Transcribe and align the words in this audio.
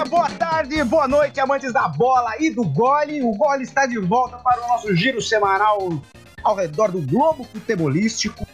Dia, 0.00 0.08
boa 0.08 0.30
tarde, 0.30 0.82
boa 0.84 1.06
noite, 1.06 1.38
amantes 1.40 1.74
da 1.74 1.86
bola 1.86 2.32
e 2.40 2.48
do 2.48 2.64
gole. 2.64 3.20
O 3.20 3.32
gole 3.32 3.64
está 3.64 3.84
de 3.84 3.98
volta 3.98 4.38
para 4.38 4.64
o 4.64 4.68
nosso 4.68 4.96
giro 4.96 5.20
semanal 5.20 6.02
ao 6.42 6.54
redor 6.56 6.90
do 6.90 7.02
globo 7.02 7.44
futebolístico. 7.44 8.46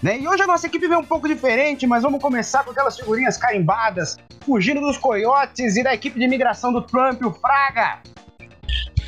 Né? 0.00 0.20
E 0.20 0.28
hoje 0.28 0.44
a 0.44 0.46
nossa 0.46 0.68
equipe 0.68 0.86
vem 0.86 0.96
um 0.96 1.04
pouco 1.04 1.26
diferente, 1.26 1.88
mas 1.88 2.04
vamos 2.04 2.22
começar 2.22 2.62
com 2.62 2.70
aquelas 2.70 2.96
figurinhas 2.96 3.36
carimbadas, 3.36 4.16
fugindo 4.46 4.80
dos 4.80 4.96
coiotes 4.96 5.76
e 5.76 5.82
da 5.82 5.92
equipe 5.92 6.20
de 6.20 6.24
imigração 6.24 6.72
do 6.72 6.80
Trump, 6.82 7.20
o 7.22 7.32
Fraga. 7.32 7.98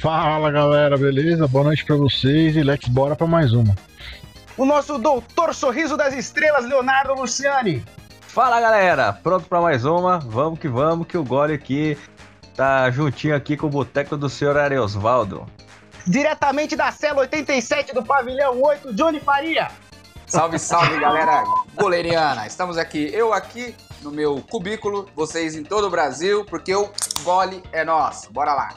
Fala 0.01 0.51
galera, 0.51 0.99
beleza? 0.99 1.47
Boa 1.47 1.63
noite 1.63 1.85
pra 1.85 1.95
vocês 1.95 2.57
e 2.57 2.63
let's 2.65 2.89
bora 2.89 3.15
pra 3.15 3.29
mais 3.29 3.53
uma. 3.53 3.73
O 4.57 4.65
nosso 4.65 4.99
doutor 4.99 5.55
Sorriso 5.55 5.97
das 5.97 6.13
Estrelas, 6.13 6.65
Leonardo 6.65 7.15
Luciani. 7.15 7.85
Fala 8.35 8.61
galera, 8.61 9.13
pronto 9.13 9.49
pra 9.49 9.61
mais 9.61 9.85
uma? 9.85 10.19
Vamos 10.19 10.59
que 10.59 10.67
vamos, 10.67 11.07
que 11.07 11.17
o 11.17 11.23
Gole 11.23 11.55
aqui 11.55 11.97
tá 12.57 12.91
juntinho 12.91 13.37
aqui 13.37 13.57
com 13.57 13.69
o 13.69 13.71
boteco 13.71 14.17
do 14.17 14.29
senhor 14.29 14.57
Ariosvaldo. 14.57 15.47
Diretamente 16.05 16.75
da 16.75 16.91
cela 16.91 17.21
87 17.21 17.95
do 17.95 18.03
pavilhão 18.03 18.61
8, 18.61 18.93
Johnny 18.93 19.21
Faria. 19.21 19.69
Salve, 20.27 20.59
salve, 20.59 20.99
galera 20.99 21.45
goleiriana. 21.77 22.45
Estamos 22.45 22.77
aqui, 22.77 23.09
eu 23.15 23.33
aqui 23.33 23.73
no 24.03 24.11
meu 24.11 24.43
cubículo, 24.51 25.09
vocês 25.15 25.55
em 25.55 25.63
todo 25.63 25.87
o 25.87 25.91
Brasil, 25.91 26.45
porque 26.45 26.75
o 26.75 26.91
gole 27.23 27.63
é 27.71 27.85
nosso. 27.85 28.33
Bora 28.33 28.53
lá. 28.53 28.75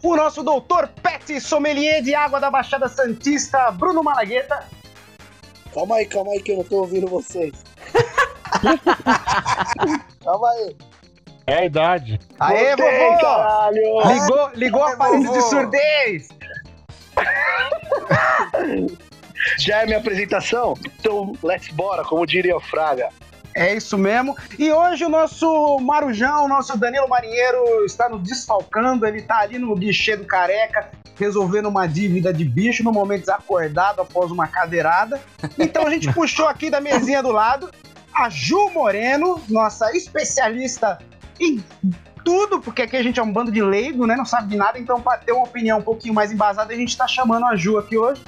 O 0.00 0.14
nosso 0.14 0.44
doutor 0.44 0.86
Pet 1.02 1.40
Sommelier 1.40 2.04
de 2.04 2.14
Água 2.14 2.38
da 2.38 2.52
Baixada 2.52 2.86
Santista, 2.88 3.68
Bruno 3.72 4.04
Malagueta. 4.04 4.64
Calma 5.74 5.96
aí, 5.96 6.06
calma 6.06 6.30
aí 6.30 6.40
que 6.40 6.52
eu 6.52 6.58
não 6.58 6.64
tô 6.64 6.76
ouvindo 6.76 7.08
vocês. 7.08 7.52
Calma 10.24 10.50
aí. 10.50 10.76
É 11.46 11.58
a 11.58 11.64
idade. 11.64 12.18
Aê, 12.40 12.74
Voltei, 12.76 13.08
vovô! 13.08 13.20
caralho! 13.20 14.12
Ligou, 14.12 14.50
ligou 14.54 14.80
o 14.80 14.84
aparelho 14.84 15.20
de 15.20 15.26
vovô. 15.26 15.40
surdez! 15.42 16.28
Já 19.58 19.82
é 19.82 19.86
minha 19.86 19.98
apresentação? 19.98 20.74
Então, 20.98 21.32
let's 21.42 21.68
bora, 21.68 22.02
como 22.04 22.26
diria 22.26 22.56
o 22.56 22.60
Fraga. 22.60 23.10
É 23.54 23.74
isso 23.74 23.96
mesmo. 23.96 24.36
E 24.58 24.70
hoje 24.70 25.04
o 25.04 25.08
nosso 25.08 25.78
Marujão, 25.80 26.44
o 26.44 26.48
nosso 26.48 26.76
Danilo 26.76 27.08
Marinheiro, 27.08 27.84
está 27.86 28.08
nos 28.08 28.22
desfalcando. 28.22 29.06
Ele 29.06 29.18
está 29.18 29.38
ali 29.38 29.58
no 29.58 29.74
guichê 29.74 30.14
do 30.16 30.26
careca, 30.26 30.90
resolvendo 31.18 31.66
uma 31.66 31.86
dívida 31.86 32.34
de 32.34 32.44
bicho 32.44 32.84
no 32.84 32.92
momento 32.92 33.20
desacordado 33.20 34.02
após 34.02 34.30
uma 34.30 34.46
cadeirada. 34.46 35.18
Então 35.58 35.86
a 35.86 35.90
gente 35.90 36.10
puxou 36.12 36.46
aqui 36.48 36.68
da 36.68 36.80
mesinha 36.82 37.22
do 37.22 37.30
lado 37.30 37.70
a 38.16 38.30
Ju 38.30 38.70
Moreno, 38.70 39.42
nossa 39.46 39.94
especialista 39.94 40.98
em 41.38 41.62
tudo, 42.24 42.60
porque 42.60 42.82
aqui 42.82 42.96
a 42.96 43.02
gente 43.02 43.20
é 43.20 43.22
um 43.22 43.30
bando 43.30 43.52
de 43.52 43.62
leigo, 43.62 44.06
né? 44.06 44.16
Não 44.16 44.24
sabe 44.24 44.48
de 44.48 44.56
nada, 44.56 44.78
então 44.78 45.00
para 45.00 45.18
ter 45.18 45.32
uma 45.32 45.44
opinião 45.44 45.78
um 45.78 45.82
pouquinho 45.82 46.14
mais 46.14 46.32
embasada, 46.32 46.72
a 46.72 46.76
gente 46.76 46.88
está 46.88 47.06
chamando 47.06 47.44
a 47.44 47.54
Ju 47.54 47.78
aqui 47.78 47.98
hoje. 47.98 48.24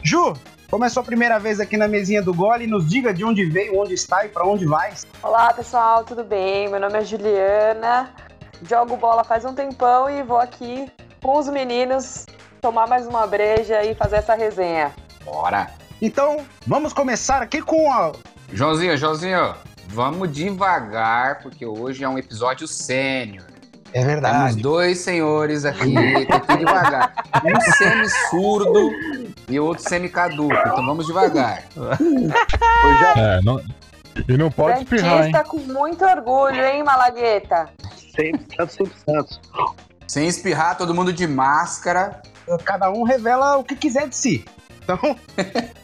Ju, 0.00 0.34
como 0.70 0.84
é 0.84 0.88
sua 0.88 1.02
primeira 1.02 1.40
vez 1.40 1.58
aqui 1.58 1.76
na 1.76 1.88
mesinha 1.88 2.22
do 2.22 2.32
Gole, 2.32 2.68
nos 2.68 2.88
diga 2.88 3.12
de 3.12 3.24
onde 3.24 3.44
veio, 3.44 3.80
onde 3.80 3.94
está 3.94 4.24
e 4.24 4.28
para 4.28 4.46
onde 4.46 4.64
vai. 4.64 4.94
Olá 5.20 5.52
pessoal, 5.52 6.04
tudo 6.04 6.22
bem? 6.22 6.68
Meu 6.68 6.78
nome 6.78 7.00
é 7.00 7.04
Juliana, 7.04 8.14
jogo 8.62 8.96
bola 8.96 9.24
faz 9.24 9.44
um 9.44 9.54
tempão 9.54 10.08
e 10.08 10.22
vou 10.22 10.38
aqui 10.38 10.90
com 11.20 11.36
os 11.36 11.48
meninos 11.48 12.26
tomar 12.60 12.86
mais 12.86 13.08
uma 13.08 13.26
breja 13.26 13.82
e 13.82 13.92
fazer 13.92 14.16
essa 14.16 14.34
resenha. 14.34 14.92
Bora. 15.24 15.68
Então, 16.00 16.44
vamos 16.64 16.92
começar 16.92 17.42
aqui 17.42 17.60
com 17.60 17.92
a. 17.92 18.12
Joãozinho, 18.52 18.96
Joãozinho, 18.98 19.54
vamos 19.88 20.30
devagar, 20.30 21.40
porque 21.42 21.64
hoje 21.64 22.04
é 22.04 22.08
um 22.08 22.18
episódio 22.18 22.68
sênior. 22.68 23.46
É 23.94 24.20
Temos 24.20 24.56
dois 24.56 24.98
senhores 24.98 25.64
aqui, 25.64 25.94
tem 25.94 26.26
que 26.26 26.52
ir 26.52 26.58
devagar. 26.58 27.14
Um 27.44 27.60
semi-surdo 27.72 28.90
e 29.48 29.58
outro 29.58 29.88
semi-caduco, 29.88 30.54
então 30.54 30.86
vamos 30.86 31.06
devagar. 31.06 31.64
Já 33.00 33.14
É, 33.16 33.40
não... 33.42 33.62
E 34.28 34.36
não 34.36 34.50
pode 34.50 34.82
espirrar, 34.82 35.26
hein? 35.26 35.32
Com 35.48 35.58
muito 35.58 36.04
orgulho, 36.04 36.62
hein, 36.62 36.82
Malagueta? 36.82 37.70
Santos. 39.06 39.40
Sem 40.06 40.28
espirrar, 40.28 40.76
todo 40.76 40.94
mundo 40.94 41.12
de 41.12 41.26
máscara. 41.26 42.20
Cada 42.64 42.90
um 42.90 43.02
revela 43.04 43.56
o 43.56 43.64
que 43.64 43.74
quiser 43.74 44.08
de 44.08 44.16
si. 44.16 44.44
Então, 44.82 44.98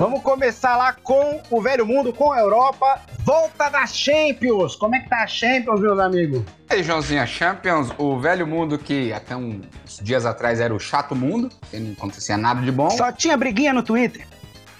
vamos 0.00 0.22
começar 0.22 0.78
lá 0.78 0.94
com 0.94 1.42
o 1.50 1.60
velho 1.60 1.84
mundo, 1.84 2.10
com 2.10 2.32
a 2.32 2.40
Europa. 2.40 3.02
Volta 3.18 3.68
da 3.68 3.86
Champions. 3.86 4.74
Como 4.74 4.94
é 4.94 5.00
que 5.00 5.10
tá 5.10 5.24
a 5.24 5.26
Champions, 5.26 5.78
meus 5.78 5.98
amigos? 5.98 6.42
E 6.70 6.74
aí, 6.74 6.82
Joãozinho, 6.82 7.20
a 7.20 7.26
Champions, 7.26 7.92
o 7.98 8.18
velho 8.18 8.46
mundo 8.46 8.78
que 8.78 9.12
até 9.12 9.36
uns 9.36 9.60
dias 10.00 10.24
atrás 10.24 10.58
era 10.58 10.74
o 10.74 10.80
chato 10.80 11.14
mundo, 11.14 11.50
que 11.70 11.78
não 11.78 11.92
acontecia 11.92 12.38
nada 12.38 12.62
de 12.62 12.72
bom. 12.72 12.88
Só 12.88 13.12
tinha 13.12 13.36
briguinha 13.36 13.74
no 13.74 13.82
Twitter. 13.82 14.26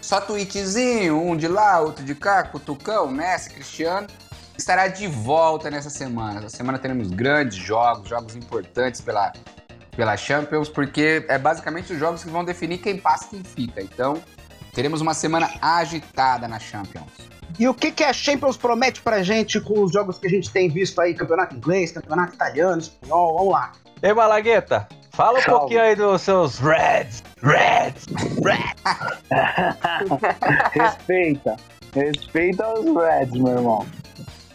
Só 0.00 0.22
tweetzinho, 0.22 1.20
um 1.20 1.37
de 1.37 1.48
lá, 1.48 1.81
outro 1.81 2.02
de 2.02 2.14
cá, 2.14 2.42
Cutucão, 2.44 3.06
Messi, 3.06 3.50
Cristiano. 3.50 4.06
Estará 4.56 4.88
de 4.88 5.06
volta 5.06 5.70
nessa 5.70 5.91
semana. 5.91 6.38
Essa 6.38 6.56
semana 6.56 6.78
teremos 6.78 7.08
grandes 7.08 7.58
jogos, 7.58 8.08
jogos 8.08 8.34
importantes 8.34 9.02
pela, 9.02 9.34
pela 9.94 10.16
Champions, 10.16 10.70
porque 10.70 11.26
é 11.28 11.37
basicamente 11.37 11.92
os 11.92 11.98
jogos 11.98 12.25
que 12.25 12.31
vão 12.31 12.42
definir 12.42 12.78
quem 12.78 12.97
passa 12.97 13.26
e 13.26 13.28
quem 13.28 13.44
fica. 13.44 13.82
Então, 13.82 14.22
teremos 14.72 15.00
uma 15.00 15.14
semana 15.14 15.50
agitada 15.60 16.48
na 16.48 16.58
Champions. 16.58 17.06
E 17.58 17.69
o 17.69 17.75
que, 17.75 17.91
que 17.91 18.04
a 18.04 18.12
Champions 18.12 18.56
promete 18.56 19.03
pra 19.03 19.22
gente 19.22 19.60
com 19.60 19.82
os 19.82 19.92
jogos 19.92 20.19
que 20.19 20.26
a 20.26 20.31
gente 20.31 20.50
tem 20.50 20.69
visto 20.69 21.00
aí? 21.00 21.14
Campeonato 21.14 21.54
inglês, 21.54 21.92
campeonato 21.92 22.34
italiano, 22.34 22.81
espanhol, 22.81 23.36
vamos 23.36 23.53
lá. 23.53 23.72
Ei, 24.03 24.14
Malagueta, 24.14 24.88
fala 25.10 25.38
um 25.38 25.42
Salve. 25.42 25.60
pouquinho 25.60 25.82
aí 25.82 25.94
dos 25.94 26.22
seus 26.22 26.58
Reds. 26.58 27.22
Reds. 27.42 28.06
Respeita. 30.72 31.56
Respeita 31.94 32.69
os 32.78 32.97
Reds, 32.97 33.38
meu 33.38 33.52
irmão. 33.52 33.87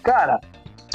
Cara, 0.03 0.39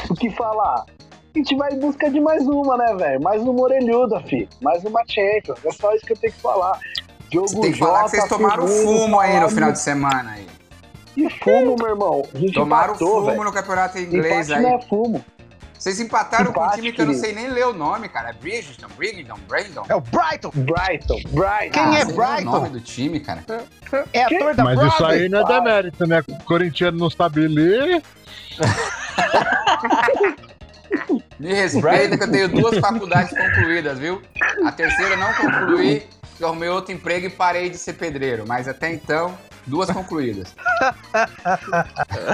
o 0.08 0.14
que 0.14 0.30
falar? 0.30 0.84
A 1.32 1.38
gente 1.38 1.54
vai 1.56 1.72
em 1.72 1.78
busca 1.78 2.10
de 2.10 2.20
mais 2.20 2.44
uma, 2.48 2.76
né, 2.76 2.92
velho? 2.96 3.22
Mais 3.22 3.40
uma 3.40 3.62
orelhuda, 3.62 4.20
fi. 4.22 4.48
Mais 4.60 4.82
uma 4.84 5.04
Champions. 5.06 5.64
É 5.64 5.70
só 5.70 5.94
isso 5.94 6.04
que 6.04 6.12
eu 6.12 6.16
tenho 6.16 6.32
que 6.32 6.40
falar. 6.40 6.76
Jogo 7.32 7.48
Você 7.48 7.60
tem 7.60 7.72
que 7.72 7.78
falar 7.78 8.04
que 8.04 8.10
vocês 8.10 8.22
Jota, 8.22 8.34
tomaram 8.36 8.66
fumo 8.66 9.20
aí 9.20 9.38
no 9.40 9.48
final 9.48 9.72
de 9.72 9.78
semana 9.78 10.32
aí. 10.32 10.46
Que 11.14 11.28
fumo, 11.38 11.76
meu 11.76 11.88
irmão. 11.88 12.22
A 12.34 12.38
gente 12.38 12.52
Tomaram 12.54 12.94
empatou, 12.94 13.14
fumo 13.16 13.26
velho. 13.26 13.44
no 13.44 13.52
campeonato 13.52 13.98
inglês 13.98 14.48
Empate 14.48 14.52
aí. 14.54 14.62
não 14.62 14.74
é 14.78 14.82
fumo. 14.82 15.24
Vocês 15.78 15.98
empataram 15.98 16.52
com 16.52 16.60
um 16.60 16.64
Empate, 16.64 16.76
time 16.76 16.92
que 16.92 17.00
eu 17.00 17.06
não 17.06 17.14
sei 17.14 17.32
nem 17.32 17.48
ler 17.48 17.66
o 17.66 17.72
nome, 17.72 18.08
cara. 18.08 18.30
É 18.30 18.32
Bridgeton, 18.34 18.86
Brigton, 18.98 19.38
Brandon. 19.48 19.82
É 19.88 19.94
o 19.94 20.00
Brighton. 20.00 20.50
Brighton, 20.54 21.20
Brighton. 21.30 21.70
Quem 21.72 21.82
é 21.96 22.04
sei 22.04 22.04
nem 22.04 22.14
Brighton? 22.16 22.40
o 22.50 22.52
nome 22.52 22.68
do 22.68 22.80
time, 22.80 23.20
cara. 23.20 23.42
É 24.12 24.24
ator 24.24 24.54
da 24.54 24.64
Mas 24.64 24.78
isso 24.82 25.04
aí 25.06 25.28
não 25.28 25.40
é 25.40 25.44
demérito, 25.44 26.06
né? 26.06 26.22
O 26.28 26.44
corintiano 26.44 26.98
não 26.98 27.08
sabe 27.08 27.48
ler. 27.48 28.02
Me 31.38 31.54
respeita 31.54 32.18
que 32.18 32.24
eu 32.24 32.30
tenho 32.30 32.48
duas 32.48 32.78
faculdades 32.78 33.30
concluídas, 33.36 33.98
viu? 33.98 34.20
A 34.64 34.72
terceira 34.72 35.14
eu 35.14 35.18
não 35.18 35.32
concluí, 35.32 36.02
eu 36.42 36.48
arrumei 36.48 36.68
outro 36.68 36.92
emprego 36.92 37.26
e 37.26 37.30
parei 37.30 37.68
de 37.68 37.76
ser 37.78 37.94
pedreiro. 37.94 38.44
Mas 38.46 38.66
até 38.68 38.92
então, 38.92 39.36
duas 39.66 39.90
concluídas. 39.92 40.54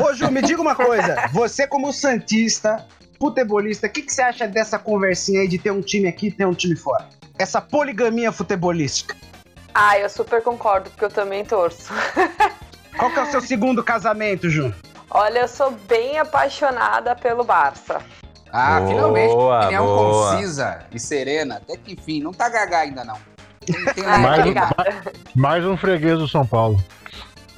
Ô, 0.05 0.15
Ju, 0.15 0.31
me 0.31 0.43
diga 0.43 0.61
uma 0.61 0.75
coisa. 0.75 1.29
Você, 1.33 1.67
como 1.67 1.93
Santista, 1.93 2.87
futebolista, 3.19 3.87
o 3.87 3.91
que, 3.91 4.03
que 4.03 4.13
você 4.13 4.23
acha 4.23 4.47
dessa 4.47 4.79
conversinha 4.79 5.41
aí 5.41 5.49
de 5.49 5.59
ter 5.59 5.71
um 5.71 5.81
time 5.81 6.09
aqui 6.09 6.29
e 6.29 6.31
ter 6.31 6.47
um 6.47 6.55
time 6.55 6.77
fora? 6.77 7.09
Essa 7.39 7.61
poligamia 7.61 8.33
futebolística. 8.33 9.17
Ah, 9.75 9.99
eu 9.99 10.09
super 10.09 10.43
concordo, 10.43 10.89
porque 10.91 11.05
eu 11.05 11.11
também 11.11 11.45
torço. 11.45 11.93
Qual 12.97 13.11
que 13.11 13.19
é 13.19 13.23
o 13.23 13.31
seu 13.31 13.43
segundo 13.43 13.85
casamento, 13.85 14.49
Ju? 14.49 14.73
Olha, 15.11 15.41
eu 15.41 15.49
sou 15.49 15.71
bem 15.71 16.19
apaixonada 16.19 17.15
pelo 17.15 17.45
Barça. 17.45 18.01
Ah, 18.51 18.81
Boa, 18.81 18.89
finalmente, 18.89 19.35
opinião 19.35 19.85
boa. 19.85 20.33
concisa 20.33 20.87
e 20.91 20.99
serena. 20.99 21.57
Até 21.57 21.77
que 21.77 21.93
enfim, 21.93 22.23
não 22.23 22.33
tá 22.33 22.49
gaga 22.49 22.79
ainda 22.79 23.05
não. 23.05 23.19
Tem, 23.67 23.85
tem 23.95 24.05
Ai, 24.05 24.21
Mais 24.21 24.47
um-. 24.47 24.55
Mais 25.35 25.65
um 25.65 25.77
freguês 25.77 26.19
do 26.19 26.29
São 26.29 26.47
Paulo. 26.47 26.83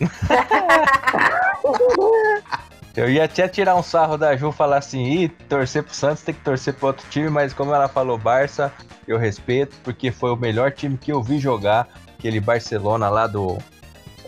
Eu 2.97 3.09
ia 3.09 3.25
até 3.25 3.47
tirar 3.47 3.77
um 3.77 3.83
sarro 3.83 4.17
da 4.17 4.37
Ju 4.37 4.51
falar 4.51 4.79
assim, 4.79 5.05
ih, 5.05 5.29
torcer 5.29 5.85
pro 5.85 5.95
Santos 5.95 6.25
tem 6.25 6.35
que 6.35 6.41
torcer 6.41 6.75
pro 6.75 6.89
outro 6.89 7.07
time, 7.09 7.31
mas 7.31 7.55
como 7.55 7.73
ela 7.73 7.87
falou 7.87 8.19
Barça, 8.19 8.73
eu 9.07 9.17
respeito, 9.17 9.77
porque 9.85 10.11
foi 10.11 10.33
o 10.33 10.37
melhor 10.37 10.73
time 10.73 10.99
que 10.99 11.13
eu 11.13 11.23
vi 11.23 11.39
jogar, 11.39 11.87
aquele 12.19 12.41
Barcelona 12.41 13.09
lá 13.09 13.29
do, 13.29 13.57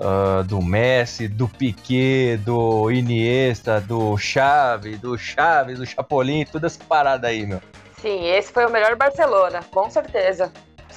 ah, 0.00 0.44
do 0.46 0.62
Messi, 0.62 1.26
do 1.26 1.48
Piquet, 1.48 2.36
do 2.38 2.88
Iniesta, 2.90 3.80
do 3.80 4.16
Xavi, 4.16 4.96
do 4.96 5.18
Chaves, 5.18 5.78
do 5.78 5.84
Chapolin, 5.84 6.44
toda 6.44 6.68
essa 6.68 6.82
parada 6.84 7.26
aí, 7.26 7.44
meu. 7.44 7.60
Sim, 8.00 8.28
esse 8.28 8.50
foi 8.50 8.66
o 8.66 8.70
melhor 8.70 8.96
Barcelona, 8.96 9.60
com 9.70 9.90
certeza. 9.90 10.50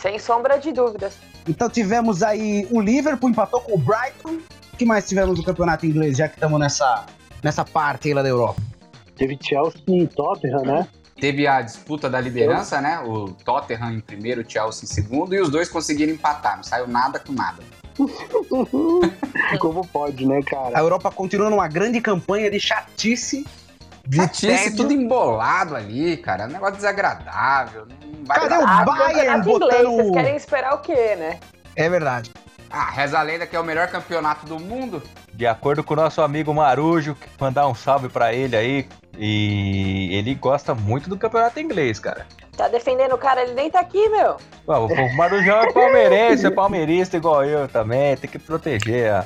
Sem 0.03 0.19
sombra 0.19 0.57
de 0.57 0.73
dúvidas. 0.73 1.13
Então 1.47 1.69
tivemos 1.69 2.21
aí 2.21 2.67
o 2.69 2.81
Liverpool 2.81 3.29
empatou 3.29 3.61
com 3.61 3.75
o 3.75 3.77
Brighton. 3.77 4.37
O 4.73 4.77
que 4.77 4.83
mais 4.85 5.07
tivemos 5.07 5.37
no 5.37 5.45
campeonato 5.45 5.85
inglês, 5.85 6.17
já 6.17 6.27
que 6.27 6.33
estamos 6.33 6.59
nessa, 6.59 7.05
nessa 7.41 7.63
parte 7.63 8.09
aí 8.09 8.13
lá 8.13 8.21
da 8.21 8.27
Europa? 8.27 8.61
Teve 9.15 9.39
Chelsea 9.41 9.81
e 9.87 10.05
Tottenham, 10.07 10.63
né? 10.63 10.87
teve 11.21 11.47
a 11.47 11.61
disputa 11.61 12.09
da 12.09 12.19
liderança, 12.19 12.81
né? 12.81 12.99
O 12.99 13.29
Tottenham 13.45 13.93
em 13.93 14.01
primeiro, 14.01 14.41
o 14.41 14.45
Chelsea 14.45 14.83
em 14.83 14.87
segundo, 14.87 15.33
e 15.33 15.39
os 15.39 15.49
dois 15.49 15.69
conseguiram 15.69 16.11
empatar. 16.11 16.57
Não 16.57 16.63
saiu 16.63 16.85
nada 16.85 17.17
com 17.17 17.31
nada. 17.31 17.63
Como 19.57 19.87
pode, 19.87 20.25
né, 20.25 20.39
A 20.39 20.43
cara? 20.43 20.79
Europa 20.79 21.11
continua 21.11 21.49
numa 21.49 21.69
grande 21.69 22.01
campanha 22.01 22.51
de 22.51 22.59
chatice. 22.59 23.45
Chatice, 24.11 24.47
tédio. 24.47 24.77
tudo 24.77 24.93
embolado 24.93 25.75
ali, 25.75 26.17
cara. 26.17 26.43
É 26.43 26.47
um 26.47 26.49
negócio 26.51 26.75
desagradável. 26.75 27.85
Não 27.87 28.25
vai 28.25 28.37
Cadê 28.37 28.49
dar- 28.49 28.59
o 28.59 28.67
Ah, 28.67 28.83
Bayern 28.85 29.13
campeonato 29.15 29.49
inglês, 29.49 29.59
botando- 29.83 29.95
vocês 29.97 30.11
querem 30.11 30.35
esperar 30.35 30.73
o 30.75 30.77
quê, 30.79 31.15
né? 31.15 31.39
É 31.75 31.89
verdade. 31.89 32.31
Ah, 32.69 32.89
reza 32.89 33.19
a 33.19 33.21
lenda 33.21 33.45
que 33.45 33.55
é 33.55 33.59
o 33.59 33.63
melhor 33.63 33.87
campeonato 33.87 34.45
do 34.45 34.59
mundo. 34.59 35.01
De 35.33 35.45
acordo 35.47 35.83
com 35.83 35.93
o 35.93 35.97
nosso 35.97 36.21
amigo 36.21 36.53
Marujo, 36.53 37.15
que 37.15 37.27
mandar 37.39 37.67
um 37.67 37.75
salve 37.75 38.09
pra 38.09 38.33
ele 38.33 38.55
aí. 38.55 38.87
E 39.17 40.09
ele 40.15 40.33
gosta 40.33 40.73
muito 40.73 41.07
do 41.07 41.15
campeonato 41.17 41.59
inglês, 41.59 41.99
cara. 41.99 42.25
Tá 42.57 42.67
defendendo 42.67 43.13
o 43.13 43.17
cara, 43.17 43.43
ele 43.43 43.53
nem 43.53 43.69
tá 43.69 43.79
aqui, 43.79 44.09
meu. 44.09 44.37
Ó, 44.67 44.85
O 44.87 45.15
Marujão 45.15 45.61
é 45.61 45.71
palmeirense, 45.71 46.45
é 46.47 46.51
palmeirista 46.51 47.17
igual 47.17 47.43
eu 47.45 47.67
também. 47.67 48.17
Tem 48.17 48.29
que 48.29 48.39
proteger 48.39 49.11
a, 49.13 49.25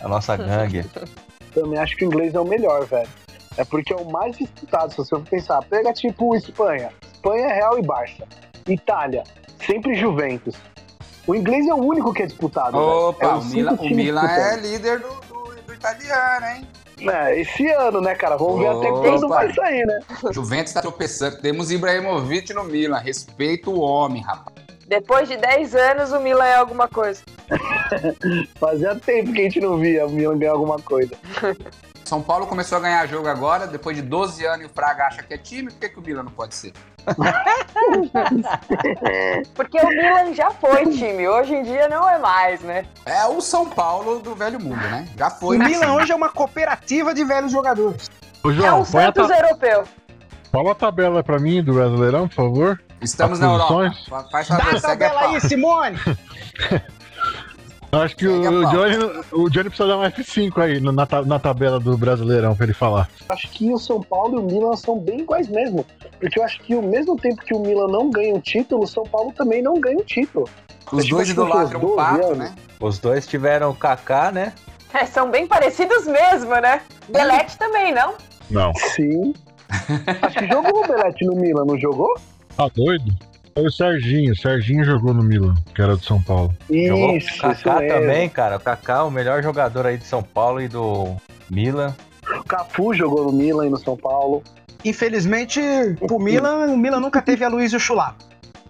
a 0.00 0.08
nossa 0.08 0.36
gangue. 0.36 0.84
Também 1.54 1.78
acho 1.78 1.94
que 1.96 2.04
o 2.04 2.06
inglês 2.06 2.34
é 2.34 2.40
o 2.40 2.44
melhor, 2.46 2.86
velho. 2.86 3.08
É 3.56 3.64
porque 3.64 3.92
é 3.92 3.96
o 3.96 4.10
mais 4.10 4.36
disputado, 4.36 4.90
se 4.90 4.96
você 4.96 5.10
for 5.10 5.22
pensar. 5.22 5.62
Pega 5.64 5.92
tipo 5.92 6.34
Espanha. 6.34 6.90
Espanha 7.12 7.46
é 7.46 7.54
Real 7.54 7.78
e 7.78 7.82
Barça. 7.82 8.26
Itália, 8.66 9.24
sempre 9.64 9.94
Juventus. 9.94 10.56
O 11.26 11.34
inglês 11.34 11.66
é 11.68 11.74
o 11.74 11.78
único 11.78 12.12
que 12.12 12.22
é 12.22 12.26
disputado. 12.26 12.76
Opa, 12.76 13.24
é 13.24 13.34
o, 13.34 13.42
cinco 13.42 13.84
o 13.84 13.90
Milan 13.90 14.26
é 14.26 14.56
líder 14.56 14.98
do, 14.98 15.08
do, 15.08 15.62
do 15.62 15.74
italiano, 15.74 16.46
hein? 16.46 16.68
É, 17.08 17.40
esse 17.40 17.68
ano, 17.70 18.00
né, 18.00 18.14
cara? 18.14 18.36
Vamos 18.36 18.60
ver 18.60 18.68
até 18.68 18.88
quando 18.88 19.28
vai 19.28 19.52
sair, 19.52 19.84
né? 19.86 20.00
Juventus 20.30 20.72
tá 20.72 20.80
tropeçando. 20.80 21.40
Temos 21.40 21.70
Ibrahimovic 21.70 22.52
no 22.52 22.64
Milan. 22.64 22.98
Respeita 22.98 23.70
o 23.70 23.80
homem, 23.80 24.22
rapaz. 24.22 24.62
Depois 24.86 25.28
de 25.28 25.36
10 25.36 25.74
anos, 25.74 26.12
o 26.12 26.20
Milan 26.20 26.44
é 26.44 26.56
alguma 26.56 26.86
coisa. 26.86 27.22
Fazia 28.58 28.94
tempo 28.96 29.32
que 29.32 29.40
a 29.40 29.44
gente 29.44 29.60
não 29.60 29.78
via 29.78 30.06
o 30.06 30.10
Milan 30.10 30.38
ganhar 30.38 30.52
alguma 30.52 30.78
coisa. 30.78 31.14
São 32.04 32.20
Paulo 32.22 32.46
começou 32.46 32.78
a 32.78 32.80
ganhar 32.80 33.06
jogo 33.06 33.28
agora, 33.28 33.66
depois 33.66 33.96
de 33.96 34.02
12 34.02 34.44
anos 34.44 34.62
e 34.62 34.66
o 34.66 34.68
Fraga 34.68 35.06
acha 35.06 35.22
que 35.22 35.32
é 35.32 35.38
time, 35.38 35.70
por 35.70 35.78
que, 35.80 35.88
que 35.88 35.98
o 35.98 36.02
Milan 36.02 36.24
não 36.24 36.32
pode 36.32 36.54
ser? 36.54 36.72
Porque 39.54 39.80
o 39.80 39.88
Milan 39.88 40.34
já 40.34 40.50
foi 40.50 40.84
time, 40.90 41.26
hoje 41.28 41.54
em 41.54 41.62
dia 41.62 41.88
não 41.88 42.08
é 42.08 42.18
mais, 42.18 42.60
né? 42.60 42.84
É 43.06 43.24
o 43.26 43.40
São 43.40 43.68
Paulo 43.68 44.18
do 44.20 44.34
velho 44.34 44.60
mundo, 44.60 44.76
né? 44.76 45.06
Já 45.16 45.30
foi. 45.30 45.56
o? 45.56 45.60
Milan 45.62 45.94
hoje 45.94 46.12
é 46.12 46.14
uma 46.14 46.28
cooperativa 46.30 47.14
de 47.14 47.24
velhos 47.24 47.50
jogadores. 47.52 48.10
Ô, 48.42 48.50
É 48.50 48.54
João, 48.54 48.82
um 48.82 48.84
põe 48.84 49.02
a 49.04 49.06
Santos 49.06 49.28
ta- 49.28 49.38
europeu. 49.40 49.84
fala 50.50 50.72
a 50.72 50.74
tabela 50.74 51.22
pra 51.24 51.38
mim 51.38 51.62
do 51.62 51.72
Brasileirão, 51.74 52.28
por 52.28 52.34
favor. 52.34 52.82
Estamos 53.00 53.40
As 53.40 53.40
na 53.40 53.46
Europa. 53.54 53.74
posições? 53.74 54.08
Fa- 54.08 54.24
Faz 54.30 54.48
Dá 54.48 54.56
favor, 54.58 54.76
a 54.76 54.80
tabela 54.80 55.20
aí, 55.22 55.40
Simone! 55.40 55.98
Eu 57.94 58.00
acho 58.00 58.16
que 58.16 58.26
o. 58.26 58.40
Johnny, 58.70 58.96
o 59.32 59.50
Johnny 59.50 59.68
precisa 59.68 59.86
dar 59.86 59.98
um 59.98 60.02
F5 60.02 60.58
aí 60.62 60.80
na, 60.80 60.92
na 61.26 61.38
tabela 61.38 61.78
do 61.78 61.94
Brasileirão 61.98 62.56
pra 62.56 62.64
ele 62.64 62.72
falar. 62.72 63.06
Acho 63.28 63.46
que 63.50 63.70
o 63.70 63.76
São 63.76 64.00
Paulo 64.00 64.36
e 64.36 64.42
o 64.42 64.46
Milan 64.46 64.74
são 64.76 64.98
bem 64.98 65.20
iguais 65.20 65.46
mesmo. 65.46 65.84
Porque 66.18 66.38
eu 66.40 66.42
acho 66.44 66.58
que 66.62 66.72
ao 66.72 66.80
mesmo 66.80 67.16
tempo 67.18 67.42
que 67.44 67.54
o 67.54 67.58
Milan 67.60 67.88
não 67.88 68.10
ganha 68.10 68.34
um 68.34 68.40
título, 68.40 68.84
o 68.84 68.86
São 68.86 69.02
Paulo 69.02 69.30
também 69.36 69.60
não 69.60 69.78
ganha 69.78 69.98
um 69.98 70.04
título. 70.04 70.48
Os 70.90 71.04
Tipo, 71.04 71.16
dois 71.16 71.26
que 71.28 71.32
idolatram 71.34 71.80
o 71.80 71.82
12 71.82 71.96
pato, 71.96 72.24
anos. 72.26 72.38
né? 72.38 72.54
Os 72.80 72.98
dois 72.98 73.26
tiveram 73.26 73.70
o 73.70 73.74
Kaká, 73.74 74.32
né? 74.32 74.54
É, 74.94 75.04
são 75.04 75.30
bem 75.30 75.46
parecidos 75.46 76.06
mesmo, 76.06 76.54
né? 76.62 76.80
Belete 77.10 77.58
também, 77.58 77.92
não? 77.92 78.14
Não. 78.50 78.72
Sim. 78.74 79.34
acho 80.22 80.38
que 80.38 80.46
jogou 80.48 80.82
o 80.82 80.88
Belete 80.88 81.26
no 81.26 81.34
Milan, 81.36 81.64
não 81.66 81.78
jogou? 81.78 82.14
Tá 82.56 82.68
doido? 82.74 83.12
Foi 83.54 83.66
o 83.66 83.70
Serginho. 83.70 84.32
O 84.32 84.36
Serginho 84.36 84.84
jogou 84.84 85.12
no 85.12 85.22
Milan, 85.22 85.54
que 85.74 85.82
era 85.82 85.96
do 85.96 86.04
São 86.04 86.22
Paulo. 86.22 86.54
Isso, 86.70 87.36
o 87.36 87.40
Kaká 87.40 87.74
também, 87.86 88.28
cara. 88.28 88.56
O 88.56 88.60
Kaká, 88.60 89.04
o 89.04 89.10
melhor 89.10 89.42
jogador 89.42 89.86
aí 89.86 89.98
de 89.98 90.06
São 90.06 90.22
Paulo 90.22 90.60
e 90.60 90.68
do 90.68 91.16
Milan. 91.50 91.94
O 92.40 92.44
Cafu 92.44 92.94
jogou 92.94 93.24
no 93.24 93.32
Milan 93.32 93.66
e 93.66 93.70
no 93.70 93.78
São 93.78 93.96
Paulo. 93.96 94.42
Infelizmente, 94.84 95.60
pro 96.06 96.18
Milan, 96.18 96.66
o 96.66 96.76
Milan 96.76 97.00
nunca 97.00 97.20
teve 97.20 97.44
a 97.44 97.48
Luiz 97.48 97.72
Chulapa. 97.72 98.24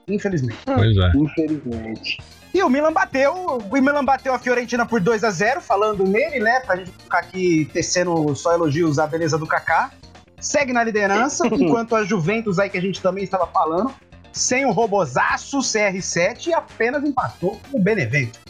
Infelizmente. 0.09 0.59
Pois 0.65 0.97
é. 0.97 1.13
Infelizmente. 1.15 2.19
E 2.53 2.63
o 2.63 2.69
Milan 2.69 2.93
bateu, 2.93 3.33
o 3.33 3.81
Milan 3.81 4.05
bateu 4.05 4.35
a 4.35 4.39
Fiorentina 4.39 4.85
por 4.85 5.01
2 5.01 5.25
a 5.25 5.31
0 5.31 5.61
falando 5.61 6.05
nele, 6.05 6.39
né? 6.39 6.61
Pra 6.61 6.77
gente 6.77 6.91
ficar 6.91 7.21
aqui 7.21 7.69
tecendo 7.73 8.35
só 8.35 8.53
elogios 8.53 8.99
à 8.99 9.07
beleza 9.07 9.39
do 9.39 9.47
Kaká. 9.47 9.91
Segue 10.39 10.73
na 10.73 10.85
liderança, 10.85 11.47
enquanto 11.53 11.95
a 11.95 12.05
Juventus 12.05 12.59
aí 12.59 12.69
que 12.69 12.77
a 12.77 12.83
gente 12.83 13.01
também 13.01 13.25
estava 13.25 13.47
falando, 13.47 13.95
sem 14.33 14.65
o 14.65 14.73
robozaço 14.73 15.59
CR7 15.59 16.49
e 16.49 16.55
apenas 16.55 17.05
empatou 17.05 17.61
com 17.71 17.79
o 17.79 17.83
Benevento. 17.83 18.41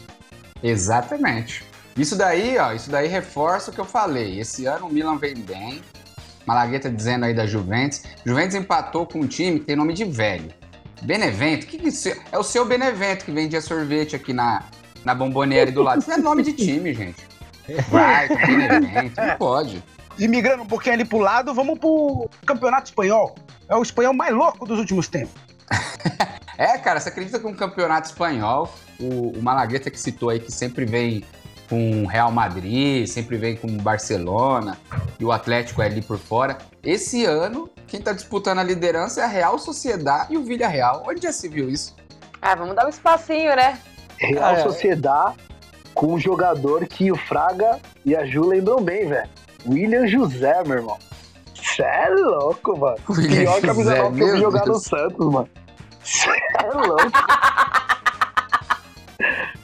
Exatamente. 0.61 1.65
Isso 1.97 2.15
daí, 2.15 2.57
ó, 2.57 2.71
isso 2.73 2.89
daí 2.89 3.07
reforça 3.07 3.69
o 3.69 3.73
que 3.73 3.79
eu 3.79 3.85
falei. 3.85 4.39
Esse 4.39 4.65
ano 4.65 4.87
o 4.87 4.91
Milan 4.91 5.17
vem 5.17 5.35
bem. 5.35 5.81
Malagueta 6.45 6.89
dizendo 6.89 7.25
aí 7.25 7.33
da 7.33 7.45
Juventus. 7.45 8.03
Juventus 8.25 8.55
empatou 8.55 9.05
com 9.05 9.19
um 9.19 9.27
time 9.27 9.59
que 9.59 9.65
tem 9.65 9.75
nome 9.75 9.93
de 9.93 10.05
velho. 10.05 10.51
Benevento? 11.01 11.67
Que 11.67 11.77
que 11.77 11.89
é? 12.31 12.37
O 12.37 12.43
seu 12.43 12.65
Benevento 12.65 13.25
que 13.25 13.31
vendia 13.31 13.61
sorvete 13.61 14.15
aqui 14.15 14.33
na, 14.33 14.63
na 15.03 15.13
Bomboniere 15.13 15.71
do 15.71 15.83
lado. 15.83 16.01
Isso 16.01 16.11
é 16.11 16.17
nome 16.17 16.43
de 16.43 16.53
time, 16.53 16.93
gente. 16.93 17.27
Brighton, 17.67 18.45
Benevento, 18.45 19.21
não 19.21 19.37
pode. 19.37 19.83
E 20.17 20.27
migrando 20.27 20.63
um 20.63 20.67
pouquinho 20.67 20.95
ali 20.95 21.05
pro 21.05 21.19
lado, 21.19 21.53
vamos 21.53 21.79
pro 21.79 22.29
Campeonato 22.45 22.89
Espanhol. 22.89 23.35
É 23.67 23.75
o 23.75 23.81
espanhol 23.81 24.13
mais 24.13 24.33
louco 24.33 24.65
dos 24.65 24.79
últimos 24.79 25.07
tempos. 25.07 25.41
É, 26.55 26.77
cara, 26.77 26.99
você 26.99 27.09
acredita 27.09 27.39
que 27.39 27.47
um 27.47 27.53
campeonato 27.53 28.07
espanhol, 28.09 28.71
o, 28.99 29.29
o 29.37 29.41
Malagueta 29.41 29.89
que 29.89 29.99
citou 29.99 30.29
aí, 30.29 30.39
que 30.39 30.51
sempre 30.51 30.85
vem 30.85 31.25
com 31.67 32.05
Real 32.05 32.31
Madrid, 32.31 33.07
sempre 33.07 33.37
vem 33.37 33.55
com 33.55 33.67
Barcelona, 33.77 34.77
e 35.19 35.25
o 35.25 35.31
Atlético 35.31 35.81
é 35.81 35.87
ali 35.87 36.01
por 36.01 36.19
fora. 36.19 36.57
Esse 36.83 37.25
ano, 37.25 37.69
quem 37.87 37.99
tá 37.99 38.13
disputando 38.13 38.59
a 38.59 38.63
liderança 38.63 39.21
é 39.21 39.23
a 39.23 39.27
Real 39.27 39.57
Sociedade 39.57 40.33
e 40.33 40.37
o 40.37 40.43
Villarreal. 40.43 41.03
Onde 41.07 41.23
já 41.23 41.31
se 41.31 41.47
viu 41.49 41.69
isso? 41.69 41.95
Ah, 42.41 42.55
vamos 42.55 42.75
dar 42.75 42.85
um 42.85 42.89
espacinho, 42.89 43.55
né? 43.55 43.79
Real 44.19 44.55
É. 44.55 44.61
Sociedade 44.61 45.37
com 45.93 46.13
um 46.13 46.19
jogador 46.19 46.85
que 46.87 47.11
o 47.11 47.15
Fraga 47.15 47.79
e 48.05 48.15
a 48.15 48.25
Ju 48.25 48.45
lembram 48.45 48.81
bem, 48.81 49.07
velho. 49.07 49.29
William 49.67 50.07
José, 50.07 50.63
meu 50.65 50.77
irmão. 50.77 50.97
Cê 51.55 51.83
é 51.83 52.09
louco, 52.09 52.77
mano. 52.77 52.97
William 53.09 53.41
Pior 53.41 53.61
camisa 53.61 53.91
José, 53.91 53.97
nova 53.97 54.15
que 54.15 54.21
eu 54.21 54.33
vi 54.33 54.39
jogar 54.39 54.65
no. 54.65 54.75
Santos, 54.75 55.31
mano. 55.31 55.49
É 56.61 56.65
louco. 56.71 57.11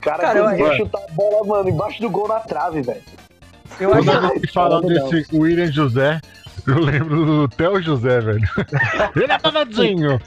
Cara, 0.01 0.17
Cara, 0.24 0.39
eu- 0.39 0.46
conseguiu 0.46 0.74
chutar 0.77 1.01
a 1.03 1.12
bola, 1.13 1.46
mano, 1.46 1.69
embaixo 1.69 2.01
do 2.01 2.10
gol 2.10 2.27
na 2.27 2.39
trave, 2.39 2.81
velho. 2.81 3.01
Eu 3.79 3.93
acho 3.93 4.03
que 4.41 4.55
não. 4.58 4.81
desse 4.81 5.36
William 5.38 5.72
José, 5.72 6.19
eu 6.65 6.79
lembro 6.79 7.25
do 7.25 7.48
Theo 7.50 7.81
José, 7.81 8.19
velho. 8.22 8.48
Ele 9.15 9.31
é 9.31 9.38
danadinho. 9.38 10.19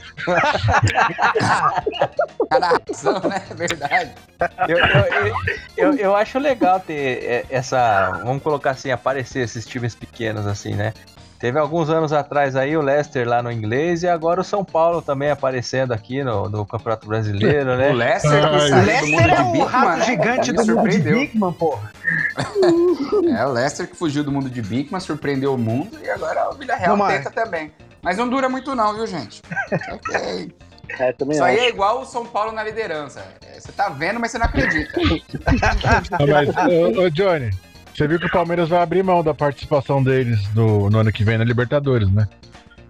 A 2.49 2.59
narração, 2.59 3.19
né? 3.29 3.43
É 3.49 3.53
verdade. 3.53 4.11
Eu, 4.67 4.77
eu, 4.77 4.85
eu, 5.27 5.35
eu- 5.77 5.93
eu 5.97 6.15
acho 6.15 6.39
legal 6.39 6.79
ter 6.79 7.23
é, 7.23 7.45
essa. 7.49 8.11
Vamos 8.23 8.43
colocar 8.43 8.71
assim, 8.71 8.91
aparecer 8.91 9.39
esses 9.41 9.65
times 9.65 9.95
pequenos 9.95 10.45
assim, 10.47 10.73
né? 10.75 10.93
Teve 11.43 11.59
alguns 11.59 11.89
anos 11.89 12.13
atrás 12.13 12.55
aí 12.55 12.77
o 12.77 12.81
Leicester 12.81 13.27
lá 13.27 13.43
no 13.43 13.51
inglês 13.51 14.01
e 14.01 14.07
agora 14.07 14.39
o 14.39 14.45
São 14.45 14.63
Paulo 14.63 15.01
também 15.01 15.29
aparecendo 15.29 15.91
aqui 15.91 16.23
no, 16.23 16.47
no 16.47 16.65
Campeonato 16.65 17.05
Brasileiro, 17.05 17.73
O 17.73 17.75
né? 17.75 17.91
Leicester 17.91 18.45
Ai. 18.45 18.49
que 18.53 18.69
saiu 18.69 18.79
do 18.79 18.85
Leicester 18.85 19.11
mundo 19.11 19.19
é 19.29 19.35
de 19.35 19.41
o 19.41 19.51
Bigman, 19.51 19.65
rato 19.67 19.97
né? 19.99 20.05
gigante 20.05 20.51
do 20.53 20.65
mundo 20.65 20.65
de 20.65 20.71
surpreendeu. 20.93 21.19
Bigman, 21.19 21.51
porra. 21.51 21.91
É, 23.37 23.45
o 23.45 23.51
Leicester 23.51 23.87
que 23.89 23.95
fugiu 23.97 24.23
do 24.23 24.31
mundo 24.31 24.49
de 24.49 24.61
Bigman, 24.61 25.01
surpreendeu 25.01 25.53
o 25.53 25.57
mundo 25.57 25.97
e 26.01 26.09
agora 26.09 26.49
o 26.49 26.53
Villarreal 26.53 26.95
lá. 26.95 27.07
tenta 27.11 27.29
também. 27.29 27.73
Mas 28.01 28.15
não 28.17 28.29
dura 28.29 28.47
muito 28.47 28.73
não, 28.73 28.93
viu, 28.95 29.05
gente? 29.05 29.41
Que 29.41 31.03
é- 31.03 31.11
também 31.11 31.35
Isso 31.35 31.43
aí 31.43 31.57
acho. 31.57 31.65
é 31.65 31.69
igual 31.69 31.99
o 32.03 32.05
São 32.05 32.25
Paulo 32.25 32.53
na 32.53 32.63
liderança. 32.63 33.19
É, 33.53 33.59
Você 33.59 33.73
tá 33.73 33.89
vendo, 33.89 34.17
mas 34.17 34.31
você 34.31 34.37
não 34.37 34.45
acredita. 34.45 34.93
Mas, 36.25 36.49
ô, 36.97 37.01
ô, 37.01 37.09
Johnny, 37.09 37.49
você 37.93 38.07
viu 38.07 38.19
que 38.19 38.25
o 38.25 38.31
Palmeiras 38.31 38.69
vai 38.69 38.81
abrir 38.81 39.03
mão 39.03 39.23
da 39.23 39.33
participação 39.33 40.01
deles 40.03 40.39
no, 40.53 40.89
no 40.89 40.99
ano 40.99 41.11
que 41.11 41.23
vem 41.23 41.37
na 41.37 41.43
Libertadores, 41.43 42.09
né? 42.11 42.27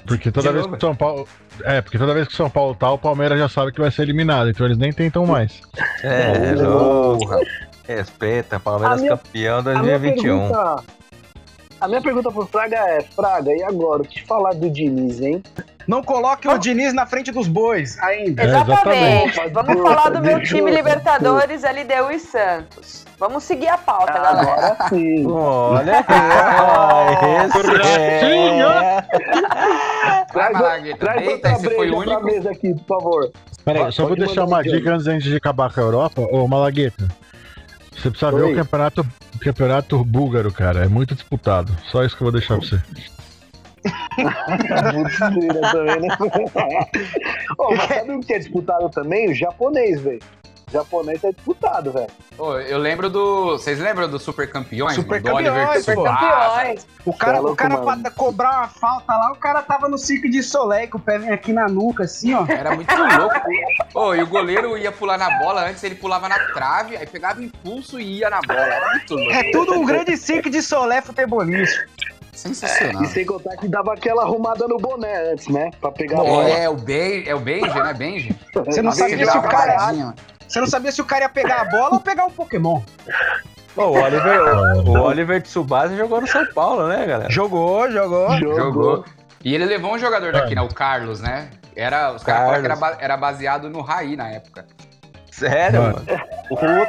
Porque 0.05 0.31
toda 0.31 0.48
De 0.50 0.53
vez 0.53 0.65
novo? 0.65 0.77
que 0.77 0.83
o 0.83 0.88
São 0.88 0.95
Paulo. 0.95 1.27
É, 1.63 1.81
porque 1.81 1.98
toda 1.98 2.13
vez 2.13 2.27
que 2.27 2.33
o 2.33 2.38
São 2.38 2.50
Paulo 2.50 2.75
tá, 2.75 2.91
o 2.91 2.98
Palmeiras 2.98 3.38
já 3.39 3.48
sabe 3.48 3.72
que 3.72 3.79
vai 3.79 3.89
ser 3.91 4.01
eliminado, 4.03 4.50
então 4.50 4.65
eles 4.65 4.77
nem 4.77 4.91
tentam 4.91 5.25
mais. 5.25 5.62
É, 6.03 6.53
louco. 6.55 7.25
Respeita, 7.88 8.60
Palmeiras 8.60 9.01
minha- 9.01 9.17
campeão 9.17 9.60
A 9.60 9.62
minha 9.63 10.00
2021. 10.00 10.39
pergunta, 10.50 10.83
a 11.83 11.87
minha 11.87 12.01
pergunta 12.01 12.31
pro 12.31 12.45
Fraga 12.45 12.77
é, 12.77 13.01
Fraga, 13.01 13.51
e 13.53 13.61
agora? 13.61 14.03
O 14.03 14.05
que 14.07 14.25
falar 14.25 14.53
do 14.53 14.69
Diniz, 14.69 15.19
hein? 15.19 15.43
Não 15.85 16.01
coloque 16.01 16.47
o 16.47 16.57
Diniz 16.57 16.93
na 16.93 17.05
frente 17.05 17.29
dos 17.29 17.45
bois 17.45 17.99
ainda. 17.99 18.41
É, 18.41 18.45
Exatamente. 18.45 19.31
exatamente. 19.31 19.53
Vamos 19.53 19.81
falar 19.81 20.09
do 20.11 20.21
meu 20.21 20.41
time 20.41 20.71
Libertadores, 20.71 21.63
LDU 21.63 22.11
e 22.13 22.19
Santos. 22.19 23.03
Vamos 23.19 23.43
seguir 23.43 23.67
a 23.67 23.77
pauta, 23.77 24.13
galera. 24.13 24.51
Agora 24.53 24.77
sim. 24.87 25.27
Olha 25.27 26.05
esse 27.45 27.67
é. 27.85 29.03
Vai, 30.01 30.25
Traz, 30.27 30.53
Malagueta, 30.53 30.97
traz 30.99 31.27
aí 31.27 31.39
você 31.41 31.69
foi 31.75 31.91
o 31.91 31.97
único. 31.97 32.23
mesa 32.23 32.51
aqui, 32.51 32.73
por 32.75 32.85
favor. 32.85 33.31
Peraí, 33.65 33.83
Pode 33.83 33.95
só 33.95 34.05
vou 34.05 34.15
deixar 34.15 34.45
uma 34.45 34.63
dica 34.63 34.89
antes 34.93 35.05
da 35.05 35.19
gente 35.19 35.35
acabar 35.35 35.73
com 35.73 35.81
a 35.81 35.83
Europa. 35.83 36.21
Ô, 36.31 36.47
Malagueta, 36.47 37.07
você 38.03 38.10
precisa 38.10 38.31
ver 38.31 38.43
Oi. 38.43 38.53
o 38.53 38.55
campeonato, 38.55 39.07
o 39.36 39.39
campeonato 39.39 40.03
búlgaro, 40.03 40.51
cara. 40.51 40.83
É 40.83 40.88
muito 40.88 41.15
disputado. 41.15 41.74
Só 41.89 42.03
isso 42.03 42.15
que 42.17 42.24
eu 42.24 42.25
vou 42.25 42.31
deixar 42.33 42.60
pra 42.60 42.67
você. 42.67 42.81
Mentira 44.93 45.72
também, 45.72 46.01
né? 46.01 46.17
Ô, 47.57 47.75
mas 47.75 47.88
sabe 47.88 48.12
o 48.12 48.19
que 48.19 48.33
é 48.33 48.39
disputado 48.39 48.89
também? 48.89 49.31
O 49.31 49.36
japonês, 49.36 50.01
velho. 50.01 50.22
O 50.73 50.77
japonês 50.77 51.23
é 51.23 51.31
disputado, 51.31 51.91
velho. 51.91 52.07
Ô, 52.35 52.57
eu 52.57 52.79
lembro 52.79 53.07
do. 53.07 53.51
Vocês 53.51 53.77
lembram 53.79 54.09
do 54.09 54.17
Super 54.17 54.49
Campeões? 54.49 54.95
Super 54.95 55.21
mano? 55.21 55.23
do 55.23 55.35
Oliver 55.35 55.53
Campeões, 55.67 55.85
Super 55.85 55.93
Tsubasa? 55.97 56.19
campeões. 56.55 56.87
O 57.05 57.13
cara, 57.15 57.33
Tá 57.33 57.39
o 57.39 57.43
louco, 57.43 57.57
cara 57.57 57.77
mano. 57.77 58.01
pra 58.01 58.11
cobrar 58.11 58.57
uma 58.57 58.67
falta 58.69 59.15
lá, 59.15 59.31
o 59.31 59.35
cara 59.35 59.61
tava 59.61 59.87
no 59.87 59.99
circo 59.99 60.27
de 60.27 60.41
Soleil, 60.41 60.89
com 60.89 60.97
o 60.97 61.01
pé 61.01 61.17
aqui 61.31 61.53
na 61.53 61.67
nuca, 61.67 62.05
assim, 62.05 62.33
ó. 62.33 62.43
Era 62.47 62.73
muito 62.75 62.91
louco. 62.91 63.39
Ô, 63.93 64.15
e 64.15 64.23
o 64.23 64.27
goleiro 64.27 64.75
ia 64.75 64.91
pular 64.91 65.19
na 65.19 65.29
bola, 65.37 65.69
antes 65.69 65.83
ele 65.83 65.93
pulava 65.95 66.27
na 66.27 66.39
trave, 66.39 66.97
aí 66.97 67.05
pegava 67.05 67.43
impulso 67.43 67.99
e 67.99 68.17
ia 68.19 68.29
na 68.31 68.39
bola. 68.41 68.59
Era 68.61 68.89
muito 68.89 69.13
louco. 69.13 69.31
É 69.31 69.51
tudo 69.51 69.73
um 69.75 69.85
grande 69.85 70.17
circo 70.17 70.49
de 70.49 70.61
Soleil 70.63 71.03
futebolista. 71.03 71.85
Sensacional. 72.33 73.03
E 73.03 73.07
sem 73.09 73.23
contar 73.25 73.55
que 73.57 73.67
dava 73.67 73.93
aquela 73.93 74.23
arrumada 74.23 74.67
no 74.67 74.77
boné 74.77 75.31
antes, 75.31 75.47
né? 75.49 75.69
Pra 75.79 75.91
pegar 75.91 76.19
a 76.19 76.23
bola. 76.23 76.49
É, 76.49 76.67
o 76.67 76.75
Ben, 76.75 77.23
é 77.27 77.35
o 77.35 77.39
Benji, 77.39 77.79
né? 77.79 77.93
Benji? 77.93 78.35
Você 78.55 78.81
não 78.81 78.91
ele 78.91 79.23
se 79.23 79.37
o 79.37 79.41
cara- 79.43 79.75
paradinha. 79.75 80.15
Você 80.47 80.59
não 80.59 80.67
sabia 80.67 80.91
se 80.91 81.01
o 81.01 81.05
cara 81.05 81.23
ia 81.25 81.29
pegar 81.29 81.62
a 81.62 81.65
bola 81.65 81.95
ou 81.95 82.00
pegar 82.00 82.25
um 82.25 82.31
Pokémon. 82.31 82.81
Pô, 83.75 83.85
o 83.88 83.93
Oliver, 84.01 84.39
o, 84.41 84.89
o 84.89 85.01
Oliver 85.01 85.41
Tsubasa 85.41 85.95
jogou 85.95 86.21
no 86.21 86.27
São 86.27 86.45
Paulo, 86.53 86.88
né, 86.88 87.05
galera? 87.05 87.31
Jogou, 87.31 87.89
jogou. 87.91 88.29
Jogou. 88.38 89.05
E 89.43 89.53
ele 89.55 89.65
levou 89.65 89.93
um 89.93 89.97
jogador 89.97 90.31
daqui, 90.31 90.53
né? 90.55 90.62
O 90.62 90.73
Carlos, 90.73 91.19
né? 91.19 91.50
Era, 91.75 92.13
os 92.13 92.23
caras 92.23 92.41
falaram 92.43 92.62
que 92.62 92.65
era, 92.67 92.75
ba- 92.75 92.97
era 93.00 93.17
baseado 93.17 93.69
no 93.69 93.81
Raí 93.81 94.15
na 94.15 94.29
época. 94.29 94.65
Sério, 95.31 95.81
Mano. 95.81 96.05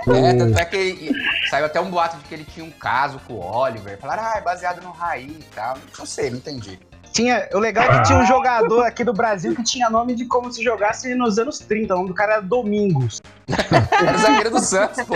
mano. 0.06 0.26
É, 0.26 0.34
tanto 0.34 0.58
é 0.58 0.64
que 0.66 0.76
ele- 0.76 1.12
saiu 1.48 1.64
até 1.64 1.80
um 1.80 1.90
boato 1.90 2.18
de 2.18 2.24
que 2.24 2.34
ele 2.34 2.44
tinha 2.44 2.64
um 2.66 2.70
caso 2.70 3.18
com 3.26 3.32
o 3.32 3.40
Oliver. 3.56 3.96
Falaram, 3.98 4.22
ah, 4.24 4.34
é 4.36 4.42
baseado 4.42 4.82
no 4.82 4.90
Raí 4.92 5.38
e 5.40 5.44
tal. 5.54 5.78
Não 5.98 6.04
sei, 6.04 6.28
não 6.28 6.36
entendi. 6.36 6.78
Tinha, 7.14 7.48
o 7.54 7.58
legal 7.60 7.84
é 7.84 7.98
que 7.98 8.02
tinha 8.08 8.18
um 8.18 8.26
jogador 8.26 8.82
aqui 8.84 9.04
do 9.04 9.12
Brasil 9.12 9.54
que 9.54 9.62
tinha 9.62 9.88
nome 9.88 10.14
de 10.16 10.24
como 10.26 10.52
se 10.52 10.62
jogasse 10.64 11.14
nos 11.14 11.38
anos 11.38 11.60
30. 11.60 11.94
O 11.94 11.96
nome 11.98 12.08
do 12.08 12.14
cara 12.14 12.32
era 12.34 12.42
Domingos. 12.42 13.22
Era 13.48 14.16
o 14.16 14.18
zagueiro 14.18 14.50
do 14.50 14.58
Santos, 14.58 15.04
pô. 15.04 15.14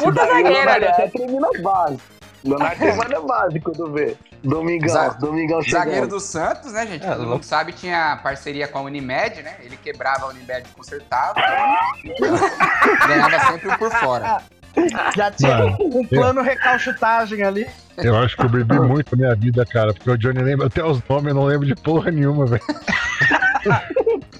Puta 0.00 0.26
zagueiro, 0.26 0.48
Leonardo 0.48 0.70
aliás. 0.70 0.94
até 0.98 1.08
treme 1.08 1.40
na 1.40 1.48
base. 1.60 1.98
Leonardo 2.44 2.78
tem 2.78 2.96
mais 2.96 3.10
na 3.10 3.20
base 3.20 3.60
quando 3.60 3.92
vê. 3.92 4.16
Domingão, 4.44 4.88
Za- 4.88 5.08
Domingão 5.10 5.62
chegando. 5.62 5.84
Zagueiro 5.84 6.06
do 6.08 6.20
Santos, 6.20 6.72
né, 6.72 6.86
gente? 6.86 7.04
É, 7.06 7.10
Todo 7.14 7.26
mundo 7.26 7.44
sabe, 7.44 7.72
tinha 7.72 8.18
parceria 8.22 8.66
com 8.66 8.78
a 8.78 8.82
Unimed, 8.82 9.42
né? 9.42 9.56
Ele 9.60 9.76
quebrava 9.76 10.26
a 10.26 10.28
Unimed 10.28 10.68
e 10.68 10.74
consertava. 10.76 11.34
Ganhava 13.08 13.38
sempre 13.52 13.68
um 13.70 13.76
por 13.76 13.90
fora. 13.92 14.40
Já 15.16 15.30
tinha 15.30 15.58
Mano, 15.58 15.76
um 15.80 16.06
plano 16.06 16.42
recalchutagem 16.42 17.42
ali. 17.42 17.66
Eu 17.98 18.16
acho 18.16 18.36
que 18.36 18.44
eu 18.44 18.48
bebi 18.48 18.78
muito 18.80 19.16
na 19.16 19.24
minha 19.24 19.34
vida, 19.36 19.66
cara. 19.66 19.92
Porque 19.92 20.10
o 20.10 20.16
Johnny 20.16 20.42
lembra 20.42 20.66
até 20.66 20.84
os 20.84 21.02
nomes, 21.08 21.28
eu 21.28 21.34
não 21.34 21.44
lembro 21.44 21.66
de 21.66 21.74
porra 21.74 22.10
nenhuma, 22.10 22.46
velho. 22.46 22.62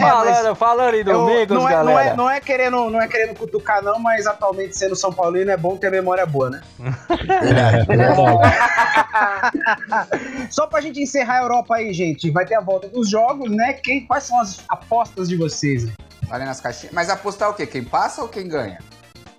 Falando, 0.00 0.54
falando 0.54 0.94
em 0.94 0.98
Eu- 1.00 1.04
Domingos, 1.04 1.56
não, 1.56 1.68
é, 1.68 1.76
não, 1.76 1.84
galera. 1.84 2.10
é, 2.10 2.16
não, 2.16 2.30
é 2.30 2.40
querendo, 2.40 2.88
não 2.90 3.00
é 3.00 3.06
querendo 3.08 3.36
cutucar, 3.36 3.82
não, 3.82 3.98
mas 3.98 4.26
atualmente 4.26 4.76
sendo 4.78 4.96
São 4.96 5.12
Paulino 5.12 5.50
é 5.50 5.56
bom 5.56 5.76
ter 5.76 5.90
memória 5.90 6.24
boa, 6.24 6.50
né? 6.50 6.62
É. 6.80 7.84
Só 10.50 10.66
pra 10.66 10.80
gente 10.80 11.00
encerrar 11.02 11.38
a 11.38 11.42
Europa 11.42 11.76
aí, 11.76 11.92
gente, 11.92 12.30
vai 12.30 12.46
ter 12.46 12.54
a 12.54 12.60
volta 12.60 12.88
dos 12.88 13.08
jogos, 13.10 13.50
né? 13.50 13.74
Quem, 13.74 14.06
quais 14.06 14.24
são 14.24 14.40
as 14.40 14.60
apostas 14.68 15.28
de 15.28 15.36
vocês? 15.36 15.86
Valendo 16.28 16.48
as 16.50 16.60
caixinhas. 16.60 16.92
Mas 16.94 17.10
apostar 17.10 17.50
o 17.50 17.54
quê? 17.54 17.66
Quem 17.66 17.84
passa 17.84 18.22
ou 18.22 18.28
quem 18.28 18.48
ganha? 18.48 18.78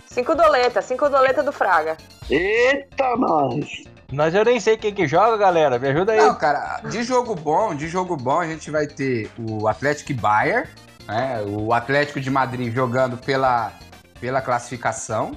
Cinco 0.05 0.35
doleta, 0.35 0.81
cinco 0.81 1.09
doleta 1.09 1.41
do 1.41 1.51
Fraga. 1.53 1.95
Eita, 2.29 3.15
nós! 3.17 3.65
Mas 4.11 4.33
eu 4.35 4.43
nem 4.43 4.59
sei 4.59 4.75
quem 4.77 4.93
que 4.93 5.07
joga, 5.07 5.37
galera. 5.37 5.79
Me 5.79 5.87
ajuda 5.87 6.11
aí. 6.11 6.19
Não, 6.19 6.35
cara, 6.35 6.81
de 6.89 7.01
jogo 7.03 7.33
bom, 7.35 7.73
de 7.73 7.87
jogo 7.87 8.15
bom, 8.17 8.39
a 8.41 8.47
gente 8.47 8.69
vai 8.69 8.85
ter 8.87 9.29
o 9.37 9.67
Atlético 9.67 10.13
Bayern, 10.13 10.67
né? 11.07 11.41
O 11.47 11.73
Atlético 11.73 12.19
de 12.19 12.29
Madrid 12.29 12.73
jogando 12.73 13.17
pela, 13.17 13.71
pela 14.19 14.41
classificação. 14.41 15.31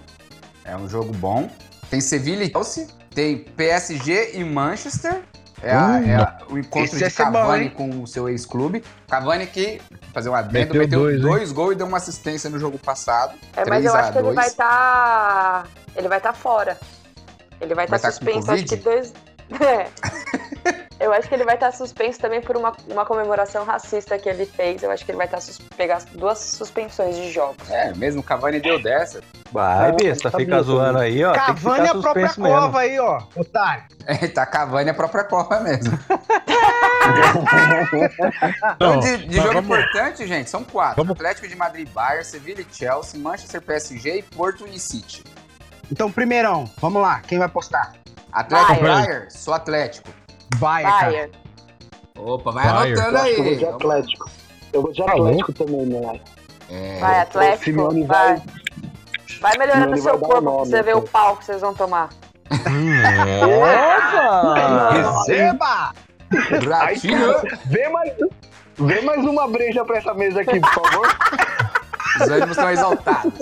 É 0.64 0.76
um 0.76 0.88
jogo 0.88 1.12
bom. 1.14 1.48
Tem 1.90 2.00
Sevilha 2.00 2.44
e 2.44 2.50
Chelsea. 2.50 2.86
Tem 3.14 3.38
PSG 3.38 4.32
e 4.34 4.42
Manchester. 4.44 5.22
É, 5.62 5.70
a- 5.72 6.02
é 6.04 6.16
a- 6.16 6.38
o 6.50 6.58
encontro 6.58 6.96
esse 6.96 7.08
de 7.08 7.24
bom, 7.24 7.32
Cavani 7.32 7.64
hein? 7.66 7.70
com 7.70 8.02
o 8.02 8.06
seu 8.06 8.28
ex-clube. 8.28 8.82
Cavani 9.08 9.46
que, 9.46 9.80
fazer 10.12 10.28
um 10.28 10.34
adendo, 10.34 10.52
Meteu 10.74 10.80
meteu, 10.80 10.98
dois, 11.00 11.20
dois, 11.20 11.52
gols 11.52 11.72
e 11.72 11.76
deu 11.76 11.86
uma 11.86 11.96
assistência 11.96 12.50
no 12.50 12.58
jogo 12.58 12.78
passado. 12.78 13.34
É, 13.56 13.60
mas 13.60 13.64
3 13.66 13.84
eu 13.86 13.94
a 13.94 13.98
acho 14.00 14.12
que 14.12 14.18
ele 14.18 14.24
2. 14.24 14.34
vai 14.34 14.46
estar. 14.48 15.66
Ele 15.96 16.08
vai 16.08 16.18
estar 16.18 16.32
fora. 16.34 16.76
Ele 17.64 17.74
vai 17.74 17.84
estar 17.86 17.98
tá 17.98 18.08
com 18.08 18.12
suspenso, 18.12 18.50
acho 18.52 18.64
que 18.64 18.76
dois. 18.76 19.12
É. 19.60 19.88
Eu 20.98 21.12
acho 21.12 21.28
que 21.28 21.34
ele 21.34 21.44
vai 21.44 21.54
estar 21.54 21.70
suspenso 21.72 22.18
também 22.18 22.40
por 22.40 22.56
uma, 22.56 22.72
uma 22.88 23.04
comemoração 23.04 23.62
racista 23.64 24.18
que 24.18 24.26
ele 24.26 24.46
fez. 24.46 24.82
Eu 24.82 24.90
acho 24.90 25.04
que 25.04 25.10
ele 25.10 25.18
vai 25.18 25.26
estar 25.26 25.40
sus... 25.40 25.58
pegar 25.76 26.02
duas 26.12 26.38
suspensões 26.38 27.14
de 27.14 27.30
jogos. 27.30 27.68
É, 27.70 27.92
mesmo 27.94 28.20
o 28.20 28.24
Cavani 28.24 28.58
deu 28.58 28.80
dessa. 28.82 29.20
Vai, 29.52 29.92
besta, 29.92 30.30
tá 30.30 30.38
fica 30.38 30.56
bom, 30.56 30.62
zoando 30.62 30.98
aí, 30.98 31.22
ó. 31.22 31.32
Cavani 31.32 31.86
ficar 31.88 31.98
a 31.98 32.00
própria 32.00 32.26
mesmo. 32.26 32.44
cova 32.48 32.80
aí, 32.80 32.98
ó, 32.98 33.22
otário. 33.36 33.84
É, 34.06 34.28
tá 34.28 34.44
Cavani 34.46 34.90
a 34.90 34.94
própria 34.94 35.24
Copa 35.24 35.60
mesmo. 35.60 35.98
Então, 38.76 38.94
Não, 38.94 39.00
de, 39.00 39.26
de 39.26 39.36
jogo 39.36 39.48
vamos- 39.52 39.64
importante, 39.64 40.26
gente, 40.26 40.48
são 40.48 40.64
quatro. 40.64 40.96
Vamos- 40.96 41.12
Atlético 41.12 41.46
de 41.46 41.54
Madrid, 41.54 41.88
Bayern, 41.90 42.24
Sevilla 42.24 42.60
e 42.62 42.66
Chelsea, 42.74 43.20
Manchester, 43.20 43.60
PSG 43.60 44.18
e 44.18 44.22
Porto 44.22 44.66
e 44.66 44.78
City. 44.78 45.22
Então, 45.90 46.10
primeirão, 46.10 46.64
vamos 46.80 47.00
lá, 47.02 47.20
quem 47.20 47.38
vai 47.38 47.48
postar? 47.48 47.92
Atlético, 48.32 48.72
Bayern. 48.82 49.06
Bayern, 49.06 49.30
sou 49.30 49.54
Atlético. 49.54 50.08
Vai, 50.56 50.82
cara. 50.82 51.06
Bayern. 51.06 51.32
Opa, 52.16 52.50
vai 52.50 52.64
Bayern. 52.64 53.00
anotando 53.00 53.24
que 53.24 53.30
eu 53.30 53.36
vou 53.42 53.46
aí. 53.52 53.56
de 53.58 53.66
Atlético. 53.66 54.30
Eu 54.72 54.82
vou 54.82 54.92
de 54.92 55.04
Tá 55.04 55.12
Atlético 55.12 55.52
também, 55.52 55.86
né? 55.86 56.20
É, 56.70 56.98
Vai, 57.00 57.20
Atlético. 57.20 57.82
Vai. 57.90 58.04
vai- 58.06 58.42
Vai 59.40 59.58
melhorando 59.58 59.92
o 59.94 59.98
seu 59.98 60.18
corpo 60.18 60.40
pra 60.42 60.50
você 60.52 60.82
ver 60.82 60.96
o 60.96 61.02
pau 61.02 61.36
que 61.36 61.44
vocês 61.44 61.60
vão 61.60 61.74
tomar. 61.74 62.08
Opa! 63.42 64.90
Receba! 65.28 65.92
Ratinho, 66.68 67.34
Vê 67.66 67.88
mais, 67.90 68.12
vê 68.78 69.00
mais 69.02 69.24
uma 69.24 69.46
breja 69.48 69.84
pra 69.84 69.98
essa 69.98 70.14
mesa 70.14 70.40
aqui, 70.40 70.58
por 70.60 70.72
favor. 70.74 71.08
os 72.20 72.28
ânimos 72.28 72.56
estão 72.56 72.70
exaltados. 72.70 73.34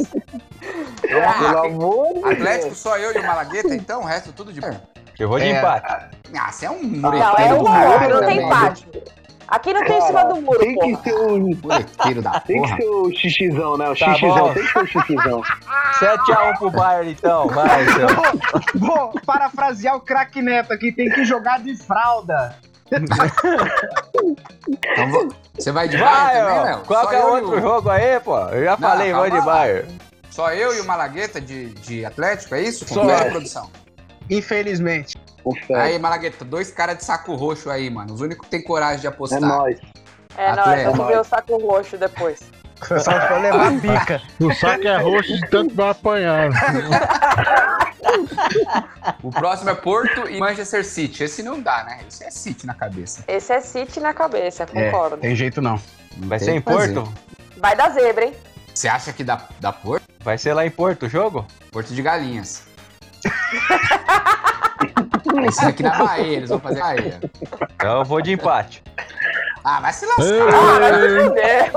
Então, 1.04 1.20
vamos 1.20 1.38
Pelo 1.38 1.58
amor 1.64 2.14
de 2.14 2.32
Atlético 2.32 2.64
Deus. 2.66 2.78
só 2.78 2.96
eu 2.98 3.12
e 3.14 3.18
o 3.18 3.26
Malagueta, 3.26 3.74
então 3.74 4.00
o 4.02 4.04
resto 4.04 4.32
tudo 4.32 4.52
de 4.52 4.60
bom. 4.60 4.76
Eu 5.18 5.28
vou 5.28 5.38
de 5.38 5.46
É. 5.46 5.58
empate. 5.58 6.06
Ah, 6.36 6.50
você 6.50 6.66
é 6.66 6.70
um 6.70 6.82
Não, 6.82 7.10
mureteiro 7.10 7.40
é 7.40 7.48
do 7.48 7.60
um 7.60 7.64
caralho 7.64 8.00
muro, 8.00 8.14
não 8.14 8.20
tem 8.26 8.28
também. 8.40 8.46
empate. 8.46 8.88
Aqui 9.48 9.74
não 9.74 9.84
tem 9.84 9.98
em 9.98 10.00
cima 10.00 10.24
do 10.24 10.40
muro, 10.40 10.58
tem 10.60 10.74
que 10.74 10.80
porra. 10.80 11.02
ser 11.02 11.12
o, 11.14 11.38
Mureteiro 11.62 12.22
da 12.22 12.40
tem 12.40 12.62
que 12.62 12.68
ser 12.76 12.88
o 12.88 13.10
xixizão, 13.14 13.76
né? 13.76 13.84
O 13.90 13.94
Tá 13.98 14.06
xixizão, 14.14 14.38
bom. 14.38 14.54
tem 14.54 14.62
que 14.64 14.72
ser 14.72 14.78
o 14.78 14.86
xixizão. 14.86 15.42
7x1 16.00 16.56
pro 16.58 16.70
Bayern, 16.70 17.10
então. 17.12 17.48
Vai, 17.48 17.84
seu. 17.92 18.06
Vou 18.80 19.12
parafrasear 19.26 19.94
o 19.96 20.00
craque 20.00 20.40
Neto 20.40 20.72
aqui, 20.72 20.90
tem 20.90 21.10
que 21.10 21.22
jogar 21.24 21.60
de 21.60 21.76
fralda. 21.76 22.56
Então, 24.68 25.28
você 25.54 25.72
vai 25.72 25.88
de 25.88 25.96
Vai, 25.98 26.08
Bayern 26.10 26.40
também, 26.46 26.58
ó. 26.60 26.62
Léo? 26.64 26.80
Qual 26.86 27.02
Só 27.02 27.08
que 27.10 27.14
é 27.14 27.18
o 27.18 27.22
eu 27.22 27.28
e 27.38 27.40
outro 27.42 27.60
jogo 27.60 27.90
aí, 27.90 28.20
pô? 28.20 28.38
Eu 28.38 28.64
já 28.64 28.70
Não, 28.78 28.88
falei, 28.88 29.12
vou 29.12 29.30
de 29.30 29.36
lá. 29.38 29.44
Bayern. 29.44 29.98
Só 30.32 30.50
eu 30.54 30.74
e 30.74 30.80
o 30.80 30.84
Malagueta 30.86 31.38
de, 31.38 31.66
de 31.74 32.04
Atlético, 32.06 32.54
é 32.54 32.62
isso? 32.62 32.88
Só. 32.88 33.02
Confere, 33.02 33.30
produção. 33.30 33.70
Infelizmente. 34.30 35.14
Confere. 35.44 35.78
Aí, 35.78 35.98
Malagueta, 35.98 36.42
dois 36.42 36.70
caras 36.70 36.96
de 36.96 37.04
saco 37.04 37.34
roxo 37.34 37.68
aí, 37.68 37.90
mano. 37.90 38.14
Os 38.14 38.22
únicos 38.22 38.46
que 38.46 38.50
tem 38.50 38.62
coragem 38.62 39.00
de 39.00 39.06
É 39.06 39.10
apostar. 39.10 39.40
nóis. 39.40 39.78
É 40.38 40.54
nóis, 40.56 40.84
vamos 40.84 41.06
ver 41.06 41.20
o 41.20 41.24
saco 41.24 41.58
roxo 41.58 41.98
depois. 41.98 42.40
Só 42.82 43.12
pra 43.12 43.38
levar 43.38 43.66
a 43.66 43.70
bica. 43.78 44.22
O 44.40 44.52
saco 44.54 44.88
é 44.88 44.96
roxo 44.96 45.34
de 45.36 45.50
tanto 45.50 45.74
vai 45.74 45.90
apanhar. 45.90 46.48
O 49.22 49.30
próximo 49.30 49.68
é 49.70 49.74
Porto 49.74 50.28
e 50.30 50.38
Manchester 50.38 50.84
City. 50.84 51.24
Esse 51.24 51.42
não 51.42 51.60
dá, 51.60 51.84
né? 51.84 52.00
Esse 52.08 52.24
é 52.24 52.30
City 52.30 52.66
na 52.66 52.74
cabeça. 52.74 53.22
Esse 53.28 53.52
é 53.52 53.60
City 53.60 54.00
na 54.00 54.14
cabeça, 54.14 54.66
concordo. 54.66 55.18
Tem 55.18 55.36
jeito 55.36 55.60
não. 55.60 55.78
Vai 56.18 56.38
Tem 56.38 56.46
ser 56.46 56.54
em. 56.54 56.60
Porto? 56.60 57.12
Vai 57.58 57.76
dar 57.76 57.90
zebra, 57.90 58.24
hein? 58.24 58.34
Você 58.74 58.88
acha 58.88 59.12
que 59.12 59.22
dá, 59.22 59.46
dá 59.60 59.70
Porto? 59.72 60.04
Vai 60.22 60.38
ser 60.38 60.54
lá 60.54 60.64
em 60.64 60.70
Porto 60.70 61.06
o 61.06 61.08
jogo? 61.08 61.44
Porto 61.70 61.92
de 61.94 62.02
Galinhas. 62.02 62.62
Esse 65.48 65.64
aqui 65.64 65.82
na 65.82 65.96
Bahia, 65.98 66.36
eles 66.36 66.50
vão 66.50 66.60
fazer 66.60 66.80
Bahia. 66.80 67.18
Então 67.74 67.98
eu 67.98 68.04
vou 68.04 68.20
de 68.20 68.32
empate. 68.32 68.82
Ah, 69.64 69.80
vai 69.80 69.92
se 69.92 70.04
lascar. 70.06 70.24
Ah, 70.24 70.78
vai 70.80 70.92
se 70.92 71.24
fuder. 71.24 71.72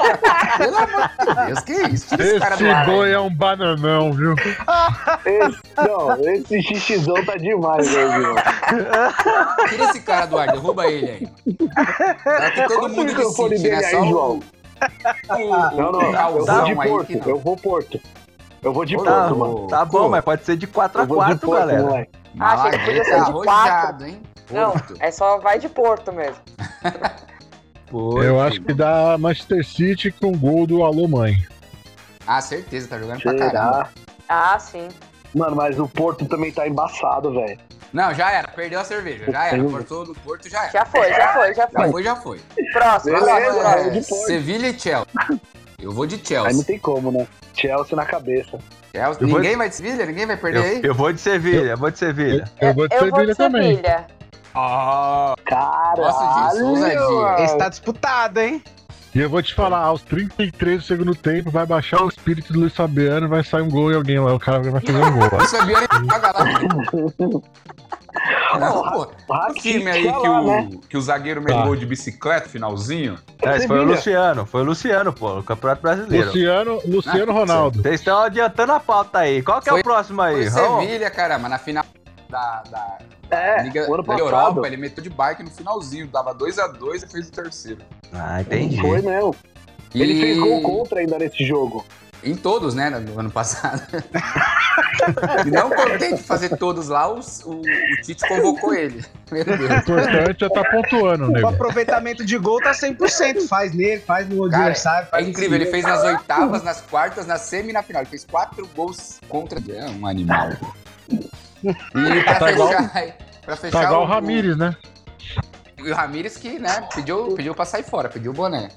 Pelo 0.57 0.77
amor 0.77 1.09
de 1.19 1.35
Deus, 1.45 1.59
que 1.61 1.71
isso? 1.73 2.07
Tira 2.09 2.23
esse 2.23 2.35
Esse 2.55 2.67
ar. 2.67 2.85
boi 2.85 3.11
é 3.11 3.19
um 3.19 3.33
bananão, 3.33 4.11
viu? 4.11 4.35
Esse, 5.25 5.59
não, 5.77 6.19
esse 6.33 6.61
xixizão 6.63 7.23
tá 7.25 7.35
demais, 7.37 7.87
viu? 7.87 8.35
Tira 9.69 9.83
esse 9.85 10.01
cara 10.01 10.25
do 10.25 10.37
ar, 10.37 10.51
derruba 10.51 10.87
ele 10.87 11.11
aí. 11.11 11.27
Tá 12.23 12.47
aqui 12.47 12.67
todo 12.67 12.89
mundo 12.89 13.31
City, 13.31 13.49
né? 13.49 13.57
dele 13.57 13.75
aí, 13.85 13.91
Só 13.91 14.01
o, 14.01 14.09
João? 14.09 14.39
o, 15.29 15.49
Não, 15.77 15.91
não, 15.91 16.01
eu 16.01 16.45
vou 16.45 16.63
de 16.63 16.75
que 16.75 16.87
Porto, 16.87 17.17
não. 17.19 17.27
eu 17.29 17.39
vou 17.39 17.55
Porto. 17.57 17.99
Eu 18.65 18.73
vou 18.73 18.83
de 18.83 18.97
Tá, 18.97 19.03
Porto, 19.03 19.35
louco. 19.35 19.55
mano. 19.57 19.67
tá 19.67 19.85
bom, 19.85 20.09
mas 20.09 20.23
pode 20.25 20.43
ser 20.43 20.57
de 20.57 20.65
4 20.65 20.99
a 20.99 21.03
Eu 21.03 21.07
vou 21.07 21.17
de 21.19 21.23
4 21.25 21.39
Porto, 21.47 21.59
galera. 21.59 21.83
moleque. 21.83 22.11
Ah, 22.39 22.53
achei 22.53 22.71
que 22.79 22.85
podia 22.85 23.03
ser 23.05 23.11
de 23.11 23.19
Malagueta 23.31 23.51
arrojado, 23.51 24.05
hein? 24.05 24.21
Não, 24.51 24.71
Porto. 24.71 24.93
é 24.99 25.11
só 25.11 25.37
vai 25.37 25.59
de 25.59 25.69
Porto 25.69 26.11
mesmo. 26.11 26.41
Porto. 27.89 28.23
Eu 28.23 28.41
acho 28.41 28.59
que 28.61 28.73
dá 28.73 29.17
Manchester 29.19 29.63
City 29.65 30.11
com 30.11 30.31
gol 30.35 30.65
do 30.65 30.83
Alô 30.83 31.07
Mãe. 31.07 31.35
Ah, 32.25 32.41
certeza, 32.41 32.87
tá 32.87 32.97
jogando 32.97 33.21
pra 33.21 33.35
caramba. 33.37 33.49
Será? 33.51 33.89
Ah, 34.27 34.57
sim. 34.59 34.87
Mano, 35.35 35.55
mas 35.55 35.77
o 35.79 35.87
Porto 35.87 36.25
também 36.25 36.51
tá 36.51 36.67
embaçado, 36.67 37.31
velho. 37.33 37.59
Não, 37.93 38.13
já 38.15 38.31
era, 38.31 38.47
perdeu 38.47 38.79
a 38.79 38.83
cerveja, 38.83 39.31
já 39.31 39.45
era. 39.45 39.63
Cortou 39.63 40.05
no 40.07 40.15
Porto, 40.15 40.49
já 40.49 40.63
era. 40.63 40.71
Já 40.71 40.85
foi, 40.85 41.09
já 41.13 41.33
foi, 41.33 41.53
já 41.53 41.61
Já 41.63 41.69
foi. 41.69 41.91
foi, 41.91 42.03
já 42.03 42.15
foi. 42.15 42.41
Próximo, 42.73 43.19
Beleza, 43.19 43.59
próximo, 43.61 43.91
é. 43.97 44.01
Sevilha 44.01 44.67
e 44.69 44.79
Chelsea. 44.79 45.05
Eu 45.85 45.91
vou 45.91 46.07
de 46.07 46.15
Aí 46.15 46.21
não 46.21 46.43
Chelsea. 46.45 46.63
tem 46.65 46.79
como, 46.79 47.11
né? 47.11 47.27
Chelsea 47.53 47.95
na 47.95 48.05
cabeça. 48.05 48.57
Chelsea. 48.91 49.21
Eu 49.21 49.27
vou- 49.27 49.39
Ninguém 49.39 49.55
vai 49.55 49.69
de 49.69 49.75
Sevilha? 49.75 50.05
Ninguém 50.05 50.25
vai 50.25 50.35
perder 50.35 50.63
aí? 50.63 50.77
Eu, 50.77 50.83
eu 50.85 50.93
vou 50.95 51.13
de 51.13 51.21
Sevilha, 51.21 51.71
eu 51.71 51.77
vou 51.77 51.91
de 51.91 51.99
Sevilha. 51.99 52.45
Eu 52.59 52.73
vou 52.73 52.87
de 52.87 52.95
Eu 52.95 52.99
vou 53.01 53.09
Sevilha 53.11 53.31
de 53.33 53.37
também. 53.37 53.75
Sevilha. 53.75 54.07
Ah, 54.55 55.35
Caralho! 55.45 55.97
Gosto 55.97 56.85
disso. 56.89 57.43
Esse 57.43 57.57
tá 57.57 57.69
disputado, 57.69 58.39
hein? 58.39 58.63
E 59.13 59.19
eu 59.19 59.29
vou 59.29 59.41
te 59.43 59.53
falar, 59.53 59.77
aos 59.79 60.01
33 60.01 60.77
do 60.79 60.83
segundo 60.83 61.15
tempo, 61.15 61.49
vai 61.51 61.65
baixar 61.65 62.03
o 62.03 62.09
espírito 62.09 62.51
do 62.51 62.59
Luiz 62.61 62.73
Fabiano, 62.75 63.29
vai 63.29 63.43
sair 63.43 63.61
um 63.61 63.69
gol 63.69 63.91
e 63.91 63.95
alguém 63.95 64.19
lá, 64.19 64.33
o 64.33 64.39
cara 64.39 64.59
vai 64.61 64.81
fazer 64.81 64.97
um 64.97 65.11
gol. 65.11 65.27
o 65.39 65.45
Fabiano 65.47 65.87
joga 66.11 66.31
lá. 66.31 67.41
Não, 68.59 68.91
pô. 68.91 69.07
O 69.27 69.33
Rakitic 69.33 69.61
time 69.73 69.89
aí 69.91 70.05
tá 70.05 70.19
que 70.21 70.27
lá, 70.27 70.41
o, 70.41 70.45
né? 70.47 70.69
que 70.89 70.97
o 70.97 71.01
zagueiro 71.01 71.41
meteu 71.41 71.63
Tá. 71.69 71.75
de 71.75 71.85
bicicleta, 71.85 72.49
finalzinho. 72.49 73.17
É, 73.43 73.57
esse 73.57 73.67
foi 73.67 73.79
o. 73.79 73.83
Luciano, 73.83 74.45
foi 74.45 74.61
o 74.61 74.63
Luciano, 74.65 75.13
pô, 75.13 75.35
no 75.35 75.43
Campeonato 75.43 75.81
Brasileiro. 75.81 76.27
Luciano, 76.27 76.81
Luciano 76.85 77.31
Ah, 77.31 77.35
Ronaldo. 77.35 77.81
Vocês 77.81 77.99
estão 77.99 78.19
adiantando 78.21 78.71
a 78.73 78.79
pauta 78.79 79.19
aí. 79.19 79.41
Qual 79.43 79.61
que 79.61 79.69
é 79.69 79.71
Foi- 79.71 79.81
o 79.81 79.83
próximo 79.83 80.21
aí? 80.21 80.49
Foi 80.49 80.61
Raul? 80.61 80.81
Sevilha, 80.81 81.09
caramba, 81.11 81.49
na 81.49 81.57
final 81.59 81.85
da, 82.29 82.63
da 82.69 82.97
É, 83.29 83.63
Liga 83.63 83.81
da 83.87 84.03
passado. 84.03 84.19
Europa, 84.19 84.67
ele 84.67 84.77
meteu 84.77 85.03
de 85.03 85.09
bike 85.09 85.43
no 85.43 85.49
finalzinho, 85.51 86.07
dava 86.07 86.33
2x2 86.33 87.03
e 87.03 87.07
fez 87.11 87.27
o 87.27 87.31
terceiro. 87.31 87.81
Ah, 88.13 88.41
entendi. 88.41 88.79
Foi 88.79 89.01
mesmo. 89.01 89.35
Ele 89.93 90.13
E- 90.13 90.19
fez 90.21 90.37
gol 90.39 90.61
contra 90.61 90.99
ainda 90.99 91.17
nesse 91.17 91.43
jogo. 91.45 91.85
Em 92.25 92.35
todos, 92.35 92.73
né, 92.73 92.89
no 92.89 93.19
ano 93.19 93.29
passado. 93.29 93.81
e 95.45 95.51
não 95.51 95.69
contente 95.69 96.15
de 96.15 96.23
fazer 96.23 96.57
todos 96.57 96.87
lá, 96.89 97.07
os- 97.07 97.43
o, 97.45 97.51
o 97.61 98.01
Tite 98.03 98.27
convocou 98.27 98.73
ele. 98.73 99.05
Meu 99.31 99.41
O 99.41 99.45
Deus. 99.45 99.71
importante 99.71 100.43
é 100.43 100.49
tá 100.49 100.63
pontuando, 100.71 101.25
O 101.25 101.31
nego. 101.31 101.47
aproveitamento 101.47 102.25
de 102.25 102.37
gol 102.37 102.59
tá 102.61 102.71
100%. 102.71 103.47
Faz 103.47 103.73
nele, 103.73 104.01
faz 104.01 104.27
no 104.27 104.49
Cara, 104.49 104.63
adversário. 104.63 105.07
É 105.07 105.11
Faz 105.11 105.27
incrível, 105.27 105.55
ele 105.55 105.67
fez 105.67 105.83
nas 105.85 106.03
oitavas, 106.03 106.63
nas 106.63 106.81
quartas, 106.81 107.27
na 107.27 107.37
semi 107.37 107.69
e 107.69 107.73
na 107.73 107.83
final. 107.83 108.01
Ele 108.01 108.09
fez 108.09 108.25
quatro 108.25 108.67
gols 108.75 109.19
contra. 109.29 109.59
É 109.71 109.85
um 109.89 110.07
animal. 110.07 110.49
E 111.63 112.23
pra 112.23 112.35
Tá 112.39 112.51
igual- 112.51 112.69
fechar. 112.69 112.91
Pra 113.45 113.55
fechar 113.55 113.79
Tá 113.79 113.83
igual 113.85 114.01
o 114.01 114.03
o- 114.05 114.07
Ramires, 114.07 114.57
né? 114.57 114.75
E 115.77 115.91
o 115.91 115.93
Ramires 115.95 116.37
que, 116.37 116.57
né, 116.57 116.87
pediu, 116.95 117.35
pediu 117.35 117.53
pra 117.53 117.65
sair 117.65 117.83
fora, 117.83 118.09
pediu 118.09 118.31
o 118.31 118.33
boné. 118.33 118.69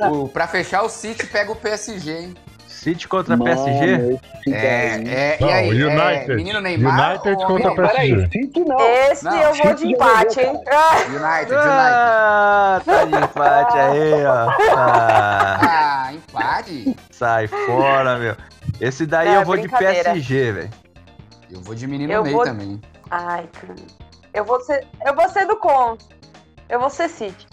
O, 0.00 0.06
o, 0.24 0.28
pra 0.28 0.46
fechar, 0.46 0.82
o 0.82 0.88
City 0.88 1.26
pega 1.26 1.50
o 1.52 1.56
PSG, 1.56 2.10
hein? 2.12 2.34
City 2.66 3.06
contra 3.06 3.36
Mano, 3.36 3.44
PSG? 3.44 4.18
É, 4.48 4.96
é, 4.96 5.38
Não, 5.40 5.48
e 5.48 5.52
aí? 5.52 5.68
United. 5.84 6.32
É, 6.32 6.34
menino 6.34 6.60
Neymar. 6.60 7.10
United 7.12 7.28
ou 7.36 7.46
contra 7.46 7.70
homem 7.70 7.86
PSG. 7.86 8.16
Peraí, 8.16 8.30
City 8.32 8.60
não. 8.64 8.80
Esse 8.80 9.24
Não, 9.24 9.36
eu 9.40 9.54
vou 9.54 9.74
de 9.74 9.86
empate, 9.86 10.40
hein? 10.40 10.50
United, 10.50 11.52
United. 11.52 11.52
Ah, 11.54 12.82
tá 12.84 13.04
de 13.04 13.14
empate 13.16 13.78
aí, 13.78 14.24
ó. 14.24 14.50
Ah, 14.76 15.58
Ah, 16.08 16.12
empate? 16.14 16.96
sai 17.12 17.46
fora, 17.46 18.18
meu. 18.18 18.34
Esse 18.80 19.06
daí 19.06 19.28
É, 19.28 19.36
eu 19.36 19.44
vou 19.44 19.56
de. 19.56 19.68
PSG, 19.68 20.50
velho. 20.52 20.70
Eu 21.52 21.60
vou 21.60 21.74
de 21.76 21.86
menino 21.86 22.12
Eu 22.12 22.22
Ney 22.24 22.32
vou- 22.32 22.44
também. 22.44 22.80
Ai, 23.10 23.46
cara. 23.52 23.74
Eu 24.34 24.44
vou 24.44 24.60
ser, 24.60 24.84
eu 25.06 25.14
vou 25.14 25.28
ser 25.28 25.46
do 25.46 25.56
contra. 25.56 26.04
Eu 26.68 26.80
vou 26.80 26.90
ser 26.90 27.08
City. 27.08 27.46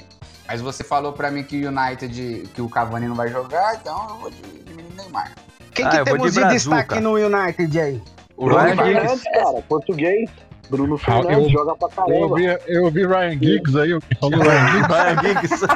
Mas 0.50 0.62
você 0.62 0.84
falou 0.84 1.14
pra 1.14 1.30
mim 1.30 1.44
que 1.44 1.64
o 1.64 1.70
United, 1.70 2.50
que 2.56 2.60
o 2.62 2.68
Cavani 2.68 3.08
não 3.08 3.14
vai 3.16 3.28
jogar, 3.30 3.76
então 3.76 4.08
eu 4.10 4.16
vou 4.16 4.30
de, 4.32 4.42
de 4.42 4.74
menino 4.74 4.96
Neymar. 4.96 5.32
Quem 5.76 5.86
Ah, 5.86 5.90
que 5.92 5.98
eu 6.00 6.04
temos 6.06 6.34
de 6.34 6.42
de, 6.44 6.50
destaque 6.50 7.00
no 7.00 7.14
United 7.18 7.80
aí? 7.80 8.02
O 8.36 8.48
Ryan 8.48 8.70
Giggs. 8.70 8.84
Fernandes, 8.84 9.24
cara, 9.26 9.62
português. 9.70 10.30
Bruno 10.68 10.96
Ah, 10.96 10.98
Fernandes 10.98 11.44
eu- 11.46 11.50
joga 11.52 11.76
pra 11.76 11.88
Eu 11.88 11.92
caramba. 11.96 12.16
ouvi, 12.26 12.58
eu 12.68 12.84
ouvi 12.86 13.06
Ryan 13.06 13.32
Giggs 13.34 13.80
aí, 13.80 13.94
o 13.94 14.02
que 14.02 14.16
falou 14.16 14.40
Ryan 14.42 14.68
Giggs. 14.72 14.88
Ryan 14.88 15.22
Giggs. 15.22 15.68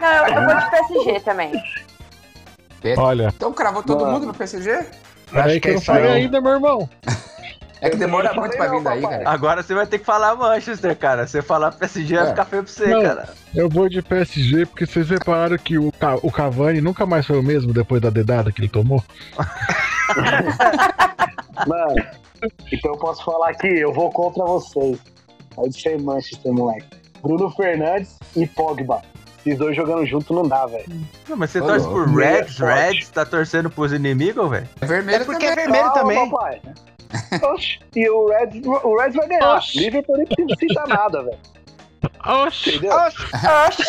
Não, 0.00 0.26
eu 0.26 0.44
vou 0.46 0.56
de 0.56 0.70
PSG 0.70 1.20
também. 1.20 1.52
Olha, 2.98 3.32
Então 3.36 3.52
cravou 3.52 3.82
todo 3.84 4.00
Mano. 4.00 4.12
mundo 4.14 4.26
no 4.26 4.34
PSG? 4.34 4.84
peraí 5.30 5.60
que 5.60 5.68
eu 5.68 5.74
não 5.74 5.80
falei 5.80 6.10
ainda, 6.10 6.40
meu 6.40 6.52
irmão. 6.54 6.88
É 7.86 7.90
que 7.90 7.96
demora 7.96 8.32
muito 8.34 8.56
pra 8.56 8.68
vir 8.68 8.82
daí, 8.82 9.02
cara. 9.02 9.28
Agora 9.28 9.62
você 9.62 9.74
vai 9.74 9.86
ter 9.86 9.98
que 9.98 10.04
falar 10.04 10.34
Manchester, 10.36 10.96
cara. 10.96 11.26
Você 11.26 11.42
falar 11.42 11.72
PSG 11.72 12.16
vai 12.16 12.26
É. 12.26 12.30
ficar 12.30 12.44
feio 12.46 12.62
pra 12.64 12.72
você, 12.72 12.86
Não. 12.86 13.02
cara. 13.02 13.28
Eu 13.54 13.68
vou 13.68 13.88
de 13.88 14.02
PSG 14.02 14.66
porque 14.66 14.86
vocês 14.86 15.08
repararam 15.10 15.56
que 15.58 15.78
o, 15.78 15.92
Ca- 15.92 16.18
o 16.22 16.30
Cavani 16.30 16.80
nunca 16.80 17.04
mais 17.06 17.26
foi 17.26 17.38
o 17.38 17.42
mesmo 17.42 17.72
depois 17.72 18.00
da 18.00 18.10
dedada 18.10 18.50
que 18.50 18.60
ele 18.60 18.68
tomou. 18.68 19.02
Mano, 21.66 21.94
então 22.72 22.92
eu 22.92 22.98
posso 22.98 23.24
falar 23.24 23.50
aqui, 23.50 23.68
eu 23.68 23.92
vou 23.92 24.10
contra 24.10 24.44
vocês. 24.44 24.98
Pode 25.54 25.80
ser 25.80 26.00
Manchester, 26.00 26.52
moleque. 26.52 26.86
Bruno 27.22 27.50
Fernandes 27.50 28.18
e 28.36 28.46
Pogba. 28.46 29.02
Esses 29.46 29.58
dois 29.58 29.76
jogando 29.76 30.04
junto 30.06 30.34
não 30.34 30.42
dá, 30.48 30.66
velho. 30.66 30.84
Não, 31.28 31.36
mas 31.36 31.50
você 31.50 31.60
Ô, 31.60 31.66
torce 31.66 31.86
por 31.86 32.08
Reds, 32.08 32.56
forte. 32.58 32.74
Reds, 32.74 33.08
tá 33.10 33.24
torcendo 33.26 33.70
pros 33.70 33.92
inimigos, 33.92 34.50
velho? 34.50 34.68
É 34.80 34.86
vermelho 34.86 35.22
É 35.22 35.24
porque 35.24 35.46
é 35.46 35.50
também. 35.50 35.64
vermelho 35.70 35.92
também. 35.92 36.30
papai. 36.30 36.60
Oxi, 37.42 37.78
e 37.94 38.08
o 38.08 38.28
Reds, 38.28 38.66
o 38.66 38.96
Reds 38.96 39.14
vai 39.16 39.28
ganhar. 39.28 39.56
Oxi. 39.56 39.78
Liverpool 39.78 40.16
nem 40.18 40.26
precisa 40.26 40.84
nada, 40.88 41.22
velho. 41.22 41.38
Oxi! 42.26 42.70
Entendeu? 42.76 42.96
Oxi, 42.96 43.84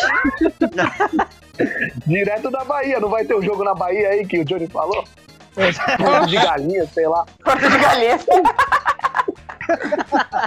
Direto 2.06 2.50
da 2.50 2.64
Bahia. 2.64 3.00
Não 3.00 3.08
vai 3.08 3.24
ter 3.24 3.34
um 3.34 3.42
jogo 3.42 3.64
na 3.64 3.74
Bahia 3.74 4.08
aí 4.10 4.26
que 4.26 4.38
o 4.38 4.44
Johnny 4.44 4.66
falou? 4.68 5.04
De 6.28 6.36
galinha, 6.36 6.86
sei 6.86 7.06
lá. 7.08 7.24
corpo 7.42 7.68
de 7.68 7.78
galinha. 7.78 8.18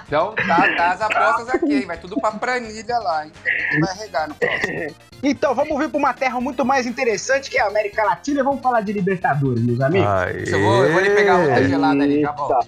Então 0.08 0.34
tá, 0.36 0.76
tá 0.76 0.92
as 0.92 1.02
apostas 1.02 1.50
aqui, 1.50 1.74
hein? 1.74 1.86
Vai 1.86 1.98
tudo 1.98 2.20
pra 2.20 2.32
planilha 2.32 2.98
lá, 3.00 3.26
hein? 3.26 3.32
A 3.46 3.50
gente 3.74 3.80
vai 3.80 3.98
regar 3.98 4.28
no 4.30 4.36
próximo. 4.36 4.96
Então, 5.22 5.54
vamos 5.54 5.78
vir 5.78 5.90
pra 5.90 5.98
uma 5.98 6.14
terra 6.14 6.40
muito 6.40 6.64
mais 6.66 6.86
interessante 6.86 7.50
que 7.50 7.58
é 7.58 7.62
a 7.62 7.68
América 7.68 8.04
Latina 8.04 8.40
e 8.40 8.44
vamos 8.44 8.62
falar 8.62 8.82
de 8.82 8.94
Libertadores, 8.94 9.62
meus 9.62 9.82
amigos. 9.82 10.08
Aê. 10.08 10.44
Eu 10.48 10.62
vou, 10.62 10.86
eu 10.86 10.94
vou 10.94 11.02
lhe 11.02 11.10
pegar 11.12 11.38
outra 11.38 11.68
gelada 11.68 12.04
ali, 12.04 12.22
já 12.22 12.32
volto. 12.32 12.68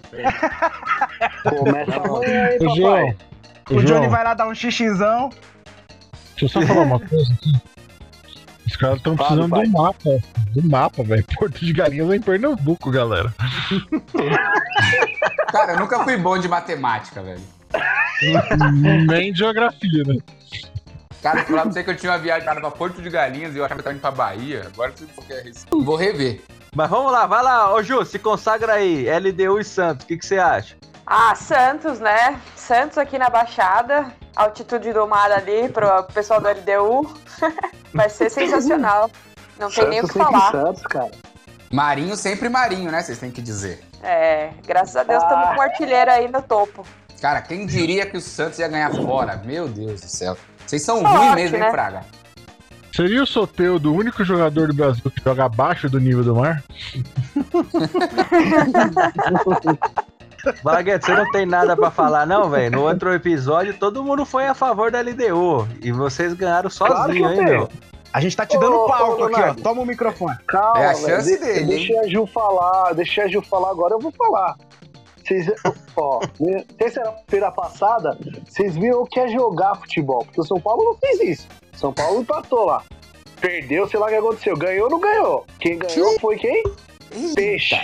Começa 1.58 1.98
Ô, 1.98 2.20
papai. 2.20 2.58
João, 2.76 3.16
O 3.70 3.74
Johnny 3.76 3.88
João, 3.88 4.10
vai 4.10 4.24
lá 4.24 4.34
dar 4.34 4.48
um 4.48 4.56
xixizão. 4.56 5.30
deixa 6.38 6.46
eu 6.46 6.50
só 6.50 6.62
falar 6.68 6.82
uma 6.82 7.00
coisa 7.00 7.34
aqui. 7.34 7.52
Os 8.72 8.78
caras 8.78 8.98
estão 8.98 9.18
precisando 9.18 9.50
pai. 9.50 9.66
do 9.66 9.72
mapa. 9.72 10.10
Do 10.54 10.64
mapa, 10.64 11.04
velho. 11.04 11.26
Porto 11.38 11.60
de 11.60 11.74
Galinhas 11.74 12.10
é 12.10 12.16
em 12.16 12.22
Pernambuco, 12.22 12.90
galera. 12.90 13.34
Cara, 15.52 15.74
eu 15.74 15.80
nunca 15.80 16.02
fui 16.06 16.16
bom 16.16 16.38
de 16.38 16.48
matemática, 16.48 17.22
velho. 17.22 17.42
Nem 19.08 19.34
de 19.34 19.40
geografia, 19.40 20.04
né? 20.06 20.18
Cara, 21.22 21.42
eu 21.42 21.46
pra 21.46 21.64
você 21.66 21.84
que 21.84 21.90
eu 21.90 21.98
tinha 21.98 22.14
uma 22.14 22.18
viagem 22.18 22.46
cara, 22.46 22.60
pra 22.60 22.72
Porto 22.72 23.02
de 23.02 23.10
Galinhas 23.10 23.54
e 23.54 23.58
eu 23.58 23.66
achava 23.66 23.80
que 23.80 23.84
tava 23.84 23.94
indo 23.94 24.02
pra 24.02 24.12
Bahia. 24.12 24.68
Agora 24.74 24.92
você 24.92 25.06
quer 25.28 25.46
isso. 25.46 25.66
Vou 25.70 25.96
rever. 25.96 26.42
Mas 26.74 26.90
vamos 26.90 27.12
lá, 27.12 27.28
vai 27.28 27.44
lá. 27.44 27.74
Ô, 27.74 27.84
Ju, 27.84 28.04
se 28.06 28.18
consagra 28.18 28.74
aí. 28.74 29.06
LDU 29.10 29.60
e 29.60 29.64
Santos, 29.64 30.06
o 30.06 30.08
que, 30.08 30.18
que 30.18 30.26
você 30.26 30.40
acha? 30.40 30.76
Ah, 31.14 31.36
Santos, 31.36 32.00
né? 32.00 32.40
Santos 32.56 32.98
aqui 32.98 33.20
na 33.20 33.30
Baixada. 33.30 34.14
Altitude 34.34 34.94
domada 34.94 35.36
ali 35.36 35.68
pro 35.68 36.04
pessoal 36.06 36.40
do 36.40 36.48
LDU. 36.48 37.14
Vai 37.94 38.10
ser 38.10 38.30
sensacional. 38.30 39.12
Não 39.60 39.70
tem 39.70 39.90
nem 39.90 40.00
o 40.00 40.08
que 40.08 40.14
Santos 40.14 40.32
falar. 40.32 40.52
Santos, 40.52 40.82
cara. 40.84 41.12
Marinho 41.70 42.16
sempre 42.16 42.48
marinho, 42.48 42.90
né? 42.90 43.04
Vocês 43.04 43.20
têm 43.20 43.30
que 43.30 43.42
dizer. 43.42 43.84
É, 44.02 44.52
graças 44.66 44.96
a 44.96 45.04
Deus 45.04 45.22
estamos 45.22 45.48
Ah. 45.48 45.54
com 45.54 45.60
um 45.60 45.62
artilheiro 45.62 46.12
aí 46.12 46.30
no 46.30 46.42
topo. 46.42 46.86
Cara, 47.22 47.42
quem 47.42 47.66
diria 47.66 48.06
que 48.06 48.16
o 48.16 48.22
Santos 48.22 48.60
ia 48.60 48.70
ganhar 48.70 48.96
fora? 48.96 49.36
Meu 49.44 49.68
Deus 49.68 50.00
do 50.00 50.08
céu. 50.08 50.38
Vocês 50.66 50.82
são 50.82 51.02
Sorte, 51.02 51.18
ruins 51.18 51.36
mesmo, 51.36 51.58
hein, 51.58 51.64
né? 51.64 51.72
Fraga? 51.72 52.06
Seria 52.96 53.22
o 53.22 53.28
Soteudo 53.28 53.92
o 53.92 53.98
único 53.98 54.24
jogador 54.24 54.70
do 54.70 54.74
Brasil 54.74 55.12
que 55.12 55.22
joga 55.22 55.44
abaixo 55.44 55.90
do 55.90 56.00
nível 56.00 56.24
do 56.24 56.36
mar? 56.36 56.64
Balaguete, 60.64 61.06
você 61.06 61.14
não 61.14 61.30
tem 61.32 61.46
nada 61.46 61.76
pra 61.76 61.92
falar, 61.92 62.26
não, 62.26 62.50
velho? 62.50 62.72
No 62.78 62.84
outro 62.84 63.14
episódio, 63.14 63.74
todo 63.78 64.04
mundo 64.04 64.26
foi 64.26 64.48
a 64.48 64.54
favor 64.54 64.92
da 64.92 65.02
LDU. 65.02 65.68
E 65.82 65.92
vocês 65.92 66.34
ganharam 66.34 66.70
Claro 66.70 66.96
sozinho, 66.96 67.26
eu 67.26 67.34
hein, 67.34 67.44
meu? 67.46 67.70
A 68.14 68.20
gente 68.20 68.36
tá 68.36 68.46
te 68.46 68.58
dando 68.60 68.76
Ô, 68.76 68.88
palco 68.88 69.22
ô, 69.22 69.26
aqui, 69.26 69.40
ó. 69.42 69.54
Toma 69.54 69.82
o 69.82 69.86
microfone. 69.86 70.36
Calma, 70.48 70.82
É 70.82 70.88
a 70.88 70.96
chance 70.96 71.32
De- 71.32 71.38
dele, 71.46 71.66
Deixa 71.66 72.00
a 72.02 72.08
Ju 72.08 72.26
falar, 72.26 72.94
deixa 72.94 73.24
a 73.24 73.28
Ju 73.28 73.42
falar 73.42 73.70
agora, 73.70 73.94
eu 73.96 74.00
vou 74.00 74.12
falar. 74.12 74.58
Vocês, 75.24 75.50
ó, 75.96 76.20
né, 76.40 76.64
terça-feira 76.78 77.52
passada, 77.52 78.18
vocês 78.46 78.76
viram 78.76 79.04
o 79.04 79.06
que 79.06 79.20
é 79.20 79.30
jogar 79.30 79.76
futebol, 79.76 80.26
porque 80.26 80.42
o 80.42 80.44
São 80.44 80.60
Paulo 80.60 80.84
não 80.84 80.98
fez 80.98 81.22
isso. 81.22 81.48
São 81.74 81.94
Paulo 81.94 82.20
empatou 82.22 82.66
lá. 82.66 82.84
Perdeu, 83.40 83.88
sei 83.88 84.00
lá 84.00 84.08
o 84.08 84.10
que 84.10 84.16
aconteceu. 84.16 84.58
Ganhou 84.58 84.86
ou 84.86 84.92
não 84.92 85.00
ganhou? 85.00 85.46
Quem 85.60 85.78
ganhou 85.80 86.20
foi 86.20 86.36
quem? 86.38 86.64
Peixe. 87.34 87.80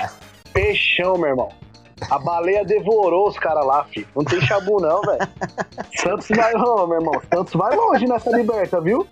Peixão, 0.54 1.18
meu 1.18 1.30
irmão. 1.30 1.50
A 2.12 2.20
baleia 2.20 2.64
devorou 2.64 3.28
os 3.28 3.38
caras 3.40 3.66
lá, 3.66 3.84
filho. 3.86 4.08
Não 4.16 4.24
tem 4.24 4.40
chabu, 4.42 4.80
não, 4.80 5.02
velho. 5.02 5.28
Santos 6.02 6.28
vai, 6.30 6.54
ô, 6.54 6.86
meu 6.88 7.00
irmão. 7.00 7.22
Santos 7.34 7.54
vai 7.54 7.76
longe 7.76 8.06
nessa 8.06 8.30
liberta, 8.36 8.80
viu? 8.80 9.08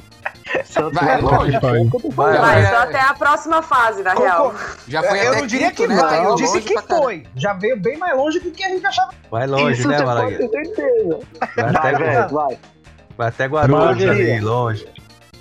Santos 0.64 0.94
Vai 0.94 1.20
vai, 1.20 1.22
longe. 1.22 1.60
longe. 1.60 2.10
Vai, 2.16 2.38
vai. 2.38 2.40
Mas 2.40 2.70
só 2.70 2.78
até 2.78 3.00
a 3.00 3.14
próxima 3.14 3.62
fase, 3.62 4.04
na 4.04 4.14
real. 4.14 4.54
Já 4.88 5.02
foi 5.04 5.20
eu 5.26 5.30
até 5.32 5.40
não 5.40 5.48
diria 5.48 5.68
quinto, 5.72 5.82
que 5.82 5.88
né? 5.88 5.96
vai, 5.96 6.10
Tá 6.18 6.24
eu 6.24 6.30
longe 6.30 6.44
disse 6.44 6.62
que 6.62 6.82
foi. 6.82 7.24
Já 7.36 7.54
veio 7.54 7.80
bem 7.80 7.98
mais 7.98 8.16
longe 8.16 8.40
do 8.40 8.52
que 8.52 8.64
a 8.64 8.70
gente 8.70 8.86
achava. 8.86 9.12
Vai 9.32 9.48
longe, 9.48 9.80
Isso 9.80 9.88
né, 9.88 9.98
você 9.98 10.04
pode 10.04 10.16
Balaguete? 10.18 10.48
ter 10.50 10.66
certeza. 10.66 11.20
Vai 11.56 11.72
Vai, 11.74 11.96
velho, 11.96 12.30
vai. 12.30 12.58
vai 13.18 13.28
até 13.28 13.46
Guarulhos 13.48 14.10
ali, 14.10 14.40
longe. 14.40 14.88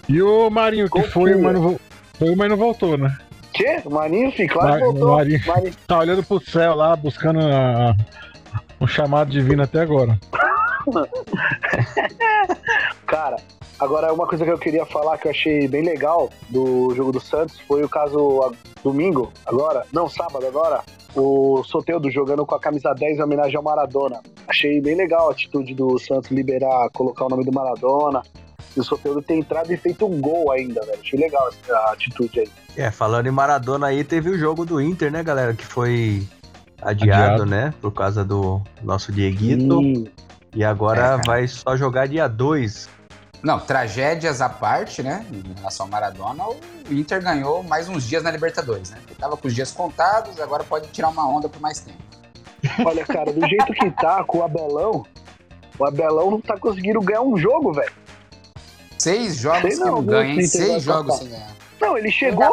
E 0.08 0.22
o 0.22 0.50
Marinho, 0.50 0.90
que 0.90 1.02
foi, 1.04 1.34
mas 1.36 1.54
não, 1.54 1.80
foi, 2.18 2.34
mas 2.34 2.48
não 2.50 2.56
voltou, 2.56 2.96
né? 2.98 3.16
Quê? 3.54 3.80
Maninho, 3.88 4.32
filho? 4.32 4.48
Claro 4.52 4.72
que 4.74 4.80
Mar- 4.80 4.86
voltou. 4.92 5.16
Marinho. 5.16 5.40
Maninho. 5.46 5.74
Tá 5.86 5.98
olhando 5.98 6.22
pro 6.24 6.40
céu 6.40 6.74
lá, 6.74 6.96
buscando 6.96 7.38
a- 7.40 7.94
um 8.80 8.86
chamado 8.86 9.30
divino 9.30 9.62
até 9.62 9.80
agora. 9.80 10.18
Cara, 13.06 13.36
agora 13.78 14.12
uma 14.12 14.26
coisa 14.26 14.44
que 14.44 14.50
eu 14.50 14.58
queria 14.58 14.84
falar 14.86 15.18
que 15.18 15.28
eu 15.28 15.30
achei 15.30 15.68
bem 15.68 15.82
legal 15.84 16.30
do 16.50 16.92
jogo 16.94 17.12
do 17.12 17.20
Santos 17.20 17.58
foi 17.60 17.82
o 17.84 17.88
caso 17.88 18.42
a- 18.42 18.52
domingo, 18.82 19.32
agora, 19.46 19.84
não, 19.92 20.08
sábado 20.08 20.46
agora, 20.46 20.80
o 21.14 21.62
Soteudo 21.64 22.10
jogando 22.10 22.44
com 22.44 22.54
a 22.54 22.60
camisa 22.60 22.92
10 22.92 23.18
em 23.18 23.22
homenagem 23.22 23.56
ao 23.56 23.62
Maradona. 23.62 24.20
Achei 24.48 24.80
bem 24.80 24.96
legal 24.96 25.28
a 25.28 25.32
atitude 25.32 25.72
do 25.74 25.98
Santos 25.98 26.30
liberar, 26.30 26.90
colocar 26.92 27.24
o 27.26 27.28
nome 27.28 27.44
do 27.44 27.52
Maradona. 27.52 28.20
E 28.76 28.80
o 28.80 28.84
Soteudo 28.84 29.22
ter 29.22 29.34
entrado 29.36 29.72
e 29.72 29.76
feito 29.76 30.04
um 30.06 30.20
gol 30.20 30.50
ainda, 30.50 30.80
velho. 30.84 30.98
Achei 31.00 31.18
legal 31.18 31.48
essa 31.48 31.76
atitude 31.92 32.40
aí. 32.40 32.50
É, 32.76 32.90
falando 32.90 33.26
em 33.26 33.30
Maradona 33.30 33.86
aí, 33.88 34.02
teve 34.02 34.30
o 34.30 34.38
jogo 34.38 34.64
do 34.64 34.80
Inter, 34.80 35.10
né, 35.12 35.22
galera? 35.22 35.54
Que 35.54 35.64
foi 35.64 36.26
adiado, 36.82 37.22
Adiado. 37.42 37.46
né? 37.46 37.72
Por 37.80 37.92
causa 37.92 38.24
do 38.24 38.60
nosso 38.82 39.12
Dieguito. 39.12 39.78
Hum, 39.80 40.04
E 40.54 40.64
agora 40.64 41.20
É, 41.22 41.26
vai 41.26 41.46
só 41.48 41.76
jogar 41.76 42.06
dia 42.08 42.26
2. 42.28 42.88
Não, 43.42 43.60
tragédias 43.60 44.40
à 44.40 44.48
parte, 44.48 45.02
né? 45.02 45.24
Em 45.30 45.54
relação 45.58 45.86
ao 45.86 45.90
Maradona, 45.92 46.44
o 46.48 46.58
Inter 46.92 47.22
ganhou 47.22 47.62
mais 47.62 47.88
uns 47.88 48.04
dias 48.04 48.22
na 48.22 48.30
Libertadores, 48.30 48.90
né? 48.90 48.98
Ele 49.06 49.16
tava 49.16 49.36
com 49.36 49.46
os 49.46 49.54
dias 49.54 49.70
contados, 49.70 50.40
agora 50.40 50.64
pode 50.64 50.88
tirar 50.88 51.08
uma 51.10 51.28
onda 51.28 51.48
por 51.48 51.60
mais 51.60 51.78
tempo. 51.80 51.98
olha, 52.84 53.04
cara, 53.04 53.30
do 53.32 53.46
jeito 53.46 53.72
que 53.74 53.90
tá 53.90 54.24
com 54.24 54.38
o 54.38 54.42
Abelão, 54.44 55.04
o 55.78 55.84
Abelão 55.84 56.30
não 56.30 56.40
tá 56.40 56.56
conseguindo 56.58 57.00
ganhar 57.02 57.20
um 57.20 57.36
jogo, 57.36 57.72
velho. 57.72 57.92
Seis 59.04 59.36
jogos 59.36 59.60
Sei 59.60 59.70
que 59.70 59.76
não, 59.84 60.02
ganha, 60.02 60.34
hein? 60.34 60.46
Seis 60.46 60.82
jogos 60.82 61.16
sem 61.18 61.28
ganhar. 61.28 61.54
Não, 61.80 61.98
ele 61.98 62.10
chegou 62.10 62.48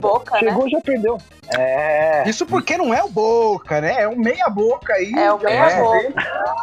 Boca, 0.00 0.32
né? 0.42 0.48
Chegou 0.50 0.68
já 0.68 0.80
perdeu. 0.80 1.18
É. 1.56 2.28
Isso 2.28 2.44
porque 2.44 2.76
não 2.76 2.92
é 2.92 3.04
o 3.04 3.08
Boca, 3.08 3.80
né? 3.80 4.02
É 4.02 4.08
um 4.08 4.16
meia 4.16 4.48
boca 4.48 4.92
aí. 4.94 5.12
É 5.14 5.32
o 5.32 5.38
Já 5.38 5.48
meia 5.48 5.60
vai 5.64 5.80
boca. 5.80 5.98
ver. 6.00 6.14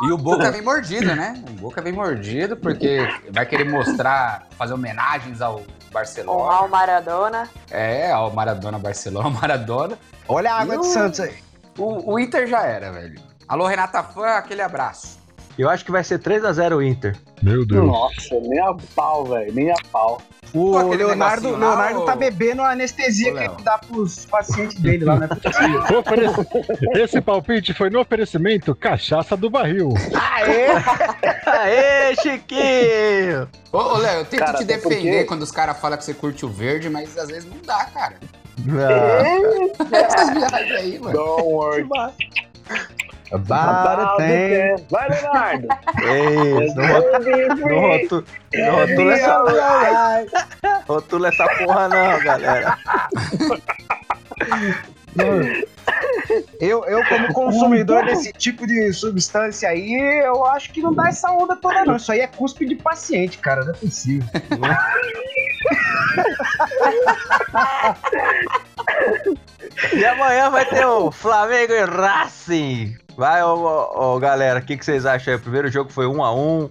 E 0.07 0.11
o 0.11 0.17
Boca 0.17 0.51
vem 0.51 0.61
mordido, 0.61 1.15
né? 1.15 1.41
O 1.49 1.53
Boca 1.61 1.81
vem 1.81 1.93
mordido 1.93 2.57
porque 2.57 3.07
vai 3.31 3.45
querer 3.45 3.69
mostrar, 3.69 4.47
fazer 4.57 4.73
homenagens 4.73 5.41
ao 5.41 5.61
Barcelona. 5.93 6.39
Honrar 6.43 6.65
o 6.65 6.69
Maradona. 6.69 7.49
É, 7.69 8.11
ao 8.11 8.31
Maradona 8.33 8.77
Barcelona, 8.79 9.27
ao 9.27 9.31
Maradona. 9.31 9.97
Olha 10.27 10.51
a 10.51 10.59
água 10.61 10.75
E 10.75 10.79
de 10.79 10.87
o- 10.87 10.89
Santos 10.91 11.19
aí. 11.21 11.35
O, 11.77 12.13
o 12.15 12.19
Inter 12.19 12.47
já 12.47 12.63
era, 12.63 12.91
velho. 12.91 13.21
Alô, 13.47 13.65
Renata 13.67 14.03
Fã, 14.03 14.27
aquele 14.35 14.61
abraço. 14.61 15.20
Eu 15.61 15.69
acho 15.69 15.85
que 15.85 15.91
vai 15.91 16.03
ser 16.03 16.17
3x0 16.17 16.75
o 16.77 16.81
Inter. 16.81 17.15
Meu 17.39 17.63
Deus. 17.63 17.85
Nossa, 17.85 18.39
nem 18.41 18.59
a 18.59 18.73
pau, 18.95 19.25
velho. 19.25 19.53
Nem 19.53 19.69
a 19.69 19.75
pau. 19.91 20.19
O 20.55 20.71
Pô, 20.71 20.89
Leonardo, 20.89 21.51
lá, 21.51 21.57
Leonardo 21.57 22.03
tá 22.03 22.15
bebendo 22.15 22.63
a 22.63 22.71
anestesia 22.71 23.31
Ô, 23.31 23.37
que 23.37 23.43
ele 23.43 23.53
dá 23.63 23.77
pros 23.77 24.25
pacientes 24.25 24.79
dele 24.79 25.05
lá, 25.05 25.19
né? 25.19 25.29
Esse 26.99 27.21
palpite 27.21 27.75
foi 27.75 27.91
no 27.91 27.99
oferecimento 27.99 28.73
Cachaça 28.73 29.37
do 29.37 29.51
Barril. 29.51 29.89
Aê! 30.15 30.65
Aê, 31.45 32.15
Chiquinho! 32.15 33.47
Ô, 33.71 33.77
ô 33.77 33.97
Léo, 33.97 34.19
eu 34.21 34.25
tento 34.25 34.39
Cara, 34.39 34.57
te 34.57 34.63
defender 34.63 34.95
porque- 34.95 35.23
quando 35.25 35.43
os 35.43 35.51
caras 35.51 35.79
falam 35.79 35.95
que 35.95 36.03
você 36.05 36.13
curte 36.15 36.43
o 36.43 36.49
verde, 36.49 36.89
mas 36.89 37.15
às 37.19 37.27
vezes 37.29 37.47
não 37.47 37.57
dá, 37.63 37.85
cara. 37.85 38.15
Não. 38.65 39.95
Essas 39.95 40.29
viagens 40.31 40.71
aí, 40.71 40.99
mano. 40.99 41.13
Don't 41.13 41.43
worry. 41.43 41.87
About 43.33 44.17
tem. 44.17 44.75
Vai, 44.89 45.09
Leonardo. 45.09 45.67
Isso, 46.63 46.75
não 46.75 46.87
rotu- 46.87 47.57
não 47.69 47.79
rotu- 47.79 48.25
não 48.53 48.75
rotula 48.75 49.13
essa, 49.13 50.25
rotula 50.87 51.27
essa 51.29 51.47
porra 51.57 51.87
não, 51.87 52.19
galera. 52.23 52.77
Eu, 56.59 56.85
eu, 56.85 57.05
como 57.07 57.33
consumidor 57.33 58.05
desse 58.05 58.31
tipo 58.33 58.65
de 58.67 58.91
substância 58.93 59.69
aí, 59.69 59.93
eu 60.23 60.45
acho 60.45 60.71
que 60.71 60.81
não 60.81 60.93
dá 60.93 61.07
essa 61.09 61.31
onda 61.31 61.55
toda, 61.55 61.85
não. 61.85 61.95
Isso 61.95 62.11
aí 62.11 62.19
é 62.21 62.27
cuspe 62.27 62.65
de 62.65 62.75
paciente, 62.75 63.37
cara. 63.37 63.63
Não 63.65 63.71
é 63.73 63.77
possível. 63.77 64.27
E 69.93 70.05
amanhã 70.05 70.49
vai 70.49 70.65
ter 70.65 70.85
o 70.85 71.11
Flamengo 71.11 71.73
e 71.73 71.83
Racing. 71.85 72.95
Vai, 73.17 73.43
ô, 73.43 73.55
ô, 73.55 74.15
ô, 74.15 74.19
galera, 74.19 74.59
o 74.59 74.63
que, 74.63 74.77
que 74.77 74.85
vocês 74.85 75.05
acham 75.05 75.33
aí? 75.33 75.39
O 75.39 75.41
primeiro 75.41 75.69
jogo 75.69 75.91
foi 75.91 76.07
1 76.07 76.23
a 76.23 76.33
1 76.33 76.69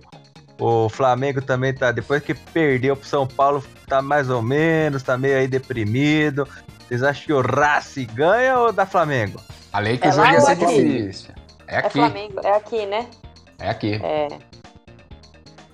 O 0.58 0.88
Flamengo 0.88 1.40
também 1.42 1.72
tá, 1.74 1.92
depois 1.92 2.22
que 2.22 2.34
perdeu 2.34 2.96
pro 2.96 3.06
São 3.06 3.26
Paulo, 3.26 3.62
tá 3.86 4.00
mais 4.02 4.28
ou 4.30 4.42
menos, 4.42 5.02
tá 5.02 5.16
meio 5.18 5.36
aí 5.38 5.46
deprimido. 5.46 6.46
Vocês 6.88 7.02
acham 7.02 7.24
que 7.24 7.32
o 7.32 7.40
Racing 7.40 8.06
ganha 8.14 8.58
ou 8.58 8.72
dá 8.72 8.84
Flamengo? 8.84 9.40
Falei 9.70 9.96
que 9.98 10.06
É 10.06 10.10
o 10.10 10.12
jogo 10.12 10.28
ia 10.28 10.40
ser 10.40 10.52
aqui? 10.52 10.66
difícil. 10.66 11.30
É 11.68 11.76
É 11.76 11.78
aqui, 11.78 11.90
Flamengo. 11.90 12.40
É 12.42 12.52
aqui, 12.56 12.86
né? 12.86 13.06
é 13.60 13.70
aqui. 13.70 14.00
É. 14.02 14.28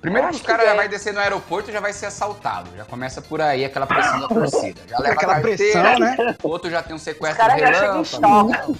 Primeiro 0.03 0.29
que 0.29 0.47
já 0.47 0.57
ganha. 0.57 0.75
vai 0.75 0.89
descer 0.89 1.13
no 1.15 1.21
aeroporto 1.21 1.73
já 1.73 1.81
vai 1.81 1.93
ser 1.93 2.07
assaltado. 2.07 2.69
Já 2.77 2.85
começa 2.85 3.21
por 3.23 3.41
aí 3.41 3.65
aquela 3.65 3.87
pressão 3.87 4.21
da 4.21 4.29
torcida. 4.29 4.81
Já 4.89 4.99
leva 4.99 5.15
Aquela 5.15 5.33
a 5.33 5.41
carteira, 5.41 5.95
pressão, 5.97 5.99
né? 6.27 6.37
o 6.43 6.49
outro 6.49 6.71
já 6.71 6.83
tem 6.83 6.95
um 6.95 6.99
sequestro 6.99 7.45
relâmpago. 7.45 8.77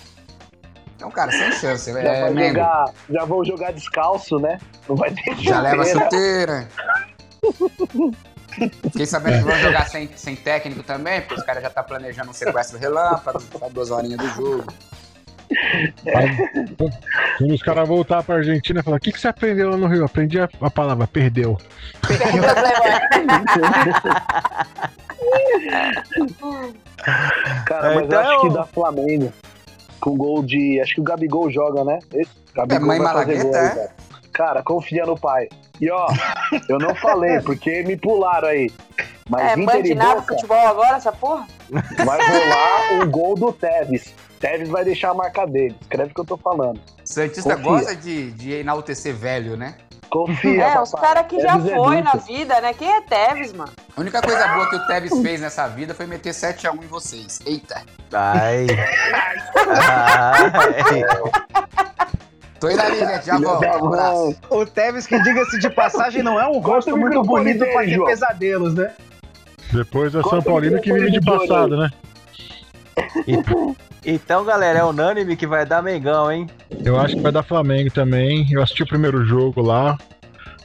Então, 0.97 1.11
cara, 1.11 1.31
sem 1.31 1.53
chance. 1.53 1.93
Já, 1.93 1.99
É, 2.01 2.33
vai 2.33 2.49
jogar, 2.49 2.85
já 3.11 3.25
vão 3.25 3.45
jogar 3.45 3.73
descalço, 3.73 4.39
né? 4.39 4.59
Não 4.89 4.97
vai 4.97 5.11
ter 5.13 5.37
Já 5.39 5.61
leva 5.61 5.85
chuteira. 5.85 6.69
chuteira. 7.43 8.17
Fiquei 8.85 9.05
sabendo 9.07 9.39
que 9.39 9.45
vão 9.45 9.59
jogar 9.59 9.87
sem, 9.89 10.09
sem 10.17 10.35
técnico 10.35 10.83
também, 10.83 11.21
porque 11.21 11.35
os 11.35 11.43
caras 11.45 11.63
já 11.63 11.69
estão 11.69 11.85
planejando 11.85 12.31
um 12.31 12.33
sequestro 12.33 12.79
relâmpago, 12.79 13.39
só 13.41 13.69
duas 13.69 13.91
horinhas 13.91 14.19
do 14.19 14.29
jogo. 14.29 14.65
Quando 17.39 17.55
os 17.55 17.63
caras 17.63 17.87
voltar 17.87 18.23
pra 18.23 18.37
Argentina, 18.37 18.83
falar: 18.83 18.97
o 18.97 19.01
que, 19.01 19.13
que 19.13 19.21
você 19.21 19.29
aprendeu 19.29 19.69
lá 19.71 19.77
no 19.77 19.87
Rio? 19.87 20.05
Aprendi 20.05 20.41
a, 20.41 20.49
a 20.61 20.71
palavra 20.71 21.07
perdeu. 21.07 21.57
Cara, 27.67 27.95
mas 27.95 28.05
Então- 28.05 28.21
eu 28.23 28.29
acho 28.31 28.41
que 28.43 28.55
dá 28.55 28.65
Flamengo. 28.67 29.33
Com 30.07 30.17
gol 30.17 30.41
de. 30.41 30.81
Acho 30.81 30.95
que 30.95 31.01
o 31.01 31.05
Gabigol 31.05 31.51
joga, 31.51 31.83
né? 31.83 31.99
Esse 32.15 32.31
Gabigol 32.55 32.77
É 32.77 32.87
mãe 32.87 33.01
Malagueta, 33.01 33.43
gol 33.43 33.57
é? 33.57 33.69
cara. 33.71 33.91
Cara, 34.33 34.63
confia 34.63 35.05
no 35.05 35.19
pai. 35.19 35.49
E 35.81 35.91
ó, 35.91 36.07
eu 36.69 36.79
não 36.79 36.95
falei, 36.95 37.41
porque 37.41 37.83
me 37.83 37.97
pularam 37.97 38.47
aí. 38.47 38.71
Mas 39.29 39.43
É, 39.43 39.53
Inter 39.55 39.65
mãe 39.65 39.81
e 39.81 39.83
de 39.83 39.95
nada 39.97 40.21
Boca 40.21 40.35
futebol 40.35 40.65
agora, 40.65 40.97
essa 40.99 41.11
porra? 41.11 41.45
vai 42.05 42.21
rolar 42.21 43.03
o 43.03 43.11
gol 43.11 43.35
do 43.35 43.53
Tevez. 43.53 44.15
Tevez 44.39 44.69
vai 44.69 44.85
deixar 44.85 45.11
a 45.11 45.15
marca 45.15 45.47
dele. 45.47 45.77
Escreve 45.81 46.11
o 46.11 46.15
que 46.15 46.21
eu 46.21 46.25
tô 46.25 46.37
falando. 46.37 46.81
Santista 47.05 47.57
Confia. 47.57 47.71
gosta 47.71 47.97
de, 47.97 48.31
de 48.33 48.53
enaltecer 48.53 49.15
velho, 49.15 49.57
né? 49.57 49.75
Confia, 50.09 50.63
É, 50.63 50.69
papai. 50.69 50.83
os 50.83 50.91
caras 50.93 51.27
que 51.27 51.41
já 51.41 51.53
Tevez 51.57 51.73
é 51.73 51.77
foi 51.77 52.01
na 52.01 52.11
adulto. 52.11 52.27
vida, 52.29 52.61
né? 52.61 52.73
Quem 52.75 52.89
é 52.93 53.01
Tevez, 53.01 53.53
mano? 53.53 53.73
A 53.97 54.01
única 54.01 54.23
coisa 54.23 54.47
boa 54.49 54.71
que 54.71 54.77
o 54.77 54.87
Tevez 54.87 55.21
fez 55.21 55.41
nessa 55.41 55.67
vida 55.67 55.95
foi 55.95 56.07
meter 56.07 56.31
7x1 56.33 56.75
em 56.85 56.87
vocês. 56.87 57.41
Eita. 57.45 57.83
Ai. 58.13 58.67
Ai. 59.67 61.03
Tô 62.61 62.71
indo 62.71 62.81
ali, 62.81 62.99
gente. 62.99 63.27
Já 63.27 63.39
volto. 63.39 63.65
Um 63.67 63.87
abraço. 63.89 64.37
O 64.49 64.65
Tevez, 64.65 65.07
que 65.07 65.21
diga-se 65.23 65.59
de 65.59 65.69
passagem, 65.71 66.23
não 66.23 66.41
é 66.41 66.47
um 66.49 66.59
rosto 66.59 66.97
muito 66.97 67.23
bonito 67.23 67.65
pra 67.67 67.85
ter 67.85 68.03
pesadelos, 68.05 68.75
né? 68.75 68.93
Depois 69.73 70.15
é 70.15 70.23
São 70.23 70.41
Paulino 70.41 70.81
que 70.81 70.93
vive 70.93 71.11
de 71.11 71.21
passado, 71.21 71.77
né? 71.77 71.91
Então, 74.09 74.45
galera, 74.45 74.79
é 74.79 74.85
unânime 74.85 75.37
que 75.37 75.49
vai 75.49 75.67
dar 75.67 75.83
Mengão, 75.83 76.31
hein? 76.31 76.47
Eu 76.85 76.97
acho 76.99 77.17
que 77.17 77.21
vai 77.23 77.33
dar 77.33 77.43
Flamengo 77.43 77.91
também. 77.91 78.47
Eu 78.53 78.63
assisti 78.63 78.85
o 78.85 78.87
primeiro 78.87 79.25
jogo 79.25 79.61
lá. 79.61 79.99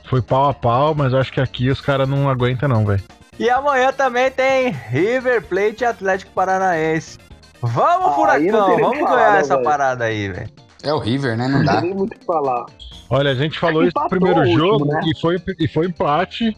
Foi 0.08 0.22
pau 0.22 0.48
a 0.50 0.54
pau, 0.54 0.94
mas 0.94 1.12
acho 1.12 1.34
que 1.34 1.42
aqui 1.42 1.68
os 1.70 1.82
caras 1.82 2.08
não 2.08 2.30
aguentam, 2.30 2.70
não, 2.70 2.86
velho. 2.86 3.02
E 3.40 3.50
amanhã 3.50 3.92
também 3.92 4.30
tem 4.30 4.70
River 4.70 5.42
Plate 5.48 5.82
e 5.82 5.86
Atlético 5.86 6.32
Paranaense. 6.34 7.18
Vamos, 7.62 8.06
Ah, 8.06 8.10
não 8.10 8.14
Furacão, 8.14 8.76
tem 8.76 8.80
vamos 8.84 9.10
ganhar 9.10 9.40
essa 9.40 9.56
velho? 9.56 9.66
parada 9.66 10.04
aí, 10.06 10.30
velho. 10.30 10.50
É 10.84 10.94
o 10.94 11.00
River, 11.00 11.36
né? 11.36 11.48
Não 11.48 11.60
Não 11.60 11.66
dá. 11.66 11.72
tem 11.74 11.82
nem 11.90 11.96
muito 11.96 12.16
o 12.16 12.20
que 12.20 12.26
falar. 12.26 12.66
Olha, 13.10 13.32
a 13.32 13.36
gente 13.36 13.58
falou 13.60 13.84
isso 13.84 13.98
no 14.00 14.08
primeiro 14.08 14.40
último, 14.40 14.58
jogo 14.58 14.86
né? 14.86 15.02
e, 15.06 15.20
foi, 15.20 15.38
e 15.60 15.68
foi 15.68 15.88
empate. 15.88 16.56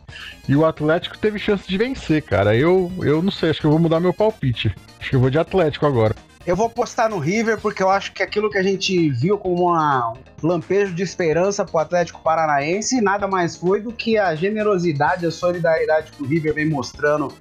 E 0.48 0.56
o 0.56 0.66
Atlético 0.66 1.18
teve 1.18 1.40
chance 1.40 1.66
de 1.68 1.78
vencer, 1.78 2.22
cara. 2.22 2.56
Eu, 2.56 2.92
eu 3.02 3.22
não 3.22 3.32
sei, 3.32 3.50
acho 3.52 3.60
que 3.62 3.66
eu 3.66 3.72
vou 3.72 3.80
mudar 3.80 4.00
meu 4.00 4.14
palpite. 4.14 4.74
Acho 5.04 5.10
que 5.10 5.18
eu 5.18 5.20
vou 5.20 5.30
de 5.30 5.38
Atlético 5.38 5.86
agora. 5.86 6.16
Eu 6.48 6.56
vou 6.56 6.70
postar 6.70 7.10
no 7.10 7.20
River 7.20 7.60
porque 7.60 7.84
eu 7.84 7.90
acho 7.90 8.14
que 8.14 8.24
aquilo 8.24 8.50
que 8.50 8.58
a 8.58 8.64
gente 8.64 9.10
viu 9.10 9.38
como 9.38 9.66
uma- 9.66 10.14
um 10.42 10.48
lampejo 10.48 10.94
de 10.94 11.04
esperança 11.04 11.66
pro 11.66 11.80
Atlético 11.80 12.22
Paranaense 12.22 13.02
nada 13.02 13.28
mais 13.28 13.58
foi 13.58 13.82
do 13.82 13.92
que 13.92 14.18
a 14.18 14.34
generosidade, 14.34 15.26
a 15.26 15.32
solidariedade 15.32 16.10
que 16.14 16.24
o 16.24 16.26
River 16.26 16.54
vem 16.54 16.70
mostrando 16.70 17.34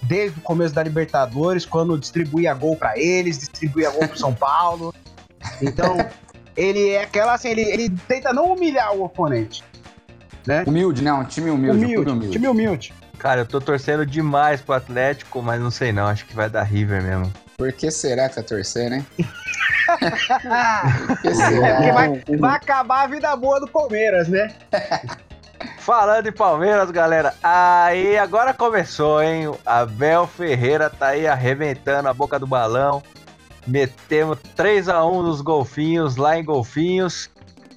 desde 0.00 0.38
o 0.38 0.42
começo 0.42 0.72
da 0.72 0.80
Libertadores, 0.84 1.66
quando 1.66 1.98
distribuía 1.98 2.54
gol 2.54 2.76
pra 2.76 2.96
eles, 2.96 3.36
distribuía 3.36 3.90
gol 3.90 4.06
pro 4.06 4.16
São 4.16 4.32
Paulo. 4.32 4.94
Então, 5.60 5.96
ele 6.56 6.90
é 6.90 7.02
aquela 7.02 7.34
assim, 7.34 7.48
ele, 7.48 7.62
ele 7.62 7.90
tenta 8.06 8.32
não 8.32 8.52
humilhar 8.52 8.94
o 8.94 9.02
oponente. 9.02 9.64
Humilde, 10.64 11.02
né? 11.02 11.12
Um 11.12 11.24
time 11.24 11.50
humilde. 11.50 11.84
Humilde, 11.84 12.10
humilde. 12.12 12.30
time 12.30 12.46
humilde. 12.46 12.94
Cara, 13.18 13.40
eu 13.40 13.46
tô 13.46 13.60
torcendo 13.60 14.06
demais 14.06 14.60
pro 14.60 14.74
Atlético, 14.74 15.42
mas 15.42 15.60
não 15.60 15.70
sei 15.70 15.92
não, 15.92 16.06
acho 16.06 16.24
que 16.24 16.34
vai 16.36 16.48
dar 16.48 16.62
River 16.62 17.02
mesmo. 17.02 17.32
Por 17.56 17.72
que 17.72 17.90
será 17.90 18.28
que 18.28 18.36
tá 18.36 18.42
torcendo, 18.42 18.94
hein? 18.94 19.06
Ah, 20.46 20.82
Por 21.06 21.16
que 21.22 21.28
é 21.28 21.34
será? 21.34 21.74
porque 21.76 21.92
vai, 21.92 22.22
vai 22.38 22.56
acabar 22.56 23.02
a 23.02 23.06
vida 23.08 23.34
boa 23.34 23.58
do 23.58 23.66
Palmeiras, 23.66 24.28
né? 24.28 24.54
Falando 25.78 26.28
em 26.28 26.32
Palmeiras, 26.32 26.90
galera, 26.90 27.34
aí 27.42 28.16
agora 28.16 28.54
começou, 28.54 29.20
hein? 29.20 29.52
Abel 29.66 30.26
Ferreira 30.26 30.88
tá 30.88 31.08
aí 31.08 31.26
arrebentando 31.26 32.08
a 32.08 32.14
boca 32.14 32.38
do 32.38 32.46
balão. 32.46 33.02
Metemos 33.66 34.38
3 34.54 34.88
a 34.88 35.04
1 35.04 35.22
nos 35.22 35.40
golfinhos, 35.40 36.16
lá 36.16 36.38
em 36.38 36.44
Golfinhos. 36.44 37.28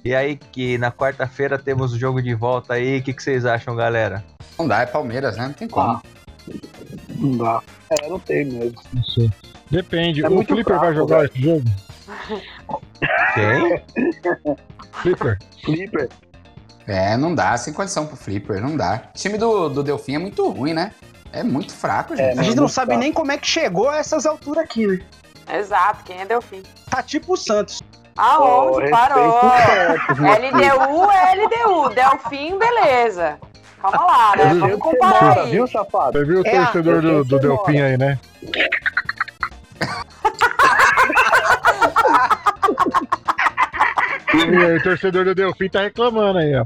E 0.04 0.14
aí 0.14 0.36
que 0.36 0.76
na 0.78 0.90
quarta-feira 0.90 1.58
temos 1.58 1.92
o 1.92 1.98
jogo 1.98 2.20
de 2.20 2.34
volta 2.34 2.74
aí. 2.74 2.98
O 2.98 3.02
que, 3.02 3.12
que 3.12 3.22
vocês 3.22 3.44
acham, 3.44 3.76
galera? 3.76 4.24
Não 4.58 4.66
dá, 4.66 4.80
é 4.80 4.86
Palmeiras, 4.86 5.36
né? 5.36 5.46
Não 5.46 5.52
tem 5.52 5.68
como. 5.68 5.90
Ah. 5.90 6.02
Não 7.16 7.36
dá. 7.38 7.62
É, 7.90 8.08
não 8.08 8.18
tem 8.18 8.44
mesmo. 8.44 8.80
Não 8.92 9.04
sei. 9.04 9.30
Depende. 9.70 10.24
É 10.24 10.28
o 10.28 10.44
Flipper 10.44 10.78
vai 10.78 10.92
fraco, 10.92 10.94
jogar 10.94 11.18
velho. 11.18 11.30
esse 11.32 11.42
jogo? 11.42 11.64
Quem? 13.34 13.82
Flipper. 14.92 15.38
Flipper. 15.64 16.08
É, 16.86 17.16
não 17.16 17.34
dá, 17.34 17.56
sem 17.56 17.72
condição 17.72 18.06
pro 18.06 18.16
Flipper, 18.16 18.60
não 18.60 18.76
dá. 18.76 19.04
O 19.14 19.18
time 19.18 19.38
do, 19.38 19.68
do 19.68 19.82
Delfim 19.82 20.16
é 20.16 20.18
muito 20.18 20.48
ruim, 20.50 20.74
né? 20.74 20.92
É 21.32 21.42
muito 21.42 21.72
fraco, 21.72 22.14
gente. 22.16 22.38
A 22.38 22.42
gente 22.42 22.56
Não, 22.56 22.68
sabe 22.68 22.92
tá. 22.92 22.98
nem 22.98 23.12
como 23.12 23.32
é 23.32 23.38
que 23.38 23.46
chegou 23.46 23.88
a 23.88 23.96
essas 23.96 24.26
alturas 24.26 24.64
aqui, 24.64 24.86
né? 24.86 24.98
Exato, 25.50 26.04
quem 26.04 26.20
é 26.20 26.26
Delfim? 26.26 26.62
Tá 26.90 27.02
tipo 27.02 27.32
o 27.34 27.36
Santos. 27.36 27.80
Aonde? 28.16 28.84
Pô, 28.84 28.90
Parou. 28.90 29.40
LDU 30.10 31.10
é 31.10 31.34
LDU. 31.34 31.88
Delfim, 31.94 32.58
beleza. 32.58 33.38
Calma 33.80 34.04
lá, 34.06 34.36
né? 34.36 34.52
Eu 34.52 34.58
Vamos 34.60 34.78
comparar 34.78 35.38
aí. 35.40 35.50
viu, 35.50 35.66
safado? 35.66 36.12
Você 36.18 36.24
viu 36.24 36.40
o 36.42 36.46
É 36.46 36.64
torcedor 36.64 37.02
do, 37.02 37.24
do 37.24 37.38
Delfim 37.38 37.80
aí, 37.80 37.98
né? 37.98 38.18
E 44.34 44.40
aí, 44.56 44.76
o 44.78 44.82
torcedor 44.82 45.24
do 45.26 45.34
Delfim 45.34 45.68
tá 45.68 45.82
reclamando 45.82 46.38
aí, 46.38 46.54
ó. 46.56 46.64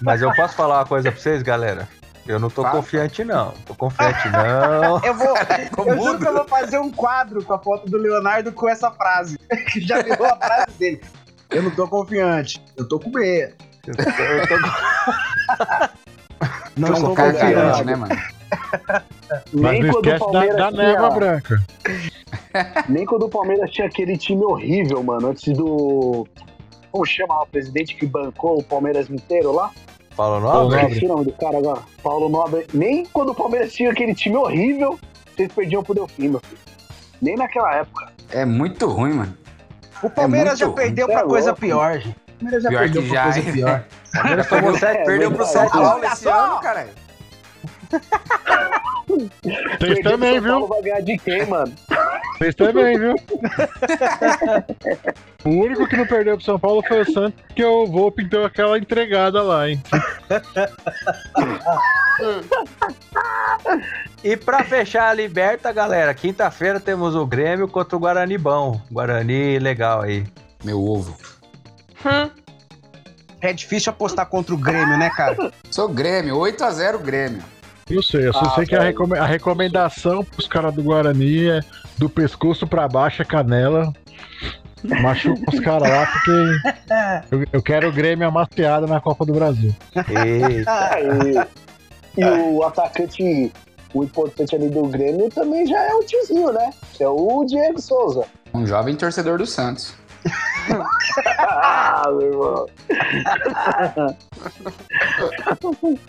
Mas 0.00 0.20
eu 0.20 0.32
posso 0.34 0.54
falar 0.56 0.78
uma 0.80 0.86
coisa 0.86 1.12
pra 1.12 1.20
vocês, 1.20 1.42
galera? 1.42 1.88
Eu 2.26 2.38
não 2.38 2.48
tô 2.48 2.62
Fala. 2.62 2.76
confiante, 2.76 3.24
não. 3.24 3.52
Tô 3.66 3.74
confiante, 3.74 4.28
não. 4.30 5.00
Eu 5.04 5.14
vou. 5.14 5.36
Ficou 5.36 5.86
eu 5.90 5.96
juro 6.00 6.18
que 6.18 6.26
eu 6.28 6.32
vou 6.34 6.44
fazer 6.48 6.78
um 6.78 6.90
quadro 6.90 7.42
com 7.44 7.52
a 7.54 7.58
foto 7.58 7.90
do 7.90 7.98
Leonardo 7.98 8.52
com 8.52 8.68
essa 8.68 8.90
frase. 8.90 9.38
Que 9.72 9.80
já 9.80 10.00
virou 10.02 10.26
a 10.26 10.36
frase 10.36 10.72
dele. 10.78 11.00
Eu 11.50 11.62
não 11.64 11.70
tô 11.72 11.86
confiante. 11.88 12.62
Eu 12.76 12.86
tô 12.88 12.98
com 13.00 13.10
medo. 13.10 13.54
Eu 13.86 13.94
tô- 13.96 14.02
eu 14.22 14.48
tô- 14.48 14.54
Não 16.76 16.94
Tô 16.94 17.08
com 17.08 17.14
cara 17.14 17.32
confiante. 17.32 17.84
né, 17.84 17.96
mano? 17.96 18.16
Mas 19.52 19.72
Nem 19.72 19.82
não 19.82 19.92
quando 19.92 20.06
o 20.06 20.08
esquece 20.08 20.18
da, 20.18 20.18
Palmeiras 20.32 20.56
da 20.56 20.70
tinha- 20.72 20.82
névoa 20.92 21.10
branca. 21.10 21.62
Nem 22.88 23.04
quando 23.06 23.22
o 23.24 23.28
Palmeiras 23.28 23.70
tinha 23.70 23.86
aquele 23.86 24.16
time 24.16 24.44
horrível, 24.44 25.02
mano, 25.02 25.28
antes 25.28 25.52
do. 25.56 26.26
Como 26.90 27.04
chama 27.06 27.42
o 27.42 27.46
presidente 27.46 27.94
que 27.96 28.06
bancou 28.06 28.58
o 28.58 28.62
Palmeiras 28.62 29.08
inteiro 29.10 29.52
lá? 29.52 29.70
Fala 30.16 30.38
o 30.38 30.42
Paulo? 30.42 30.70
Nobre. 30.70 30.82
Esqueci 30.86 31.04
o 31.04 31.08
nome 31.08 31.24
do 31.26 31.32
cara 31.32 31.58
agora. 31.58 31.80
Paulo 32.02 32.28
Nobre. 32.28 32.66
Nem 32.74 33.04
quando 33.06 33.30
o 33.30 33.34
Palmeiras 33.34 33.72
tinha 33.72 33.90
aquele 33.90 34.14
time 34.14 34.36
horrível, 34.36 34.98
vocês 35.34 35.50
perdiam 35.52 35.82
pro 35.82 35.94
Delfim, 35.94 36.28
meu 36.28 36.40
filho. 36.40 36.60
Nem 37.20 37.36
naquela 37.36 37.74
época. 37.76 38.12
É 38.30 38.44
muito 38.44 38.86
ruim, 38.86 39.12
mano. 39.14 39.36
O 40.02 40.10
Palmeiras 40.10 40.58
muito 40.58 40.60
já 40.60 40.66
ruim. 40.66 40.74
perdeu 40.76 41.06
Cê 41.06 41.12
pra 41.12 41.20
é 41.22 41.24
coisa 41.24 41.46
louco. 41.48 41.60
pior, 41.60 41.98
gente. 41.98 42.16
O 42.16 42.34
Palmeiras 42.42 42.62
já 42.62 42.68
Pior 42.70 42.78
perdeu 42.80 43.02
pra 43.02 43.12
já, 43.14 43.22
coisa 43.32 43.52
pior. 43.52 43.84
Palmeiras 44.12 44.48
tomou 44.48 44.78
sete, 44.78 45.04
Perdeu 45.04 45.30
pro 45.30 45.38
mas- 45.38 45.48
7 45.48 45.76
Olha 45.76 46.04
x 46.06 46.12
esse 46.12 46.22
só! 46.24 46.44
ano, 46.52 46.60
cara. 46.60 46.88
Vocês 49.78 49.98
também, 50.02 50.40
São 50.40 50.48
Paulo 50.48 50.60
viu? 50.60 50.68
vai 50.68 50.82
ganhar 50.82 51.00
de 51.00 51.18
quem, 51.18 51.46
mano? 51.46 51.72
Vocês 52.38 52.54
também, 52.54 52.98
viu? 52.98 53.14
o 55.44 55.48
único 55.50 55.86
que 55.86 55.96
não 55.96 56.06
perdeu 56.06 56.36
pro 56.36 56.44
São 56.44 56.58
Paulo 56.58 56.82
foi 56.86 57.02
o 57.02 57.12
Santos, 57.12 57.40
que 57.54 57.64
o 57.64 57.86
Volpe 57.86 58.24
deu 58.24 58.44
aquela 58.44 58.78
entregada 58.78 59.42
lá, 59.42 59.68
hein? 59.68 59.82
E 64.22 64.36
pra 64.36 64.62
fechar 64.64 65.08
a 65.08 65.14
Liberta, 65.14 65.72
galera, 65.72 66.14
quinta-feira 66.14 66.78
temos 66.78 67.14
o 67.16 67.26
Grêmio 67.26 67.66
contra 67.66 67.96
o 67.96 67.98
Guarani 67.98 68.38
bom. 68.38 68.80
Guarani 68.90 69.58
legal 69.58 70.02
aí. 70.02 70.24
Meu 70.64 70.80
ovo. 70.80 71.16
Hum, 72.06 72.30
É 73.40 73.52
difícil 73.52 73.90
apostar 73.90 74.26
contra 74.26 74.54
o 74.54 74.58
Grêmio, 74.58 74.96
né, 74.96 75.10
cara? 75.10 75.52
Sou 75.70 75.88
Grêmio, 75.88 76.36
8x0 76.36 76.98
Grêmio. 76.98 77.42
Não 77.94 78.02
sei, 78.02 78.26
eu 78.28 78.32
só 78.32 78.40
Ah, 78.40 78.50
sei 78.54 78.66
que 78.66 78.74
a, 78.74 78.82
recome- 78.82 79.18
a 79.18 79.26
recomendação 79.26 80.24
pros 80.24 80.46
caras 80.46 80.74
do 80.74 80.82
Guarani 80.82 81.48
é 81.50 81.60
do 81.98 82.08
pescoço 82.08 82.66
pra 82.66 82.88
baixo, 82.88 83.22
a 83.22 83.24
canela. 83.24 83.92
Machuca 85.00 85.40
os 85.52 85.60
caras 85.60 85.88
lá, 85.88 86.06
porque 86.06 87.30
eu, 87.30 87.44
eu 87.52 87.62
quero 87.62 87.88
o 87.88 87.92
Grêmio 87.92 88.26
amaciado 88.26 88.86
na 88.88 89.00
Copa 89.00 89.24
do 89.24 89.32
Brasil. 89.32 89.72
Eita. 89.94 90.94
Aí, 90.94 91.46
e 92.18 92.24
o 92.24 92.64
atacante, 92.64 93.52
o 93.94 94.02
importante 94.02 94.56
ali 94.56 94.68
do 94.68 94.82
Grêmio 94.88 95.28
também 95.30 95.64
já 95.66 95.78
é 95.84 95.94
o 95.94 96.02
tiozinho, 96.02 96.52
né? 96.52 96.70
Que 96.94 97.04
é 97.04 97.08
o 97.08 97.44
Diego 97.44 97.80
Souza. 97.80 98.24
Um 98.52 98.66
jovem 98.66 98.96
torcedor 98.96 99.38
do 99.38 99.46
Santos. 99.46 99.94
Ah, 101.38 102.04
meu 102.08 102.22
irmão. 102.22 102.66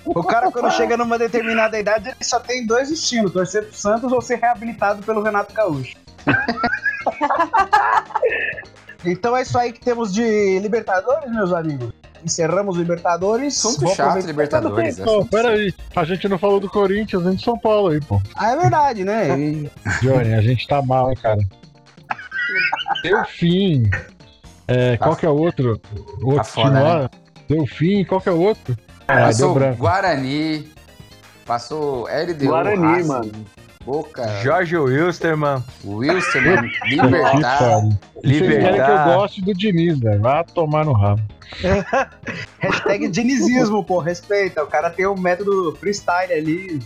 O 0.06 0.24
cara, 0.24 0.52
quando 0.52 0.72
chega 0.72 0.98
numa 0.98 1.18
determinada 1.18 1.80
idade, 1.80 2.10
ele 2.10 2.24
só 2.24 2.40
tem 2.40 2.66
dois 2.66 2.90
destinos: 2.90 3.32
torcer 3.34 3.64
pro 3.64 3.76
Santos 3.76 4.12
ou 4.12 4.22
ser 4.22 4.40
reabilitado 4.40 5.04
pelo 5.04 5.22
Renato 5.22 5.54
Gaúcho. 5.54 5.96
então 9.06 9.36
é 9.36 9.42
isso 9.42 9.58
aí 9.58 9.74
que 9.74 9.82
temos 9.82 10.14
de 10.14 10.60
Libertadores, 10.60 11.32
meus 11.32 11.52
amigos. 11.52 11.92
Encerramos 12.24 12.78
o 12.78 12.80
Libertadores. 12.80 13.58
Assunto 13.58 13.82
Vou 13.82 13.96
chato, 13.96 14.26
Libertadores. 14.26 14.98
Pô, 14.98 15.04
assunto 15.04 15.30
pera 15.30 15.50
aí, 15.50 15.74
a 15.96 16.04
gente 16.06 16.30
não 16.30 16.40
falou 16.40 16.60
do 16.60 16.70
Corinthians 16.70 17.26
nem 17.26 17.36
de 17.36 17.44
São 17.44 17.60
Paulo 17.60 17.90
aí, 17.90 18.00
pô. 18.00 18.22
Ah, 18.36 18.52
é 18.52 18.56
verdade, 18.56 19.04
né? 19.04 19.38
E- 19.38 19.70
Johnny, 20.02 20.34
a 20.34 20.42
gente 20.42 20.66
tá 20.66 20.82
mal, 20.82 21.10
hein, 21.10 21.18
cara. 21.22 21.42
Delfim. 23.04 23.90
É, 24.68 24.98
qual 24.98 25.16
que 25.16 25.26
é 25.26 25.30
o 25.30 25.36
outro? 25.36 25.82
O 26.22 26.32
outro 26.34 26.54
tá 26.62 26.70
lá? 26.70 27.10
Delfim, 27.50 28.04
qual 28.06 28.22
que 28.22 28.30
é 28.30 28.32
o 28.32 28.40
outro? 28.40 28.78
Ah, 29.08 29.26
Passou. 29.26 29.56
Guarani. 29.76 30.68
Passou 31.46 32.08
LDU. 32.08 32.46
Guarani, 32.46 32.82
Racing, 32.96 33.08
mano. 33.08 33.32
Boca. 33.86 34.26
Jorge 34.42 34.78
Wilstermann. 34.78 35.62
Wilstermann. 35.84 36.72
Libertar. 36.86 37.60
pariu. 37.60 37.90
Vocês 38.24 38.38
que 38.38 38.44
eu 38.44 38.50
Libertar. 38.50 39.06
goste 39.16 39.42
do 39.42 39.54
Diniz, 39.54 40.00
velho. 40.00 40.22
Vá 40.22 40.42
tomar 40.46 40.86
no 40.86 40.94
rabo. 40.94 41.22
Hashtag 42.60 43.10
dinizismo, 43.10 43.84
pô. 43.84 44.00
Respeita. 44.00 44.64
O 44.64 44.68
cara 44.68 44.90
tem 44.90 45.06
um 45.06 45.18
método 45.20 45.76
freestyle 45.82 46.32
ali. 46.32 46.80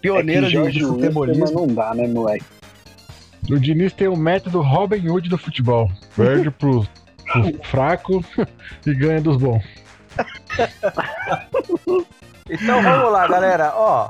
Pioneiro 0.00 0.46
É 0.46 0.68
de, 0.70 0.80
futebolismo. 0.84 1.46
não 1.60 1.66
dá, 1.68 1.94
né, 1.94 2.08
moleque? 2.08 2.44
O 3.50 3.58
Diniz 3.58 3.92
tem 3.92 4.08
o 4.08 4.16
método 4.16 4.60
Robin 4.60 5.08
Hood 5.08 5.28
do 5.28 5.38
futebol. 5.38 5.90
Perde 6.16 6.50
pro, 6.50 6.86
pro 7.32 7.64
fraco 7.64 8.24
e 8.86 8.94
ganha 8.94 9.20
dos 9.20 9.36
bons. 9.36 9.62
Então 12.48 12.80
vamos 12.80 13.10
lá, 13.12 13.26
galera. 13.26 13.72
Ó, 13.74 14.08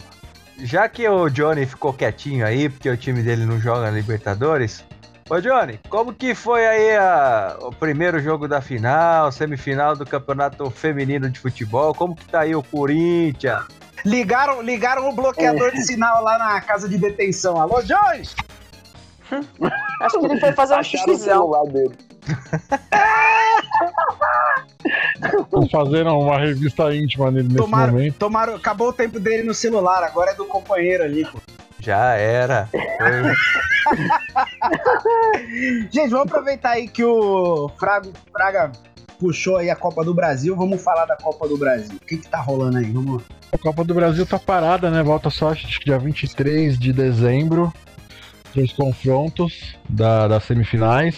já 0.59 0.89
que 0.91 1.09
o 1.09 1.29
Johnny 1.31 1.65
ficou 1.65 1.93
quietinho 1.93 2.45
aí, 2.47 2.69
porque 2.69 2.89
o 2.91 2.97
time 2.97 3.23
dele 3.23 3.47
não 3.47 3.59
joga 3.59 3.83
na 3.83 3.91
Libertadores. 3.91 4.85
Ô 5.31 5.41
Johnny, 5.41 5.81
como 5.89 6.13
que 6.13 6.35
foi 6.35 6.67
aí 6.67 6.97
a- 6.97 7.57
o 7.63 7.73
primeiro 7.73 8.21
jogo 8.21 8.47
da 8.47 8.61
final, 8.61 9.33
semifinal 9.33 9.97
do 9.97 10.05
Campeonato 10.05 10.69
Feminino 10.71 11.29
de 11.31 11.41
Futebol? 11.41 11.95
Como 11.95 12.15
que 12.15 12.27
tá 12.27 12.41
aí 12.41 12.55
o 12.55 12.63
Corinthians? 12.63 13.65
Ligaram, 14.05 14.61
ligaram 14.63 15.09
o 15.09 15.13
bloqueador 15.15 15.73
de 15.75 15.83
sinal 15.83 16.23
lá 16.23 16.37
na 16.39 16.61
casa 16.61 16.89
de 16.89 16.99
detenção. 16.99 17.59
Alô, 17.61 17.81
Joyce? 17.81 18.37
Acho 20.01 20.21
que 20.21 20.27
ele 20.27 20.41
foi 20.41 20.53
fazer 20.53 20.75
um 20.75 20.79
Acharam 20.79 21.05
o 21.05 21.09
xixizão. 21.09 21.35
celular 21.35 21.65
dele. 21.67 21.95
Tô 25.51 25.67
fazendo 25.69 26.11
uma 26.19 26.39
revista 26.39 26.95
íntima 26.95 27.31
nele 27.31 27.49
nesse 27.49 27.57
Tomaram, 27.59 27.93
momento. 27.93 28.15
tomaram, 28.19 28.55
acabou 28.55 28.89
o 28.89 28.93
tempo 28.93 29.19
dele 29.19 29.43
no 29.43 29.55
celular, 29.55 30.03
agora 30.05 30.33
é 30.33 30.35
do 30.35 30.45
companheiro 30.45 31.03
ali. 31.05 31.25
pô. 31.25 31.39
Já 31.81 32.15
era. 32.15 32.69
Gente, 35.91 36.11
vamos 36.11 36.27
aproveitar 36.27 36.71
aí 36.71 36.89
que 36.89 37.05
o 37.05 37.71
Fraga, 37.79 38.11
Fraga 38.33 38.73
puxou 39.19 39.57
aí 39.57 39.71
a 39.71 39.77
Copa 39.77 40.05
do 40.05 40.13
Brasil. 40.15 40.55
Vamos 40.57 40.83
falar 40.83 41.07
da 41.07 41.17
Copa 41.17 41.49
do 41.49 41.57
Brasil. 41.57 41.97
O 41.97 42.01
que 42.07 42.17
que 42.19 42.29
tá 42.29 42.41
rolando 42.41 42.79
aí? 42.79 42.91
Vamos 42.91 43.17
lá. 43.17 43.23
A 43.53 43.59
Copa 43.59 43.85
do 43.85 43.95
Brasil 43.95 44.27
tá 44.27 44.39
parada, 44.39 44.91
né? 44.91 45.03
Volta 45.03 45.31
só 45.31 45.51
acho 45.51 45.79
que 45.79 45.85
dia 45.87 45.99
23 45.99 46.79
de 46.79 46.93
dezembro. 46.93 47.73
Três 48.57 48.73
confrontos 48.73 49.77
da, 49.87 50.27
das 50.27 50.45
semifinais, 50.45 51.15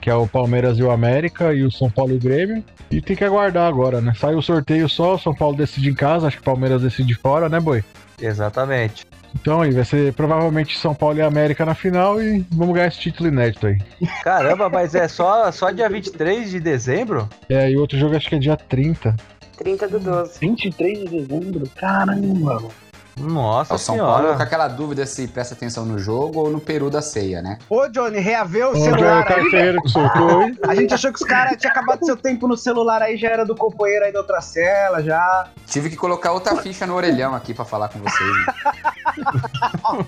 que 0.00 0.10
é 0.10 0.14
o 0.16 0.26
Palmeiras 0.26 0.78
e 0.78 0.82
o 0.82 0.90
América 0.90 1.54
e 1.54 1.62
o 1.62 1.70
São 1.70 1.88
Paulo 1.88 2.12
e 2.12 2.16
o 2.16 2.18
Grêmio. 2.18 2.64
E 2.90 3.00
tem 3.00 3.14
que 3.14 3.22
aguardar 3.22 3.68
agora, 3.68 4.00
né? 4.00 4.12
Sai 4.16 4.34
o 4.34 4.42
sorteio 4.42 4.88
só, 4.88 5.14
o 5.14 5.18
São 5.18 5.32
Paulo 5.32 5.56
decide 5.56 5.90
em 5.90 5.94
casa, 5.94 6.26
acho 6.26 6.38
que 6.38 6.42
o 6.42 6.44
Palmeiras 6.44 6.82
decide 6.82 7.14
fora, 7.14 7.48
né, 7.48 7.60
Boi? 7.60 7.84
Exatamente. 8.20 9.06
Então 9.32 9.62
aí 9.62 9.70
vai 9.70 9.84
ser 9.84 10.12
provavelmente 10.14 10.76
São 10.76 10.92
Paulo 10.92 11.18
e 11.18 11.22
América 11.22 11.64
na 11.64 11.76
final 11.76 12.20
e 12.20 12.44
vamos 12.50 12.74
ganhar 12.74 12.88
esse 12.88 12.98
título 12.98 13.28
inédito 13.28 13.68
aí. 13.68 13.78
Caramba, 14.24 14.68
mas 14.68 14.96
é 14.96 15.06
só, 15.06 15.52
só 15.52 15.70
dia 15.70 15.88
23 15.88 16.50
de 16.50 16.58
dezembro? 16.58 17.28
É, 17.48 17.70
e 17.70 17.76
o 17.76 17.80
outro 17.80 17.96
jogo 17.96 18.16
acho 18.16 18.28
que 18.28 18.34
é 18.34 18.38
dia 18.40 18.56
30. 18.56 19.14
30 19.56 19.86
do 19.86 20.00
12. 20.00 20.40
23 20.40 20.98
de 20.98 21.08
dezembro? 21.08 21.62
Caramba, 21.76 22.26
mano. 22.26 22.70
Nossa 23.16 23.74
O 23.74 23.78
São 23.78 23.94
senhora. 23.96 24.22
Paulo 24.22 24.36
com 24.36 24.42
aquela 24.42 24.68
dúvida 24.68 25.04
se 25.06 25.26
presta 25.28 25.54
atenção 25.54 25.84
no 25.84 25.98
jogo 25.98 26.40
ou 26.40 26.50
no 26.50 26.58
peru 26.60 26.88
da 26.88 27.02
ceia, 27.02 27.42
né? 27.42 27.58
Ô, 27.68 27.86
Johnny, 27.88 28.18
reaveu 28.18 28.70
o 28.72 28.74
é 28.74 28.78
o 28.78 28.82
celular 28.82 29.18
aí. 29.18 29.24
Carcereiro 29.42 29.82
que 29.82 29.88
soltou, 29.90 30.42
hein? 30.42 30.58
A 30.66 30.74
gente 30.74 30.94
achou 30.94 31.12
que 31.12 31.22
os 31.22 31.28
caras 31.28 31.56
tinham 31.58 31.70
acabado 31.72 32.04
seu 32.04 32.16
tempo 32.16 32.48
no 32.48 32.56
celular 32.56 33.02
aí, 33.02 33.16
já 33.18 33.28
era 33.28 33.44
do 33.44 33.54
companheiro 33.54 34.06
aí 34.06 34.12
da 34.12 34.20
outra 34.20 34.40
cela, 34.40 35.02
já. 35.02 35.48
Tive 35.66 35.90
que 35.90 35.96
colocar 35.96 36.32
outra 36.32 36.56
ficha 36.56 36.86
no 36.86 36.94
orelhão 36.94 37.34
aqui 37.34 37.52
pra 37.52 37.64
falar 37.64 37.88
com 37.88 37.98
vocês. 37.98 38.30
né? 38.46 40.06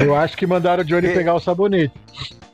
Eu 0.00 0.16
acho 0.16 0.36
que 0.36 0.46
mandaram 0.46 0.82
o 0.82 0.86
Johnny 0.86 1.08
É. 1.08 1.14
pegar 1.14 1.34
o 1.34 1.40
sabonete. 1.40 1.92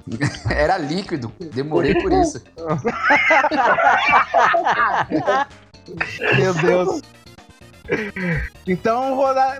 Era 0.50 0.76
líquido, 0.78 1.32
demorei 1.52 1.94
por 2.00 2.12
isso. 2.12 2.42
Meu 6.36 6.54
Deus. 6.54 7.00
Então, 8.66 9.14
rodar. 9.14 9.58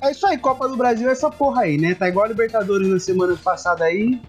É 0.00 0.10
isso 0.10 0.26
aí, 0.26 0.36
Copa 0.36 0.68
do 0.68 0.76
Brasil 0.76 1.08
é 1.08 1.12
essa 1.12 1.30
porra 1.30 1.62
aí, 1.62 1.78
né? 1.78 1.94
Tá 1.94 2.08
igual 2.08 2.26
a 2.26 2.28
Libertadores 2.28 2.88
na 2.88 3.00
semana 3.00 3.36
passada 3.36 3.84
aí. 3.84 4.20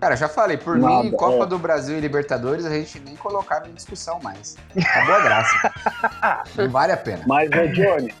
Cara, 0.00 0.14
já 0.14 0.28
falei, 0.28 0.56
por 0.56 0.78
Nada, 0.78 1.02
mim, 1.02 1.10
Copa 1.10 1.44
é. 1.44 1.46
do 1.46 1.58
Brasil 1.58 1.98
e 1.98 2.00
Libertadores 2.00 2.64
a 2.64 2.70
gente 2.70 3.00
nem 3.00 3.16
colocava 3.16 3.68
em 3.68 3.72
discussão 3.72 4.20
mais. 4.22 4.56
Acabou 4.76 5.14
a 5.14 5.20
graça. 5.20 5.72
Não 6.56 6.70
vale 6.70 6.92
a 6.92 6.96
pena. 6.96 7.24
Mas, 7.26 7.50
ô 7.50 7.66
Johnny, 7.72 8.14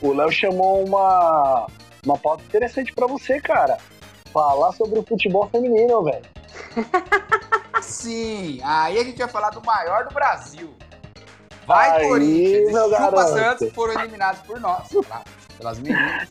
o 0.00 0.12
Léo 0.12 0.32
chamou 0.32 0.84
uma, 0.84 1.66
uma 2.04 2.18
pauta 2.18 2.42
interessante 2.42 2.92
pra 2.92 3.06
você, 3.06 3.40
cara. 3.40 3.78
Falar 4.32 4.72
sobre 4.72 4.98
o 4.98 5.02
futebol 5.04 5.48
feminino, 5.48 6.02
velho. 6.02 6.24
Sim, 7.80 8.60
aí 8.64 8.98
a 8.98 9.04
gente 9.04 9.18
vai 9.18 9.28
falar 9.28 9.50
do 9.50 9.62
maior 9.64 10.04
do 10.04 10.14
Brasil. 10.14 10.74
Vai, 11.66 11.90
Aí, 11.90 12.08
Corinthians! 12.08 12.70
E 12.70 12.96
Chupa. 12.96 13.26
Santos 13.28 13.72
foram 13.72 14.00
eliminados 14.00 14.40
por 14.42 14.60
nós, 14.60 14.88
tá? 15.08 15.22
pelas 15.62 15.78
meninas. 15.78 16.28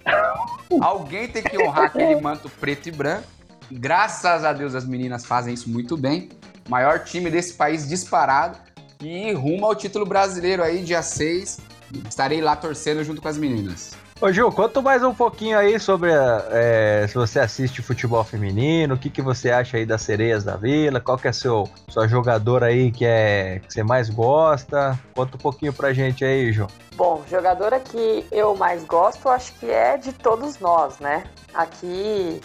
Alguém 0.81 1.27
tem 1.27 1.41
que 1.41 1.57
honrar 1.57 1.85
aquele 1.85 2.19
manto 2.19 2.49
preto 2.49 2.89
e 2.89 2.91
branco. 2.91 3.27
Graças 3.71 4.43
a 4.43 4.51
Deus 4.51 4.75
as 4.75 4.85
meninas 4.85 5.25
fazem 5.25 5.53
isso 5.53 5.69
muito 5.69 5.95
bem. 5.95 6.29
Maior 6.67 6.99
time 6.99 7.29
desse 7.29 7.53
país 7.53 7.87
disparado. 7.87 8.57
E 9.01 9.31
rumo 9.31 9.65
ao 9.65 9.73
título 9.73 10.05
brasileiro 10.05 10.61
aí, 10.61 10.83
dia 10.83 11.01
6. 11.01 11.59
Estarei 12.07 12.41
lá 12.41 12.55
torcendo 12.55 13.03
junto 13.03 13.21
com 13.21 13.27
as 13.27 13.37
meninas. 13.37 13.93
Ô 14.21 14.31
Ju, 14.31 14.51
conta 14.51 14.83
mais 14.83 15.01
um 15.01 15.15
pouquinho 15.15 15.57
aí 15.57 15.79
sobre 15.79 16.11
é, 16.51 17.07
se 17.07 17.15
você 17.15 17.39
assiste 17.39 17.81
futebol 17.81 18.23
feminino, 18.23 18.93
o 18.93 18.97
que, 18.97 19.09
que 19.09 19.19
você 19.19 19.49
acha 19.49 19.77
aí 19.77 19.85
das 19.85 20.03
sereias 20.03 20.43
da 20.43 20.55
vila, 20.55 21.01
qual 21.01 21.17
que 21.17 21.27
é 21.27 21.31
seu 21.31 21.67
sua 21.89 22.07
jogadora 22.07 22.67
aí 22.67 22.91
que, 22.91 23.03
é, 23.03 23.61
que 23.65 23.73
você 23.73 23.81
mais 23.81 24.11
gosta? 24.11 24.95
Conta 25.15 25.37
um 25.37 25.39
pouquinho 25.39 25.73
pra 25.73 25.91
gente 25.91 26.23
aí, 26.23 26.53
Ju. 26.53 26.67
Bom, 26.95 27.23
jogadora 27.27 27.79
que 27.79 28.23
eu 28.31 28.55
mais 28.55 28.83
gosto, 28.83 29.27
acho 29.27 29.53
que 29.53 29.71
é 29.71 29.97
de 29.97 30.13
todos 30.13 30.59
nós, 30.59 30.99
né? 30.99 31.23
Aqui, 31.51 32.39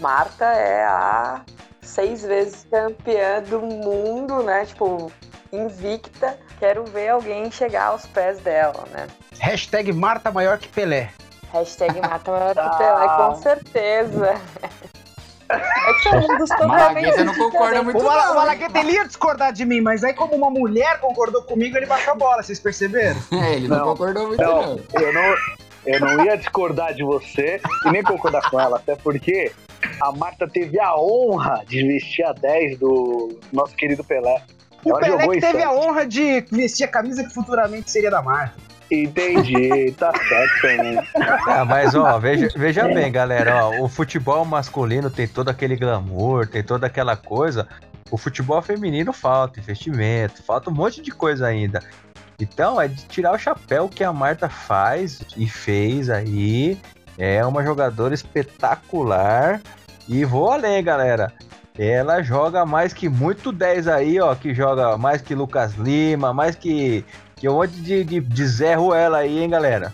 Marta 0.00 0.46
é 0.46 0.82
a 0.86 1.42
seis 1.82 2.22
vezes 2.22 2.66
campeã 2.70 3.42
do 3.42 3.60
mundo, 3.60 4.42
né? 4.42 4.64
Tipo, 4.64 5.12
invicta. 5.52 6.38
Quero 6.58 6.84
ver 6.84 7.08
alguém 7.10 7.50
chegar 7.50 7.86
aos 7.86 8.06
pés 8.06 8.40
dela, 8.40 8.84
né? 8.92 9.06
Hashtag 9.38 9.92
Marta 9.92 10.30
maior 10.30 10.58
que 10.58 10.68
Pelé. 10.68 11.10
Hashtag 11.52 12.00
Marta 12.02 12.30
maior 12.30 12.54
que. 12.54 12.78
Pelé, 12.78 13.08
com 13.16 13.34
certeza. 13.36 14.34
É 15.50 15.92
que 15.94 16.02
são 16.02 16.20
mundos 16.20 16.48
totalmente 16.50 17.06
Malagueta 17.06 17.24
não 17.24 17.34
concorda 17.34 17.82
muito 17.82 17.98
O, 17.98 18.02
não, 18.02 18.32
o? 18.32 18.34
Malagueta 18.34 18.78
ele 18.80 18.92
ia 18.92 19.06
discordar 19.06 19.50
de 19.52 19.64
mim, 19.64 19.80
mas 19.80 20.04
aí 20.04 20.12
como 20.12 20.34
uma 20.34 20.50
mulher 20.50 21.00
concordou 21.00 21.42
comigo, 21.42 21.74
ele 21.76 21.86
baixou 21.86 22.12
a 22.12 22.16
bola, 22.16 22.42
vocês 22.42 22.60
perceberam? 22.60 23.18
É, 23.32 23.54
ele 23.54 23.66
não, 23.68 23.78
Não. 23.78 23.84
concordou 23.86 24.26
muito 24.28 24.42
Não, 24.42 24.76
não. 24.76 24.80
eu 25.00 25.12
não, 25.14 25.36
eu 25.86 26.00
não 26.00 26.24
ia 26.24 26.36
discordar 26.36 26.92
de 26.92 27.02
você 27.02 27.60
e 27.86 27.90
nem 27.90 28.02
concordar 28.02 28.42
com 28.50 28.60
ela, 28.60 28.76
até 28.76 28.94
porque 28.96 29.50
a 30.02 30.12
Marta 30.12 30.46
teve 30.46 30.78
a 30.78 30.94
honra 30.94 31.62
de 31.66 31.82
vestir 31.86 32.24
a 32.26 32.32
10 32.34 32.78
do 32.78 33.38
nosso 33.50 33.74
querido 33.74 34.04
Pelé. 34.04 34.42
O 34.84 34.90
Ela 34.90 35.00
Pelé 35.00 35.28
que 35.28 35.40
teve 35.40 35.62
a 35.62 35.72
honra 35.72 36.06
de 36.06 36.40
vestir 36.52 36.84
a 36.84 36.88
camisa 36.88 37.24
que 37.24 37.32
futuramente 37.32 37.90
seria 37.90 38.10
da 38.10 38.22
Marta. 38.22 38.54
Entendi, 38.90 39.92
tá 39.98 40.12
certo 40.28 40.60
também. 40.62 40.98
Ah, 41.46 41.64
mas 41.64 41.94
ó, 41.94 42.18
veja, 42.18 42.48
veja 42.56 42.84
bem, 42.88 43.12
galera, 43.12 43.66
ó, 43.66 43.82
o 43.82 43.88
futebol 43.88 44.44
masculino 44.44 45.10
tem 45.10 45.28
todo 45.28 45.50
aquele 45.50 45.76
glamour, 45.76 46.46
tem 46.46 46.62
toda 46.62 46.86
aquela 46.86 47.16
coisa. 47.16 47.68
O 48.10 48.16
futebol 48.16 48.62
feminino 48.62 49.12
falta 49.12 49.60
investimento, 49.60 50.42
falta 50.42 50.70
um 50.70 50.74
monte 50.74 51.02
de 51.02 51.10
coisa 51.10 51.46
ainda. 51.46 51.82
Então 52.40 52.80
é 52.80 52.88
de 52.88 53.04
tirar 53.06 53.34
o 53.34 53.38
chapéu 53.38 53.88
que 53.88 54.02
a 54.02 54.12
Marta 54.12 54.48
faz 54.48 55.20
e 55.36 55.46
fez 55.48 56.08
aí. 56.08 56.78
É 57.18 57.44
uma 57.44 57.64
jogadora 57.64 58.14
espetacular. 58.14 59.60
E 60.08 60.24
vou 60.24 60.50
além, 60.50 60.82
galera. 60.82 61.32
Ela 61.78 62.22
joga 62.22 62.66
mais 62.66 62.92
que 62.92 63.08
muito 63.08 63.52
10 63.52 63.86
aí, 63.86 64.20
ó. 64.20 64.34
Que 64.34 64.52
joga 64.52 64.98
mais 64.98 65.22
que 65.22 65.34
Lucas 65.34 65.74
Lima, 65.74 66.32
mais 66.34 66.56
que, 66.56 67.04
que 67.36 67.48
um 67.48 67.54
monte 67.54 67.74
de, 67.80 68.02
de, 68.02 68.20
de 68.20 68.46
Zé 68.46 68.74
Ruela 68.74 69.18
aí, 69.18 69.38
hein, 69.38 69.48
galera. 69.48 69.92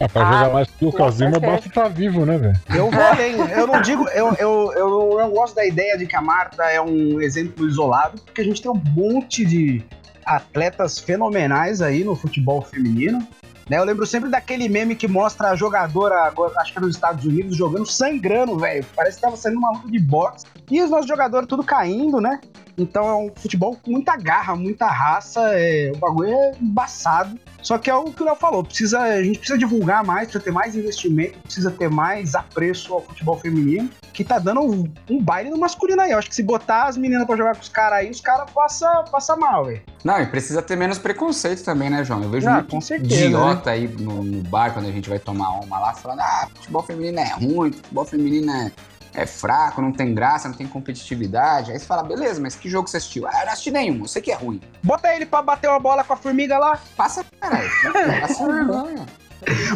Ah, 0.00 0.08
pra 0.08 0.28
Ah, 0.28 0.32
jogar 0.32 0.52
mais 0.52 0.68
que 0.68 0.84
o 0.84 0.86
Lucas 0.90 1.20
Lima, 1.20 1.38
basta 1.38 1.68
estar 1.68 1.88
vivo, 1.88 2.26
né, 2.26 2.36
velho? 2.36 2.60
Eu 2.74 2.90
vou 2.90 3.02
além. 3.02 3.36
Eu 3.50 3.66
não 3.66 3.80
digo. 3.80 4.08
Eu, 4.08 4.34
eu, 4.34 4.72
eu 4.76 5.18
não 5.18 5.30
gosto 5.30 5.54
da 5.54 5.64
ideia 5.64 5.96
de 5.96 6.06
que 6.06 6.16
a 6.16 6.20
Marta 6.22 6.64
é 6.64 6.80
um 6.80 7.20
exemplo 7.20 7.66
isolado, 7.66 8.20
porque 8.22 8.40
a 8.40 8.44
gente 8.44 8.60
tem 8.60 8.70
um 8.70 8.82
monte 8.94 9.44
de 9.44 9.84
atletas 10.24 10.98
fenomenais 10.98 11.80
aí 11.80 12.02
no 12.04 12.14
futebol 12.16 12.60
feminino. 12.60 13.26
Né, 13.68 13.76
eu 13.78 13.84
lembro 13.84 14.06
sempre 14.06 14.30
daquele 14.30 14.68
meme 14.68 14.96
que 14.96 15.06
mostra 15.06 15.50
a 15.50 15.56
jogadora, 15.56 16.32
acho 16.56 16.72
que 16.72 16.78
é 16.78 16.80
nos 16.80 16.94
Estados 16.94 17.24
Unidos, 17.24 17.56
jogando 17.56 17.86
sangrando, 17.86 18.58
velho. 18.58 18.84
Parece 18.96 19.16
que 19.16 19.22
tava 19.22 19.36
saindo 19.36 19.58
uma 19.58 19.72
luta 19.72 19.90
de 19.90 19.98
boxe. 19.98 20.46
E 20.70 20.80
os 20.80 20.90
nossos 20.90 21.06
jogadores 21.06 21.48
tudo 21.48 21.62
caindo, 21.62 22.20
né? 22.20 22.40
Então 22.78 23.08
é 23.08 23.14
um 23.14 23.30
futebol 23.34 23.76
com 23.82 23.90
muita 23.90 24.16
garra, 24.16 24.54
muita 24.56 24.86
raça. 24.86 25.40
É, 25.54 25.90
o 25.94 25.98
bagulho 25.98 26.32
é 26.32 26.52
embaçado. 26.60 27.38
Só 27.62 27.76
que 27.76 27.90
é 27.90 27.94
o 27.94 28.04
que 28.04 28.22
o 28.22 28.26
Léo 28.26 28.36
falou: 28.36 28.62
precisa, 28.62 29.00
a 29.00 29.22
gente 29.22 29.38
precisa 29.38 29.58
divulgar 29.58 30.04
mais, 30.04 30.28
precisa 30.28 30.44
ter 30.44 30.50
mais 30.52 30.74
investimento, 30.76 31.38
precisa 31.40 31.70
ter 31.70 31.90
mais 31.90 32.34
apreço 32.34 32.94
ao 32.94 33.02
futebol 33.02 33.36
feminino, 33.36 33.90
que 34.12 34.24
tá 34.24 34.38
dando 34.38 34.60
um, 34.60 34.90
um 35.10 35.20
baile 35.22 35.50
no 35.50 35.58
masculino 35.58 36.00
aí. 36.00 36.12
Eu 36.12 36.18
acho 36.18 36.28
que 36.28 36.34
se 36.34 36.42
botar 36.42 36.84
as 36.84 36.96
meninas 36.96 37.26
pra 37.26 37.36
jogar 37.36 37.54
com 37.56 37.62
os 37.62 37.68
caras 37.68 37.98
aí, 37.98 38.10
os 38.10 38.20
caras 38.20 38.48
passam 38.50 39.04
passa 39.10 39.36
mal, 39.36 39.64
velho. 39.66 39.82
Não, 40.04 40.20
e 40.20 40.26
precisa 40.26 40.62
ter 40.62 40.76
menos 40.76 40.98
preconceito 40.98 41.64
também, 41.64 41.90
né, 41.90 42.04
João? 42.04 42.22
Eu 42.22 42.30
vejo 42.30 42.48
Ah, 42.48 42.64
muito 42.70 42.80
certeza, 42.80 43.14
né? 43.22 43.26
idiota 43.26 43.70
aí 43.70 43.88
no, 43.88 44.22
no 44.22 44.42
bar 44.44 44.72
quando 44.72 44.86
a 44.86 44.92
gente 44.92 45.08
vai 45.08 45.18
tomar 45.18 45.50
uma 45.60 45.78
lá, 45.80 45.94
falando: 45.94 46.20
ah, 46.20 46.48
futebol 46.54 46.82
feminino 46.82 47.18
é 47.18 47.28
ruim, 47.32 47.72
futebol 47.72 48.04
feminino 48.04 48.52
é, 48.52 48.70
é 49.18 49.26
fraco, 49.26 49.82
não 49.82 49.92
tem 49.92 50.14
graça, 50.14 50.48
não 50.48 50.56
tem 50.56 50.66
competitividade. 50.66 51.72
Aí 51.72 51.78
você 51.78 51.86
fala: 51.86 52.02
beleza, 52.02 52.40
mas 52.40 52.54
que 52.54 52.68
jogo 52.68 52.88
você 52.88 52.98
assistiu? 52.98 53.26
Ah, 53.26 53.40
eu 53.40 53.46
não 53.46 53.52
assisti 53.52 53.70
nenhum, 53.70 54.00
eu 54.00 54.08
sei 54.08 54.22
que 54.22 54.30
é 54.30 54.34
ruim. 54.34 54.60
Bota 54.82 55.12
ele 55.14 55.26
pra 55.26 55.42
bater 55.42 55.68
uma 55.68 55.80
bola 55.80 56.04
com 56.04 56.12
a 56.12 56.16
formiga 56.16 56.58
lá. 56.58 56.78
Passa, 56.96 57.24
caralho. 57.40 57.68
Passa 58.20 58.46
vergonha. 58.46 59.06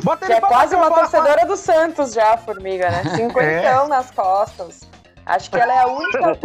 Bota 0.02 0.26
Que 0.26 0.32
ele 0.32 0.38
é 0.38 0.40
pra 0.40 0.48
quase 0.48 0.74
bater 0.74 0.76
uma 0.76 0.88
bola. 0.90 1.08
torcedora 1.08 1.46
do 1.46 1.56
Santos 1.56 2.12
já, 2.12 2.34
a 2.34 2.36
formiga, 2.38 2.90
né? 2.90 3.02
Cinquentão 3.16 3.86
nas 3.88 4.10
costas. 4.10 4.80
Acho 5.24 5.50
que 5.50 5.56
ela 5.56 5.72
é 5.72 5.78
a 5.78 5.86
única, 5.86 6.38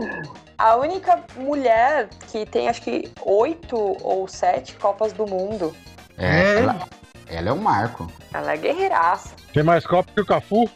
a 0.57 0.75
única 0.75 1.23
mulher 1.35 2.09
que 2.27 2.45
tem, 2.45 2.69
acho 2.69 2.81
que, 2.83 3.11
oito 3.23 3.75
ou 4.03 4.27
sete 4.27 4.75
Copas 4.75 5.11
do 5.13 5.25
Mundo. 5.25 5.75
É, 6.15 6.59
ela, 6.59 6.87
ela 7.27 7.49
é 7.49 7.53
um 7.53 7.57
marco. 7.57 8.07
Ela 8.31 8.53
é 8.53 8.57
guerreiraça. 8.57 9.29
Tem 9.51 9.63
mais 9.63 9.85
Copa 9.85 10.11
que 10.13 10.21
o 10.21 10.25
Cafu? 10.25 10.69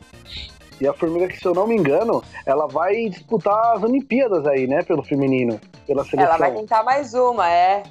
E 0.81 0.87
a 0.87 0.93
Formiga, 0.93 1.27
que 1.27 1.37
se 1.37 1.45
eu 1.45 1.53
não 1.53 1.67
me 1.67 1.75
engano, 1.75 2.23
ela 2.45 2.67
vai 2.67 3.05
disputar 3.07 3.75
as 3.75 3.83
Olimpíadas 3.83 4.45
aí, 4.47 4.65
né? 4.65 4.81
Pelo 4.81 5.03
feminino. 5.03 5.61
Pela 5.85 6.03
seleção. 6.03 6.33
Ela 6.33 6.37
vai 6.37 6.51
tentar 6.51 6.81
mais 6.83 7.13
uma, 7.13 7.47
é. 7.49 7.83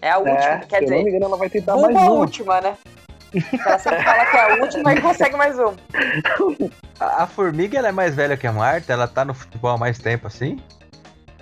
É 0.00 0.10
a 0.12 0.18
última, 0.18 0.38
É, 0.38 0.58
quer 0.60 0.78
se 0.78 0.84
eu 0.84 0.90
não 0.90 0.96
me 0.98 1.04
dizer, 1.04 1.08
engano, 1.16 1.24
ela 1.26 1.36
vai 1.36 1.50
tentar 1.50 1.76
mais 1.76 1.96
a 1.96 2.00
uma. 2.00 2.10
última, 2.12 2.60
né? 2.60 2.76
Ela 3.66 3.78
sempre 3.78 4.02
fala 4.02 4.26
que 4.26 4.36
é 4.36 4.40
a 4.40 4.62
última 4.62 4.92
e 4.94 5.00
consegue 5.00 5.36
mais 5.36 5.58
uma. 5.58 5.74
A, 7.00 7.22
a 7.22 7.26
formiga 7.26 7.78
ela 7.78 7.88
é 7.88 7.92
mais 7.92 8.14
velha 8.14 8.36
que 8.36 8.46
a 8.46 8.52
Marta, 8.52 8.92
ela 8.92 9.08
tá 9.08 9.24
no 9.24 9.32
futebol 9.32 9.70
há 9.70 9.78
mais 9.78 9.98
tempo 9.98 10.26
assim. 10.26 10.58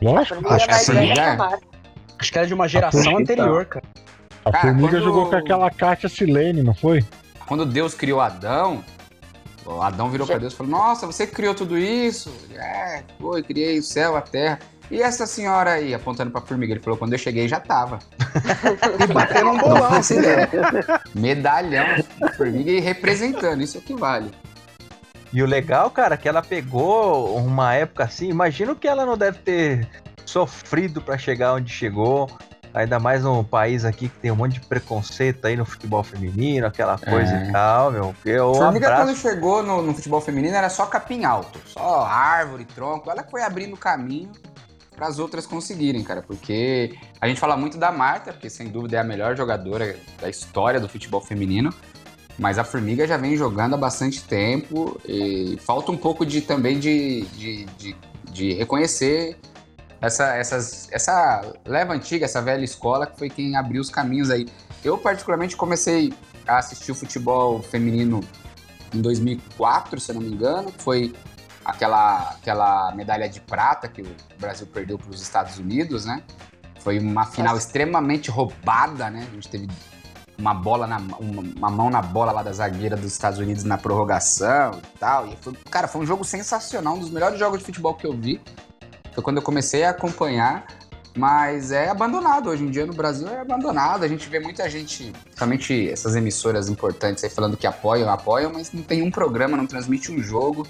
A 0.00 0.04
Lógico. 0.04 0.36
formiga 0.36 0.54
Acho 0.54 0.64
é 0.64 0.66
que 0.68 0.72
mais 0.72 0.82
sim, 0.86 0.92
velha 0.92 1.08
que 1.08 1.14
já. 1.16 1.32
a 1.32 1.36
Marta. 1.36 1.66
Acho 2.20 2.32
que 2.32 2.38
ela 2.38 2.44
é 2.44 2.48
de 2.48 2.54
uma 2.54 2.68
geração 2.68 3.12
tá. 3.12 3.18
anterior, 3.18 3.64
cara. 3.66 3.84
A 4.44 4.50
Cara, 4.52 4.64
Formiga 4.68 4.88
quando- 4.90 5.02
jogou 5.04 5.28
com 5.28 5.36
aquela 5.36 5.70
Kátia 5.70 6.08
Silene, 6.08 6.62
não 6.62 6.74
foi? 6.74 7.04
Quando 7.46 7.66
Deus 7.66 7.92
criou 7.94 8.20
Adão, 8.20 8.84
o 9.68 9.82
Adão 9.82 10.08
virou 10.08 10.26
pra 10.26 10.38
Deus 10.38 10.54
e 10.54 10.56
falou: 10.56 10.72
Nossa, 10.72 11.06
você 11.06 11.26
criou 11.26 11.54
tudo 11.54 11.76
isso? 11.76 12.32
É, 12.54 13.02
foi, 13.20 13.42
criei 13.42 13.78
o 13.78 13.82
céu, 13.82 14.16
a 14.16 14.22
terra. 14.22 14.58
E 14.90 15.02
essa 15.02 15.26
senhora 15.26 15.72
aí, 15.72 15.92
apontando 15.92 16.30
pra 16.30 16.40
formiga, 16.40 16.72
ele 16.72 16.80
falou: 16.80 16.98
Quando 16.98 17.12
eu 17.12 17.18
cheguei 17.18 17.46
já 17.46 17.60
tava. 17.60 17.98
E 18.98 19.12
batendo 19.12 19.50
um 19.50 19.58
bolão, 19.58 19.92
assim, 19.92 20.20
né? 20.20 20.48
Medalhão, 21.14 21.84
formiga 22.36 22.70
e 22.70 22.80
representando, 22.80 23.62
isso 23.62 23.76
é 23.76 23.80
o 23.80 23.82
que 23.84 23.94
vale. 23.94 24.30
E 25.30 25.42
o 25.42 25.46
legal, 25.46 25.90
cara, 25.90 26.14
é 26.14 26.16
que 26.18 26.26
ela 26.26 26.40
pegou 26.40 27.36
uma 27.36 27.74
época 27.74 28.04
assim, 28.04 28.30
imagina 28.30 28.72
o 28.72 28.76
que 28.76 28.88
ela 28.88 29.04
não 29.04 29.18
deve 29.18 29.38
ter 29.40 29.86
sofrido 30.24 31.02
pra 31.02 31.18
chegar 31.18 31.52
onde 31.52 31.70
chegou. 31.70 32.30
Ainda 32.78 33.00
mais 33.00 33.24
num 33.24 33.42
país 33.42 33.84
aqui 33.84 34.08
que 34.08 34.16
tem 34.18 34.30
um 34.30 34.36
monte 34.36 34.52
de 34.52 34.60
preconceito 34.60 35.44
aí 35.44 35.56
no 35.56 35.64
futebol 35.64 36.00
feminino, 36.04 36.64
aquela 36.64 36.96
coisa 36.96 37.34
É. 37.34 37.48
e 37.48 37.52
tal, 37.52 37.90
meu. 37.90 38.14
Eu 38.24 38.54
formiga, 38.54 38.86
abraço. 38.86 39.04
quando 39.04 39.16
chegou 39.16 39.64
no, 39.64 39.82
no 39.82 39.92
futebol 39.92 40.20
feminino, 40.20 40.54
era 40.54 40.70
só 40.70 40.86
capim 40.86 41.24
alto, 41.24 41.60
só 41.66 42.04
árvore, 42.04 42.64
tronco. 42.64 43.10
Ela 43.10 43.24
foi 43.28 43.42
abrindo 43.42 43.76
caminho 43.76 44.30
para 44.94 45.08
as 45.08 45.18
outras 45.18 45.44
conseguirem, 45.44 46.04
cara, 46.04 46.22
porque 46.22 46.96
a 47.20 47.26
gente 47.26 47.40
fala 47.40 47.56
muito 47.56 47.76
da 47.76 47.90
Marta, 47.90 48.32
porque 48.32 48.48
sem 48.48 48.68
dúvida 48.68 48.96
é 48.96 49.00
a 49.00 49.04
melhor 49.04 49.36
jogadora 49.36 49.96
da 50.20 50.30
história 50.30 50.78
do 50.78 50.88
futebol 50.88 51.20
feminino. 51.20 51.74
Mas 52.38 52.60
a 52.60 52.64
Formiga 52.64 53.08
já 53.08 53.16
vem 53.16 53.36
jogando 53.36 53.74
há 53.74 53.76
bastante 53.76 54.22
tempo 54.22 55.00
e 55.04 55.58
falta 55.60 55.90
um 55.90 55.96
pouco 55.96 56.24
de 56.24 56.42
também 56.42 56.78
de, 56.78 57.22
de, 57.36 57.64
de, 57.76 57.96
de 58.30 58.52
reconhecer 58.52 59.36
essa, 60.00 60.34
essas, 60.36 60.88
essa 60.92 61.42
leva 61.64 61.92
antiga, 61.92 62.24
essa 62.24 62.40
velha 62.40 62.64
escola 62.64 63.06
que 63.06 63.18
foi 63.18 63.28
quem 63.28 63.56
abriu 63.56 63.80
os 63.80 63.90
caminhos 63.90 64.30
aí. 64.30 64.46
Eu, 64.84 64.96
particularmente, 64.98 65.56
comecei 65.56 66.12
a 66.46 66.58
assistir 66.58 66.92
o 66.92 66.94
futebol 66.94 67.62
feminino 67.62 68.20
em 68.94 69.00
2004, 69.00 70.00
se 70.00 70.10
eu 70.10 70.14
não 70.14 70.22
me 70.22 70.28
engano, 70.28 70.72
foi 70.78 71.14
aquela, 71.64 72.30
aquela 72.30 72.94
medalha 72.94 73.28
de 73.28 73.40
prata 73.40 73.88
que 73.88 74.02
o 74.02 74.16
Brasil 74.38 74.66
perdeu 74.66 74.98
para 74.98 75.10
os 75.10 75.20
Estados 75.20 75.58
Unidos, 75.58 76.06
né? 76.06 76.22
Foi 76.80 76.98
uma 76.98 77.26
final 77.26 77.54
Nossa. 77.54 77.66
extremamente 77.66 78.30
roubada, 78.30 79.10
né? 79.10 79.26
A 79.30 79.34
gente 79.34 79.48
teve 79.48 79.68
uma 80.38 80.54
bola 80.54 80.86
na 80.86 80.98
uma, 80.98 81.42
uma 81.56 81.70
mão 81.70 81.90
na 81.90 82.00
bola 82.00 82.30
lá 82.30 82.42
da 82.42 82.52
zagueira 82.52 82.96
dos 82.96 83.12
Estados 83.12 83.40
Unidos 83.40 83.64
na 83.64 83.76
prorrogação 83.76 84.78
e 84.78 84.98
tal. 84.98 85.26
E 85.26 85.36
foi, 85.40 85.52
cara, 85.68 85.88
foi 85.88 86.00
um 86.00 86.06
jogo 86.06 86.24
sensacional, 86.24 86.94
um 86.94 87.00
dos 87.00 87.10
melhores 87.10 87.38
jogos 87.38 87.58
de 87.58 87.66
futebol 87.66 87.94
que 87.94 88.06
eu 88.06 88.16
vi. 88.16 88.40
Foi 89.12 89.22
quando 89.22 89.36
eu 89.38 89.42
comecei 89.42 89.84
a 89.84 89.90
acompanhar, 89.90 90.66
mas 91.16 91.72
é 91.72 91.88
abandonado. 91.88 92.50
Hoje 92.50 92.64
em 92.64 92.70
dia 92.70 92.86
no 92.86 92.92
Brasil 92.92 93.28
é 93.28 93.40
abandonado. 93.40 94.04
A 94.04 94.08
gente 94.08 94.28
vê 94.28 94.38
muita 94.38 94.68
gente, 94.68 95.12
principalmente 95.24 95.90
essas 95.90 96.14
emissoras 96.16 96.68
importantes 96.68 97.24
aí 97.24 97.30
falando 97.30 97.56
que 97.56 97.66
apoiam, 97.66 98.08
apoiam, 98.10 98.52
mas 98.52 98.72
não 98.72 98.82
tem 98.82 99.02
um 99.02 99.10
programa, 99.10 99.56
não 99.56 99.66
transmite 99.66 100.12
um 100.12 100.22
jogo. 100.22 100.66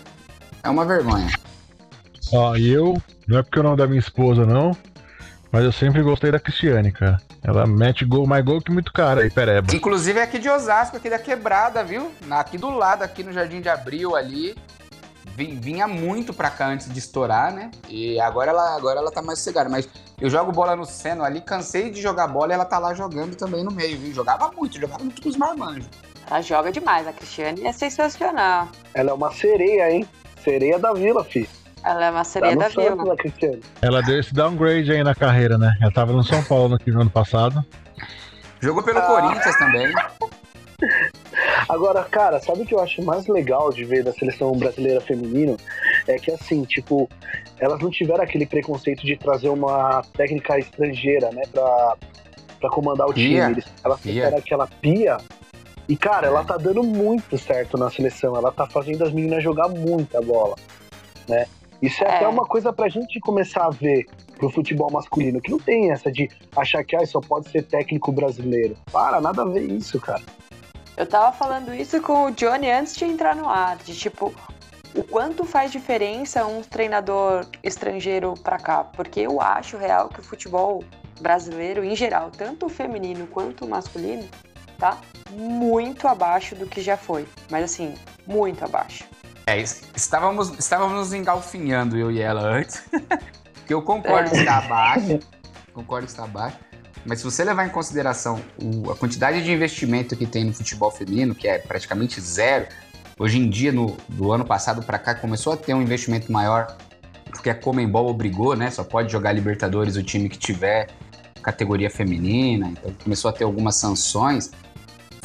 É 0.62 0.68
uma 0.68 0.84
vergonha. 0.84 1.28
Ó, 2.32 2.56
e 2.56 2.68
eu, 2.68 3.00
não 3.26 3.38
é 3.38 3.42
porque 3.42 3.58
o 3.58 3.62
nome 3.62 3.76
da 3.76 3.86
minha 3.86 4.00
esposa, 4.00 4.44
não, 4.44 4.76
mas 5.50 5.64
eu 5.64 5.72
sempre 5.72 6.02
gostei 6.02 6.30
da 6.30 6.38
Cristiane, 6.38 6.92
cara. 6.92 7.18
Ela 7.42 7.66
mete 7.66 8.04
gol, 8.04 8.26
mais 8.26 8.44
gol 8.44 8.60
que 8.60 8.70
muito 8.70 8.92
cara 8.92 9.22
aí, 9.22 9.30
Pereba. 9.30 9.74
Inclusive 9.74 10.18
é 10.18 10.22
aqui 10.22 10.38
de 10.38 10.48
Osasco, 10.48 10.96
aqui 10.96 11.08
da 11.08 11.18
Quebrada, 11.18 11.82
viu? 11.82 12.10
Aqui 12.30 12.58
do 12.58 12.70
lado, 12.70 13.02
aqui 13.02 13.22
no 13.22 13.32
Jardim 13.32 13.60
de 13.60 13.68
Abril, 13.68 14.14
ali. 14.14 14.54
Vi- 15.38 15.54
Vinha 15.60 15.86
muito 15.86 16.34
pra 16.34 16.50
cá 16.50 16.66
antes 16.66 16.92
de 16.92 16.98
estourar, 16.98 17.52
né? 17.54 17.70
E 17.88 18.18
agora 18.20 18.50
ela, 18.50 18.74
agora 18.76 18.98
ela 18.98 19.10
tá 19.12 19.22
mais 19.22 19.38
sossegada. 19.38 19.70
Mas 19.70 19.88
eu 20.20 20.28
jogo 20.28 20.50
bola 20.50 20.74
no 20.74 20.84
Seno 20.84 21.22
ali, 21.22 21.40
cansei 21.40 21.90
de 21.90 22.02
jogar 22.02 22.26
bola 22.26 22.50
e 22.52 22.54
ela 22.54 22.64
tá 22.64 22.76
lá 22.80 22.92
jogando 22.92 23.36
também 23.36 23.62
no 23.62 23.70
meio, 23.70 23.96
viu? 23.96 24.12
Jogava 24.12 24.50
muito, 24.56 24.80
jogava 24.80 25.04
muito 25.04 25.22
com 25.22 25.28
os 25.28 25.36
marmanjos. 25.36 25.86
Ela 26.28 26.42
joga 26.42 26.72
demais. 26.72 27.06
A 27.06 27.12
Cristiane 27.12 27.64
é 27.64 27.72
sensacional. 27.72 28.68
Ela 28.92 29.10
é 29.10 29.14
uma 29.14 29.30
sereia, 29.32 29.90
hein? 29.92 30.08
Sereia 30.42 30.76
da 30.78 30.92
vila, 30.92 31.22
fi. 31.24 31.48
Ela 31.84 32.06
é 32.06 32.10
uma 32.10 32.18
Tá 32.18 32.24
sereia 32.24 32.54
no 32.54 32.60
da 32.60 32.70
Santos, 32.70 33.02
vila. 33.04 33.16
Cristiane. 33.16 33.62
Ela 33.80 34.02
deu 34.02 34.18
esse 34.18 34.34
downgrade 34.34 34.90
aí 34.90 35.04
na 35.04 35.14
carreira, 35.14 35.56
né? 35.56 35.72
Ela 35.80 35.92
tava 35.92 36.12
no 36.12 36.24
São 36.24 36.42
Paulo 36.42 36.70
no, 36.84 36.92
no 36.94 37.00
ano 37.02 37.10
passado. 37.10 37.64
Jogou 38.60 38.82
pelo 38.82 38.98
Ah. 38.98 39.02
Corinthians 39.02 39.56
também. 39.56 39.92
Agora, 41.68 42.02
cara, 42.04 42.40
sabe 42.40 42.62
o 42.62 42.66
que 42.66 42.74
eu 42.74 42.80
acho 42.80 43.02
mais 43.02 43.26
legal 43.26 43.70
de 43.72 43.84
ver 43.84 44.02
da 44.02 44.12
seleção 44.12 44.52
brasileira 44.52 45.00
feminino? 45.00 45.56
É 46.06 46.16
que, 46.16 46.30
assim, 46.30 46.64
tipo, 46.64 47.08
elas 47.58 47.80
não 47.80 47.90
tiveram 47.90 48.22
aquele 48.24 48.46
preconceito 48.46 49.04
de 49.04 49.16
trazer 49.16 49.48
uma 49.48 50.02
técnica 50.16 50.58
estrangeira, 50.58 51.30
né, 51.32 51.42
pra, 51.52 51.96
pra 52.60 52.70
comandar 52.70 53.06
o 53.08 53.12
time. 53.12 53.52
Eles, 53.52 53.64
elas 53.84 54.00
fizeram 54.00 54.38
aquela 54.38 54.66
pia. 54.66 55.18
E, 55.88 55.96
cara, 55.96 56.26
É. 56.26 56.30
ela 56.30 56.44
tá 56.44 56.56
dando 56.56 56.82
muito 56.82 57.36
certo 57.38 57.76
na 57.78 57.90
seleção. 57.90 58.36
Ela 58.36 58.52
tá 58.52 58.66
fazendo 58.66 59.04
as 59.04 59.12
meninas 59.12 59.42
jogar 59.42 59.68
muita 59.68 60.20
bola, 60.20 60.54
né? 61.28 61.46
Isso 61.80 62.02
é, 62.04 62.08
É. 62.08 62.16
até 62.16 62.28
uma 62.28 62.44
coisa 62.44 62.72
pra 62.72 62.88
gente 62.88 63.20
começar 63.20 63.66
a 63.66 63.70
ver 63.70 64.04
pro 64.36 64.50
futebol 64.50 64.90
masculino, 64.90 65.40
que 65.40 65.50
não 65.50 65.58
tem 65.58 65.90
essa 65.90 66.10
de 66.12 66.28
achar 66.56 66.84
que 66.84 66.94
ah, 66.94 67.04
só 67.06 67.20
pode 67.20 67.48
ser 67.50 67.62
técnico 67.62 68.12
brasileiro. 68.12 68.76
Para, 68.92 69.20
nada 69.20 69.42
a 69.42 69.44
ver 69.44 69.62
isso, 69.62 69.98
cara. 70.00 70.22
Eu 70.98 71.06
tava 71.06 71.30
falando 71.32 71.72
isso 71.72 72.00
com 72.02 72.24
o 72.26 72.30
Johnny 72.32 72.68
antes 72.68 72.96
de 72.96 73.04
entrar 73.04 73.36
no 73.36 73.48
ar, 73.48 73.76
de 73.76 73.94
tipo, 73.96 74.34
o 74.96 75.04
quanto 75.04 75.44
faz 75.44 75.70
diferença 75.70 76.44
um 76.44 76.60
treinador 76.60 77.46
estrangeiro 77.62 78.34
pra 78.42 78.58
cá. 78.58 78.82
Porque 78.82 79.20
eu 79.20 79.40
acho 79.40 79.76
real 79.76 80.08
que 80.08 80.18
o 80.18 80.24
futebol 80.24 80.82
brasileiro, 81.20 81.84
em 81.84 81.94
geral, 81.94 82.32
tanto 82.36 82.66
o 82.66 82.68
feminino 82.68 83.28
quanto 83.28 83.64
o 83.64 83.68
masculino, 83.68 84.28
tá 84.76 84.98
muito 85.30 86.08
abaixo 86.08 86.56
do 86.56 86.66
que 86.66 86.80
já 86.80 86.96
foi. 86.96 87.28
Mas 87.48 87.62
assim, 87.64 87.94
muito 88.26 88.64
abaixo. 88.64 89.04
É, 89.46 89.56
es- 89.60 89.82
estávamos, 89.94 90.50
estávamos 90.58 90.96
nos 90.98 91.12
engalfinhando, 91.12 91.96
eu 91.96 92.10
e 92.10 92.20
ela, 92.20 92.40
antes. 92.42 92.82
que 93.66 93.72
eu 93.72 93.82
concordo 93.82 94.30
É. 94.30 94.32
que 94.32 94.36
está 94.38 94.58
abaixo. 94.58 95.20
Concordo 95.72 96.06
que 96.06 96.12
está 96.12 96.24
abaixo. 96.24 96.56
Mas 97.08 97.20
se 97.20 97.24
você 97.24 97.42
levar 97.42 97.66
em 97.66 97.70
consideração 97.70 98.38
o- 98.62 98.90
a 98.90 98.94
quantidade 98.96 99.42
de 99.42 99.50
investimento 99.50 100.14
que 100.14 100.26
tem 100.26 100.44
no 100.44 100.52
futebol 100.52 100.90
feminino, 100.90 101.34
que 101.34 101.48
é 101.48 101.58
praticamente 101.58 102.20
zero, 102.20 102.66
hoje 103.18 103.38
em 103.38 103.48
dia, 103.48 103.72
no, 103.72 103.96
do 104.10 104.30
ano 104.30 104.44
passado 104.44 104.82
para 104.82 104.98
cá, 104.98 105.14
começou 105.14 105.54
a 105.54 105.56
ter 105.56 105.72
um 105.72 105.80
investimento 105.80 106.30
maior, 106.30 106.76
porque 107.30 107.48
a 107.48 107.54
Comembol 107.54 108.08
obrigou, 108.08 108.54
né? 108.54 108.70
Só 108.70 108.84
pode 108.84 109.10
jogar 109.10 109.32
Libertadores 109.32 109.96
o 109.96 110.02
time 110.02 110.28
que 110.28 110.38
tiver 110.38 110.88
categoria 111.42 111.88
feminina, 111.88 112.68
então 112.68 112.92
começou 113.02 113.30
a 113.30 113.32
ter 113.32 113.44
algumas 113.44 113.76
sanções 113.76 114.50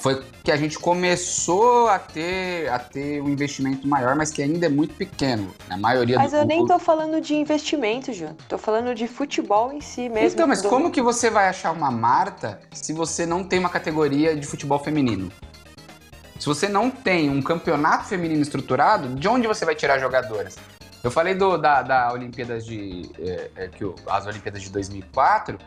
foi 0.03 0.21
que 0.43 0.51
a 0.51 0.57
gente 0.57 0.77
começou 0.77 1.87
a 1.87 1.97
ter, 1.97 2.67
a 2.69 2.77
ter 2.77 3.21
um 3.21 3.29
investimento 3.29 3.87
maior, 3.87 4.17
mas 4.17 4.31
que 4.31 4.43
ainda 4.43 4.65
é 4.65 4.69
muito 4.69 4.93
pequeno. 4.95 5.55
A 5.69 5.77
maioria 5.77 6.17
Mas 6.17 6.31
do 6.31 6.37
eu 6.39 6.45
nem 6.45 6.67
tô 6.67 6.77
falando 6.77 7.21
de 7.21 7.33
investimento, 7.33 8.11
João. 8.11 8.35
Tô 8.49 8.57
falando 8.57 8.93
de 8.93 9.07
futebol 9.07 9.71
em 9.71 9.79
si 9.79 10.09
mesmo. 10.09 10.27
Então, 10.27 10.45
mas 10.45 10.61
do- 10.61 10.67
como 10.67 10.91
que 10.91 11.01
você 11.01 11.29
vai 11.29 11.47
achar 11.47 11.71
uma 11.71 11.89
Marta 11.89 12.59
se 12.73 12.91
você 12.91 13.25
não 13.25 13.45
tem 13.45 13.59
uma 13.59 13.69
categoria 13.69 14.35
de 14.35 14.45
futebol 14.45 14.77
feminino? 14.77 15.31
Se 16.37 16.47
você 16.47 16.67
não 16.67 16.91
tem 16.91 17.29
um 17.29 17.41
campeonato 17.41 18.03
feminino 18.03 18.41
estruturado, 18.41 19.07
de 19.15 19.25
onde 19.29 19.47
você 19.47 19.63
vai 19.63 19.73
tirar 19.73 19.99
jogadoras? 19.99 20.57
Eu 21.01 21.11
falei 21.11 21.33
do- 21.33 21.57
da, 21.57 21.81
da 21.81 22.11
Olimpíadas 22.11 22.65
de. 22.65 23.09
é, 23.19 23.51
é, 23.55 23.67
que 23.69 23.85
as 24.07 24.25
Olimpíadas 24.27 24.61
de 24.61 24.69
2004. 24.69 25.57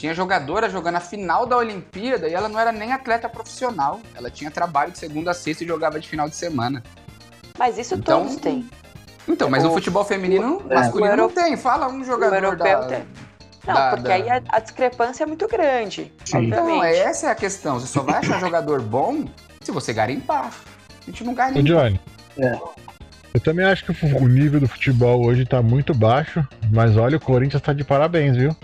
Tinha 0.00 0.14
jogadora 0.14 0.70
jogando 0.70 0.96
a 0.96 1.00
final 1.00 1.44
da 1.44 1.58
Olimpíada 1.58 2.26
e 2.26 2.32
ela 2.32 2.48
não 2.48 2.58
era 2.58 2.72
nem 2.72 2.90
atleta 2.90 3.28
profissional. 3.28 4.00
Ela 4.14 4.30
tinha 4.30 4.50
trabalho 4.50 4.90
de 4.92 4.98
segunda 4.98 5.32
a 5.32 5.34
sexta 5.34 5.62
e 5.62 5.66
jogava 5.66 6.00
de 6.00 6.08
final 6.08 6.26
de 6.26 6.34
semana. 6.34 6.82
Mas 7.58 7.76
isso 7.76 7.96
Então, 7.96 8.22
todos 8.22 8.36
têm. 8.36 8.66
Então, 9.28 9.50
mas 9.50 9.62
O- 9.62 9.66
no 9.68 9.74
futebol 9.74 10.02
feminino 10.02 10.62
é. 10.70 10.74
masculino 10.76 11.12
O 11.12 11.16
não 11.16 11.24
euro- 11.24 11.34
tem. 11.34 11.54
Fala 11.54 11.86
um 11.88 12.00
O 12.00 12.04
jogador 12.04 12.34
europeu 12.42 12.80
da... 12.80 12.86
tem. 12.86 13.04
Não, 13.66 13.74
da- 13.74 13.90
porque 13.90 14.08
da- 14.08 14.14
aí 14.14 14.30
a, 14.30 14.42
a 14.48 14.58
discrepância 14.60 15.24
é 15.24 15.26
muito 15.26 15.46
grande, 15.46 16.10
Sim. 16.24 16.46
Então, 16.46 16.64
obviamente. 16.64 16.96
essa 16.96 17.26
é 17.26 17.30
a 17.30 17.34
questão. 17.34 17.78
Você 17.78 17.86
só 17.86 18.00
vai 18.00 18.20
achar 18.20 18.40
jogador 18.40 18.80
bom 18.80 19.26
se 19.60 19.70
você 19.70 19.92
garimpar. 19.92 20.46
A 20.46 21.10
gente 21.10 21.22
não 21.24 21.34
Ô, 21.34 21.36
garimpa. 21.36 21.62
Johnny. 21.62 22.00
É. 22.38 22.58
Eu 23.34 23.40
também 23.40 23.66
acho 23.66 23.84
que 23.84 24.06
o 24.16 24.26
nível 24.26 24.60
do 24.60 24.66
futebol 24.66 25.26
hoje 25.26 25.44
tá 25.44 25.60
muito 25.62 25.92
baixo, 25.92 26.42
mas 26.72 26.96
olha, 26.96 27.18
o 27.18 27.20
Corinthians 27.20 27.60
tá 27.62 27.74
de 27.74 27.84
parabéns, 27.84 28.34
viu? 28.34 28.56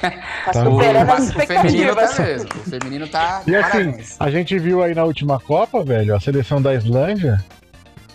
Tá 0.00 0.10
Tá 0.52 0.64
superando 0.64 1.10
as 1.10 1.16
tá 1.18 1.24
expectativas. 1.42 2.18
mesmo. 2.18 2.48
O 2.50 2.70
feminino 2.70 3.08
tá. 3.08 3.42
E 3.46 3.54
assim, 3.54 3.94
a 4.18 4.30
gente 4.30 4.58
viu 4.58 4.82
aí 4.82 4.94
na 4.94 5.04
última 5.04 5.38
Copa, 5.38 5.84
velho, 5.84 6.14
a 6.14 6.20
seleção 6.20 6.60
da 6.60 6.74
Islândia, 6.74 7.44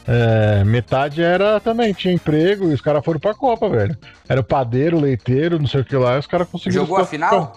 é, 0.07 0.63
metade 0.63 1.21
era 1.21 1.59
também, 1.59 1.93
tinha 1.93 2.13
emprego 2.13 2.69
e 2.69 2.73
os 2.73 2.81
caras 2.81 3.03
foram 3.03 3.19
pra 3.19 3.33
Copa, 3.33 3.69
velho. 3.69 3.97
Era 4.27 4.39
o 4.39 4.43
padeiro, 4.43 4.99
leiteiro, 4.99 5.59
não 5.59 5.67
sei 5.67 5.81
o 5.81 5.85
que 5.85 5.95
lá, 5.95 6.15
e 6.15 6.19
os 6.19 6.27
caras 6.27 6.47
conseguiram. 6.49 6.85
Jogou 6.85 6.97
a 6.97 7.05
final? 7.05 7.53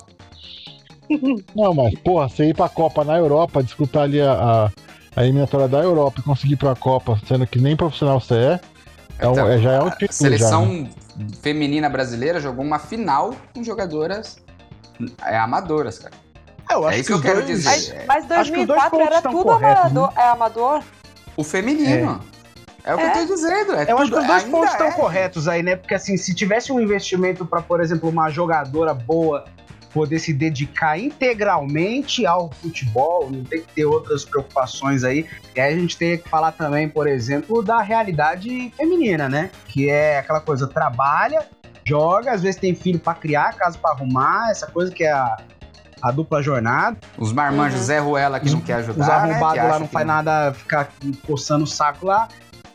Não, 1.56 1.74
mas, 1.74 1.92
porra, 2.00 2.28
você 2.28 2.50
ir 2.50 2.54
pra 2.54 2.68
Copa 2.68 3.02
na 3.02 3.18
Europa, 3.18 3.62
disputar 3.64 4.04
ali 4.04 4.20
a, 4.20 4.32
a, 4.32 4.70
a 5.16 5.24
eliminatória 5.24 5.66
da 5.66 5.78
Europa 5.78 6.20
e 6.20 6.22
conseguir 6.22 6.52
ir 6.52 6.56
pra 6.56 6.76
Copa, 6.76 7.18
sendo 7.26 7.44
que 7.48 7.58
nem 7.58 7.74
profissional 7.74 8.20
você 8.20 8.34
é, 8.34 8.60
é 9.20 9.26
Então, 9.30 9.48
é- 9.48 9.58
já 9.58 9.72
é 9.72 9.82
um 9.82 9.86
a 9.86 9.90
título. 9.90 10.12
seleção 10.12 10.66
já, 10.66 10.82
né? 10.82 10.90
feminina 11.42 11.88
brasileira 11.88 12.40
jogou 12.40 12.64
uma 12.64 12.78
final 12.78 13.34
com 13.54 13.62
jogadoras 13.62 14.38
é, 15.26 15.36
amadoras, 15.38 15.98
cara. 15.98 16.14
Eu 16.70 16.86
acho 16.86 16.96
É 16.96 17.00
isso 17.00 17.06
que 17.08 17.12
eu 17.12 17.16
os 17.16 17.22
quero 17.22 17.42
dois- 17.42 17.46
dizer. 17.48 18.04
Mas, 18.06 18.26
mas 18.26 18.30
Acho 18.30 18.52
que 18.52 18.60
os 18.60 18.66
dois 18.66 18.80
2004 18.80 18.90
pontos 18.98 19.12
era 19.12 19.22
tudo 19.22 19.42
corretos, 19.44 19.80
amador, 19.86 20.12
é 20.16 20.22
amador. 20.28 20.82
O 21.36 21.42
feminino. 21.44 22.20
É, 22.84 22.94
o 22.94 22.98
que 22.98 23.02
É. 23.04 23.08
eu 23.08 23.26
tô 23.26 23.34
dizendo. 23.34 23.72
É 23.74 23.90
Eu 23.92 23.98
acho 23.98 24.04
tudo- 24.10 24.14
que 24.16 24.20
os 24.20 24.26
dois 24.26 24.44
pontos 24.44 24.70
estão 24.72 24.86
é. 24.86 24.92
corretos 24.92 25.48
aí, 25.48 25.62
né? 25.62 25.76
Porque 25.76 25.94
assim, 25.94 26.16
se 26.16 26.34
tivesse 26.34 26.72
um 26.72 26.80
investimento 26.80 27.44
pra, 27.44 27.60
por 27.60 27.80
exemplo, 27.80 28.08
uma 28.08 28.30
jogadora 28.30 28.94
boa 28.94 29.44
poder 29.92 30.18
se 30.18 30.32
dedicar 30.32 30.98
integralmente 30.98 32.26
ao 32.26 32.50
futebol, 32.50 33.30
não 33.30 33.44
tem 33.44 33.60
que 33.60 33.72
ter 33.74 33.84
outras 33.84 34.24
preocupações 34.24 35.04
aí. 35.04 35.26
E 35.54 35.60
aí 35.60 35.74
a 35.74 35.78
gente 35.78 35.96
tem 35.96 36.18
que 36.18 36.28
falar 36.28 36.52
também, 36.52 36.88
por 36.88 37.06
exemplo, 37.06 37.62
da 37.62 37.80
realidade 37.80 38.72
feminina, 38.76 39.28
né? 39.28 39.50
Que 39.66 39.88
é 39.88 40.18
aquela 40.18 40.40
coisa, 40.40 40.66
trabalha, 40.66 41.46
joga, 41.84 42.32
às 42.32 42.42
vezes 42.42 42.60
tem 42.60 42.74
filho 42.74 42.98
pra 42.98 43.14
criar, 43.14 43.54
casa 43.54 43.78
pra 43.78 43.90
arrumar, 43.92 44.50
essa 44.50 44.66
coisa 44.66 44.92
que 44.92 45.04
é 45.04 45.12
a, 45.12 45.36
a 46.02 46.10
dupla 46.10 46.42
jornada. 46.42 46.96
Os 47.18 47.32
marmanjos 47.32 47.80
Uhum. 47.80 47.86
Zé 47.86 47.98
Ruela 47.98 48.40
que 48.40 48.50
não 48.50 48.60
quer 48.60 48.74
ajudar. 48.74 49.00
Os 49.00 49.08
né, 49.08 49.14
arrombados 49.14 49.60
que 49.60 49.68
lá 49.68 49.78
não 49.78 49.88
faz 49.88 50.06
nada, 50.06 50.52
ficar 50.52 50.88
coçando 51.26 51.64
o 51.64 51.66
saco 51.66 52.06
lá. 52.06 52.28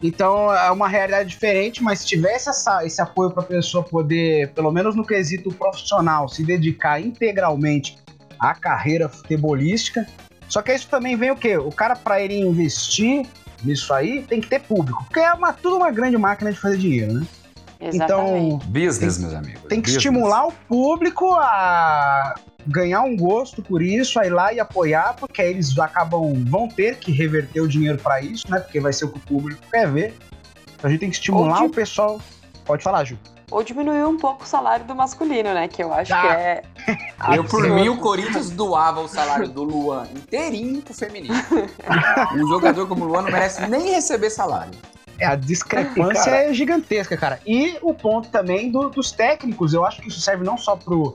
Então 0.03 0.53
é 0.53 0.69
uma 0.71 0.87
realidade 0.87 1.29
diferente, 1.29 1.81
mas 1.81 1.99
se 1.99 2.05
tivesse 2.07 2.49
essa- 2.49 2.85
esse 2.85 3.01
apoio 3.01 3.31
para 3.31 3.43
a 3.43 3.45
pessoa 3.45 3.83
poder, 3.83 4.51
pelo 4.53 4.71
menos 4.71 4.95
no 4.95 5.05
quesito 5.05 5.51
profissional, 5.53 6.27
se 6.27 6.43
dedicar 6.43 6.99
integralmente 7.01 7.97
à 8.39 8.53
carreira 8.53 9.07
futebolística. 9.09 10.05
Só 10.47 10.61
que 10.61 10.73
isso 10.73 10.87
também 10.89 11.15
vem 11.15 11.31
o 11.31 11.35
quê? 11.35 11.57
O 11.57 11.71
cara, 11.71 11.95
para 11.95 12.21
ele 12.21 12.37
investir 12.39 13.25
nisso 13.63 13.93
aí, 13.93 14.21
tem 14.23 14.39
que 14.41 14.47
ter 14.47 14.59
público. 14.61 15.03
Porque 15.05 15.19
é 15.19 15.33
uma, 15.33 15.51
tudo 15.53 15.77
uma 15.77 15.89
grande 15.91 16.17
máquina 16.17 16.51
de 16.51 16.59
fazer 16.59 16.77
dinheiro, 16.77 17.13
né? 17.13 17.25
Exatamente. 17.79 18.55
Então 18.55 18.57
Business, 18.67 19.17
meus 19.17 19.33
amigos. 19.33 19.61
tem 19.63 19.81
que 19.81 19.89
Business. 19.89 19.95
estimular 19.97 20.45
o 20.47 20.51
público 20.51 21.33
a 21.33 22.35
ganhar 22.67 23.01
um 23.01 23.15
gosto 23.15 23.61
por 23.61 23.81
isso, 23.81 24.19
a 24.19 24.25
ir 24.25 24.29
lá 24.31 24.53
e 24.53 24.59
apoiar, 24.59 25.15
porque 25.19 25.41
aí 25.41 25.49
eles 25.51 25.77
acabam, 25.77 26.33
vão 26.45 26.67
ter 26.67 26.97
que 26.97 27.11
reverter 27.11 27.61
o 27.61 27.67
dinheiro 27.67 27.97
para 27.97 28.21
isso, 28.21 28.49
né? 28.49 28.59
Porque 28.59 28.79
vai 28.79 28.91
ser 28.93 29.05
o 29.05 29.09
que 29.09 29.17
o 29.17 29.21
público 29.21 29.61
quer 29.71 29.89
ver. 29.91 30.15
Então 30.75 30.87
a 30.87 30.89
gente 30.89 30.99
tem 30.99 31.09
que 31.09 31.15
estimular 31.15 31.61
Ou 31.61 31.67
o 31.67 31.69
pessoal. 31.71 32.19
Pode 32.65 32.83
falar, 32.83 33.03
Ju. 33.03 33.17
Ou 33.51 33.61
diminuir 33.63 34.03
um 34.05 34.17
pouco 34.17 34.43
o 34.43 34.47
salário 34.47 34.85
do 34.85 34.95
masculino, 34.95 35.53
né? 35.53 35.67
Que 35.67 35.83
eu 35.83 35.93
acho 35.93 36.11
Ah. 36.13 36.21
que 36.21 36.27
é. 36.27 36.61
Eu, 37.37 37.43
por 37.43 37.67
mim, 37.69 37.87
o 37.89 37.97
Corinthians 37.97 38.49
doava 38.49 39.01
o 39.01 39.07
salário 39.07 39.47
do 39.47 39.63
Luan 39.63 40.07
inteirinho 40.15 40.81
pro 40.81 40.93
feminino. 40.93 41.33
um 42.35 42.47
jogador 42.47 42.87
como 42.87 43.05
o 43.05 43.07
Luan 43.07 43.21
não 43.23 43.31
merece 43.31 43.65
nem 43.67 43.91
receber 43.91 44.29
salário. 44.29 44.71
É, 45.19 45.25
a 45.25 45.35
discrepância 45.35 46.25
Cara. 46.31 46.49
é 46.49 46.53
gigantesca, 46.53 47.15
cara. 47.15 47.39
E 47.45 47.77
o 47.81 47.93
ponto 47.93 48.27
também 48.29 48.69
do- 48.69 48.89
dos 48.89 49.11
técnicos, 49.11 49.73
eu 49.73 49.85
acho 49.85 50.01
que 50.01 50.09
isso 50.09 50.19
serve 50.19 50.43
não 50.43 50.57
só 50.57 50.75
pro, 50.75 51.13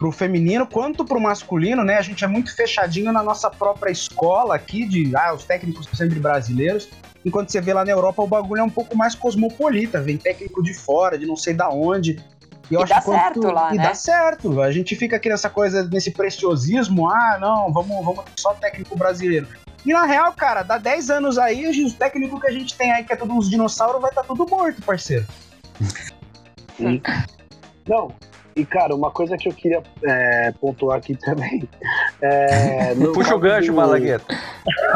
pro 0.00 0.10
feminino 0.10 0.66
quanto 0.66 1.04
pro 1.04 1.20
masculino, 1.20 1.84
né? 1.84 1.98
A 1.98 2.02
gente 2.02 2.24
é 2.24 2.26
muito 2.26 2.56
fechadinho 2.56 3.12
na 3.12 3.22
nossa 3.22 3.50
própria 3.50 3.92
escola 3.92 4.54
aqui, 4.56 4.86
de 4.86 5.14
ah, 5.14 5.34
os 5.34 5.44
técnicos 5.44 5.84
são 5.84 5.94
sempre 5.94 6.18
brasileiros. 6.18 6.88
Enquanto 7.22 7.52
você 7.52 7.60
vê 7.60 7.74
lá 7.74 7.84
na 7.84 7.90
Europa, 7.90 8.22
o 8.22 8.26
bagulho 8.26 8.60
é 8.60 8.64
um 8.64 8.70
pouco 8.70 8.96
mais 8.96 9.14
cosmopolita, 9.14 10.00
vem 10.00 10.16
técnico 10.16 10.62
de 10.62 10.72
fora, 10.72 11.18
de 11.18 11.26
não 11.26 11.36
sei 11.36 11.52
da 11.52 11.68
onde. 11.68 12.18
eu 12.70 12.80
E 12.80 12.82
acho 12.82 12.88
dá 12.94 12.98
que 13.00 13.04
quanto- 13.04 13.20
certo 13.42 13.52
lá, 13.52 13.74
E 13.74 13.76
né? 13.76 13.82
dá 13.82 13.94
certo. 13.94 14.62
A 14.62 14.72
gente 14.72 14.96
fica 14.96 15.16
aqui 15.16 15.28
nessa 15.28 15.50
coisa, 15.50 15.82
nesse 15.86 16.10
preciosismo, 16.12 17.06
ah, 17.10 17.36
não, 17.38 17.70
vamos, 17.70 18.02
vamos 18.02 18.24
ter 18.24 18.32
só 18.40 18.54
técnico 18.54 18.96
brasileiro. 18.96 19.46
E 19.84 19.92
na 19.92 20.06
real, 20.06 20.32
cara, 20.32 20.62
dá 20.62 20.78
10 20.78 21.10
anos 21.10 21.36
aí, 21.36 21.68
os 21.84 21.92
técnicos 21.92 22.40
que 22.40 22.46
a 22.46 22.52
gente 22.52 22.74
tem 22.74 22.90
aí, 22.90 23.04
que 23.04 23.12
é 23.12 23.16
tudo 23.16 23.34
uns 23.34 23.50
dinossauros, 23.50 24.00
vai 24.00 24.08
estar 24.10 24.22
tudo 24.24 24.46
morto, 24.48 24.80
parceiro. 24.80 25.26
Não, 27.86 28.14
e 28.60 28.66
cara, 28.66 28.94
uma 28.94 29.10
coisa 29.10 29.36
que 29.36 29.48
eu 29.48 29.52
queria 29.52 29.82
é, 30.04 30.52
pontuar 30.60 30.98
aqui 30.98 31.14
também. 31.16 31.68
É, 32.22 32.94
no 32.96 33.14
Puxa 33.14 33.34
o 33.34 33.38
gancho, 33.38 33.68
do- 33.72 33.76
Malagueta. 33.76 34.26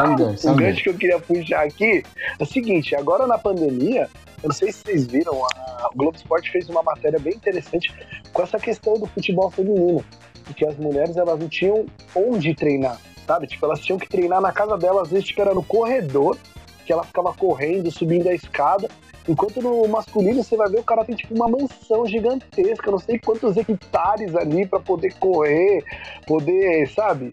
O 0.51 0.53
gancho 0.55 0.83
que 0.83 0.89
eu 0.89 0.93
queria 0.93 1.19
puxar 1.19 1.63
aqui 1.65 2.03
é 2.39 2.43
o 2.43 2.45
seguinte: 2.45 2.95
agora 2.95 3.25
na 3.25 3.37
pandemia, 3.37 4.07
eu 4.43 4.49
não 4.49 4.53
sei 4.55 4.71
se 4.71 4.83
vocês 4.83 5.07
viram, 5.07 5.43
a 5.43 5.89
o 5.91 5.97
Globo 5.97 6.15
Esporte 6.17 6.51
fez 6.51 6.69
uma 6.69 6.83
matéria 6.83 7.19
bem 7.19 7.33
interessante 7.33 7.91
com 8.31 8.41
essa 8.43 8.59
questão 8.59 8.93
do 8.95 9.05
futebol 9.07 9.49
feminino. 9.49 10.03
Porque 10.43 10.65
as 10.65 10.75
mulheres 10.77 11.17
elas 11.17 11.39
não 11.39 11.47
tinham 11.49 11.85
onde 12.15 12.53
treinar, 12.53 12.99
sabe? 13.25 13.47
Tipo, 13.47 13.65
elas 13.65 13.79
tinham 13.79 13.97
que 13.97 14.07
treinar 14.07 14.39
na 14.41 14.51
casa 14.51 14.77
delas, 14.77 15.03
às 15.03 15.09
vezes 15.09 15.25
tipo, 15.25 15.41
era 15.41 15.53
no 15.53 15.63
corredor, 15.63 16.37
que 16.85 16.93
ela 16.93 17.03
ficava 17.03 17.33
correndo, 17.33 17.89
subindo 17.91 18.29
a 18.29 18.33
escada. 18.35 18.87
Enquanto 19.27 19.61
no 19.61 19.87
masculino 19.87 20.43
você 20.43 20.55
vai 20.55 20.69
ver 20.69 20.79
o 20.79 20.83
cara 20.83 21.03
tem 21.03 21.15
tipo 21.15 21.33
uma 21.33 21.47
mansão 21.47 22.05
gigantesca, 22.05 22.91
não 22.91 22.99
sei 22.99 23.19
quantos 23.19 23.57
hectares 23.57 24.35
ali 24.35 24.67
pra 24.67 24.79
poder 24.79 25.13
correr, 25.15 25.83
poder, 26.27 26.87
sabe? 26.89 27.31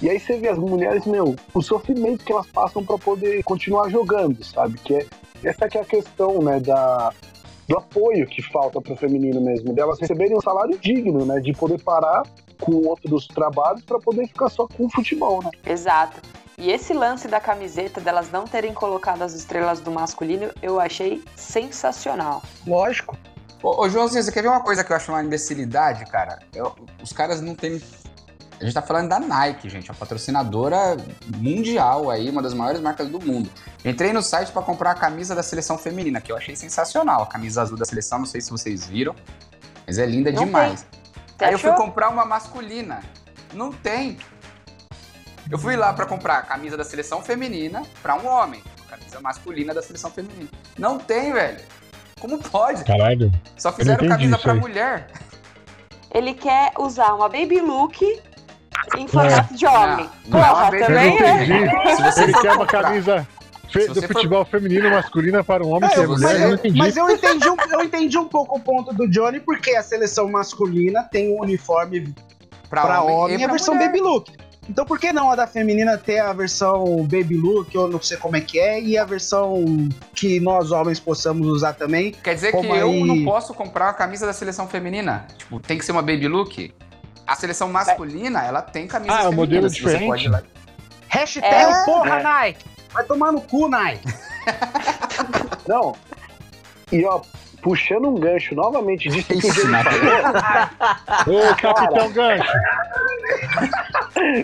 E 0.00 0.08
aí 0.08 0.18
você 0.18 0.36
vê 0.36 0.48
as 0.48 0.58
mulheres, 0.58 1.06
meu, 1.06 1.36
o 1.54 1.62
sofrimento 1.62 2.24
que 2.24 2.32
elas 2.32 2.46
passam 2.46 2.84
pra 2.84 2.98
poder 2.98 3.42
continuar 3.44 3.88
jogando, 3.88 4.42
sabe? 4.44 4.78
Que 4.78 4.94
é 4.96 5.06
essa 5.44 5.68
que 5.68 5.78
é 5.78 5.80
a 5.80 5.84
questão, 5.84 6.40
né, 6.40 6.60
da 6.60 7.12
do 7.68 7.78
apoio 7.78 8.26
que 8.26 8.42
falta 8.42 8.80
pro 8.80 8.96
feminino 8.96 9.40
mesmo, 9.40 9.72
delas 9.72 9.98
receberem 9.98 10.36
um 10.36 10.40
salário 10.40 10.76
digno, 10.78 11.24
né, 11.24 11.40
de 11.40 11.52
poder 11.52 11.80
parar 11.80 12.22
com 12.60 12.72
outros 12.86 13.26
trabalhos 13.28 13.82
pra 13.82 13.98
poder 13.98 14.26
ficar 14.26 14.48
só 14.48 14.66
com 14.66 14.86
o 14.86 14.90
futebol, 14.90 15.42
né? 15.42 15.50
Exato. 15.64 16.20
E 16.58 16.70
esse 16.70 16.92
lance 16.92 17.26
da 17.28 17.40
camiseta 17.40 18.00
delas 18.00 18.30
não 18.30 18.44
terem 18.44 18.72
colocado 18.74 19.22
as 19.22 19.32
estrelas 19.32 19.80
do 19.80 19.90
masculino, 19.90 20.50
eu 20.62 20.78
achei 20.80 21.22
sensacional. 21.34 22.42
Lógico. 22.66 23.16
Ô, 23.62 23.82
ô 23.84 23.88
Joãozinho, 23.88 24.22
você 24.22 24.30
quer 24.32 24.42
ver 24.42 24.48
uma 24.48 24.60
coisa 24.60 24.84
que 24.84 24.92
eu 24.92 24.96
acho 24.96 25.10
uma 25.12 25.22
imbecilidade, 25.22 26.04
cara? 26.06 26.38
Eu- 26.54 26.74
os 27.02 27.12
caras 27.12 27.40
não 27.40 27.54
têm. 27.54 27.80
A 28.60 28.64
gente 28.64 28.74
tá 28.74 28.82
falando 28.82 29.08
da 29.08 29.18
Nike, 29.18 29.68
gente, 29.68 29.90
a 29.90 29.94
patrocinadora 29.94 30.96
mundial 31.36 32.10
aí, 32.10 32.28
uma 32.30 32.40
das 32.40 32.54
maiores 32.54 32.80
marcas 32.80 33.08
do 33.08 33.20
mundo. 33.20 33.50
Entrei 33.84 34.12
no 34.12 34.22
site 34.22 34.52
pra 34.52 34.62
comprar 34.62 34.92
a 34.92 34.94
camisa 34.94 35.34
da 35.34 35.42
seleção 35.42 35.76
feminina, 35.76 36.20
que 36.20 36.30
eu 36.30 36.36
achei 36.36 36.54
sensacional. 36.54 37.22
A 37.22 37.26
camisa 37.26 37.62
azul 37.62 37.76
da 37.76 37.84
seleção, 37.84 38.20
não 38.20 38.26
sei 38.26 38.40
se 38.40 38.50
vocês 38.50 38.86
viram, 38.86 39.16
mas 39.84 39.98
é 39.98 40.06
linda 40.06 40.30
Não 40.30 40.44
demais. 40.44 40.86
Aí 41.40 41.52
eu 41.52 41.58
fui 41.58 41.70
achou? 41.70 41.84
comprar 41.84 42.08
uma 42.08 42.24
masculina. 42.24 43.02
Não 43.52 43.72
tem. 43.72 44.18
Eu 45.50 45.58
fui 45.58 45.76
lá 45.76 45.92
pra 45.92 46.06
comprar 46.06 46.38
a 46.38 46.42
camisa 46.42 46.76
da 46.76 46.84
seleção 46.84 47.20
feminina 47.22 47.82
pra 48.02 48.16
um 48.16 48.26
homem. 48.26 48.62
A 48.86 48.96
camisa 48.96 49.20
masculina 49.20 49.74
da 49.74 49.82
seleção 49.82 50.10
feminina. 50.10 50.48
Não 50.78 50.98
tem, 50.98 51.32
velho. 51.32 51.58
Como 52.20 52.38
pode? 52.38 52.84
Caralho. 52.84 53.30
Só 53.56 53.72
fizeram 53.72 54.06
camisa 54.08 54.38
aí. 54.44 54.60
mulher. 54.60 55.06
Ele 56.14 56.34
quer 56.34 56.72
usar 56.78 57.14
uma 57.14 57.28
baby 57.28 57.60
look 57.60 58.02
em 58.96 59.08
formato 59.08 59.54
de 59.54 59.66
homem. 59.66 60.08
Não, 60.26 60.38
não 60.38 60.44
é 60.44 60.48
Porra, 60.48 60.64
baby 60.64 60.78
também 60.78 61.10
look. 61.12 61.22
é. 61.22 61.44
Entendi. 61.44 61.96
Se 61.96 62.02
você 62.02 62.22
Ele 62.24 62.32
quer 62.34 62.52
uma 62.52 62.66
camisa 62.66 63.28
fe- 63.70 63.86
do 63.88 63.94
você 63.94 64.06
for- 64.06 64.12
futebol 64.14 64.44
feminino 64.44 64.90
masculina 64.90 65.42
para 65.42 65.64
um 65.64 65.70
homem 65.72 65.90
É, 65.90 65.94
que 65.94 66.00
é 66.00 66.06
mulher, 66.06 66.26
mas, 66.28 66.40
eu 66.40 66.48
não 66.48 66.54
entendi. 66.54 66.78
mas 66.78 66.96
eu 66.96 67.10
entendi, 67.10 67.48
um, 67.50 67.56
eu 67.72 67.80
entendi 67.82 68.18
um 68.18 68.28
pouco 68.28 68.56
o 68.56 68.60
ponto 68.60 68.92
do 68.94 69.08
Johnny, 69.08 69.40
porque 69.40 69.74
a 69.74 69.82
seleção 69.82 70.30
masculina 70.30 71.02
tem 71.10 71.34
um 71.34 71.40
uniforme 71.40 72.14
pra, 72.68 72.82
pra 72.82 73.02
homem, 73.02 73.36
e 73.36 73.40
e 73.40 73.44
a 73.44 73.48
versão 73.48 73.74
mulher. 73.74 73.88
baby 73.88 74.00
look. 74.00 74.30
Então 74.72 74.86
por 74.86 74.98
que 74.98 75.12
não 75.12 75.30
a 75.30 75.36
da 75.36 75.46
feminina 75.46 75.98
ter 75.98 76.18
a 76.18 76.32
versão 76.32 77.02
baby 77.02 77.36
look, 77.36 77.76
ou 77.76 77.86
não 77.88 78.00
sei 78.00 78.16
como 78.16 78.38
é 78.38 78.40
que 78.40 78.58
é, 78.58 78.80
e 78.80 78.96
a 78.96 79.04
versão 79.04 79.62
que 80.14 80.40
nós 80.40 80.70
homens 80.72 80.98
possamos 80.98 81.46
usar 81.46 81.74
também? 81.74 82.12
Quer 82.12 82.34
dizer 82.34 82.46
que 82.52 82.56
Como 82.56 82.74
eu 82.74 82.88
aí- 82.88 83.04
não 83.04 83.22
posso 83.22 83.52
comprar 83.52 83.90
a 83.90 83.92
camisa 83.92 84.24
da 84.24 84.32
seleção 84.32 84.66
feminina? 84.66 85.26
Tipo, 85.36 85.60
tem 85.60 85.76
que 85.76 85.84
ser 85.84 85.92
uma 85.92 86.00
baby 86.00 86.26
look? 86.26 86.72
A 87.26 87.36
seleção 87.36 87.68
masculina, 87.70 88.42
ela 88.46 88.62
tem 88.62 88.86
camisa 88.86 89.14
Ah, 89.14 89.22
é 89.24 89.28
um 89.28 89.32
modelo 89.32 89.68
diferente? 89.68 90.00
Você 90.00 90.06
pode 90.06 90.24
ir 90.24 90.28
lá. 90.28 90.42
Hashtag 91.06 91.46
É. 91.54 91.84
porra, 91.84 92.20
É. 92.20 92.22
Nike! 92.22 92.64
Vai 92.94 93.04
tomar 93.04 93.30
no 93.30 93.42
cu, 93.42 93.68
Nike! 93.68 94.08
Não. 95.68 95.94
E 96.90 97.04
ó, 97.04 97.20
puxando 97.62 98.08
um 98.08 98.14
gancho 98.16 98.54
novamente 98.54 99.08
disso 99.08 99.28
que 99.28 99.60
o 99.62 99.68
Matheus. 99.70 100.00
falou, 101.24 101.50
Ô, 101.50 101.54
Capitão 101.56 102.12
Gancho. 102.12 102.52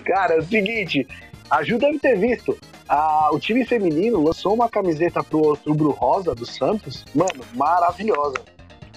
Cara, 0.07 0.35
é 0.35 0.39
o 0.39 0.43
seguinte, 0.43 1.07
a 1.51 1.63
Ju 1.63 1.79
deve 1.79 1.99
ter 1.99 2.17
visto. 2.17 2.57
a- 2.89 3.29
o 3.33 3.39
time 3.39 3.67
feminino 3.67 4.23
lançou 4.25 4.55
uma 4.55 4.67
camiseta 4.69 5.23
pro 5.23 5.41
Outubro 5.41 5.91
Rosa 5.91 6.35
do 6.35 6.47
Santos. 6.47 7.05
Mano, 7.15 7.45
maravilhosa. 7.55 8.39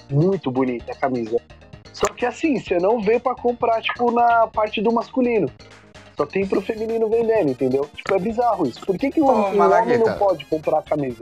Muito 0.08 0.50
bonita 0.50 0.92
a 0.92 0.96
camisa. 0.96 1.38
Só 1.92 2.06
que 2.06 2.24
assim, 2.24 2.58
você 2.58 2.78
não 2.78 3.02
vê 3.02 3.20
pra 3.20 3.34
comprar, 3.34 3.82
tipo, 3.82 4.10
na 4.10 4.46
parte 4.46 4.80
do 4.80 4.90
masculino. 4.92 5.50
Só 6.22 6.26
tem 6.26 6.46
pro 6.46 6.60
feminino 6.62 7.08
vendendo, 7.08 7.50
entendeu? 7.50 7.88
Tipo, 7.96 8.14
é 8.14 8.18
bizarro 8.20 8.64
isso. 8.64 8.80
Por 8.86 8.96
que, 8.96 9.10
que 9.10 9.20
o, 9.20 9.24
Ô, 9.26 9.50
o 9.50 9.58
homem 9.58 9.98
não 9.98 10.16
pode 10.16 10.44
comprar 10.44 10.78
a 10.78 10.82
camisa? 10.82 11.18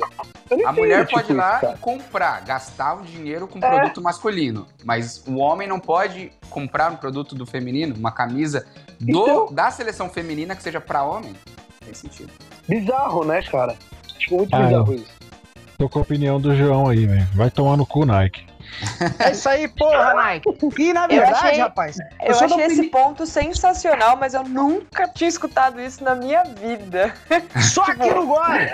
A 0.67 0.73
mulher 0.73 1.07
tipo, 1.07 1.19
pode 1.19 1.33
ir 1.33 1.37
lá 1.37 1.59
isso, 1.63 1.73
e 1.73 1.79
comprar, 1.79 2.45
gastar 2.45 3.01
o 3.01 3.03
dinheiro 3.03 3.49
com 3.49 3.59
É. 3.59 3.61
produto 3.63 4.03
masculino. 4.03 4.67
Mas 4.85 5.25
o 5.27 5.37
homem 5.39 5.67
não 5.67 5.81
pode 5.81 6.31
comprar 6.51 6.93
um 6.93 6.97
produto 6.97 7.35
do 7.35 7.47
feminino, 7.47 7.95
uma 7.97 8.13
camisa 8.13 8.67
do, 9.01 9.23
Então- 9.23 9.47
da 9.51 9.71
seleção 9.71 10.11
feminina 10.11 10.55
que 10.55 10.63
seja 10.63 10.83
pra 10.83 11.03
homem. 11.03 11.31
Não 11.33 11.87
tem 11.87 11.95
sentido. 11.95 12.31
Bizarro, 12.69 13.25
né, 13.25 13.41
cara? 13.43 13.75
Tipo, 14.19 14.37
muito 14.37 14.55
Ah, 14.55 14.61
bizarro 14.67 14.95
isso. 14.95 15.11
Tô 15.79 15.89
com 15.89 15.99
a 15.99 16.03
opinião 16.03 16.39
do 16.39 16.55
João 16.55 16.89
aí, 16.89 17.07
velho. 17.07 17.27
Vai 17.35 17.51
tomar 17.51 17.79
no 17.79 17.87
cu, 17.87 18.05
Nike. 18.05 18.45
É 19.19 19.31
isso 19.33 19.49
aí, 19.49 19.67
porra, 19.69 20.15
Nike. 20.15 20.49
E 20.79 20.93
na 20.93 21.05
Eu 21.05 21.09
verdade, 21.09 21.35
achei- 21.47 21.59
rapaz, 21.61 21.97
Eu 22.23 22.35
sou 22.35 22.49
da 22.49 22.55
achei 22.55 22.67
esse 22.67 22.75
opini- 22.81 22.91
ponto 22.91 23.27
sensacional, 23.27 24.17
mas 24.17 24.35
eu 24.35 24.43
nunca 24.45 25.09
tinha 25.09 25.29
escutado 25.29 25.81
isso 25.81 26.03
na 26.05 26.15
minha 26.15 26.43
vida. 26.45 27.15
Só 27.73 27.83
aqui 27.83 28.11
no 28.11 28.27
Gore. 28.27 28.69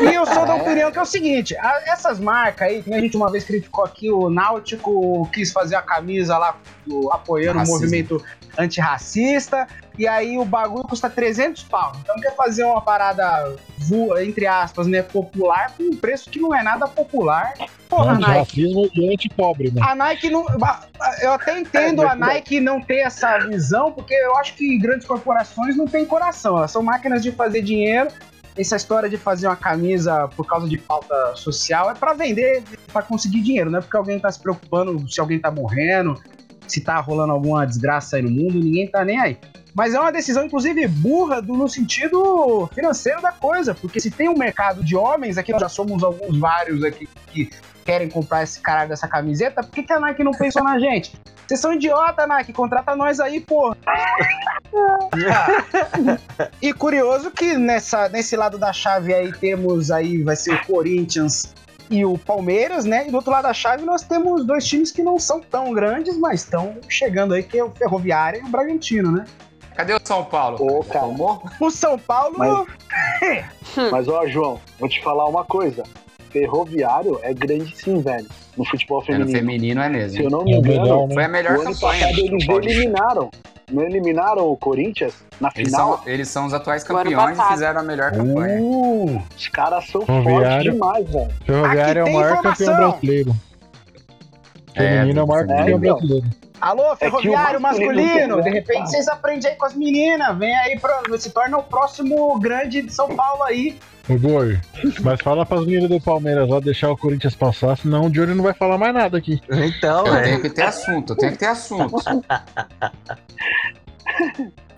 E 0.00 0.14
eu 0.14 0.24
sou 0.26 0.46
da 0.46 0.54
opinião 0.54 0.90
que 0.92 0.98
é 0.98 1.02
o 1.02 1.06
seguinte: 1.06 1.56
a- 1.56 1.82
essas 1.86 2.18
marcas 2.20 2.68
aí, 2.68 2.82
que 2.82 2.92
a 2.92 3.00
gente 3.00 3.16
uma 3.16 3.30
vez 3.30 3.44
criticou 3.44 3.84
aqui, 3.84 4.10
o 4.10 4.30
Náutico 4.30 5.28
quis 5.32 5.52
fazer 5.52 5.76
a 5.76 5.82
camisa 5.82 6.38
lá 6.38 6.56
do- 6.86 7.10
apoiando 7.12 7.56
o 7.56 7.58
Racismo. 7.60 7.80
movimento 7.80 8.24
antirracista, 8.58 9.66
e 9.98 10.06
aí 10.06 10.36
o 10.38 10.44
bagulho 10.44 10.84
custa 10.84 11.08
300 11.08 11.62
pau. 11.64 11.92
Então 12.02 12.16
quer 12.16 12.34
fazer 12.34 12.64
uma 12.64 12.80
parada, 12.80 13.54
entre 14.22 14.46
aspas, 14.46 14.86
né, 14.86 15.02
popular, 15.02 15.72
com 15.76 15.84
um 15.84 15.96
preço 15.96 16.30
que 16.30 16.40
não 16.40 16.54
é 16.54 16.62
nada 16.62 16.86
popular. 16.88 17.54
Porra, 17.88 18.14
Nike. 18.14 18.24
Antirracismo 18.24 18.90
e 18.94 19.14
antipobre, 19.14 19.70
né? 19.70 19.80
A 19.84 19.94
Nike 19.94 20.30
não. 20.30 20.46
Eu 21.20 21.32
até 21.32 21.58
entendo 21.60 22.02
É, 22.02 22.08
a 22.08 22.14
Nike 22.14 22.60
não 22.60 22.80
ter 22.80 22.98
essa 22.98 23.38
visão, 23.38 23.92
porque 23.92 24.14
eu 24.14 24.36
acho 24.36 24.54
que 24.54 24.78
grandes 24.78 25.06
corporações 25.06 25.76
não 25.76 25.86
têm 25.86 26.04
coração. 26.04 26.56
Elas 26.58 26.70
são 26.70 26.82
máquinas 26.82 27.22
de 27.22 27.30
fazer 27.30 27.62
dinheiro. 27.62 28.08
Essa 28.56 28.76
história 28.76 29.08
de 29.08 29.16
fazer 29.16 29.48
uma 29.48 29.56
camisa 29.56 30.28
por 30.36 30.46
causa 30.46 30.68
de 30.68 30.78
pauta 30.78 31.34
social 31.34 31.90
é 31.90 31.94
pra 31.94 32.14
vender, 32.14 32.62
pra 32.92 33.02
conseguir 33.02 33.42
dinheiro, 33.42 33.68
não 33.68 33.80
é 33.80 33.82
porque 33.82 33.96
alguém 33.96 34.20
tá 34.20 34.30
se 34.30 34.38
preocupando 34.38 35.08
se 35.10 35.20
alguém 35.20 35.40
tá 35.40 35.50
morrendo, 35.50 36.22
se 36.66 36.80
tá 36.80 36.98
rolando 37.00 37.32
alguma 37.32 37.66
desgraça 37.66 38.16
aí 38.16 38.22
no 38.22 38.30
mundo, 38.30 38.58
ninguém 38.58 38.86
tá 38.88 39.04
nem 39.04 39.18
aí. 39.18 39.36
Mas 39.74 39.92
é 39.92 40.00
uma 40.00 40.12
decisão, 40.12 40.44
inclusive, 40.44 40.86
burra 40.86 41.42
do- 41.42 41.54
no 41.54 41.68
sentido 41.68 42.68
financeiro 42.72 43.20
da 43.20 43.32
coisa, 43.32 43.74
porque 43.74 43.98
se 43.98 44.10
tem 44.10 44.28
um 44.28 44.38
mercado 44.38 44.84
de 44.84 44.94
homens, 44.96 45.36
aqui 45.36 45.50
nós 45.52 45.60
já 45.60 45.68
somos 45.68 46.02
alguns 46.04 46.38
vários 46.38 46.82
aqui 46.84 47.08
que 47.32 47.50
querem 47.84 48.08
comprar 48.08 48.44
esse 48.44 48.60
caralho 48.60 48.88
dessa 48.88 49.06
camiseta, 49.08 49.62
por 49.62 49.70
que, 49.72 49.82
que 49.82 49.92
a 49.92 50.00
Nike 50.00 50.22
não 50.24 50.32
pensou 50.32 50.62
na 50.62 50.78
gente? 50.78 51.12
Vocês 51.46 51.60
são 51.60 51.74
idiota, 51.74 52.26
Nike, 52.26 52.52
contrata 52.52 52.96
nós 52.96 53.20
aí, 53.20 53.40
porra. 53.40 53.76
e 56.62 56.72
curioso 56.72 57.30
que 57.30 57.58
nessa, 57.58 58.08
nesse 58.08 58.36
lado 58.36 58.56
da 58.58 58.72
chave 58.72 59.12
aí 59.12 59.32
temos 59.32 59.90
aí, 59.90 60.22
vai 60.22 60.36
ser 60.36 60.54
o 60.54 60.66
Corinthians 60.66 61.52
e 61.90 62.04
o 62.04 62.16
Palmeiras, 62.18 62.84
né? 62.84 63.06
E 63.06 63.10
do 63.10 63.16
outro 63.16 63.30
lado 63.30 63.44
da 63.44 63.52
chave 63.54 63.84
nós 63.84 64.02
temos 64.02 64.44
dois 64.44 64.64
times 64.66 64.90
que 64.90 65.02
não 65.02 65.18
são 65.18 65.40
tão 65.40 65.72
grandes, 65.72 66.16
mas 66.18 66.40
estão 66.42 66.76
chegando 66.88 67.34
aí, 67.34 67.42
que 67.42 67.58
é 67.58 67.64
o 67.64 67.70
Ferroviária 67.70 68.38
e 68.38 68.42
o 68.42 68.48
Bragantino, 68.48 69.10
né? 69.12 69.24
Cadê 69.76 69.92
o 69.92 70.00
São 70.04 70.24
Paulo? 70.24 70.56
Ô, 70.60 70.84
cara? 70.84 71.00
Tomou? 71.06 71.42
O 71.60 71.70
São 71.70 71.98
Paulo. 71.98 72.36
Mas- 72.38 72.66
Mas, 73.90 74.08
ó, 74.08 74.26
João, 74.26 74.60
vou 74.78 74.88
te 74.88 75.02
falar 75.02 75.26
uma 75.26 75.44
coisa. 75.44 75.82
Ferroviário 76.30 77.18
é 77.22 77.32
grande 77.32 77.76
sim, 77.76 78.00
velho. 78.00 78.26
No 78.56 78.64
futebol 78.64 79.02
É, 79.08 79.18
no 79.18 79.26
feminino. 79.26 79.38
feminino 79.38 79.80
é 79.80 79.84
Se 79.86 79.90
mesmo. 80.18 80.22
eu 80.24 80.30
não 80.30 80.44
me 80.44 80.52
É 80.52 80.56
engano, 80.58 80.80
melhor, 80.82 81.08
né? 81.08 81.14
Foi 81.14 81.24
a 81.24 81.28
melhor 81.28 81.56
o 81.56 81.60
ano 81.60 81.72
campanha. 81.74 82.06
passado 82.06 82.22
do 82.22 82.22
eles 82.22 82.48
eliminaram. 82.48 83.30
Não 83.70 83.82
eliminaram 83.82 84.46
o 84.50 84.56
Corinthians 84.56 85.14
na 85.40 85.50
Eles 85.56 85.70
final? 85.70 85.98
são, 85.98 86.06
eles 86.12 86.28
são 86.28 86.46
os 86.46 86.54
atuais 86.54 86.84
campeões 86.84 87.38
e 87.38 87.42
fizeram 87.48 87.80
a 87.80 87.82
melhor 87.82 88.12
campanha. 88.12 88.60
Uh, 88.62 89.22
Os 89.36 89.48
caras 89.48 89.86
são 89.88 90.02
fortes 90.04 90.62
demais, 90.62 91.08
velho. 91.10 91.30
Ferroviário 91.46 92.00
é 92.00 92.04
o 92.04 92.12
maior 92.12 92.32
informação. 92.32 92.66
campeão 92.66 92.90
brasileiro. 92.90 93.34
Feminino 94.76 95.20
é 95.20 95.22
o 95.22 95.26
maior 95.26 95.44
É, 95.44 95.46
campeão 95.46 95.68
então. 95.78 95.78
brasileiro. 95.96 96.26
alô, 96.60 96.96
Ferroviário 96.96 97.58
o 97.58 97.62
masculino 97.62 97.94
masculino. 97.94 98.42
De 98.42 98.50
repente 98.50 98.90
vocês 98.90 99.08
aprendem 99.08 99.50
aí 99.50 99.56
com 99.56 99.64
as 99.66 99.74
meninas. 99.74 100.36
Vem 100.36 100.54
aí, 100.56 100.78
pra, 100.78 101.00
se 101.18 101.30
torna 101.30 101.58
o 101.58 101.62
próximo 101.62 102.38
grande 102.40 102.82
de 102.82 102.92
São 102.92 103.08
Paulo 103.16 103.42
aí. 103.44 103.78
O 104.08 104.18
Goi. 104.18 104.60
Mas 105.02 105.20
fala 105.22 105.46
pras 105.46 105.64
meninas 105.64 105.88
do 105.88 106.00
Palmeiras 106.00 106.48
lá 106.48 106.60
deixar 106.60 106.90
o 106.90 106.96
Corinthians 106.96 107.34
passar, 107.34 107.76
senão 107.78 108.06
o 108.06 108.10
Johnny 108.10 108.34
não 108.34 108.44
vai 108.44 108.52
falar 108.54 108.76
mais 108.76 108.92
nada 108.94 109.16
aqui. 109.18 109.40
Então, 109.50 110.06
Eu 110.06 110.12
velho. 110.12 110.24
tenho 110.24 110.42
que 110.42 110.50
ter 110.50 110.62
assunto, 110.62 111.12
eu 111.12 111.16
tenho 111.16 111.32
que 111.32 111.38
ter 111.38 111.46
assunto. 111.46 111.96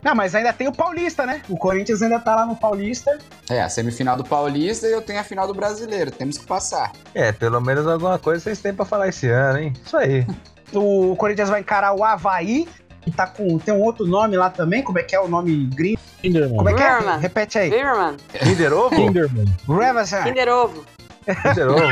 Não, 0.03 0.15
mas 0.15 0.35
ainda 0.37 0.53
tem 0.53 0.69
o 0.69 0.73
Paulista, 0.73 1.27
né? 1.27 1.43
O 1.49 1.57
Corinthians 1.57 2.01
ainda 2.01 2.21
tá 2.21 2.37
lá 2.37 2.47
no 2.47 2.55
Paulista. 2.55 3.19
É, 3.51 3.61
a 3.61 3.69
semifinal 3.69 4.17
do 4.17 4.23
Paulista 4.23 4.87
e 4.87 4.93
eu 4.93 5.03
tenho 5.03 5.19
a 5.19 5.25
final 5.25 5.49
do 5.49 5.55
Brasileiro. 5.55 6.13
Temos 6.13 6.39
que 6.39 6.47
passar. 6.47 6.93
É, 7.13 7.33
pelo 7.33 7.61
menos 7.61 7.85
alguma 7.89 8.17
coisa 8.17 8.41
vocês 8.45 8.61
têm 8.61 8.73
pra 8.73 8.85
falar 8.85 9.09
esse 9.09 9.29
ano, 9.29 9.59
hein? 9.59 9.73
Isso 9.85 9.97
aí. 9.97 10.25
O 10.75 11.15
Corinthians 11.15 11.49
vai 11.49 11.61
encarar 11.61 11.93
o 11.93 12.03
Havaí, 12.03 12.67
que 13.07 13.13
tá 13.13 13.27
com. 13.27 13.59
Tem 13.59 13.73
um 13.73 13.81
outro 13.81 14.05
nome 14.05 14.37
lá 14.37 14.51
também. 14.51 14.83
Como 14.83 14.99
é 14.99 15.03
que 15.03 15.15
é 15.15 15.21
o 15.21 15.29
nome 15.29 15.67
gringo? 15.67 16.01
Kinderman. 16.21 16.57
Como 16.57 16.69
é 16.69 16.75
que 16.75 16.83
é? 16.83 17.17
Repete 17.19 17.59
aí. 17.59 17.71
Zimmerman, 17.71 18.17
Kinder 18.43 18.73
Ovo? 18.73 18.97
Kinderman. 18.97 19.47
Reverson. 19.69 20.23
Kinder 20.25 20.49
Ovo. 20.49 20.85
Kinder 21.25 21.69
Ovo. 21.71 21.83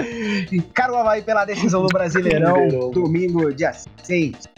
Encara 0.50 0.92
o 0.92 0.96
Havaí 0.96 1.20
pela 1.20 1.44
decisão 1.44 1.82
do 1.82 1.88
Brasileirão, 1.88 2.54
Brasileirão. 2.54 2.90
domingo, 2.90 3.52
dia 3.52 3.74
6. 4.02 4.48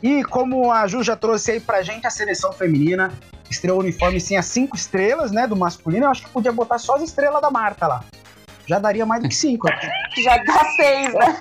E 0.00 0.22
como 0.22 0.70
a 0.70 0.86
Ju 0.86 1.02
já 1.02 1.16
trouxe 1.16 1.50
aí 1.50 1.60
pra 1.60 1.82
gente, 1.82 2.06
a 2.06 2.10
seleção 2.10 2.52
feminina 2.52 3.12
estreou 3.50 3.78
o 3.78 3.80
uniforme 3.80 4.20
sem 4.20 4.36
as 4.36 4.46
cinco 4.46 4.76
estrelas, 4.76 5.32
né, 5.32 5.48
do 5.48 5.56
masculino. 5.56 6.04
Eu 6.04 6.10
acho 6.10 6.22
que 6.22 6.30
podia 6.30 6.52
botar 6.52 6.78
só 6.78 6.94
as 6.94 7.02
estrelas 7.02 7.42
da 7.42 7.50
Marta 7.50 7.88
lá. 7.88 8.04
Já 8.68 8.78
daria 8.78 9.06
mais 9.06 9.22
do 9.22 9.28
que 9.28 9.34
cinco. 9.34 9.66
Já 10.22 10.36
dá 10.38 10.64
seis, 10.76 11.14
né? 11.14 11.38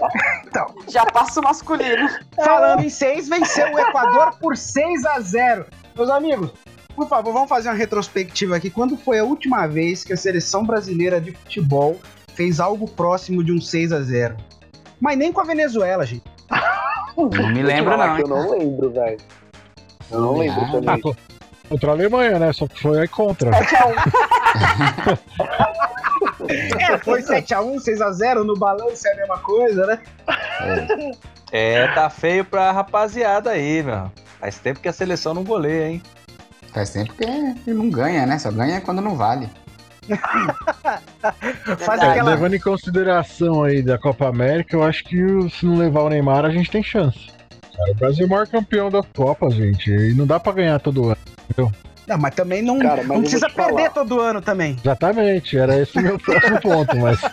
Então. 0.47 0.73
Já 0.88 1.05
passa 1.05 1.39
o 1.39 1.43
masculino. 1.43 2.09
Falando 2.36 2.84
em 2.84 2.89
seis, 2.89 3.28
venceu 3.28 3.67
o 3.73 3.80
Equador 3.80 4.38
por 4.39 4.55
6 4.55 5.05
a 5.05 5.19
0 5.19 5.65
Meus 5.95 6.09
amigos, 6.09 6.51
por 6.95 7.07
favor, 7.09 7.34
vamos 7.34 7.49
fazer 7.49 7.69
uma 7.69 7.75
retrospectiva 7.75 8.55
aqui. 8.55 8.69
Quando 8.69 8.95
foi 8.97 9.19
a 9.19 9.23
última 9.23 9.67
vez 9.67 10.03
que 10.03 10.13
a 10.13 10.17
seleção 10.17 10.63
brasileira 10.63 11.19
de 11.19 11.32
futebol 11.32 11.99
fez 12.34 12.59
algo 12.59 12.88
próximo 12.89 13.43
de 13.43 13.51
um 13.51 13.59
6 13.59 13.91
a 13.91 14.01
0 14.01 14.38
Mas 15.01 15.17
nem 15.17 15.32
com 15.34 15.41
a 15.41 15.43
Venezuela, 15.43 16.05
gente. 16.05 16.23
Não 17.17 17.49
me 17.51 17.63
lembro, 17.63 17.97
não. 17.97 18.17
Eu 18.19 18.28
não 18.28 18.49
lembro, 18.51 18.91
velho. 18.91 19.17
Eu 20.11 20.21
não 20.21 20.38
lembro 20.38 20.61
Ah, 20.65 20.71
também. 20.71 21.01
co- 21.01 21.15
contra 21.67 21.89
a 21.89 21.93
Alemanha, 21.93 22.39
né? 22.39 22.53
Só 22.53 22.67
que 22.67 22.80
foi 22.82 23.01
aí 23.01 23.07
contra. 23.07 23.49
7x1. 23.51 25.17
É, 26.80 26.98
foi 27.00 27.22
7x1, 27.22 27.76
6x0 27.78 28.44
no 28.44 28.56
balanço, 28.56 29.08
é 29.08 29.14
a 29.14 29.16
mesma 29.16 29.38
coisa, 29.40 29.86
né? 29.86 30.00
É, 31.52 31.88
tá 31.94 32.10
feio 32.10 32.46
pra 32.46 32.72
rapaziada 32.72 33.52
aí, 33.52 33.82
meu. 33.84 34.12
Faz 34.40 34.60
tempo 34.60 34.80
que 34.80 34.88
a 34.88 34.94
seleção 34.94 35.34
não 35.34 35.44
goleia, 35.44 35.90
hein? 35.90 36.04
Faz 36.72 36.92
tempo 36.92 37.14
que 37.14 37.74
não 37.74 37.90
ganha, 37.90 38.26
né? 38.26 38.38
Só 38.38 38.52
ganha 38.52 38.82
quando 38.82 39.02
não 39.02 39.16
vale. 39.16 39.50
Faz. 41.80 42.02
É, 42.02 42.08
aquela. 42.08 42.32
levando 42.32 42.54
em 42.54 42.60
consideração 42.60 43.64
aí 43.64 43.82
da 43.82 43.98
Copa 43.98 44.28
América, 44.28 44.76
eu 44.76 44.84
acho 44.84 45.04
que 45.04 45.18
se 45.50 45.66
não 45.66 45.78
levar 45.78 46.04
o 46.04 46.10
Neymar, 46.10 46.46
a 46.46 46.50
gente 46.50 46.70
tem 46.70 46.84
chance. 46.84 47.28
O 47.90 47.96
Brasil 47.96 48.24
é 48.24 48.28
o 48.28 48.30
maior 48.30 48.48
campeão 48.48 48.90
da 48.90 49.04
Copa, 49.04 49.50
gente. 49.50 49.92
E 49.92 50.14
não 50.14 50.26
dá 50.26 50.40
pra 50.40 50.54
ganhar 50.54 50.80
todo 50.80 51.10
ano. 51.10 51.18
Não, 52.08 52.18
mas 52.18 52.36
também 52.36 52.62
não, 52.62 52.80
Cara, 52.80 53.03
mas 53.03 53.08
não 53.08 53.22
precisa 53.22 53.49
perder 53.49 53.91
todo 53.91 54.20
ano 54.20 54.41
também. 54.41 54.78
Exatamente, 54.82 55.58
era 55.58 55.78
esse 55.78 55.97
o 55.97 56.01
meu 56.01 56.18
próximo 56.18 56.62
ponto, 56.62 56.95
mas 56.97 57.20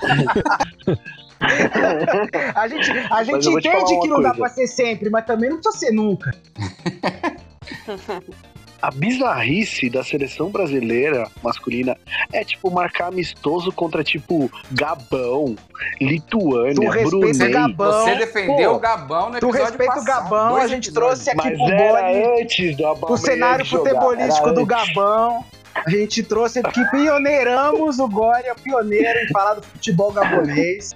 A 2.55 2.69
gente, 2.69 2.91
a 3.11 3.23
gente 3.23 3.49
entende 3.49 4.01
que 4.01 4.09
não 4.09 4.21
dá 4.21 4.31
coisa. 4.31 4.35
pra 4.35 4.49
ser 4.49 4.67
sempre, 4.67 5.11
mas 5.11 5.27
também 5.27 5.51
não 5.51 5.61
precisa 5.61 5.87
ser 5.87 5.93
nunca. 5.93 6.31
A 8.85 8.91
bizarrice 8.91 9.89
da 9.89 10.05
seleção 10.05 10.51
brasileira 10.51 11.27
masculina 11.43 11.97
é, 12.31 12.45
tipo, 12.45 12.71
marcar 12.71 13.07
amistoso 13.07 13.73
contra, 13.73 14.05
tipo, 14.05 14.51
Gabão, 14.73 15.57
Lituânia, 15.99 16.75
Tu 16.75 16.91
respeita 16.91 17.17
o 17.17 17.21
Brunei. 17.21 17.49
Gabão. 17.51 18.05
Você 18.05 18.15
defendeu 18.17 18.71
pô, 18.73 18.77
o 18.77 18.79
Gabão 18.79 19.31
no 19.31 19.41
Tu 19.41 19.49
episódio 19.49 19.65
respeita 19.65 20.01
o 20.01 20.05
Gabão, 20.05 20.49
dois 20.51 20.65
a 20.65 20.69
gente 20.69 20.89
episódios. 20.91 21.25
trouxe 21.25 21.31
aqui 21.31 21.49
Mas 21.49 21.57
pro 21.57 21.77
Boni, 21.79 22.43
antes 22.43 22.77
do 22.77 22.83
o 22.83 22.87
Aubameyang 22.89 23.27
cenário 23.27 23.65
jogar, 23.65 23.91
futebolístico 23.91 24.53
do. 24.53 24.67
Gabão. 24.67 25.45
A 25.75 25.91
gente 25.91 26.23
trouxe 26.23 26.59
aqui, 26.59 26.85
pioneiramos 26.91 27.99
o 27.99 28.07
Glória, 28.07 28.55
pioneiro 28.55 29.19
em 29.19 29.29
falar 29.29 29.55
do 29.55 29.63
futebol 29.63 30.13
gabonês. 30.13 30.95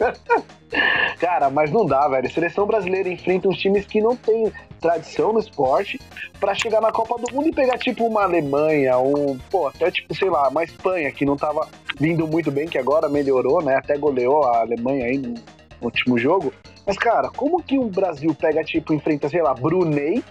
Cara, 1.18 1.50
mas 1.50 1.70
não 1.70 1.84
dá, 1.84 2.08
velho. 2.08 2.26
A 2.26 2.30
seleção 2.30 2.66
brasileira 2.66 3.08
enfrenta 3.08 3.48
uns 3.48 3.58
times 3.58 3.84
que 3.84 4.00
não 4.00 4.16
têm 4.16 4.52
tradição 4.80 5.32
no 5.32 5.40
esporte 5.40 6.00
pra 6.38 6.54
chegar 6.54 6.80
na 6.80 6.90
Copa 6.90 7.20
do 7.20 7.34
Mundo 7.34 7.48
e 7.48 7.52
pegar 7.52 7.76
tipo 7.76 8.06
uma 8.06 8.22
Alemanha, 8.22 8.98
um, 8.98 9.38
pô, 9.50 9.68
até 9.68 9.90
tipo, 9.90 10.14
sei 10.14 10.30
lá, 10.30 10.48
uma 10.48 10.64
Espanha 10.64 11.10
que 11.12 11.26
não 11.26 11.36
tava 11.36 11.68
vindo 11.98 12.26
muito 12.26 12.50
bem, 12.50 12.66
que 12.66 12.78
agora 12.78 13.08
melhorou, 13.08 13.62
né? 13.62 13.76
Até 13.76 13.98
goleou 13.98 14.44
a 14.44 14.60
Alemanha 14.60 15.04
aí 15.04 15.18
no 15.18 15.34
último 15.82 16.18
jogo. 16.18 16.52
Mas, 16.86 16.96
cara, 16.96 17.28
como 17.28 17.62
que 17.62 17.78
o 17.78 17.84
Brasil 17.84 18.34
pega, 18.34 18.64
tipo, 18.64 18.94
enfrenta, 18.94 19.28
sei 19.28 19.42
lá, 19.42 19.52
Brunei 19.52 20.24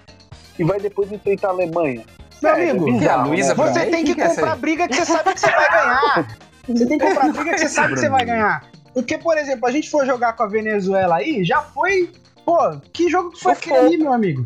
e 0.57 0.63
vai 0.63 0.79
depois 0.79 1.11
enfrentar 1.11 1.49
a 1.49 1.51
Alemanha? 1.51 2.03
Meu 2.41 2.55
Velho, 2.55 2.71
amigo, 2.71 2.89
é 2.89 2.91
bizarro, 2.93 3.21
a 3.21 3.25
Luísa 3.27 3.55
né? 3.55 3.67
Você 3.67 3.85
tem 3.85 4.05
que 4.05 4.21
é 4.21 4.27
comprar 4.27 4.55
briga 4.55 4.87
que 4.87 4.95
você 4.95 5.05
sabe 5.05 5.33
que 5.33 5.39
você 5.39 5.51
vai 5.51 5.69
ganhar. 5.69 6.27
Você 6.69 6.85
tem 6.85 6.99
que 6.99 7.07
comprar 7.07 7.31
briga 7.31 7.51
que 7.51 7.57
você 7.57 7.69
sabe 7.69 7.93
que 7.95 7.99
você 7.99 8.09
vai 8.09 8.25
ganhar. 8.25 8.63
Porque, 8.93 9.17
por 9.17 9.37
exemplo, 9.37 9.67
a 9.67 9.71
gente 9.71 9.89
for 9.89 10.05
jogar 10.05 10.33
com 10.33 10.43
a 10.43 10.47
Venezuela 10.47 11.17
aí, 11.17 11.43
já 11.43 11.61
foi. 11.61 12.11
Pô, 12.45 12.57
que 12.91 13.09
jogo 13.09 13.31
que 13.31 13.39
foi 13.39 13.53
aquele 13.53 13.75
ali, 13.77 13.97
meu 13.97 14.11
amigo? 14.13 14.43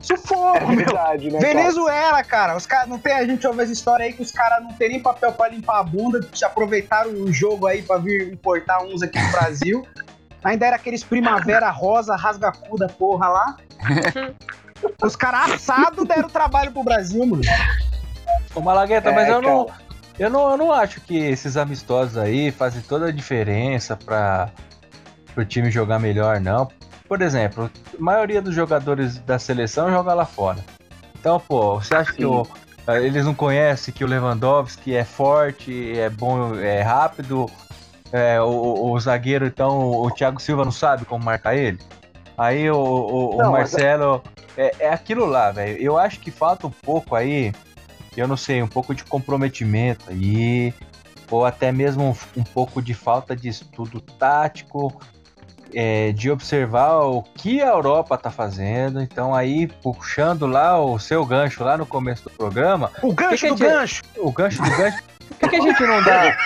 Sufoco, 0.00 0.58
É 0.58 0.66
meu. 0.66 0.76
verdade, 0.76 1.30
né, 1.30 1.40
cara? 1.40 1.54
Venezuela, 1.54 2.22
cara, 2.24 2.56
os 2.56 2.66
caras 2.66 2.88
não 2.88 2.98
tem 2.98 3.14
a 3.14 3.24
gente 3.24 3.46
ouve 3.46 3.62
essa 3.62 3.72
história 3.72 4.04
aí 4.04 4.12
que 4.12 4.20
os 4.22 4.30
caras 4.30 4.62
não 4.62 4.72
tem 4.74 4.90
nem 4.90 5.00
papel 5.00 5.32
pra 5.32 5.48
limpar 5.48 5.78
a 5.78 5.82
bunda, 5.82 6.20
se 6.34 6.44
aproveitaram 6.44 7.10
o 7.10 7.32
jogo 7.32 7.66
aí 7.66 7.80
pra 7.82 7.96
vir 7.96 8.30
importar 8.32 8.82
uns 8.82 9.02
aqui 9.02 9.18
no 9.18 9.30
Brasil. 9.30 9.86
Ainda 10.44 10.66
era 10.66 10.76
aqueles 10.76 11.02
primavera 11.02 11.70
rosa, 11.70 12.14
rasga 12.16 12.52
cu 12.52 12.76
da 12.78 12.86
porra 12.88 13.28
lá. 13.28 13.56
Os 15.02 15.16
caras 15.16 15.52
assados 15.52 16.06
deram 16.06 16.28
trabalho 16.28 16.70
pro 16.70 16.82
Brasil, 16.84 17.24
mano. 17.24 17.42
Ô 18.54 18.60
Malagueta, 18.60 19.10
mas 19.10 19.26
É, 19.26 19.32
eu 19.32 19.40
não, 19.40 19.64
cara. 19.64 19.78
Eu 20.18 20.30
não. 20.30 20.50
Eu 20.50 20.56
não 20.56 20.72
acho 20.72 21.00
que 21.00 21.16
esses 21.16 21.56
amistosos 21.56 22.16
aí 22.16 22.50
fazem 22.50 22.82
toda 22.82 23.06
a 23.06 23.12
diferença 23.12 23.96
para 23.96 24.50
o 25.36 25.44
time 25.44 25.70
jogar 25.70 25.98
melhor, 25.98 26.40
não. 26.40 26.68
Por 27.08 27.20
exemplo, 27.22 27.70
a 27.98 28.02
maioria 28.02 28.40
dos 28.40 28.54
jogadores 28.54 29.18
da 29.18 29.38
seleção 29.38 29.90
joga 29.90 30.14
lá 30.14 30.24
fora. 30.24 30.58
Então, 31.18 31.38
pô, 31.40 31.80
você 31.80 31.94
acha 31.94 32.12
que 32.12 32.18
Sim. 32.22 32.24
o- 32.26 32.46
eles 32.88 33.24
não 33.24 33.34
conhecem 33.34 33.92
que 33.94 34.04
o 34.04 34.06
Lewandowski 34.06 34.94
é 34.94 35.04
forte, 35.04 35.98
é 35.98 36.08
bom, 36.10 36.54
é 36.56 36.82
rápido? 36.82 37.46
É, 38.12 38.40
o, 38.40 38.44
o- 38.46 38.92
o 38.92 39.00
zagueiro, 39.00 39.44
então, 39.46 39.90
o 39.90 40.10
Thiago 40.10 40.40
Silva 40.40 40.64
não 40.64 40.72
sabe 40.72 41.04
como 41.04 41.24
marcar 41.24 41.56
ele? 41.56 41.78
Aí 42.38 42.70
o, 42.70 42.76
o- 42.76 43.34
o 43.34 43.38
Não, 43.38 43.52
mas- 43.52 43.72
Marcelo. 43.72 44.22
É, 44.56 44.86
é 44.86 44.88
aquilo 44.92 45.24
lá, 45.26 45.50
velho. 45.50 45.76
Eu 45.82 45.98
acho 45.98 46.20
que 46.20 46.30
falta 46.30 46.66
um 46.66 46.70
pouco 46.70 47.16
aí 47.16 47.52
eu 48.20 48.28
não 48.28 48.36
sei, 48.36 48.62
um 48.62 48.68
pouco 48.68 48.94
de 48.94 49.04
comprometimento 49.04 50.06
aí, 50.10 50.72
ou 51.30 51.44
até 51.44 51.72
mesmo 51.72 52.04
um, 52.04 52.40
um 52.40 52.44
pouco 52.44 52.80
de 52.82 52.94
falta 52.94 53.34
de 53.34 53.48
estudo 53.48 54.00
tático, 54.00 54.92
é, 55.72 56.12
de 56.12 56.30
observar 56.30 57.00
o 57.00 57.22
que 57.22 57.60
a 57.60 57.68
Europa 57.68 58.16
tá 58.16 58.30
fazendo. 58.30 59.00
Então 59.00 59.34
aí, 59.34 59.66
puxando 59.66 60.46
lá 60.46 60.78
o 60.80 60.98
seu 60.98 61.24
gancho 61.26 61.64
lá 61.64 61.76
no 61.76 61.84
começo 61.86 62.24
do 62.24 62.30
programa, 62.30 62.90
O 63.02 63.12
gancho 63.12 63.44
que 63.46 63.48
do 63.50 63.56
que 63.56 63.64
a 63.64 63.68
gente- 63.68 63.78
gancho. 63.78 64.02
o 64.18 64.30
gancho 64.30 64.62
do 64.62 64.70
gancho, 64.76 65.02
por 65.28 65.38
que, 65.38 65.48
que 65.48 65.56
a 65.56 65.60
gente 65.60 65.82
não 65.82 66.02
dá 66.02 66.36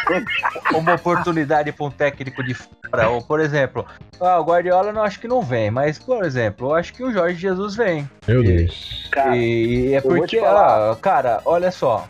uma 0.75 0.95
oportunidade 0.95 1.73
para 1.73 1.87
um 1.87 1.91
técnico 1.91 2.43
de 2.43 2.55
fora? 2.55 3.09
Ou, 3.11 3.23
por 3.23 3.41
exemplo, 3.41 3.85
ah, 4.21 4.39
o 4.41 4.45
Guardiola 4.45 4.93
não 4.93 5.03
acho 5.03 5.21
que 5.21 5.29
não 5.29 5.43
vem, 5.43 5.71
mas, 5.71 5.99
por 5.99 6.25
exemplo, 6.25 6.69
eu 6.69 6.75
acho 6.75 6.93
que 6.93 7.03
o 7.03 7.13
Jorge 7.13 7.37
Jesus 7.37 7.77
vem. 7.77 8.09
Meu 8.27 8.43
Deus. 8.43 9.09
Cara, 9.11 9.37
E 9.37 9.95
é 9.95 10.01
porque, 10.01 10.39
ah, 10.39 10.97
cara, 11.01 11.41
olha 11.45 11.71
só. 11.71 12.07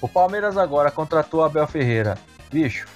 O 0.00 0.08
Palmeiras 0.08 0.56
agora 0.58 0.90
contratou 0.90 1.40
o 1.40 1.44
Abel 1.44 1.66
Ferreira. 1.66 2.16
Bicho, 2.52 2.86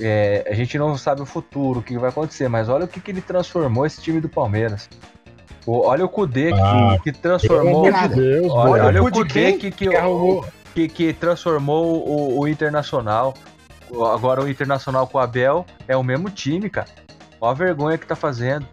é, 0.00 0.46
a 0.48 0.54
gente 0.54 0.76
não 0.78 0.96
sabe 0.96 1.22
o 1.22 1.26
futuro, 1.26 1.80
o 1.80 1.82
que 1.82 1.98
vai 1.98 2.10
acontecer, 2.10 2.48
mas 2.48 2.68
olha 2.68 2.84
o 2.84 2.88
que, 2.88 3.00
que 3.00 3.10
ele 3.10 3.20
transformou 3.20 3.86
esse 3.86 4.00
time 4.00 4.20
do 4.20 4.28
Palmeiras. 4.28 4.88
O- 5.66 5.80
olha 5.86 6.04
o 6.04 6.08
Kudê 6.08 6.52
que, 6.52 6.60
Ah, 6.60 6.96
que 7.02 7.10
Pelo 7.12 7.22
transformou. 7.22 7.90
Deus, 8.08 8.50
Olha, 8.52 8.84
olha 8.84 9.02
o 9.02 9.10
Kudê 9.10 9.52
que, 9.54 9.70
que, 9.70 9.88
Que 9.88 9.96
arrumou- 9.96 10.46
que, 10.78 10.88
que 10.88 11.12
transformou 11.12 12.06
o, 12.06 12.38
o 12.40 12.46
Internacional. 12.48 13.34
Agora 14.12 14.42
o 14.42 14.48
Internacional 14.48 15.06
com 15.06 15.18
o 15.18 15.20
Abel 15.20 15.64
é 15.88 15.96
o 15.96 16.02
mesmo 16.04 16.28
time, 16.30 16.68
cara. 16.70 16.88
Olha 17.40 17.50
a 17.52 17.54
vergonha 17.54 17.98
que 17.98 18.06
tá 18.06 18.14
fazendo. 18.14 18.66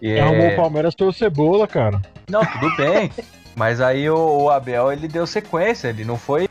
E 0.00 0.10
é- 0.12 0.20
arrumou 0.20 0.48
o 0.48 0.56
Palmeiras 0.56 0.94
foi 0.96 1.08
o 1.08 1.12
Cebola, 1.12 1.66
cara. 1.66 2.00
não, 2.28 2.40
tudo 2.44 2.74
bem. 2.76 3.10
Mas 3.54 3.80
aí 3.82 4.08
o, 4.08 4.44
o 4.44 4.50
Abel 4.50 4.90
ele 4.90 5.06
deu 5.06 5.26
sequência, 5.26 5.88
ele 5.88 6.04
não 6.04 6.16
foi. 6.16 6.48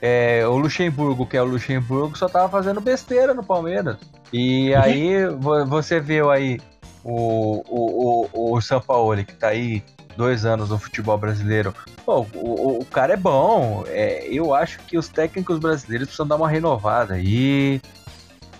é, 0.00 0.44
o 0.46 0.56
Luxemburgo, 0.56 1.26
que 1.26 1.36
é 1.36 1.42
o 1.42 1.44
Luxemburgo, 1.44 2.16
só 2.18 2.28
tava 2.28 2.48
fazendo 2.48 2.80
besteira 2.80 3.32
no 3.34 3.44
Palmeiras. 3.44 3.96
E 4.32 4.74
aí 4.74 5.26
vo- 5.28 5.64
você 5.66 6.00
viu 6.00 6.30
aí 6.30 6.58
o, 7.04 7.62
o, 7.68 8.28
o, 8.32 8.54
o 8.54 8.60
Sampaoli, 8.60 9.24
que 9.24 9.34
tá 9.34 9.48
aí 9.48 9.82
dois 10.16 10.44
anos 10.44 10.70
no 10.70 10.78
futebol 10.78 11.16
brasileiro. 11.18 11.74
Pô, 12.04 12.26
o, 12.34 12.38
o- 12.38 12.78
o 12.80 12.84
cara 12.84 13.14
é 13.14 13.16
bom. 13.16 13.84
É, 13.86 14.26
eu 14.28 14.54
acho 14.54 14.78
que 14.80 14.96
os 14.98 15.08
técnicos 15.08 15.58
brasileiros 15.58 16.08
precisam 16.08 16.26
dar 16.26 16.36
uma 16.36 16.48
renovada 16.48 17.14
aí. 17.14 17.80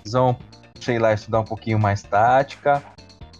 Precisam, 0.01 0.37
sei 0.81 0.99
lá, 0.99 1.13
estudar 1.13 1.41
um 1.41 1.45
pouquinho 1.45 1.79
mais 1.79 2.03
tática. 2.03 2.83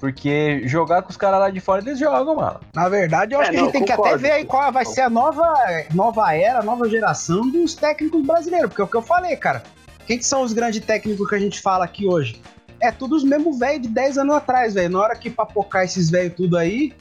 Porque 0.01 0.63
jogar 0.67 1.03
com 1.03 1.11
os 1.11 1.17
caras 1.17 1.39
lá 1.39 1.49
de 1.49 1.61
fora, 1.61 1.81
eles 1.81 1.97
jogam, 1.97 2.35
mano. 2.35 2.59
Na 2.75 2.89
verdade, 2.89 3.35
eu 3.35 3.41
acho 3.41 3.51
É, 3.51 3.53
que 3.53 3.57
a 3.57 3.61
não, 3.61 3.67
gente 3.67 3.73
tem 3.73 3.85
que 3.85 3.93
até 3.93 4.03
concordo. 4.03 4.23
ver 4.23 4.33
aí 4.33 4.45
qual 4.45 4.73
vai 4.73 4.85
ser 4.85 5.03
a 5.03 5.09
nova, 5.11 5.55
nova 5.95 6.35
era, 6.35 6.59
a 6.59 6.63
nova 6.63 6.89
geração 6.89 7.49
dos 7.49 7.75
técnicos 7.75 8.27
brasileiros. 8.27 8.69
Porque 8.69 8.81
é 8.83 8.85
o 8.85 8.89
que 8.89 8.97
eu 8.97 9.03
falei, 9.03 9.37
cara. 9.37 9.63
Quem 10.05 10.19
que 10.19 10.27
são 10.27 10.43
os 10.43 10.53
grandes 10.53 10.85
técnicos 10.85 11.29
que 11.29 11.35
a 11.37 11.39
gente 11.39 11.61
fala 11.63 11.85
aqui 11.85 12.09
hoje? 12.09 12.43
É 12.81 12.91
tudo 12.91 13.15
os 13.15 13.23
mesmos 13.23 13.61
velhos 13.61 13.83
de 13.83 13.89
10 13.89 14.19
anos 14.19 14.35
atrás, 14.35 14.75
velho. 14.75 14.91
Na 14.91 14.99
hora 15.01 15.15
que 15.15 15.31
papocar 15.31 15.85
esses 15.85 16.11
velhos 16.11 16.35
tudo 16.35 16.59
aí, 16.59 16.93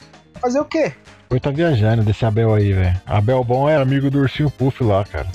fazer 0.42 0.60
o 0.60 0.64
quê? 0.64 0.92
Foi 1.28 1.38
tá 1.38 1.50
viajando 1.50 2.02
desse 2.02 2.26
Abel 2.26 2.52
aí, 2.52 2.72
velho. 2.72 3.00
Abel 3.06 3.44
Bom 3.44 3.70
é 3.70 3.76
amigo 3.76 4.10
do 4.10 4.18
Ursinho 4.18 4.50
Puff 4.50 4.82
lá, 4.82 5.04
cara. 5.04 5.28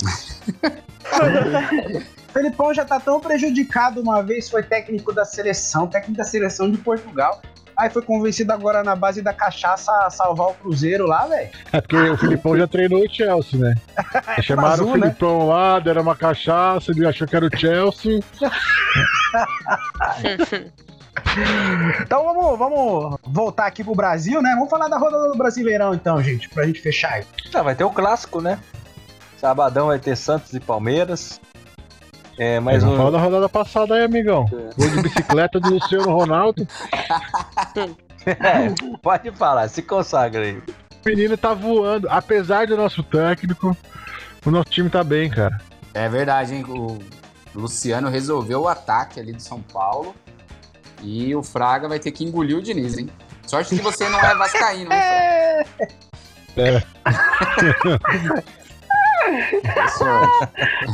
O 2.28 2.28
Felipão 2.32 2.74
já 2.74 2.84
tá 2.84 3.00
tão 3.00 3.18
prejudicado 3.18 4.00
uma 4.00 4.22
vez, 4.22 4.48
foi 4.48 4.62
técnico 4.62 5.12
da 5.12 5.24
seleção, 5.24 5.88
técnico 5.88 6.18
da 6.18 6.24
seleção 6.24 6.70
de 6.70 6.78
Portugal. 6.78 7.40
Aí 7.76 7.88
foi 7.88 8.02
convencido 8.02 8.52
agora 8.52 8.82
na 8.82 8.96
base 8.96 9.22
da 9.22 9.32
cachaça 9.32 9.90
a 10.04 10.10
salvar 10.10 10.48
o 10.48 10.54
Cruzeiro 10.54 11.06
lá, 11.06 11.26
velho. 11.26 11.48
É 11.72 11.80
porque 11.80 11.96
o 11.96 12.18
Filipão 12.18 12.58
já 12.58 12.66
treinou 12.66 13.04
o 13.04 13.08
Chelsea, 13.08 13.58
né? 13.58 13.74
Chamaram 14.42 14.72
azul, 14.72 14.90
o 14.90 14.92
Filipão 14.92 15.46
lá, 15.46 15.78
deram 15.78 16.02
uma 16.02 16.16
cachaça, 16.16 16.90
ele 16.90 17.06
achou 17.06 17.26
que 17.26 17.36
era 17.36 17.46
o 17.46 17.56
Chelsea. 17.56 18.20
Então 22.00 22.24
vamos, 22.24 22.58
vamos 22.58 23.18
voltar 23.24 23.66
aqui 23.66 23.82
pro 23.84 23.94
Brasil, 23.94 24.40
né? 24.42 24.52
Vamos 24.54 24.70
falar 24.70 24.88
da 24.88 24.98
rodada 24.98 25.28
do 25.28 25.36
Brasileirão 25.36 25.94
então, 25.94 26.22
gente, 26.22 26.48
pra 26.48 26.66
gente 26.66 26.80
fechar 26.80 27.14
aí. 27.14 27.24
Ah, 27.54 27.62
vai 27.62 27.74
ter 27.74 27.84
o 27.84 27.90
clássico, 27.90 28.40
né? 28.40 28.58
Sabadão 29.36 29.88
vai 29.88 29.98
ter 29.98 30.16
Santos 30.16 30.52
e 30.52 30.60
Palmeiras. 30.60 31.40
É, 32.38 32.60
Mas 32.60 32.82
mais 32.82 32.84
vamos 32.84 32.94
um. 32.94 32.98
falar 32.98 33.10
da 33.10 33.18
rodada 33.18 33.48
passada 33.48 33.94
aí, 33.94 34.04
amigão. 34.04 34.46
Gol 34.46 34.88
de 34.90 35.02
bicicleta 35.02 35.58
do 35.58 35.70
Luciano 35.70 36.10
Ronaldo. 36.12 36.66
É, 38.26 38.74
pode 39.00 39.30
falar, 39.30 39.68
se 39.68 39.80
consagra 39.80 40.42
aí. 40.42 40.58
O 40.58 41.08
menino 41.08 41.34
tá 41.36 41.54
voando. 41.54 42.06
Apesar 42.10 42.66
do 42.66 42.76
nosso 42.76 43.02
técnico, 43.02 43.74
o 44.44 44.50
nosso 44.50 44.68
time 44.68 44.90
tá 44.90 45.02
bem, 45.02 45.30
cara. 45.30 45.58
É 45.94 46.08
verdade, 46.10 46.54
hein? 46.54 46.64
O 46.68 46.98
Luciano 47.54 48.10
resolveu 48.10 48.62
o 48.62 48.68
ataque 48.68 49.18
ali 49.18 49.32
do 49.32 49.40
São 49.40 49.62
Paulo. 49.62 50.14
E 51.02 51.34
o 51.34 51.42
Fraga 51.42 51.88
vai 51.88 51.98
ter 51.98 52.10
que 52.12 52.24
engolir 52.24 52.56
o 52.56 52.62
Diniz, 52.62 52.98
hein? 52.98 53.08
Sorte 53.46 53.76
que 53.76 53.82
você 53.82 54.08
não 54.08 54.20
é 54.20 54.34
vascaíno, 54.34 54.92
hein, 54.92 55.00
Fraga? 55.00 55.68
É. 56.56 56.82
Boa 59.74 59.88
sorte. 59.88 60.48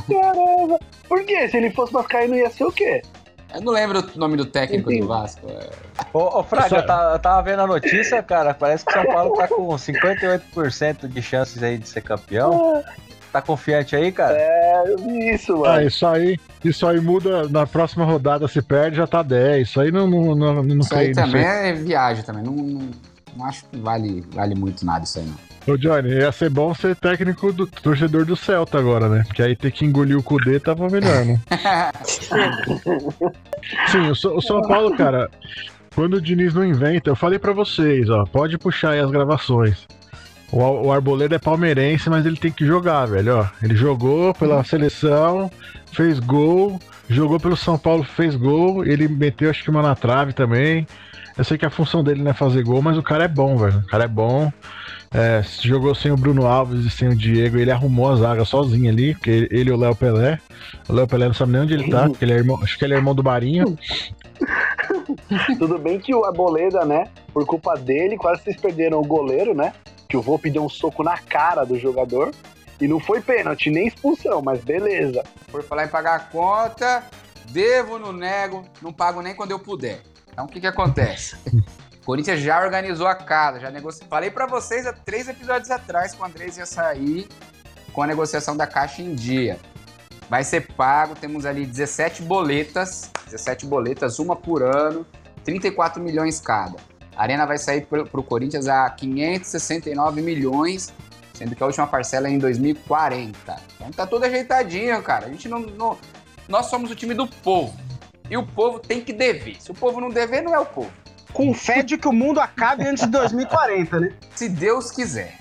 Caramba. 0.09 0.81
Por 1.09 1.25
quê? 1.25 1.49
Se 1.49 1.57
ele 1.57 1.71
fosse 1.71 1.93
vascaíno 1.93 2.35
ia 2.35 2.51
ser 2.51 2.65
o 2.65 2.73
quê? 2.73 3.03
Eu 3.55 3.61
não 3.61 3.73
lembro 3.73 4.01
o 4.01 4.19
nome 4.19 4.37
do 4.37 4.45
técnico 4.45 4.91
Entendi. 4.91 5.03
do 5.03 5.09
Vasco. 5.09 5.49
é. 5.49 5.71
Ô, 6.13 6.41
ô 6.41 6.43
Fraga, 6.43 6.77
eu 6.77 6.87
tava, 6.87 7.13
eu 7.15 7.19
tava 7.21 7.43
vendo 7.43 7.61
a 7.61 7.67
notícia, 7.67 8.21
cara. 8.23 8.53
Parece 8.53 8.85
que 8.85 8.91
o 8.91 8.95
São 8.95 9.05
Paulo 9.07 9.37
tá 9.37 9.47
com 9.47 9.69
58% 9.69 11.07
de 11.07 11.23
chances 11.23 11.63
aí 11.63 11.79
de 11.79 11.89
ser 11.89 12.03
campeão. 12.03 12.83
Tá 13.35 13.43
confiante 13.43 13.97
aí, 13.97 14.13
cara? 14.13 14.37
É, 14.39 14.85
eu 14.87 14.97
vi 14.97 15.35
isso, 15.35 15.59
mano. 15.59 15.65
Ah, 15.75 15.83
isso 15.83 16.07
aí, 16.07 16.39
isso 16.65 16.87
aí 16.87 17.01
muda. 17.01 17.49
Na 17.49 17.67
próxima 17.67 18.05
rodada 18.05 18.47
se 18.47 18.63
perde, 18.63 18.99
já 18.99 19.09
tá 19.09 19.25
10. 19.25 19.71
Isso 19.71 19.81
aí 19.81 19.91
não, 19.91 20.09
não, 20.09 20.37
não, 20.37 20.63
não 20.63 20.79
Isso 20.79 20.95
aí 20.95 21.13
sei, 21.13 21.15
não 21.15 21.25
também 21.33 21.45
é 21.45 21.73
viagem 21.73 22.23
também. 22.23 22.45
Não, 22.45 22.53
não, 22.55 22.89
não 23.37 23.45
acho 23.45 23.65
que 23.65 23.77
vale, 23.77 24.25
vale 24.33 24.55
muito 24.55 24.87
nada 24.87 25.03
isso 25.03 25.19
aí, 25.19 25.27
não. 25.27 25.75
Ô, 25.75 25.77
Johnny, 25.77 26.11
ia 26.11 26.31
ser 26.31 26.49
bom 26.49 26.73
ser 26.77 26.95
técnico 26.95 27.53
do 27.53 27.67
torcedor 27.67 28.25
do 28.25 28.37
Celta 28.37 28.79
agora, 28.79 29.09
né? 29.09 29.25
Porque 29.27 29.43
aí 29.43 29.57
ter 29.57 29.73
que 29.73 29.85
engolir 29.85 30.17
o 30.17 30.23
Kudê 30.23 30.61
tava 30.61 30.89
melhor, 30.89 31.25
né? 31.25 31.41
Sim, 33.91 34.11
o, 34.11 34.15
São- 34.15 34.37
o 34.37 34.41
São 34.41 34.63
Paulo, 34.63 34.97
cara, 34.97 35.29
quando 35.93 36.15
o 36.15 36.21
Diniz 36.21 36.55
não 36.55 36.65
inventa, 36.65 37.11
eu 37.11 37.17
falei 37.17 37.41
pra 37.41 37.53
vocês, 37.53 38.09
ó, 38.11 38.25
pode 38.27 38.57
puxar 38.59 38.91
aí 38.91 39.01
as 39.01 39.11
gravações. 39.11 39.89
O, 40.53 40.59
o 40.59 40.93
Arboleda 40.93 41.37
é 41.37 41.39
palmeirense, 41.39 42.09
mas 42.09 42.25
ele 42.25 42.37
tem 42.37 42.53
que 42.53 42.65
jogar, 42.65 43.07
velho. 43.07 43.39
Ó, 43.39 43.47
ele 43.63 43.75
jogou 43.75 44.33
pela 44.35 44.63
seleção, 44.65 45.51
fez 45.93 46.19
gol, 46.19 46.79
jogou 47.09 47.41
pelo 47.41 47.57
São 47.57 47.79
Paulo, 47.79 48.05
fez 48.05 48.37
gol. 48.37 48.85
Ele 48.85 49.09
meteu, 49.09 49.51
acho 49.51 49.63
que 49.63 49.71
uma 49.71 49.83
na 49.83 49.95
trave 49.95 50.33
também. 50.33 50.87
Eu 51.37 51.45
sei 51.45 51.59
que 51.59 51.67
a 51.67 51.71
função 51.71 52.05
dele 52.05 52.23
não 52.23 52.31
é 52.31 52.35
fazer 52.35 52.63
gol, 52.63 52.81
mas 52.81 52.97
o 52.97 53.03
cara 53.03 53.25
é 53.25 53.29
bom, 53.29 53.57
velho. 53.57 53.79
O 53.79 53.87
cara 53.87 54.05
é 54.05 54.09
bom. 54.09 54.53
É, 55.13 55.43
jogou 55.63 55.95
sem 55.95 56.11
o 56.11 56.17
Bruno 56.17 56.45
Alves 56.45 56.85
e 56.85 56.91
sem 56.91 57.09
o 57.09 57.15
Diego, 57.15 57.57
ele 57.57 57.71
arrumou 57.71 58.11
a 58.11 58.17
zaga 58.17 58.45
sozinho 58.45 58.91
ali, 58.91 59.15
porque 59.15 59.49
ele 59.49 59.71
e 59.71 59.73
o 59.73 59.77
Léo 59.77 59.95
Pelé. 59.95 60.41
O 60.89 60.93
Léo 60.93 61.07
Pelé 61.07 61.27
não 61.27 61.35
sabe 61.35 61.53
nem 61.53 61.61
onde 61.61 61.75
ele 61.75 61.89
tá, 61.89 62.09
porque 62.09 62.25
ele 62.25 62.33
é 62.33 62.37
irmão, 62.37 62.59
acho 62.61 62.77
que 62.77 62.85
ele 62.85 62.95
é 62.95 62.97
irmão 62.97 63.15
do 63.15 63.23
Barinho. 63.23 63.79
Tudo 65.57 65.79
bem 65.79 66.01
que 66.01 66.13
o 66.13 66.25
Arboleda, 66.25 66.85
né? 66.85 67.07
Por 67.33 67.47
culpa 67.47 67.75
dele, 67.75 68.17
quase 68.17 68.43
vocês 68.43 68.57
perderam 68.57 69.01
o 69.01 69.07
goleiro, 69.07 69.55
né? 69.55 69.73
Que 70.15 70.19
o 70.19 70.23
Volpe 70.23 70.49
deu 70.49 70.65
um 70.65 70.69
soco 70.69 71.03
na 71.03 71.19
cara 71.19 71.65
do 71.65 71.77
jogador. 71.77 72.33
E 72.81 72.87
não 72.87 73.01
foi 73.01 73.21
pênalti, 73.21 73.69
nem 73.69 73.89
expulsão, 73.89 74.41
mas 74.41 74.63
beleza. 74.63 75.25
Por 75.51 75.65
falar 75.65 75.87
em 75.87 75.89
pagar 75.89 76.15
a 76.15 76.21
conta, 76.21 77.03
devo, 77.51 77.99
não 77.99 78.13
nego, 78.13 78.65
não 78.81 78.93
pago 78.93 79.21
nem 79.21 79.35
quando 79.35 79.51
eu 79.51 79.59
puder. 79.59 80.03
Então 80.33 80.45
o 80.45 80.49
que 80.49 80.61
que 80.61 80.69
acontece? 80.69 81.35
O 82.01 82.07
Corinthians 82.07 82.39
já 82.39 82.63
organizou 82.63 83.09
a 83.09 83.17
casa, 83.17 83.59
já 83.59 83.73
negociou. 83.73 84.09
Falei 84.09 84.31
pra 84.31 84.47
vocês 84.47 84.87
há 84.87 84.93
três 84.93 85.29
episódios 85.29 85.73
atrás 85.73 86.15
que 86.15 86.23
o 86.23 86.25
Andrés 86.25 86.59
ia 86.59 86.67
sair 86.67 87.27
com 87.93 88.01
a 88.01 88.07
negociação 88.07 88.57
da 88.57 88.69
caixa 88.69 89.03
em 89.03 89.17
dia. 89.17 89.59
Vai 90.31 90.45
ser 90.45 90.61
pago, 90.75 91.17
temos 91.17 91.45
ali 91.45 91.67
17 91.67 92.23
boletas, 92.23 93.11
17 93.25 93.67
boletas, 93.67 94.21
uma 94.21 94.37
por 94.37 94.63
ano, 94.63 95.05
34 95.43 96.01
milhões 96.01 96.41
cada. 96.41 96.77
A 97.17 97.23
Arena 97.23 97.47
vai 97.47 97.59
sair 97.59 97.87
pro, 97.87 98.05
pro 98.07 98.23
Corinthians 98.23 98.67
a 98.69 98.89
569 98.91 100.21
milhões, 100.23 100.93
sendo 101.33 101.55
que 101.55 101.63
a 101.63 101.67
última 101.67 101.87
parcela 101.87 102.29
é 102.29 102.31
em 102.31 102.39
2040. 102.39 103.35
Então 103.77 103.91
tá 103.91 104.07
tudo 104.07 104.25
ajeitadinho, 104.25 105.01
cara. 105.03 105.27
A 105.27 105.29
gente 105.29 105.49
não, 105.49 105.61
não- 105.61 105.97
Nós 106.49 106.67
somos 106.67 106.91
o 106.91 106.95
time 106.95 107.15
do 107.15 107.27
povo. 107.27 107.75
E 108.31 108.37
o 108.37 108.45
povo 108.47 108.79
tem 108.79 109.01
que 109.03 109.13
dever. 109.13 109.57
Se 109.61 109.71
o 109.71 109.75
povo 109.75 110.01
não 110.01 110.09
dever, 110.11 110.43
não 110.43 110.55
é 110.55 110.59
o 110.59 110.67
povo. 110.67 110.91
Com 111.33 111.53
fé 111.53 111.83
de 111.83 111.99
que 111.99 112.07
o 112.09 112.13
mundo 112.13 112.41
acabe 112.41 112.87
antes 112.87 113.05
de 113.05 113.11
2040, 113.11 114.01
né? 114.01 114.13
Se 114.35 114.49
Deus 114.49 114.91
quiser. 114.91 115.37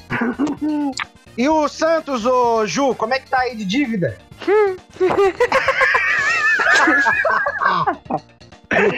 E 1.38 1.48
o 1.48 1.68
Santos, 1.68 2.26
ô 2.26 2.66
Ju, 2.66 2.94
como 2.96 3.14
é 3.14 3.20
que 3.20 3.30
tá 3.30 3.40
aí 3.40 3.56
de 3.56 3.64
dívida? 3.66 4.18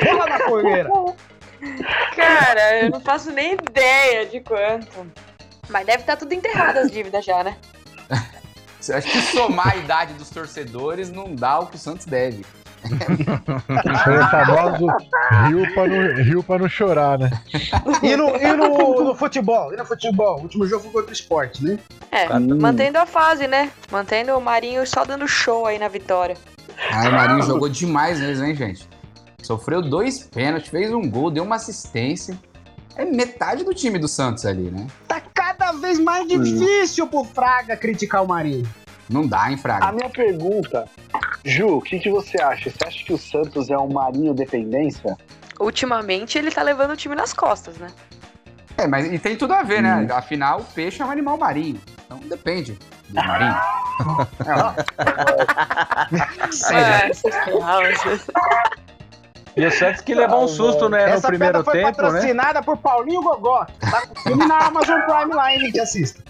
Pula 0.02 0.26
na 0.28 0.40
fogueira. 0.40 0.90
Cara, 2.16 2.84
eu 2.84 2.90
não 2.90 3.02
faço 3.02 3.32
nem 3.32 3.54
ideia 3.54 4.26
de 4.26 4.40
quanto. 4.40 5.08
Mas 5.70 5.86
deve 5.86 6.02
estar 6.02 6.16
tudo 6.16 6.34
enterrado 6.34 6.78
as 6.78 6.92
dívidas 6.92 7.26
já, 7.26 7.44
né? 7.44 7.58
Acho 8.94 9.12
que 9.12 9.22
somar 9.22 9.74
a 9.74 9.76
idade 9.78 10.14
dos 10.14 10.30
torcedores 10.30 11.10
não 11.10 11.34
dá 11.34 11.60
o 11.60 11.68
que 11.68 11.76
o 11.76 11.80
Santos 11.80 12.06
deve. 12.06 12.46
Foi 14.04 14.18
o 14.18 14.30
famoso 14.30 14.88
rio 15.48 15.74
pra, 15.74 15.88
não, 15.88 16.24
rio 16.24 16.44
pra 16.44 16.60
não 16.60 16.70
chorar, 16.70 17.18
né? 17.18 17.32
E 18.04 18.16
no, 18.16 18.36
e 18.36 18.54
no, 18.54 19.04
no 19.04 19.16
futebol? 19.16 19.74
E 19.74 19.78
no 19.78 19.86
futebol? 19.86 20.38
O 20.38 20.42
último 20.44 20.68
jogo 20.68 20.84
foi 20.84 20.92
contra 20.92 21.10
o 21.10 21.14
esporte, 21.14 21.64
né? 21.64 21.80
É, 22.12 22.28
mantendo 22.38 23.00
a 23.00 23.06
fase, 23.08 23.48
né? 23.48 23.72
Mantendo 23.92 24.38
o 24.38 24.42
Marinho 24.42 24.86
só 24.86 25.04
dando 25.04 25.28
show 25.28 25.66
aí 25.66 25.80
na 25.80 25.88
vitória. 25.88 26.38
Ah, 26.92 27.10
o 27.10 27.12
Marinho 27.12 27.42
jogou 27.42 27.70
demais 27.70 28.20
mesmo, 28.20 28.46
hein, 28.46 28.56
gente? 28.56 28.88
Sofreu 29.46 29.80
dois 29.80 30.24
pênaltis, 30.24 30.70
fez 30.72 30.92
um 30.92 31.08
gol, 31.08 31.30
deu 31.30 31.44
uma 31.44 31.58
assistência. 31.58 32.36
É 32.96 33.06
metade 33.06 33.64
do 33.64 33.74
time 33.76 34.00
do 34.00 34.08
Santos 34.08 34.44
ali, 34.44 34.72
né? 34.72 34.88
Tá 35.08 35.22
cada 35.22 35.72
vez 35.74 36.00
mais 36.00 36.28
difícil 36.28 37.06
pro 37.08 37.24
Fraga 37.24 37.78
criticar 37.78 38.24
o 38.24 38.28
Marinho. 38.28 38.68
Não 39.08 39.28
dá, 39.28 39.48
hein, 39.50 39.54
A 39.56 39.58
Fraga? 39.58 39.92
minha 39.92 40.10
pergunta, 40.10 40.86
Ju, 41.44 41.78
o 41.78 41.82
que, 41.82 42.00
que 42.00 42.10
você 42.10 42.42
acha? 42.42 42.72
Você 42.72 42.88
acha 42.88 43.06
que 43.06 43.14
o 43.14 43.20
Santos 43.20 43.70
é 43.70 43.78
um 43.78 43.88
Marinho 43.94 44.34
dependência? 44.34 45.16
Ultimamente 45.60 46.40
ele 46.40 46.50
tá 46.50 46.64
levando 46.64 46.92
o 46.92 46.98
time 46.98 47.14
nas 47.14 47.32
costas, 47.32 47.78
né? 47.78 47.88
É, 48.78 48.88
mas 48.88 49.06
e 49.06 49.20
tem 49.20 49.36
tudo 49.38 49.54
a 49.54 49.62
ver, 49.62 49.84
né? 49.84 50.08
Afinal, 50.12 50.62
o 50.62 50.64
peixe 50.64 51.04
é 51.04 51.06
um 51.06 51.12
animal 51.12 51.38
marinho. 51.38 51.80
Então 52.06 52.18
depende 52.28 52.80
do 53.10 53.16
marinho. 53.24 53.56
É, 56.72 57.08
vocês 57.14 57.36
falam, 57.36 57.84
E 59.56 59.66
o 59.66 59.72
Santos 59.72 60.02
que 60.02 60.14
levou 60.14 60.44
um 60.44 60.48
susto 60.48 60.90
né, 60.90 61.06
no 61.06 61.14
Essa 61.14 61.28
primeiro 61.28 61.64
pedra 61.64 61.64
foi 61.64 61.74
tempo, 61.74 61.88
né? 61.88 61.94
patrocinada 61.94 62.62
por 62.62 62.78
Paulinho 62.78 63.22
Gogó. 63.22 63.66
Tá 63.80 64.06
com 64.08 64.20
o 64.20 64.24
filme 64.24 64.46
na 64.46 64.66
Amazon 64.66 65.00
Prime 65.02 65.34
lá, 65.34 65.54
hein, 65.54 65.60
gente? 65.62 65.80
Assista. 65.80 66.24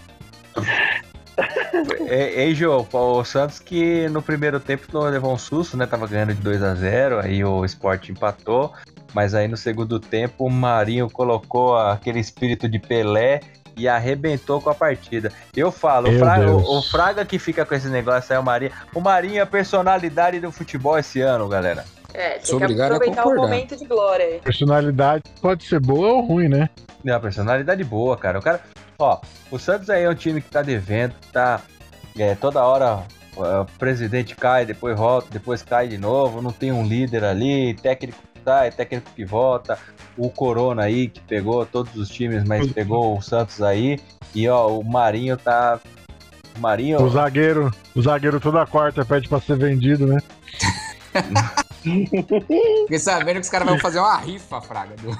É, 2.06 2.44
Ei, 2.44 2.54
Jô, 2.54 2.86
o 2.90 3.24
Santos 3.24 3.58
que 3.58 4.08
no 4.08 4.22
primeiro 4.22 4.58
tempo 4.60 4.98
levou 5.00 5.32
um 5.32 5.38
susto, 5.38 5.76
né? 5.76 5.86
Tava 5.86 6.06
ganhando 6.06 6.34
de 6.34 6.40
2 6.40 6.62
a 6.62 6.74
0 6.74 7.20
aí 7.20 7.44
o 7.44 7.64
Sport 7.64 8.08
empatou. 8.08 8.72
Mas 9.12 9.34
aí 9.34 9.48
no 9.48 9.56
segundo 9.56 9.98
tempo 9.98 10.46
o 10.46 10.50
Marinho 10.50 11.10
colocou 11.10 11.76
aquele 11.76 12.20
espírito 12.20 12.68
de 12.68 12.78
Pelé 12.78 13.40
e 13.76 13.86
arrebentou 13.88 14.60
com 14.60 14.70
a 14.70 14.74
partida. 14.74 15.30
Eu 15.54 15.70
falo, 15.70 16.10
o 16.10 16.18
Fraga, 16.18 16.50
o, 16.50 16.78
o 16.78 16.82
Fraga 16.82 17.24
que 17.24 17.38
fica 17.38 17.64
com 17.64 17.74
esse 17.74 17.88
negócio 17.88 18.32
aí, 18.34 18.40
o 18.40 18.42
Marinho. 18.42 18.72
O 18.94 19.00
Marinho 19.00 19.38
é 19.38 19.40
a 19.40 19.46
personalidade 19.46 20.40
do 20.40 20.50
futebol 20.50 20.98
esse 20.98 21.20
ano, 21.20 21.46
galera. 21.48 21.84
É, 22.16 22.40
Sou 22.40 22.58
tem 22.58 22.66
que 22.68 22.72
obrigado 22.72 22.92
a 22.92 22.96
aproveitar 22.96 23.20
o 23.20 23.24
concordar. 23.24 23.42
momento 23.42 23.76
de 23.76 23.84
glória 23.84 24.24
aí. 24.24 24.40
Personalidade 24.40 25.22
pode 25.40 25.64
ser 25.64 25.80
boa 25.80 26.12
ou 26.12 26.22
ruim, 26.22 26.48
né? 26.48 26.70
É 27.04 27.12
uma 27.12 27.20
personalidade 27.20 27.84
boa, 27.84 28.16
cara. 28.16 28.38
O 28.38 28.42
cara, 28.42 28.60
ó, 28.98 29.20
o 29.50 29.58
Santos 29.58 29.90
aí 29.90 30.04
é 30.04 30.08
um 30.10 30.14
time 30.14 30.40
que 30.40 30.50
tá 30.50 30.62
devendo, 30.62 31.14
tá 31.30 31.60
é, 32.18 32.34
toda 32.34 32.64
hora 32.64 33.02
o 33.36 33.66
presidente 33.78 34.34
cai, 34.34 34.64
depois 34.64 34.96
volta, 34.96 35.28
depois 35.30 35.62
cai 35.62 35.88
de 35.88 35.98
novo, 35.98 36.40
não 36.40 36.50
tem 36.50 36.72
um 36.72 36.86
líder 36.86 37.22
ali, 37.22 37.74
técnico 37.74 38.18
que 38.32 38.40
sai, 38.42 38.70
técnico 38.70 39.10
que 39.14 39.26
volta, 39.26 39.78
o 40.16 40.30
Corona 40.30 40.84
aí 40.84 41.08
que 41.08 41.20
pegou 41.20 41.66
todos 41.66 41.94
os 41.96 42.08
times, 42.08 42.44
mas 42.44 42.72
pegou 42.72 43.14
o 43.14 43.20
Santos 43.20 43.60
aí, 43.60 43.98
e 44.34 44.48
ó, 44.48 44.68
o 44.68 44.82
Marinho 44.82 45.36
tá 45.36 45.78
o 46.56 46.60
Marinho, 46.60 47.02
O 47.02 47.10
zagueiro, 47.10 47.70
o 47.94 48.00
zagueiro 48.00 48.40
toda 48.40 48.64
quarta 48.66 49.04
pede 49.04 49.28
pra 49.28 49.38
ser 49.38 49.58
vendido, 49.58 50.06
né? 50.06 50.18
Fiquei 52.82 52.98
sabendo 52.98 53.36
que 53.36 53.40
os 53.42 53.48
caras 53.48 53.68
vão 53.68 53.78
fazer 53.78 53.98
uma 53.98 54.16
rifa, 54.18 54.60
Fraga. 54.60 54.94
Do, 54.96 55.10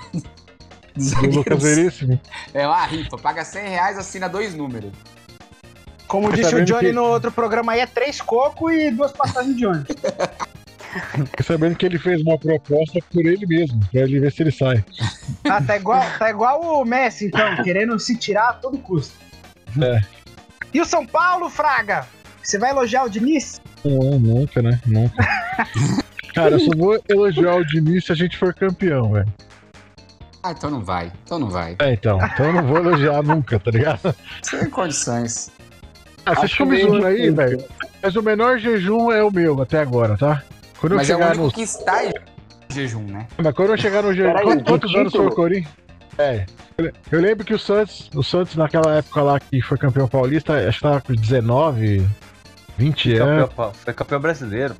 Do. 0.97 1.31
Lucas 1.37 1.63
Veríssimo. 1.63 2.21
É 2.55 2.67
uma 2.67 2.85
rifa. 2.87 3.17
Paga 3.19 3.45
100 3.45 3.69
reais, 3.69 3.99
assina 3.99 4.29
dois 4.29 4.55
números. 4.55 4.93
Como 6.07 6.31
Tá 6.31 6.37
disse 6.37 6.55
o 6.55 6.65
Johnny 6.65 6.87
que- 6.89 6.93
no 6.93 7.05
outro 7.05 7.31
programa 7.33 7.73
aí, 7.73 7.81
é 7.81 7.87
três 7.87 8.21
cocos 8.21 8.73
e 8.73 8.91
duas 8.91 9.13
passagens 9.13 9.57
de 9.57 9.67
ônibus. 9.67 9.95
Fiquei 11.27 11.45
sabendo 11.45 11.77
que 11.77 11.85
ele 11.85 11.99
fez 11.99 12.23
uma 12.23 12.39
proposta 12.39 12.99
por 13.13 13.27
ele 13.27 13.45
mesmo, 13.47 13.79
pra 13.91 14.01
ele 14.03 14.21
ver 14.21 14.33
se 14.33 14.43
ele 14.43 14.51
sai. 14.53 14.83
Ah, 15.45 15.61
tá 15.63 15.77
igual, 15.77 16.03
tá 16.19 16.31
igual 16.31 16.63
o 16.81 16.85
Messi, 16.85 17.27
então, 17.27 17.63
querendo 17.63 17.99
se 17.99 18.17
tirar 18.17 18.49
a 18.51 18.53
todo 18.55 18.79
custo. 18.79 19.15
É. 19.83 20.01
E 20.73 20.81
o 20.81 20.87
São 20.87 21.07
Paulo, 21.07 21.51
Fraga? 21.51 22.07
Você 22.43 22.59
vai 22.59 22.71
elogiar 22.71 23.05
o 23.05 23.11
Diniz? 23.11 23.61
Não, 23.85 24.19
nunca, 24.19 24.63
né? 24.63 24.81
Nunca. 24.87 25.15
Cara, 26.37 26.55
eu 26.55 26.61
só 26.61 26.71
vou 26.77 26.99
elogiar 27.09 27.55
o 27.57 27.65
Diniz 27.65 28.05
se 28.05 28.13
a 28.13 28.15
gente 28.15 28.37
for 28.37 28.55
campeão, 28.55 29.11
velho. 29.13 29.27
Ah, 30.43 30.53
então 30.53 30.71
não 30.71 30.81
vai. 30.85 31.11
Então 31.25 31.39
não 31.39 31.49
vai. 31.49 31.75
É, 31.81 31.93
então. 31.93 32.19
Então 32.25 32.47
eu 32.47 32.53
não 32.53 32.67
vou 32.67 32.77
elogiar 32.79 33.23
nunca, 33.23 33.59
tá 33.59 33.71
ligado? 33.71 34.15
Sem 34.43 34.71
condições. 34.71 35.51
Ah, 36.25 36.35
vocês 36.35 36.45
Acho 36.45 36.53
ficam 36.55 36.67
me 36.67 36.77
meio 36.77 36.89
zoando 36.91 37.07
aí, 37.07 37.31
velho. 37.31 37.65
Mas 38.03 38.15
o 38.15 38.23
menor 38.23 38.59
jejum 38.59 39.11
é 39.11 39.25
o 39.25 39.31
meu 39.33 39.61
até 39.61 39.81
agora, 39.81 40.17
tá? 40.17 40.43
Quando 40.79 40.93
eu 40.93 40.97
Mas 40.99 41.11
é 41.11 41.15
o 41.15 41.19
chegar 41.19 41.29
único 41.31 41.45
no. 41.47 41.53
que 41.53 41.63
está 41.63 42.05
em 42.05 42.13
jejum, 42.71 43.03
né? 43.03 43.27
Mas 43.39 43.55
quando 43.55 43.71
eu 43.71 43.77
chegar 43.79 44.03
no 44.03 44.13
jejum. 44.15 44.33
Quantos, 44.35 44.63
quantos 44.65 44.95
anos 44.95 45.13
foi 45.13 45.27
o 45.27 45.31
Corinthians? 45.31 45.75
É. 46.19 46.47
Eu- 47.11 47.21
lembro 47.21 47.45
que 47.45 47.55
o 47.55 47.59
Santos, 47.59 48.11
o 48.15 48.23
Santos 48.23 48.55
naquela 48.57 48.97
época 48.97 49.23
lá 49.23 49.41
que 49.41 49.61
foi 49.63 49.79
campeão 49.79 50.07
paulista, 50.07 50.53
acho 50.69 50.79
que 50.79 50.83
tava 50.85 51.01
com 51.01 51.15
19, 51.15 52.07
20 52.77 53.15
anos. 53.17 53.49
campeão, 53.49 53.73
foi 53.73 53.95
campeão 53.95 54.21
brasileiro, 54.21 54.77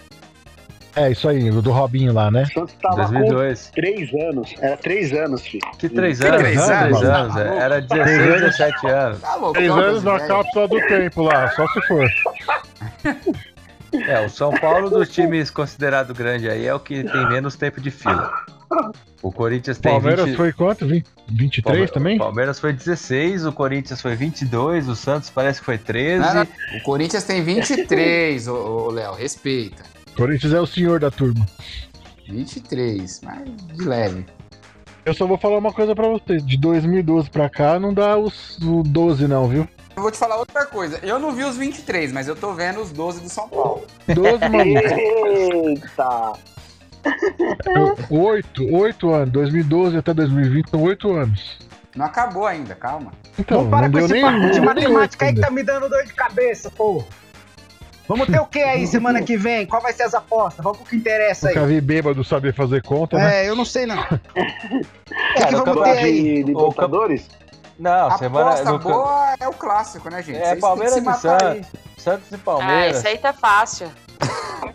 É, 0.97 1.11
isso 1.11 1.29
aí, 1.29 1.51
o 1.51 1.61
do 1.61 1.71
Robinho 1.73 2.11
lá, 2.13 2.31
né? 2.31 2.45
O 2.45 2.53
Santos 2.55 2.75
tava 2.81 3.05
com 3.05 3.13
2002. 3.13 3.71
três 3.75 4.15
anos. 4.15 4.55
Era 4.61 4.77
três 4.79 5.13
anos, 5.13 5.43
filho. 5.43 5.61
Que 5.79 5.89
três 5.91 6.19
Que 6.19 6.27
anos? 6.27 6.41
três 6.41 6.57
Três 6.67 6.71
anos, 6.71 7.03
anos, 7.03 7.37
é, 7.37 7.59
era 7.59 7.81
16, 7.83 8.07
Três 8.17 8.29
anos. 8.31 8.41
17 8.57 8.87
anos. 8.87 9.21
Tá 9.21 9.35
louco. 9.37 9.53
Três 9.53 9.69
todas 9.71 9.87
anos 9.89 10.05
na 10.05 10.21
cápsula 10.21 10.69
do 10.69 10.77
tempo 10.89 11.23
lá, 11.23 11.51
só 11.51 11.67
se 11.69 11.81
for. 11.87 12.09
É, 13.93 14.25
o 14.25 14.29
São 14.31 14.53
Paulo 14.53 14.91
dos 14.91 15.09
times 15.11 15.51
considerado 15.51 16.15
grande 16.15 16.49
aí 16.49 16.67
é 16.67 16.75
o 16.75 16.81
que 16.81 17.05
tem 17.05 17.29
menos 17.29 17.57
tempo 17.57 17.81
de 17.81 17.91
fila. 17.91 18.33
O 19.23 19.31
Corinthians 19.31 19.79
tem 19.79 19.93
Palmeiras 19.93 20.25
20... 20.27 20.37
foi 20.37 20.53
quanto? 20.53 20.87
20, 20.87 21.07
23 21.29 21.63
Palme- 21.63 21.89
também? 21.89 22.17
O 22.17 22.21
Palmeiras 22.21 22.59
foi 22.59 22.73
16, 22.73 23.47
o 23.47 23.53
Corinthians 23.53 24.03
foi 24.03 24.15
22, 24.17 24.89
o 24.89 24.97
Santos 24.97 25.31
parece 25.31 25.61
que 25.61 25.67
foi 25.67 25.79
13. 25.79 26.21
Não, 26.25 26.35
não. 26.35 26.43
O 26.43 26.83
Corinthians 26.83 27.25
tem 27.25 27.43
23, 27.43 28.49
ô, 28.49 28.55
ô 28.55 28.91
Léo, 28.91 29.15
respeita. 29.15 29.85
Corinthians 30.17 30.53
é 30.53 30.61
o 30.61 30.67
senhor 30.67 30.99
da 31.01 31.11
turma. 31.11 31.47
23, 32.29 33.21
mas 33.23 33.45
de 33.75 33.85
leve. 33.85 34.27
Eu 35.05 35.15
só 35.15 35.27
vou 35.27 35.39
falar 35.39 35.59
uma 35.59 35.73
coisa 35.73 35.95
pra 35.95 36.09
vocês. 36.09 36.45
De 36.45 36.57
2012 36.57 37.31
pra 37.31 37.49
cá, 37.49 37.79
não 37.79 37.95
dá 37.95 38.19
os, 38.19 38.59
o 38.59 38.83
12 38.83 39.29
não, 39.29 39.47
viu? 39.49 39.69
Eu 39.95 40.03
vou 40.03 40.11
te 40.11 40.19
falar 40.19 40.37
outra 40.37 40.67
coisa. 40.67 40.99
Eu 41.03 41.19
não 41.19 41.33
vi 41.33 41.45
os 41.45 41.57
23, 41.57 42.13
mas 42.13 42.27
eu 42.29 42.35
tô 42.35 42.53
vendo 42.53 42.81
os 42.81 42.91
12 42.91 43.21
do 43.21 43.29
São 43.29 43.49
Paulo. 43.49 43.87
12, 44.09 44.39
mano. 44.49 44.65
Eita! 44.65 46.33
8, 48.11 48.75
8 48.75 49.11
anos. 49.11 49.31
2012 49.31 49.97
até 49.97 50.13
2020 50.13 50.71
são 50.71 50.83
8 50.83 51.13
anos. 51.13 51.59
Não 51.95 52.05
acabou 52.05 52.47
ainda, 52.47 52.75
calma. 52.75 53.13
Então, 53.39 53.59
Vamos 53.59 53.71
parar 53.71 53.89
não 53.89 53.93
com 53.93 53.99
deu 53.99 54.05
esse 54.07 54.15
nem, 54.15 54.23
papo 54.23 54.39
não 54.39 54.51
de 54.51 54.61
matemática 54.61 54.91
aí 54.93 55.01
oito 55.01 55.19
que 55.19 55.25
ainda. 55.25 55.41
tá 55.41 55.51
me 55.51 55.63
dando 55.63 55.89
dor 55.89 56.05
de 56.05 56.13
cabeça, 56.13 56.71
pô. 56.71 57.03
Vamos 58.09 58.27
ter 58.29 58.39
o 58.41 58.47
que 58.47 58.61
aí 58.61 58.87
semana 58.87 59.21
que 59.23 59.37
vem? 59.37 59.67
Qual 59.67 59.83
vai 59.83 59.93
ser 59.93 60.05
as 60.05 60.15
apostas? 60.15 60.63
Vamos 60.63 60.79
pro 60.79 60.87
que 60.89 60.97
interessa 60.97 61.49
aí. 61.49 61.55
Nunca 61.55 61.67
vi 61.67 61.81
bêbado 61.81 62.23
saber 62.23 62.55
fazer 62.55 62.83
conta, 62.83 63.17
né? 63.19 63.45
É, 63.45 63.49
eu 63.49 63.57
não 63.57 63.65
sei 63.65 63.85
não. 63.87 63.97
O 64.07 64.07
que, 64.07 65.35
que 65.35 65.41
Cara, 65.41 65.57
vamos 65.59 65.77
eu 65.77 65.83
ter 65.83 65.91
aí? 65.99 66.23
de 66.23 66.43
Libertadores? 66.45 67.29
Não, 67.79 68.07
A 68.09 68.19
semana. 68.19 68.47
aposta 68.51 68.73
no- 68.73 68.79
boa 68.79 69.35
é 69.41 69.49
o 69.49 69.53
clássico, 69.53 70.09
né, 70.11 70.23
gente? 70.23 70.39
É, 70.39 70.47
Vocês 70.47 70.61
Palmeiras 70.61 70.95
que 70.95 71.01
e 71.01 71.15
Santos. 71.15 71.47
aí. 71.49 71.65
Santos 71.99 72.31
e 72.31 72.35
Ah, 72.35 72.39
Palmeiras. 72.45 72.97
esse 72.99 73.09
aí 73.09 73.19
tá 73.19 73.33
fácil. 73.33 73.89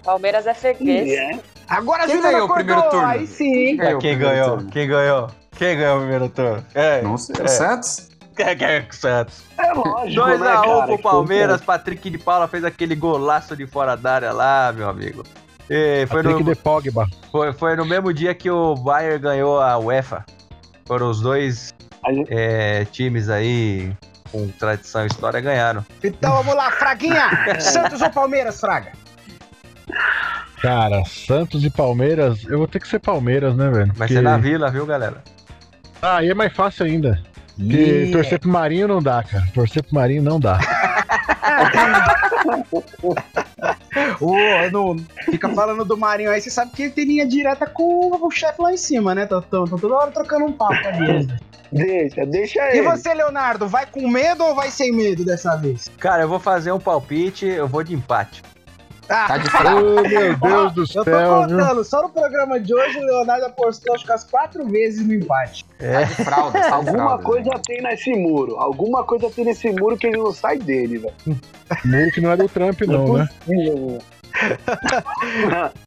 Palmeiras 0.03 0.45
é 0.47 0.53
freguês. 0.53 1.09
É. 1.11 1.39
Agora 1.67 2.03
a 2.03 2.05
Quem 2.05 2.15
Juliana 2.17 2.32
ganhou 2.34 2.49
o 2.49 2.53
primeiro 2.53 2.79
acordou, 2.79 2.99
turno? 2.99 3.13
aí 3.15 3.27
sim. 3.27 3.77
Ah, 3.82 3.97
quem 3.97 4.17
ganhou? 4.17 4.57
Quem 4.71 4.88
ganhou? 4.88 5.27
Quem 5.57 5.77
ganhou 5.77 5.95
o 5.97 5.99
primeiro 6.01 6.29
turno? 6.29 6.65
É, 6.75 7.01
Não 7.01 7.17
sei. 7.17 7.36
É. 7.39 7.43
O 7.43 7.47
Santos? 7.47 8.09
Quem 8.36 8.57
ganhou 8.57 8.84
com 8.84 8.89
o 8.89 8.95
Santos? 8.95 9.43
É 9.57 9.73
lógico, 9.73 10.21
2x1 10.21 10.39
né, 10.39 10.45
cara? 10.53 10.86
pro 10.88 10.99
Palmeiras, 10.99 11.61
Patrick 11.61 12.09
de 12.09 12.17
Paula 12.17 12.47
fez 12.47 12.63
aquele 12.63 12.95
golaço 12.95 13.55
de 13.55 13.65
fora 13.67 13.95
da 13.95 14.13
área 14.15 14.32
lá, 14.32 14.73
meu 14.75 14.88
amigo. 14.89 15.23
E 15.69 16.05
foi, 16.07 16.21
Patrick 16.23 16.43
no, 16.43 16.53
de 16.53 16.55
Pogba. 16.59 17.07
foi, 17.32 17.53
foi 17.53 17.75
no 17.75 17.86
mesmo 17.86 18.13
dia 18.13 18.34
que 18.34 18.49
o 18.49 18.75
Bayern 18.75 19.19
ganhou 19.19 19.59
a 19.61 19.77
UEFA. 19.77 20.25
Foram 20.86 21.09
os 21.09 21.21
dois 21.21 21.73
gente- 22.09 22.27
é, 22.34 22.84
times 22.86 23.29
aí 23.29 23.91
com 24.32 24.47
tradição 24.49 25.03
e 25.03 25.07
história 25.07 25.39
ganharam. 25.39 25.86
Então 26.03 26.32
vamos 26.38 26.55
lá, 26.55 26.71
Fraguinha. 26.71 27.29
Santos 27.61 28.01
ou 28.01 28.09
Palmeiras, 28.09 28.59
Fraga? 28.59 28.91
Cara, 30.61 31.03
Santos 31.05 31.63
e 31.63 31.69
Palmeiras, 31.69 32.43
eu 32.45 32.57
vou 32.59 32.67
ter 32.67 32.79
que 32.79 32.88
ser 32.88 32.99
Palmeiras, 32.99 33.55
né, 33.55 33.69
velho? 33.69 33.88
Vai 33.88 34.07
Porque- 34.07 34.13
ser 34.15 34.21
na 34.21 34.38
vila, 34.38 34.69
viu, 34.69 34.86
galera? 34.86 35.23
Ah, 36.01 36.17
aí 36.17 36.29
é 36.29 36.34
mais 36.34 36.53
fácil 36.53 36.86
ainda. 36.86 37.21
Porque 37.62 38.09
torcer 38.12 38.39
pro 38.39 38.49
Marinho 38.49 38.88
não 38.88 39.01
dá, 39.01 39.24
cara. 39.24 39.45
Torcer 39.53 39.84
pro 39.84 39.95
Marinho 39.95 40.24
não 40.24 40.39
dá. 40.39 40.59
Ô, 44.20 44.36
não 44.72 44.95
fica 45.26 45.49
falando 45.49 45.84
do 45.84 45.97
Marinho 45.97 46.32
aí, 46.32 46.41
você 46.41 46.49
sabe 46.49 46.72
que 46.72 46.84
ele 46.84 46.91
tem 46.91 47.05
linha 47.05 47.28
direta 47.28 47.66
com 47.68 48.09
o 48.26 48.32
chefe 48.32 48.62
lá 48.62 48.72
em 48.74 48.78
cima, 48.78 49.14
né? 49.14 49.26
Tô- 49.26 49.41
tô 49.41 49.66
toda 49.66 49.93
hora 49.95 50.12
trocando 50.12 50.45
um 50.45 50.51
papo 50.53 50.76
eles. 51.03 51.28
Deixa, 51.72 52.26
deixa 52.26 52.59
E 52.74 52.80
ele. 52.80 52.82
você, 52.82 53.14
Leonardo, 53.14 53.68
vai 53.68 53.86
com 53.86 54.07
medo 54.07 54.43
ou 54.43 54.53
vai 54.55 54.70
sem 54.70 54.91
medo 54.91 55.24
dessa 55.24 55.55
vez? 55.55 55.89
Cara, 55.99 56.24
eu 56.24 56.28
vou 56.30 56.39
fazer 56.39 56.72
um 56.72 56.80
palpite, 56.80 57.45
eu 57.45 57.68
vou 57.68 57.84
de 57.84 57.93
empate. 57.93 58.41
Ah, 59.12 59.28
Tá 59.28 59.38
de 59.38 59.49
fraco. 59.49 59.82
Meu 59.82 60.36
Deus 60.38 60.74
do 60.74 60.82
eu 60.84 60.88
tô 60.88 61.03
céu, 61.03 61.47
viu? 61.47 61.57
contando, 61.57 61.84
só 61.84 62.01
no 62.01 62.09
programa 62.09 62.59
de 62.59 62.74
hoje 62.74 62.97
o 62.97 63.01
Leonardo 63.05 63.45
apostou 63.47 63.93
acho 63.93 64.05
que 64.05 64.12
as 64.12 64.24
quatro 64.24 64.66
vezes 64.68 65.05
no 65.05 65.14
empate. 65.14 65.66
Tá 65.78 66.03
de 66.03 66.16
fralda. 66.24 66.59
Tá 66.59 66.68
de 66.68 66.74
Alguma 66.74 66.93
fralda, 66.97 67.24
coisa 67.24 67.49
né? 67.49 67.62
tem 67.68 67.82
nesse 67.82 68.14
muro. 68.14 68.55
Alguma 68.57 69.03
coisa 69.03 69.30
tem 69.30 69.43
nesse 69.45 69.70
muro 69.72 69.97
que 69.97 70.07
ele 70.07 70.18
não 70.18 70.32
sai 70.32 70.57
dele, 70.57 70.97
velho. 70.99 71.14
Muro 71.86 72.12
que 72.12 72.22
não 72.22 72.32
é 72.32 72.38
do 72.38 72.47
Trump, 72.47 72.82
não, 72.82 73.14
né? 73.18 73.28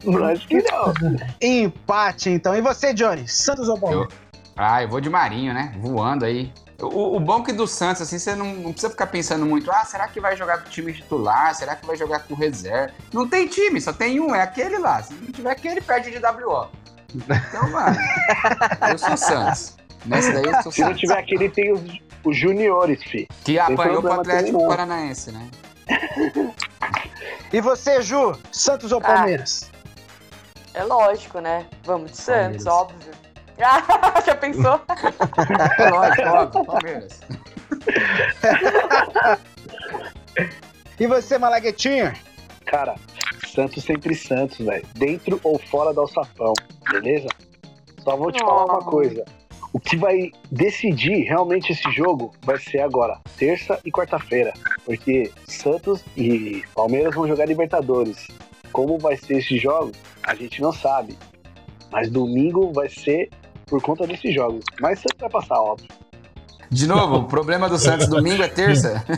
Não, 0.05 0.25
acho 0.27 0.47
que 0.47 0.57
não. 0.63 0.93
Empate, 1.41 2.31
então. 2.31 2.55
E 2.55 2.61
você, 2.61 2.93
Johnny? 2.93 3.27
Santos 3.27 3.69
ou 3.69 3.79
Palmeiras? 3.79 4.09
Ah, 4.57 4.83
eu 4.83 4.89
vou 4.89 5.01
de 5.01 5.09
Marinho, 5.11 5.53
né? 5.55 5.73
Voando 5.81 6.25
aí. 6.25 6.53
O, 6.81 7.17
o 7.17 7.21
bom 7.21 7.43
que 7.43 7.53
do 7.53 7.67
Santos, 7.67 8.03
assim, 8.03 8.19
você 8.19 8.35
não, 8.35 8.47
não 8.55 8.73
precisa 8.73 8.91
ficar 8.91 9.07
pensando 9.07 9.47
muito, 9.47 9.71
ah, 9.71 9.85
será 9.85 10.09
que 10.09 10.21
vai 10.21 10.37
jogar 10.37 10.59
com 10.59 10.67
o 10.69 10.71
time 10.71 10.93
titular? 10.93 11.55
Será 11.55 11.77
que 11.77 11.87
vai 11.87 11.97
jogar 11.97 12.21
com 12.25 12.35
reserva? 12.35 12.93
Não 13.13 13.29
tem 13.29 13.47
time, 13.47 13.81
só 13.81 13.93
tem 13.93 14.19
um, 14.21 14.35
é 14.35 14.43
aquele 14.43 14.79
lá. 14.79 15.03
Se 15.03 15.15
não 15.15 15.31
tiver 15.33 15.51
aquele, 15.53 15.81
perde 15.81 16.11
de 16.11 16.19
WO. 16.19 16.69
Então, 17.15 17.71
mano, 17.71 17.97
eu 18.91 18.99
sou 18.99 19.17
Santos. 19.17 19.77
Nessa 20.05 20.33
daí 20.33 20.45
eu 20.45 20.63
sou 20.63 20.73
Se 20.73 20.81
não 20.83 20.95
tiver 20.95 21.17
aquele, 21.19 21.49
tem 21.49 21.73
os, 21.73 21.81
os 22.25 22.37
juniores, 22.37 23.03
fi. 23.05 23.29
Que 23.45 23.59
apanhou 23.59 24.03
pro 24.03 24.13
Atlético. 24.15 24.67
Paranaense, 24.69 25.31
né? 25.31 25.49
E 27.53 27.61
você, 27.61 28.03
Ju? 28.03 28.37
Santos 28.51 28.91
ou 28.91 28.99
Ah. 28.99 29.03
Palmeiras? 29.15 29.71
É 30.75 30.83
lógico, 30.83 31.39
né? 31.39 31.67
Vamos 31.85 32.11
de 32.11 32.17
Santos, 32.17 32.65
Palmeiras. 32.65 32.67
óbvio. 32.67 33.24
Ah, 33.61 34.21
já 34.27 34.35
pensou? 34.35 34.81
É 35.79 35.91
lógico, 35.91 36.29
óbvio, 36.29 36.65
Palmeiras. 36.65 37.21
E 40.99 41.07
você, 41.07 41.39
Malaguetinha? 41.39 42.15
Cara, 42.67 42.95
Santos 43.49 43.83
sempre 43.83 44.15
Santos, 44.15 44.59
velho. 44.59 44.85
Dentro 44.95 45.41
ou 45.43 45.59
fora 45.59 45.93
do 45.93 46.01
alçapão, 46.03 46.53
beleza? 46.91 47.27
Só 48.03 48.17
vou 48.17 48.31
te 48.31 48.39
falar 48.41 48.65
uma 48.67 48.79
Oh. 48.79 48.85
coisa. 48.91 49.25
O 49.73 49.81
que 49.81 49.97
vai 49.97 50.31
decidir 50.53 51.25
realmente 51.25 51.73
esse 51.73 51.91
jogo 51.91 52.33
vai 52.43 52.59
ser 52.59 52.81
agora, 52.81 53.19
terça 53.37 53.81
e 53.85 53.91
quarta-feira. 53.91 54.53
Porque 54.85 55.33
Santos 55.49 56.05
e 56.17 56.63
Palmeiras 56.77 57.13
vão 57.15 57.27
jogar 57.27 57.47
Libertadores. 57.47 58.29
Como 58.73 58.99
vai 58.99 59.17
ser 59.17 59.39
esse 59.39 59.59
jogo, 59.59 59.91
a 60.23 60.35
gente 60.37 60.63
não 60.63 60.73
sabe. 60.73 61.19
Mas 61.91 62.09
domingo 62.09 62.73
vai 62.73 62.89
ser 62.89 63.31
por 63.67 63.81
conta 63.83 64.07
desses 64.07 64.35
jogos. 64.35 64.65
Mas 64.81 64.99
Santos 64.99 65.19
vai 65.21 65.31
passar, 65.31 65.61
óbvio. 65.61 65.89
De 66.71 66.87
novo, 66.87 67.17
o 67.17 67.25
problema 67.25 67.69
do 67.69 67.79
Santos 67.79 68.09
domingo 68.09 68.43
é 68.43 68.49
terça. 68.49 69.05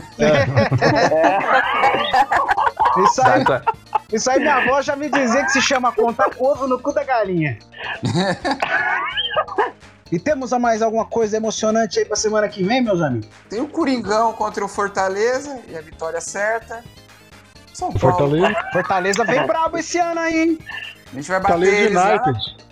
Isso 2.99 3.23
aí, 3.23 3.45
Tá, 3.45 3.61
tá. 3.61 3.73
isso 4.13 4.31
aí 4.31 4.39
minha 4.41 4.57
avó 4.57 4.81
já 4.81 4.97
me 4.97 5.09
dizia 5.11 5.45
que 5.45 5.53
se 5.53 5.61
chama 5.61 5.93
contar 5.93 6.31
ovo 6.39 6.67
no 6.67 6.79
cu 6.79 6.93
da 6.93 7.05
galinha. 7.05 7.59
E 10.13 10.21
temos 10.21 10.53
a 10.53 10.59
mais 10.59 10.83
alguma 10.83 11.05
coisa 11.05 11.37
emocionante 11.37 11.99
aí 11.99 12.05
pra 12.05 12.15
semana 12.15 12.49
que 12.49 12.63
vem, 12.63 12.81
meus 12.81 13.03
amigos? 13.03 13.29
Tem 13.51 13.61
o 13.61 13.67
Coringão 13.67 14.33
contra 14.35 14.65
o 14.65 14.69
Fortaleza 14.69 15.59
e 15.69 15.77
a 15.77 15.81
vitória 15.81 16.21
certa. 16.21 16.85
São 17.75 17.93
Paulo. 17.93 17.99
Fortaleza, 18.29 18.55
Fortaleza 18.73 19.25
vem 19.25 19.45
brabo 19.49 19.77
esse 19.79 19.99
ano 19.99 20.21
aí, 20.21 20.39
hein? 20.43 20.59
A 21.13 21.15
gente 21.15 21.29
vai 21.29 21.41
bater 21.41 21.53
Fortaleza 21.53 21.77
eles 21.77 21.95
lá, 21.95 22.23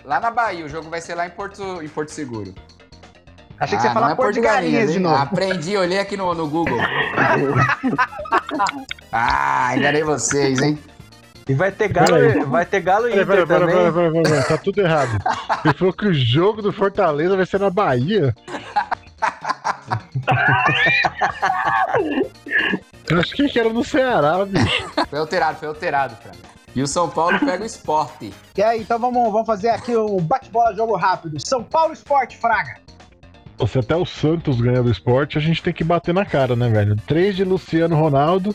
lá 0.03 0.19
na 0.19 0.31
Bahia. 0.31 0.65
O 0.65 0.69
jogo 0.69 0.89
vai 0.89 1.01
ser 1.01 1.15
lá 1.15 1.25
em 1.25 1.29
Porto, 1.29 1.81
em 1.81 1.87
Porto 1.87 2.09
Seguro. 2.09 2.53
Achei 3.59 3.77
que 3.77 3.81
você 3.81 3.87
ia 3.87 3.91
Ah, 3.91 3.93
falar 3.93 4.07
não 4.07 4.13
é 4.13 4.17
cor 4.17 4.33
de 4.33 4.41
galinhas 4.41 4.91
de 4.91 4.99
novo. 4.99 5.15
Aprendi, 5.15 5.77
olhei 5.77 5.99
aqui 5.99 6.17
no, 6.17 6.33
no 6.33 6.47
Google. 6.47 6.77
ah, 9.11 9.73
enganei 9.77 10.03
vocês, 10.03 10.61
hein? 10.61 10.77
E 11.47 11.53
vai 11.53 11.71
ter 11.71 11.87
galo, 11.89 12.07
Peraí. 12.07 12.43
vai 12.43 12.65
ter 12.65 12.79
galo 12.81 13.03
Peraí, 13.03 13.21
Inter 13.21 13.27
peraí, 13.27 13.45
peraí, 13.47 13.59
também. 13.59 13.75
peraí, 13.93 14.11
peraí, 14.11 14.23
peraí, 14.23 14.43
tá 14.43 14.57
tudo 14.57 14.81
errado. 14.81 15.17
Ele 15.63 15.73
falou 15.75 15.93
que 15.93 16.07
o 16.07 16.13
jogo 16.13 16.61
do 16.61 16.73
Fortaleza 16.73 17.37
vai 17.37 17.45
ser 17.45 17.59
na 17.59 17.69
Bahia. 17.69 18.35
Eu 23.09 23.19
acho 23.19 23.35
que 23.35 23.59
era 23.59 23.69
no 23.69 23.83
Ceará, 23.83 24.43
bicho. 24.45 24.89
Foi 25.09 25.19
alterado, 25.19 25.57
foi 25.59 25.67
alterado, 25.67 26.15
Fran. 26.15 26.31
E 26.75 26.81
o 26.83 26.87
São 26.87 27.09
Paulo 27.09 27.39
pega 27.39 27.63
o 27.63 27.65
esporte. 27.65 28.33
E 28.57 28.61
aí, 28.61 28.81
então 28.81 28.99
vamos, 28.99 29.31
vamos 29.31 29.47
fazer 29.47 29.69
aqui 29.69 29.95
um 29.95 30.17
bate-bola 30.17 30.75
jogo 30.75 30.95
rápido. 30.95 31.39
São 31.39 31.63
Paulo 31.63 31.93
Esporte, 31.93 32.37
Fraga. 32.37 32.75
Se 33.65 33.79
até 33.79 33.95
o 33.95 34.05
Santos 34.05 34.59
ganha 34.59 34.83
do 34.83 34.91
esporte, 34.91 35.37
a 35.37 35.41
gente 35.41 35.63
tem 35.63 35.71
que 35.73 35.83
bater 35.83 36.13
na 36.13 36.25
cara, 36.25 36.55
né, 36.57 36.67
velho? 36.69 36.97
Três 37.07 37.37
de 37.37 37.45
Luciano 37.45 37.95
Ronaldo 37.95 38.53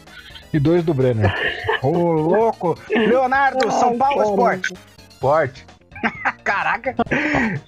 e 0.53 0.59
dois 0.59 0.85
do 0.85 0.93
Brenner. 0.93 1.33
Ô, 1.83 1.89
louco. 2.13 2.79
Leonardo, 2.91 3.71
São 3.73 3.97
Paulo 3.97 4.23
Esporte. 4.23 4.75
Forte. 5.19 5.67
Caraca, 6.45 6.95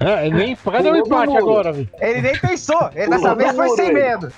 É, 0.01 0.29
nem 0.31 0.57
cadê 0.57 0.91
o 0.91 0.97
empate 0.97 1.37
agora, 1.37 1.73
velho? 1.73 1.89
ele 2.01 2.23
nem 2.23 2.39
pensou. 2.39 2.91
Ele 2.95 3.09
dessa 3.11 3.35
vez 3.35 3.55
foi 3.55 3.69
sem 3.71 3.93
medo. 3.93 4.31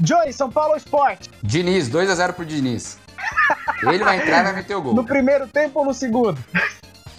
Johnny, 0.00 0.32
São 0.32 0.50
Paulo 0.50 0.76
Esporte. 0.76 1.30
Diniz, 1.42 1.88
2x0 1.88 2.32
pro 2.32 2.44
Diniz. 2.44 2.98
Ele 3.82 4.04
vai 4.04 4.16
entrar 4.18 4.40
e 4.40 4.44
vai 4.44 4.52
meter 4.54 4.74
o 4.74 4.78
No 4.82 4.94
gol. 4.94 5.04
primeiro 5.04 5.46
tempo 5.48 5.80
ou 5.80 5.84
no 5.86 5.94
segundo? 5.94 6.38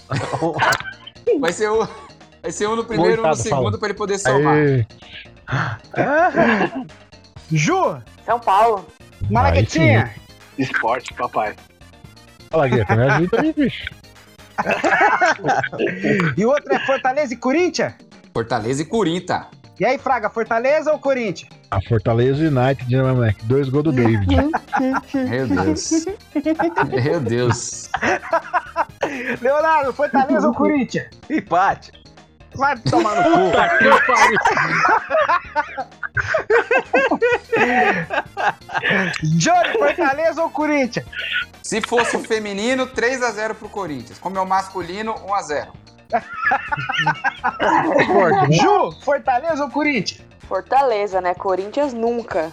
Vai 1.41 1.51
ser, 1.51 1.69
o, 1.69 1.85
vai 2.41 2.51
ser 2.51 2.67
um 2.69 2.75
no 2.77 2.85
primeiro, 2.85 3.21
um 3.21 3.27
no 3.27 3.35
segundo 3.35 3.77
pra 3.77 3.89
ele 3.89 3.97
poder 3.97 4.17
somar. 4.17 4.55
Aí, 4.55 4.87
Ju, 7.51 8.01
São 8.25 8.39
Paulo. 8.39 8.87
Malaguetinha. 9.29 10.15
Esporte, 10.57 11.13
papai. 11.13 11.53
fala, 12.49 12.67
Guetta, 12.69 12.95
me 12.95 13.03
ajuda 13.03 13.41
aí, 13.41 13.53
bicho. 13.53 13.85
E 16.37 16.45
o 16.45 16.49
outro 16.49 16.73
é 16.73 16.79
Fortaleza 16.85 17.33
e 17.33 17.37
Corinthians? 17.37 17.93
Fortaleza 18.33 18.81
e 18.81 18.85
Corinthians. 18.85 19.45
E 19.79 19.85
aí, 19.85 19.97
Fraga, 19.99 20.29
Fortaleza 20.29 20.91
ou 20.91 20.97
Corinthians? 20.97 21.51
A 21.69 21.79
Fortaleza 21.81 22.43
United, 22.43 22.95
né, 22.95 23.11
moleque? 23.11 23.45
Dois 23.45 23.69
gols 23.69 23.83
do 23.85 23.91
David. 23.91 24.25
Meu 25.13 25.47
Deus. 25.47 26.05
Meu 27.03 27.19
Deus. 27.19 27.89
Leonardo, 29.39 29.93
Fortaleza 29.93 30.47
ou 30.47 30.53
Corinthians? 30.53 31.07
Empate. 31.29 31.91
Vai 32.55 32.75
tomar 32.79 33.15
no 33.15 33.23
cu. 33.23 33.51
Puta 33.51 33.69
que 33.77 33.85
pariu. 34.07 34.37
Johnny, 39.37 39.77
Fortaleza 39.77 40.41
ou 40.41 40.49
Corinthians? 40.49 41.05
Se 41.61 41.81
fosse 41.81 42.15
o 42.15 42.23
feminino, 42.23 42.87
3x0 42.87 43.53
pro 43.53 43.69
Corinthians. 43.69 44.17
Como 44.17 44.37
é 44.37 44.41
o 44.41 44.47
masculino, 44.47 45.13
1x0. 45.13 45.67
Ju, 48.49 48.91
Fortaleza 49.01 49.63
ou 49.63 49.69
Corinthians? 49.69 50.25
Fortaleza, 50.47 51.19
né? 51.21 51.33
Corinthians 51.33 51.93
nunca. 51.93 52.51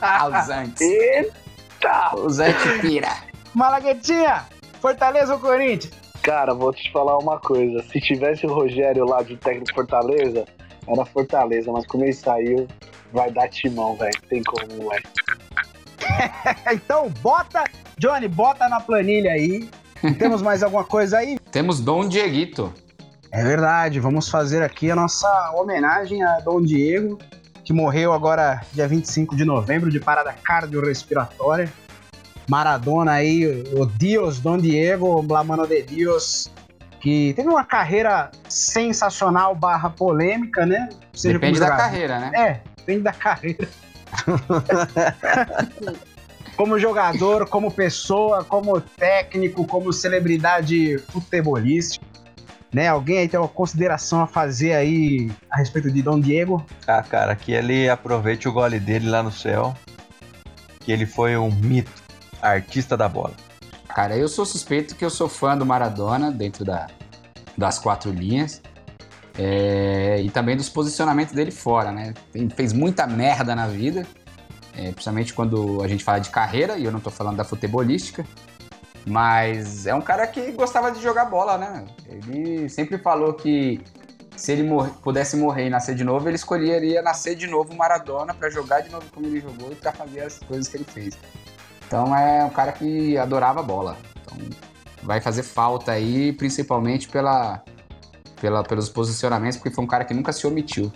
Ah, 0.00 0.28
os 0.28 0.50
antes. 0.50 0.80
Eita! 0.80 2.16
Os 2.16 2.40
antipira. 2.40 3.08
Malaguetinha, 3.54 4.44
Fortaleza 4.80 5.34
ou 5.34 5.40
Corinthians? 5.40 5.92
Cara, 6.22 6.54
vou 6.54 6.72
te 6.72 6.90
falar 6.92 7.18
uma 7.18 7.38
coisa. 7.38 7.82
Se 7.84 8.00
tivesse 8.00 8.46
o 8.46 8.52
Rogério 8.52 9.04
lá 9.04 9.22
de 9.22 9.36
técnico 9.36 9.74
Fortaleza, 9.74 10.44
era 10.86 11.04
Fortaleza, 11.04 11.70
mas 11.72 11.86
como 11.86 12.04
ele 12.04 12.12
saiu, 12.12 12.68
vai 13.12 13.30
dar 13.30 13.48
timão, 13.48 13.96
velho. 13.96 14.20
Tem 14.28 14.42
como, 14.42 14.90
velho. 14.90 15.04
Então 16.72 17.08
bota, 17.22 17.64
Johnny, 17.96 18.28
bota 18.28 18.68
na 18.68 18.80
planilha 18.80 19.32
aí. 19.32 19.68
Temos 20.18 20.42
mais 20.42 20.62
alguma 20.62 20.84
coisa 20.84 21.18
aí? 21.18 21.38
Temos 21.52 21.80
Dom 21.80 22.08
Dieguito. 22.08 22.72
É 23.30 23.44
verdade, 23.44 24.00
vamos 24.00 24.26
fazer 24.30 24.62
aqui 24.62 24.90
a 24.90 24.96
nossa 24.96 25.28
homenagem 25.54 26.22
a 26.22 26.40
Dom 26.40 26.62
Diego, 26.62 27.18
que 27.62 27.74
morreu 27.74 28.14
agora 28.14 28.62
dia 28.72 28.88
25 28.88 29.36
de 29.36 29.44
novembro 29.44 29.90
de 29.90 30.00
parada 30.00 30.34
cardiorrespiratória. 30.42 31.70
Maradona 32.48 33.12
aí, 33.12 33.46
o 33.76 33.84
Dios 33.84 34.40
Dom 34.40 34.56
Diego, 34.56 35.24
la 35.28 35.44
mano 35.44 35.66
de 35.66 35.82
Dios, 35.82 36.50
que 37.00 37.34
teve 37.34 37.50
uma 37.50 37.64
carreira 37.64 38.30
sensacional 38.48 39.54
barra 39.54 39.90
polêmica, 39.90 40.64
né? 40.64 40.88
Seja 41.12 41.34
Depende 41.38 41.60
da 41.60 41.66
jogador. 41.66 41.82
carreira, 41.82 42.18
né? 42.18 42.30
É, 42.34 42.62
depende 42.78 43.02
da 43.02 43.12
carreira. 43.12 43.68
como 46.56 46.78
jogador, 46.78 47.48
como 47.48 47.70
pessoa, 47.70 48.44
como 48.44 48.80
técnico, 48.80 49.66
como 49.66 49.92
celebridade 49.92 50.98
futebolística. 51.10 52.04
Né? 52.72 52.88
Alguém 52.88 53.18
aí 53.18 53.28
tem 53.28 53.38
uma 53.38 53.48
consideração 53.48 54.22
a 54.22 54.26
fazer 54.26 54.72
aí 54.72 55.30
a 55.50 55.58
respeito 55.58 55.90
de 55.90 56.00
Dom 56.02 56.18
Diego? 56.18 56.64
Ah, 56.86 57.02
cara, 57.02 57.36
que 57.36 57.52
ele 57.52 57.88
aproveite 57.88 58.48
o 58.48 58.52
gole 58.52 58.80
dele 58.80 59.10
lá 59.10 59.22
no 59.22 59.30
céu. 59.30 59.76
Que 60.80 60.90
ele 60.90 61.04
foi 61.04 61.36
um 61.36 61.50
mito, 61.50 62.02
artista 62.40 62.96
da 62.96 63.08
bola. 63.08 63.34
Cara, 63.88 64.16
eu 64.16 64.26
sou 64.26 64.46
suspeito 64.46 64.96
que 64.96 65.04
eu 65.04 65.10
sou 65.10 65.28
fã 65.28 65.56
do 65.56 65.66
Maradona 65.66 66.30
dentro 66.32 66.64
da, 66.64 66.86
das 67.58 67.78
quatro 67.78 68.10
linhas. 68.10 68.62
É, 69.38 70.20
e 70.22 70.30
também 70.30 70.56
dos 70.56 70.68
posicionamentos 70.68 71.34
dele 71.34 71.50
fora, 71.50 71.92
né? 71.92 72.14
Tem- 72.32 72.48
fez 72.50 72.72
muita 72.72 73.06
merda 73.06 73.54
na 73.54 73.66
vida, 73.66 74.06
é, 74.76 74.90
principalmente 74.90 75.34
quando 75.34 75.82
a 75.82 75.88
gente 75.88 76.02
fala 76.04 76.18
de 76.18 76.30
carreira, 76.30 76.76
e 76.78 76.84
eu 76.84 76.92
não 76.92 77.00
tô 77.00 77.10
falando 77.10 77.36
da 77.36 77.44
futebolística. 77.44 78.24
Mas 79.04 79.86
é 79.86 79.94
um 79.94 80.00
cara 80.00 80.26
que 80.26 80.52
gostava 80.52 80.90
de 80.92 81.02
jogar 81.02 81.24
bola, 81.24 81.58
né? 81.58 81.84
Ele 82.06 82.68
sempre 82.68 82.98
falou 82.98 83.34
que 83.34 83.80
se 84.36 84.52
ele 84.52 84.62
mor- 84.62 84.90
pudesse 85.02 85.36
morrer 85.36 85.66
e 85.66 85.70
nascer 85.70 85.94
de 85.94 86.04
novo, 86.04 86.28
ele 86.28 86.36
escolheria 86.36 87.02
nascer 87.02 87.34
de 87.34 87.46
novo 87.46 87.74
Maradona 87.74 88.32
pra 88.32 88.48
jogar 88.48 88.80
de 88.80 88.90
novo 88.90 89.04
como 89.12 89.26
ele 89.26 89.40
jogou 89.40 89.72
e 89.72 89.74
pra 89.74 89.92
fazer 89.92 90.20
as 90.20 90.38
coisas 90.38 90.68
que 90.68 90.76
ele 90.76 90.84
fez. 90.84 91.18
Então 91.86 92.16
é 92.16 92.44
um 92.44 92.50
cara 92.50 92.70
que 92.72 93.18
adorava 93.18 93.60
bola. 93.62 93.96
Então 94.22 94.38
vai 95.02 95.20
fazer 95.20 95.42
falta 95.42 95.92
aí, 95.92 96.32
principalmente 96.32 97.08
pela, 97.08 97.62
pela, 98.40 98.62
pelos 98.62 98.88
posicionamentos, 98.88 99.58
porque 99.58 99.74
foi 99.74 99.82
um 99.82 99.88
cara 99.88 100.04
que 100.04 100.14
nunca 100.14 100.32
se 100.32 100.46
omitiu. 100.46 100.92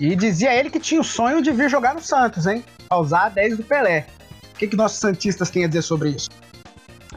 E 0.00 0.16
dizia 0.16 0.52
ele 0.54 0.70
que 0.70 0.80
tinha 0.80 0.98
o 0.98 1.04
sonho 1.04 1.42
de 1.42 1.52
vir 1.52 1.68
jogar 1.68 1.94
no 1.94 2.00
Santos, 2.00 2.46
hein? 2.46 2.64
Pra 2.88 2.96
usar 2.96 3.26
a 3.26 3.28
10 3.28 3.58
do 3.58 3.62
Pelé. 3.62 4.06
O 4.54 4.56
que, 4.56 4.66
que 4.66 4.74
nossos 4.74 4.98
Santistas 4.98 5.50
têm 5.50 5.64
a 5.64 5.66
dizer 5.68 5.82
sobre 5.82 6.08
isso? 6.08 6.30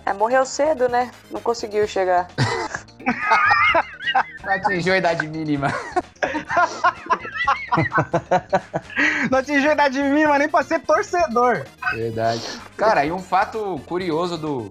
É, 0.05 0.11
morreu 0.11 0.45
cedo, 0.45 0.89
né? 0.89 1.09
Não 1.31 1.39
conseguiu 1.39 1.87
chegar. 1.87 2.27
Não 4.43 4.53
atingiu 4.53 4.93
a 4.93 4.97
idade 4.97 5.25
mínima. 5.27 5.69
Não 9.31 9.39
atingiu 9.39 9.69
a 9.69 9.73
idade 9.73 10.03
mínima 10.03 10.37
nem 10.37 10.49
pra 10.49 10.61
ser 10.61 10.81
torcedor. 10.81 11.65
Verdade. 11.93 12.43
Cara, 12.75 13.05
e 13.05 13.13
um 13.13 13.19
fato 13.19 13.79
curioso 13.85 14.37
do, 14.37 14.69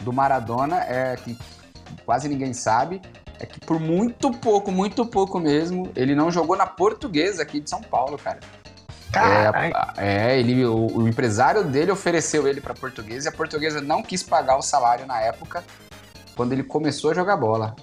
do 0.00 0.12
Maradona 0.12 0.84
é 0.84 1.16
que 1.16 1.36
quase 2.06 2.28
ninguém 2.28 2.54
sabe. 2.54 3.02
É 3.42 3.46
que 3.46 3.58
por 3.58 3.80
muito 3.80 4.30
pouco, 4.30 4.70
muito 4.70 5.04
pouco 5.04 5.40
mesmo, 5.40 5.90
ele 5.96 6.14
não 6.14 6.30
jogou 6.30 6.56
na 6.56 6.64
portuguesa 6.64 7.42
aqui 7.42 7.60
de 7.60 7.68
São 7.68 7.80
Paulo, 7.82 8.16
cara. 8.16 8.38
É, 9.14 10.30
é, 10.32 10.38
ele, 10.38 10.64
o, 10.64 10.86
o 10.98 11.08
empresário 11.08 11.64
dele 11.64 11.90
ofereceu 11.90 12.46
ele 12.46 12.60
pra 12.60 12.72
portuguesa 12.72 13.28
e 13.28 13.32
a 13.32 13.36
portuguesa 13.36 13.80
não 13.80 14.02
quis 14.02 14.22
pagar 14.22 14.56
o 14.56 14.62
salário 14.62 15.04
na 15.04 15.20
época, 15.20 15.62
quando 16.36 16.52
ele 16.52 16.62
começou 16.62 17.10
a 17.10 17.14
jogar 17.14 17.36
bola. 17.36 17.74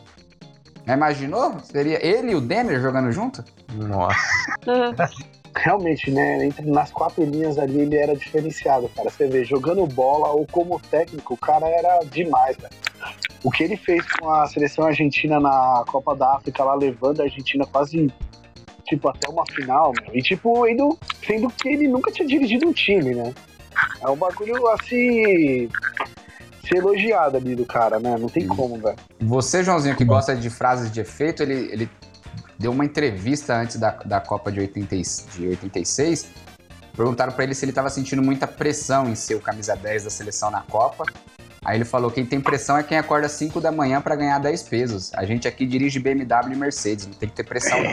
Já 0.87 0.93
Imaginou? 0.93 1.59
Seria 1.59 2.03
ele 2.03 2.31
e 2.31 2.35
o 2.35 2.41
Denner 2.41 2.81
jogando 2.81 3.11
junto? 3.11 3.43
Nossa. 3.73 4.17
Realmente, 5.55 6.11
né? 6.11 6.45
Entre, 6.45 6.69
nas 6.69 6.91
quatro 6.91 7.23
linhas 7.23 7.57
ali 7.57 7.81
ele 7.81 7.97
era 7.97 8.15
diferenciado, 8.15 8.89
cara. 8.95 9.09
Você 9.09 9.27
vê, 9.27 9.43
jogando 9.43 9.85
bola 9.87 10.29
ou 10.29 10.45
como 10.45 10.79
técnico, 10.79 11.33
o 11.33 11.37
cara 11.37 11.67
era 11.67 11.99
demais, 12.05 12.55
velho. 12.57 12.73
O 13.43 13.49
que 13.49 13.63
ele 13.63 13.77
fez 13.77 14.05
com 14.13 14.29
a 14.29 14.47
seleção 14.47 14.85
argentina 14.85 15.39
na 15.39 15.83
Copa 15.87 16.15
da 16.15 16.35
África, 16.35 16.63
lá 16.63 16.75
levando 16.75 17.21
a 17.21 17.23
Argentina 17.23 17.65
quase, 17.65 18.11
tipo, 18.85 19.07
até 19.07 19.29
uma 19.29 19.45
final, 19.45 19.93
meu. 20.01 20.15
E, 20.15 20.21
tipo, 20.21 20.67
indo, 20.67 20.97
sendo 21.25 21.49
que 21.49 21.69
ele 21.69 21.87
nunca 21.87 22.11
tinha 22.11 22.27
dirigido 22.27 22.67
um 22.67 22.73
time, 22.73 23.15
né? 23.15 23.33
É 24.01 24.09
um 24.09 24.15
bagulho, 24.15 24.67
assim, 24.67 25.69
ser 26.67 26.77
elogiado 26.77 27.37
ali 27.37 27.55
do 27.55 27.65
cara, 27.65 27.99
né? 27.99 28.17
Não 28.17 28.27
tem 28.27 28.43
Sim. 28.43 28.49
como, 28.49 28.77
velho. 28.77 28.97
Você, 29.21 29.63
Joãozinho, 29.63 29.95
que 29.95 30.05
gosta 30.05 30.35
de 30.35 30.49
frases 30.49 30.91
de 30.91 30.99
efeito, 30.99 31.41
ele, 31.43 31.69
ele 31.71 31.89
deu 32.59 32.71
uma 32.71 32.83
entrevista 32.85 33.55
antes 33.55 33.77
da, 33.77 33.91
da 34.05 34.19
Copa 34.19 34.51
de, 34.51 34.59
80, 34.59 34.95
e- 34.95 35.01
de 35.35 35.47
86. 35.47 36.27
Perguntaram 36.95 37.31
pra 37.31 37.45
ele 37.45 37.55
se 37.55 37.63
ele 37.65 37.71
tava 37.71 37.89
sentindo 37.89 38.21
muita 38.21 38.45
pressão 38.45 39.09
em 39.09 39.15
ser 39.15 39.35
o 39.35 39.39
camisa 39.39 39.75
10 39.75 40.03
da 40.03 40.09
seleção 40.09 40.51
na 40.51 40.61
Copa. 40.61 41.05
Aí 41.63 41.77
ele 41.77 41.85
falou: 41.85 42.11
quem 42.11 42.25
tem 42.25 42.41
pressão 42.41 42.77
é 42.77 42.83
quem 42.83 42.97
acorda 42.97 43.29
5 43.29 43.61
da 43.61 43.71
manhã 43.71 44.01
pra 44.01 44.15
ganhar 44.15 44.37
10 44.39 44.63
pesos. 44.63 45.11
A 45.13 45.25
gente 45.25 45.47
aqui 45.47 45.65
dirige 45.65 45.99
BMW 45.99 46.51
e 46.51 46.55
Mercedes, 46.55 47.07
não 47.07 47.13
tem 47.13 47.29
que 47.29 47.35
ter 47.35 47.43
pressão, 47.45 47.77
não. 47.81 47.91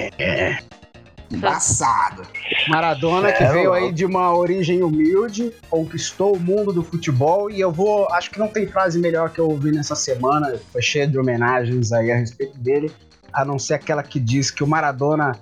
Embaçado. 1.31 2.23
Maradona, 2.69 3.33
que 3.33 3.43
É, 3.43 3.51
veio 3.53 3.71
louco. 3.71 3.85
aí 3.87 3.93
de 3.93 4.05
uma 4.05 4.33
origem 4.37 4.83
humilde, 4.85 5.53
conquistou 5.69 6.37
o 6.37 6.39
mundo 6.41 6.73
do 6.73 6.85
futebol 6.85 7.51
e 7.51 7.61
eu 7.61 7.73
vou. 7.73 8.09
Acho 8.13 8.31
que 8.31 8.39
não 8.39 8.47
tem 8.47 8.67
frase 8.69 8.99
melhor 8.99 9.31
que 9.31 9.41
eu 9.41 9.49
ouvi 9.49 9.73
nessa 9.73 9.97
semana, 9.97 10.57
foi 10.73 10.83
cheia 10.83 11.07
de 11.07 11.19
homenagens 11.19 11.91
aí 11.93 12.13
a 12.13 12.17
respeito 12.17 12.57
dele, 12.59 12.93
a 13.37 13.45
não 13.45 13.59
ser 13.59 13.75
aquela 13.75 14.03
que 14.03 14.19
diz 14.19 14.51
que 14.51 14.65
o 14.65 14.67
Maradona, 14.67 15.33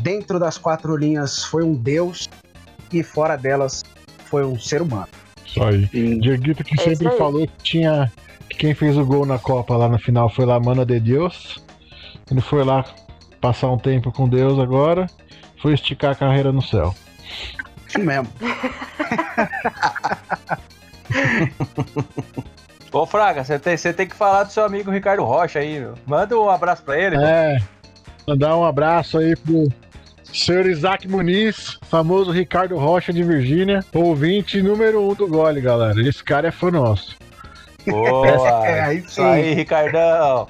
dentro 0.00 0.38
das 0.38 0.56
quatro 0.56 0.96
linhas, 0.96 1.42
foi 1.42 1.64
um 1.64 1.74
deus 1.74 2.28
e 2.92 3.02
fora 3.02 3.36
delas 3.36 3.82
foi 4.26 4.44
um 4.44 4.56
ser 4.56 4.80
humano. 4.80 5.08
Isso 5.44 5.60
aí. 5.62 5.90
E 5.92 6.20
Dieguito 6.20 6.62
que 6.62 6.80
É 6.80 6.84
sempre 6.84 7.10
falou 7.18 7.44
que 7.44 7.64
tinha. 7.64 8.12
Que 8.48 8.58
quem 8.58 8.72
fez 8.72 8.96
o 8.96 9.04
gol 9.04 9.26
na 9.26 9.38
Copa 9.38 9.76
lá 9.76 9.88
na 9.88 9.98
final 9.98 10.30
foi 10.30 10.46
lá, 10.46 10.60
Mana 10.60 10.86
de 10.86 11.00
Deus. 11.00 11.60
Ele 12.30 12.40
foi 12.40 12.64
lá 12.64 12.84
passar 13.40 13.68
um 13.68 13.78
tempo 13.78 14.12
com 14.12 14.28
Deus 14.28 14.60
agora. 14.60 15.08
Foi 15.60 15.74
esticar 15.74 16.12
a 16.12 16.14
carreira 16.14 16.52
no 16.52 16.62
céu. 16.62 16.94
Isso 17.88 17.98
mesmo. 17.98 18.28
Ô, 22.92 23.06
Fraga, 23.06 23.44
você 23.44 23.58
tem, 23.58 23.76
tem 23.76 24.06
que 24.06 24.16
falar 24.16 24.44
do 24.44 24.52
seu 24.52 24.64
amigo 24.64 24.90
Ricardo 24.90 25.24
Rocha 25.24 25.58
aí, 25.58 25.78
meu. 25.78 25.94
Manda 26.06 26.38
um 26.38 26.48
abraço 26.48 26.82
pra 26.82 26.98
ele. 26.98 27.16
É. 27.16 27.58
Mandar 28.26 28.56
um 28.56 28.64
abraço 28.64 29.18
aí 29.18 29.34
pro 29.36 29.68
senhor 30.32 30.66
Isaac 30.66 31.08
Muniz, 31.08 31.78
famoso 31.88 32.30
Ricardo 32.30 32.76
Rocha 32.76 33.12
de 33.12 33.22
Virgínia, 33.22 33.84
ouvinte 33.94 34.62
número 34.62 35.02
um 35.02 35.14
do 35.14 35.26
gole, 35.26 35.60
galera. 35.60 36.00
Esse 36.00 36.22
cara 36.22 36.48
é 36.48 36.50
fã 36.50 36.70
nosso. 36.70 37.16
Boa. 37.86 38.28
É, 38.66 38.94
Isso 38.94 39.22
aí, 39.22 39.54
Ricardão. 39.54 40.48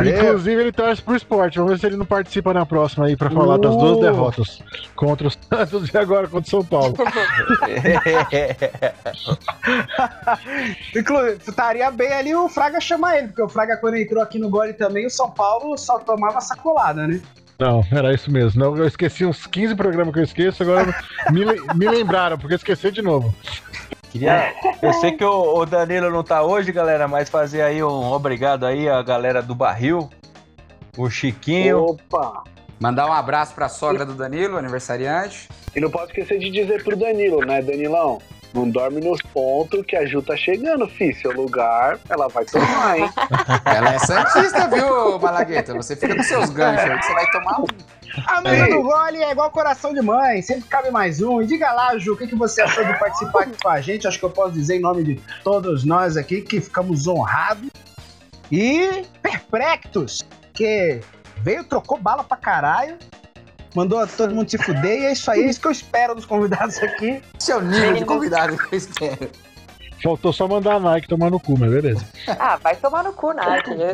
Inclusive, 0.00 0.60
ele 0.60 0.72
torce 0.72 1.02
pro 1.02 1.14
esporte. 1.14 1.58
Vamos 1.58 1.72
ver 1.72 1.78
se 1.78 1.86
ele 1.86 1.96
não 1.96 2.06
participa 2.06 2.54
na 2.54 2.64
próxima 2.64 3.06
aí 3.06 3.16
pra 3.16 3.30
falar 3.30 3.58
das 3.58 3.76
duas 3.76 3.98
Uh. 3.98 4.00
derrotas 4.00 4.62
contra 4.96 5.28
o 5.28 5.30
Santos 5.30 5.92
e 5.92 5.98
agora 5.98 6.26
contra 6.26 6.46
o 6.46 6.50
São 6.50 6.64
Paulo. 6.64 6.94
Inclusive, 10.96 11.38
estaria 11.46 11.90
bem 11.90 12.12
ali 12.12 12.34
o 12.34 12.48
Fraga 12.48 12.80
chamar 12.80 13.18
ele, 13.18 13.28
porque 13.28 13.42
o 13.42 13.48
Fraga, 13.48 13.76
quando 13.76 13.96
entrou 13.96 14.22
aqui 14.22 14.38
no 14.38 14.48
gole 14.48 14.72
também, 14.72 15.06
o 15.06 15.10
São 15.10 15.30
Paulo 15.30 15.76
só 15.76 15.98
tomava 15.98 16.40
sacolada, 16.40 17.06
né? 17.06 17.20
Não, 17.58 17.84
era 17.92 18.12
isso 18.12 18.30
mesmo. 18.30 18.60
Não, 18.60 18.76
eu 18.76 18.86
esqueci 18.86 19.24
uns 19.24 19.46
15 19.46 19.74
programas 19.74 20.12
que 20.12 20.20
eu 20.20 20.24
esqueço, 20.24 20.62
agora 20.62 20.94
me, 21.30 21.44
me 21.76 21.88
lembraram, 21.88 22.38
porque 22.38 22.54
eu 22.54 22.56
esqueci 22.56 22.90
de 22.90 23.02
novo. 23.02 23.34
Queria, 24.12 24.54
eu 24.82 24.92
sei 24.92 25.12
que 25.12 25.24
o, 25.24 25.54
o 25.56 25.64
Danilo 25.64 26.10
não 26.10 26.22
tá 26.22 26.42
hoje, 26.42 26.70
galera, 26.70 27.08
mas 27.08 27.30
fazer 27.30 27.62
aí 27.62 27.82
um 27.82 28.12
obrigado 28.12 28.66
aí 28.66 28.86
a 28.86 29.02
galera 29.02 29.42
do 29.42 29.54
Barril, 29.54 30.10
o 30.98 31.08
Chiquinho. 31.08 31.82
Opa! 31.86 32.44
Mandar 32.78 33.06
um 33.06 33.12
abraço 33.12 33.54
pra 33.54 33.70
sogra 33.70 34.04
do 34.04 34.12
Danilo, 34.12 34.58
aniversariante. 34.58 35.48
E 35.74 35.80
não 35.80 35.90
pode 35.90 36.10
esquecer 36.10 36.38
de 36.38 36.50
dizer 36.50 36.84
pro 36.84 36.94
Danilo, 36.94 37.40
né, 37.40 37.62
Danilão? 37.62 38.20
Não 38.54 38.68
dorme 38.68 39.00
nos 39.00 39.20
pontos 39.22 39.84
que 39.86 39.96
a 39.96 40.04
Ju 40.04 40.20
tá 40.20 40.36
chegando, 40.36 40.86
fi. 40.86 41.14
Seu 41.14 41.32
lugar, 41.32 41.98
ela 42.08 42.28
vai 42.28 42.44
tomar, 42.44 42.98
hein? 42.98 43.10
Ela 43.64 43.94
é 43.94 43.98
santista, 43.98 44.68
viu, 44.68 45.18
Malagueta? 45.18 45.72
Você 45.74 45.96
fica 45.96 46.14
com 46.14 46.22
seus 46.22 46.50
ganchos 46.50 46.90
aí 46.90 46.98
que 46.98 47.06
você 47.06 47.12
vai 47.14 47.30
tomar 47.30 47.60
um. 47.60 47.66
A 48.26 48.40
mesa 48.42 48.66
Ei. 48.66 48.74
do 48.74 48.82
gole 48.82 49.22
é 49.22 49.30
igual 49.30 49.50
coração 49.50 49.94
de 49.94 50.02
mãe, 50.02 50.42
sempre 50.42 50.64
cabe 50.64 50.90
mais 50.90 51.22
um. 51.22 51.40
E 51.40 51.46
diga 51.46 51.72
lá, 51.72 51.96
Ju, 51.96 52.12
o 52.12 52.16
que, 52.16 52.26
que 52.26 52.34
você 52.34 52.60
achou 52.60 52.84
de 52.84 52.98
participar 52.98 53.44
aqui 53.44 53.56
com 53.62 53.68
a 53.70 53.80
gente? 53.80 54.06
Acho 54.06 54.18
que 54.18 54.24
eu 54.24 54.30
posso 54.30 54.52
dizer 54.52 54.76
em 54.76 54.80
nome 54.80 55.02
de 55.02 55.20
todos 55.42 55.84
nós 55.84 56.16
aqui 56.16 56.42
que 56.42 56.60
ficamos 56.60 57.06
honrados 57.06 57.70
e 58.50 59.06
perplexos, 59.22 60.20
que 60.52 61.00
veio, 61.38 61.64
trocou 61.64 61.98
bala 61.98 62.22
pra 62.22 62.36
caralho, 62.36 62.98
mandou 63.74 64.06
todo 64.06 64.34
mundo 64.34 64.50
se 64.50 64.58
fuder 64.58 65.00
e 65.00 65.04
é 65.06 65.12
isso 65.12 65.30
aí, 65.30 65.42
é 65.42 65.46
isso 65.46 65.60
que 65.60 65.66
eu 65.66 65.72
espero 65.72 66.14
dos 66.14 66.26
convidados 66.26 66.78
aqui. 66.82 67.22
Esse 67.38 67.52
é 67.52 67.56
o 67.56 67.60
nível 67.60 67.94
de 67.94 68.04
convidado 68.04 68.56
que 68.56 68.74
eu 68.74 68.78
espero. 68.78 69.30
Faltou 70.02 70.32
só 70.32 70.48
mandar 70.48 70.74
a 70.74 70.80
Nike 70.80 71.06
tomar 71.06 71.30
no 71.30 71.38
cu, 71.38 71.56
mas 71.56 71.70
beleza. 71.70 72.04
Ah, 72.38 72.56
vai 72.56 72.74
tomar 72.74 73.04
no 73.04 73.12
cu, 73.12 73.32
Nike. 73.32 73.74
né? 73.76 73.92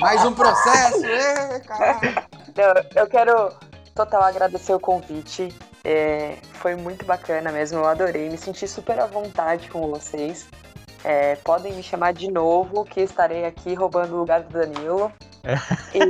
Mais 0.00 0.24
um 0.24 0.34
processo, 0.34 1.06
ê, 1.06 1.60
caralho. 1.60 2.14
Não, 2.56 2.82
eu 2.96 3.06
quero 3.06 3.52
total 3.94 4.24
agradecer 4.24 4.74
o 4.74 4.80
convite. 4.80 5.54
É, 5.84 6.34
foi 6.54 6.74
muito 6.74 7.04
bacana 7.04 7.52
mesmo, 7.52 7.78
eu 7.78 7.86
adorei. 7.86 8.28
Me 8.28 8.36
senti 8.36 8.66
super 8.66 8.98
à 8.98 9.06
vontade 9.06 9.68
com 9.68 9.88
vocês. 9.88 10.48
É, 11.04 11.36
podem 11.36 11.72
me 11.72 11.82
chamar 11.82 12.12
de 12.12 12.28
novo, 12.30 12.84
que 12.84 13.00
estarei 13.00 13.44
aqui 13.44 13.74
roubando 13.74 14.14
o 14.16 14.18
lugar 14.18 14.42
do 14.42 14.58
Danilo. 14.58 15.12
E 15.94 16.00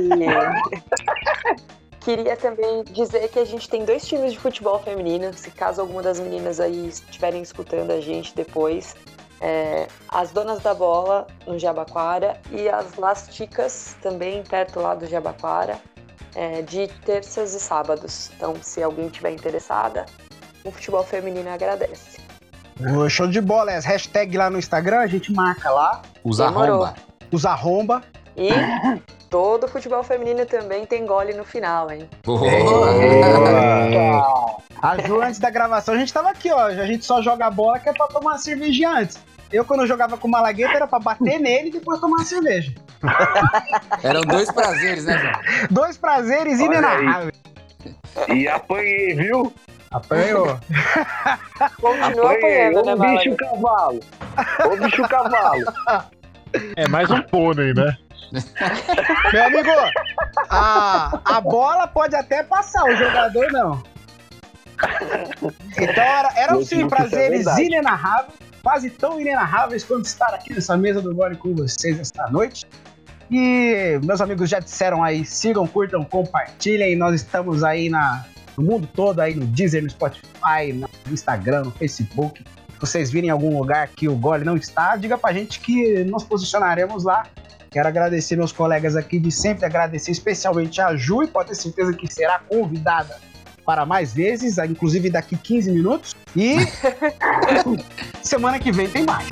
queria 1.99 2.35
também 2.35 2.83
dizer 2.85 3.27
que 3.29 3.39
a 3.39 3.45
gente 3.45 3.69
tem 3.69 3.85
dois 3.85 4.05
times 4.05 4.33
de 4.33 4.39
futebol 4.39 4.79
feminino. 4.79 5.33
Se 5.33 5.51
caso 5.51 5.81
alguma 5.81 6.01
das 6.01 6.19
meninas 6.19 6.59
aí 6.59 6.87
estiverem 6.87 7.41
escutando 7.41 7.91
a 7.91 8.01
gente 8.01 8.35
depois, 8.35 8.95
é, 9.41 9.87
as 10.09 10.31
Donas 10.31 10.59
da 10.59 10.73
Bola 10.73 11.27
no 11.45 11.57
Jabaquara 11.57 12.39
e 12.51 12.67
as 12.67 12.95
Las 12.95 13.27
Ticas 13.29 13.95
também 14.01 14.43
perto 14.43 14.79
lá 14.79 14.95
do 14.95 15.05
Jabaquara, 15.05 15.79
é, 16.35 16.61
de 16.61 16.87
terças 17.05 17.53
e 17.53 17.59
sábados. 17.59 18.31
Então, 18.35 18.55
se 18.61 18.81
alguém 18.81 19.09
tiver 19.09 19.31
interessada, 19.31 20.05
o 20.63 20.71
futebol 20.71 21.03
feminino 21.03 21.49
agradece. 21.49 22.19
Show 23.09 23.27
de 23.27 23.41
bola, 23.41 23.71
é 23.71 23.75
as 23.75 23.83
hashtags 23.83 24.37
lá 24.37 24.49
no 24.49 24.57
Instagram, 24.57 24.99
a 24.99 25.07
gente 25.07 25.33
marca 25.33 25.69
lá, 25.69 26.01
Usa 26.23 26.47
Demorou. 26.47 26.83
arromba. 26.83 26.95
os 27.31 27.45
arromba. 27.45 28.03
E 28.37 28.49
todo 29.29 29.67
futebol 29.67 30.03
feminino 30.03 30.45
também 30.45 30.85
tem 30.85 31.05
gole 31.05 31.33
no 31.33 31.43
final, 31.45 31.91
hein? 31.91 32.09
Boa. 32.25 32.49
A 34.81 34.97
Ju, 35.05 35.21
antes 35.21 35.39
da 35.39 35.49
gravação, 35.49 35.93
a 35.93 35.97
gente 35.97 36.13
tava 36.13 36.29
aqui, 36.29 36.51
ó. 36.51 36.65
A 36.65 36.85
gente 36.85 37.05
só 37.05 37.21
joga 37.21 37.49
bola 37.49 37.79
que 37.79 37.89
é 37.89 37.93
pra 37.93 38.07
tomar 38.07 38.31
uma 38.31 38.37
cervejinha 38.37 38.89
antes. 38.91 39.19
Eu, 39.51 39.65
quando 39.65 39.81
eu 39.81 39.87
jogava 39.87 40.15
com 40.17 40.27
o 40.27 40.31
Malagueta, 40.31 40.73
era 40.75 40.87
pra 40.87 40.99
bater 40.99 41.39
nele 41.39 41.69
e 41.69 41.71
depois 41.71 41.99
tomar 41.99 42.17
uma 42.17 42.25
cerveja. 42.25 42.71
Eram 44.03 44.21
dois 44.21 44.51
prazeres, 44.51 45.05
né, 45.05 45.17
João? 45.17 45.67
Dois 45.71 45.97
prazeres 45.97 46.59
Olha 46.59 46.65
inenarráveis. 46.65 47.39
E 48.27 48.47
apanhei, 48.47 49.15
viu? 49.15 49.51
Apanhou. 49.91 50.59
Continua 51.81 52.31
Apanhei. 52.33 52.67
apanhando, 52.67 52.85
né, 52.85 52.93
Ô 52.93 52.97
bicho 52.97 53.29
Malagueta? 53.29 53.35
cavalo. 53.37 53.99
Ô 54.65 54.77
bicho 54.77 55.01
cavalo. 55.07 55.63
É 56.75 56.87
mais 56.87 57.11
um 57.11 57.21
pônei, 57.21 57.75
né? 57.75 57.95
Meu 59.33 59.43
amigo, 59.45 59.69
a, 60.49 61.19
a 61.25 61.41
bola 61.41 61.87
pode 61.87 62.15
até 62.15 62.43
passar, 62.43 62.83
o 62.83 62.95
jogador 62.95 63.51
não. 63.51 63.83
Então 65.77 66.03
era, 66.03 66.31
eram 66.35 66.59
Eu 66.59 66.65
sim 66.65 66.83
é 66.83 66.87
prazeres 66.87 67.45
verdade. 67.45 67.63
inenarráveis, 67.63 68.33
quase 68.63 68.89
tão 68.89 69.19
inenarráveis 69.19 69.83
quanto 69.83 70.05
estar 70.05 70.33
aqui 70.33 70.53
nessa 70.53 70.77
mesa 70.77 71.01
do 71.01 71.13
Gole 71.13 71.35
com 71.35 71.53
vocês 71.53 71.99
esta 71.99 72.27
noite. 72.29 72.65
E 73.31 73.99
meus 74.03 74.21
amigos 74.21 74.49
já 74.49 74.59
disseram 74.59 75.03
aí, 75.03 75.23
sigam, 75.25 75.67
curtam, 75.67 76.03
compartilhem. 76.03 76.95
Nós 76.95 77.15
estamos 77.15 77.63
aí 77.63 77.89
na, 77.89 78.25
no 78.57 78.63
mundo 78.63 78.87
todo, 78.93 79.19
aí 79.19 79.35
no 79.35 79.45
Deezer, 79.45 79.83
no 79.83 79.89
Spotify, 79.89 80.73
no 80.73 80.87
Instagram, 81.13 81.63
no 81.63 81.71
Facebook. 81.71 82.43
Se 82.43 82.79
vocês 82.79 83.11
virem 83.11 83.27
em 83.27 83.31
algum 83.31 83.57
lugar 83.59 83.89
que 83.89 84.07
o 84.07 84.15
Gole 84.15 84.45
não 84.45 84.55
está, 84.55 84.95
diga 84.95 85.17
pra 85.17 85.33
gente 85.33 85.59
que 85.59 86.03
nos 86.05 86.23
posicionaremos 86.23 87.03
lá. 87.03 87.23
Quero 87.71 87.87
agradecer 87.87 88.35
meus 88.35 88.51
colegas 88.51 88.95
aqui 88.95 89.19
de 89.19 89.31
sempre, 89.31 89.65
agradecer 89.65 90.11
especialmente 90.11 90.81
a 90.81 90.95
Ju 90.95 91.23
e 91.23 91.27
pode 91.27 91.49
ter 91.49 91.55
certeza 91.55 91.93
que 91.93 92.11
será 92.11 92.39
convidada 92.39 93.17
para 93.63 93.85
mais 93.85 94.11
vezes, 94.11 94.57
inclusive 94.57 95.09
daqui 95.11 95.37
15 95.37 95.71
minutos. 95.71 96.15
E 96.35 96.55
semana 98.23 98.57
que 98.57 98.71
vem 98.71 98.89
tem 98.89 99.05
mais. 99.05 99.27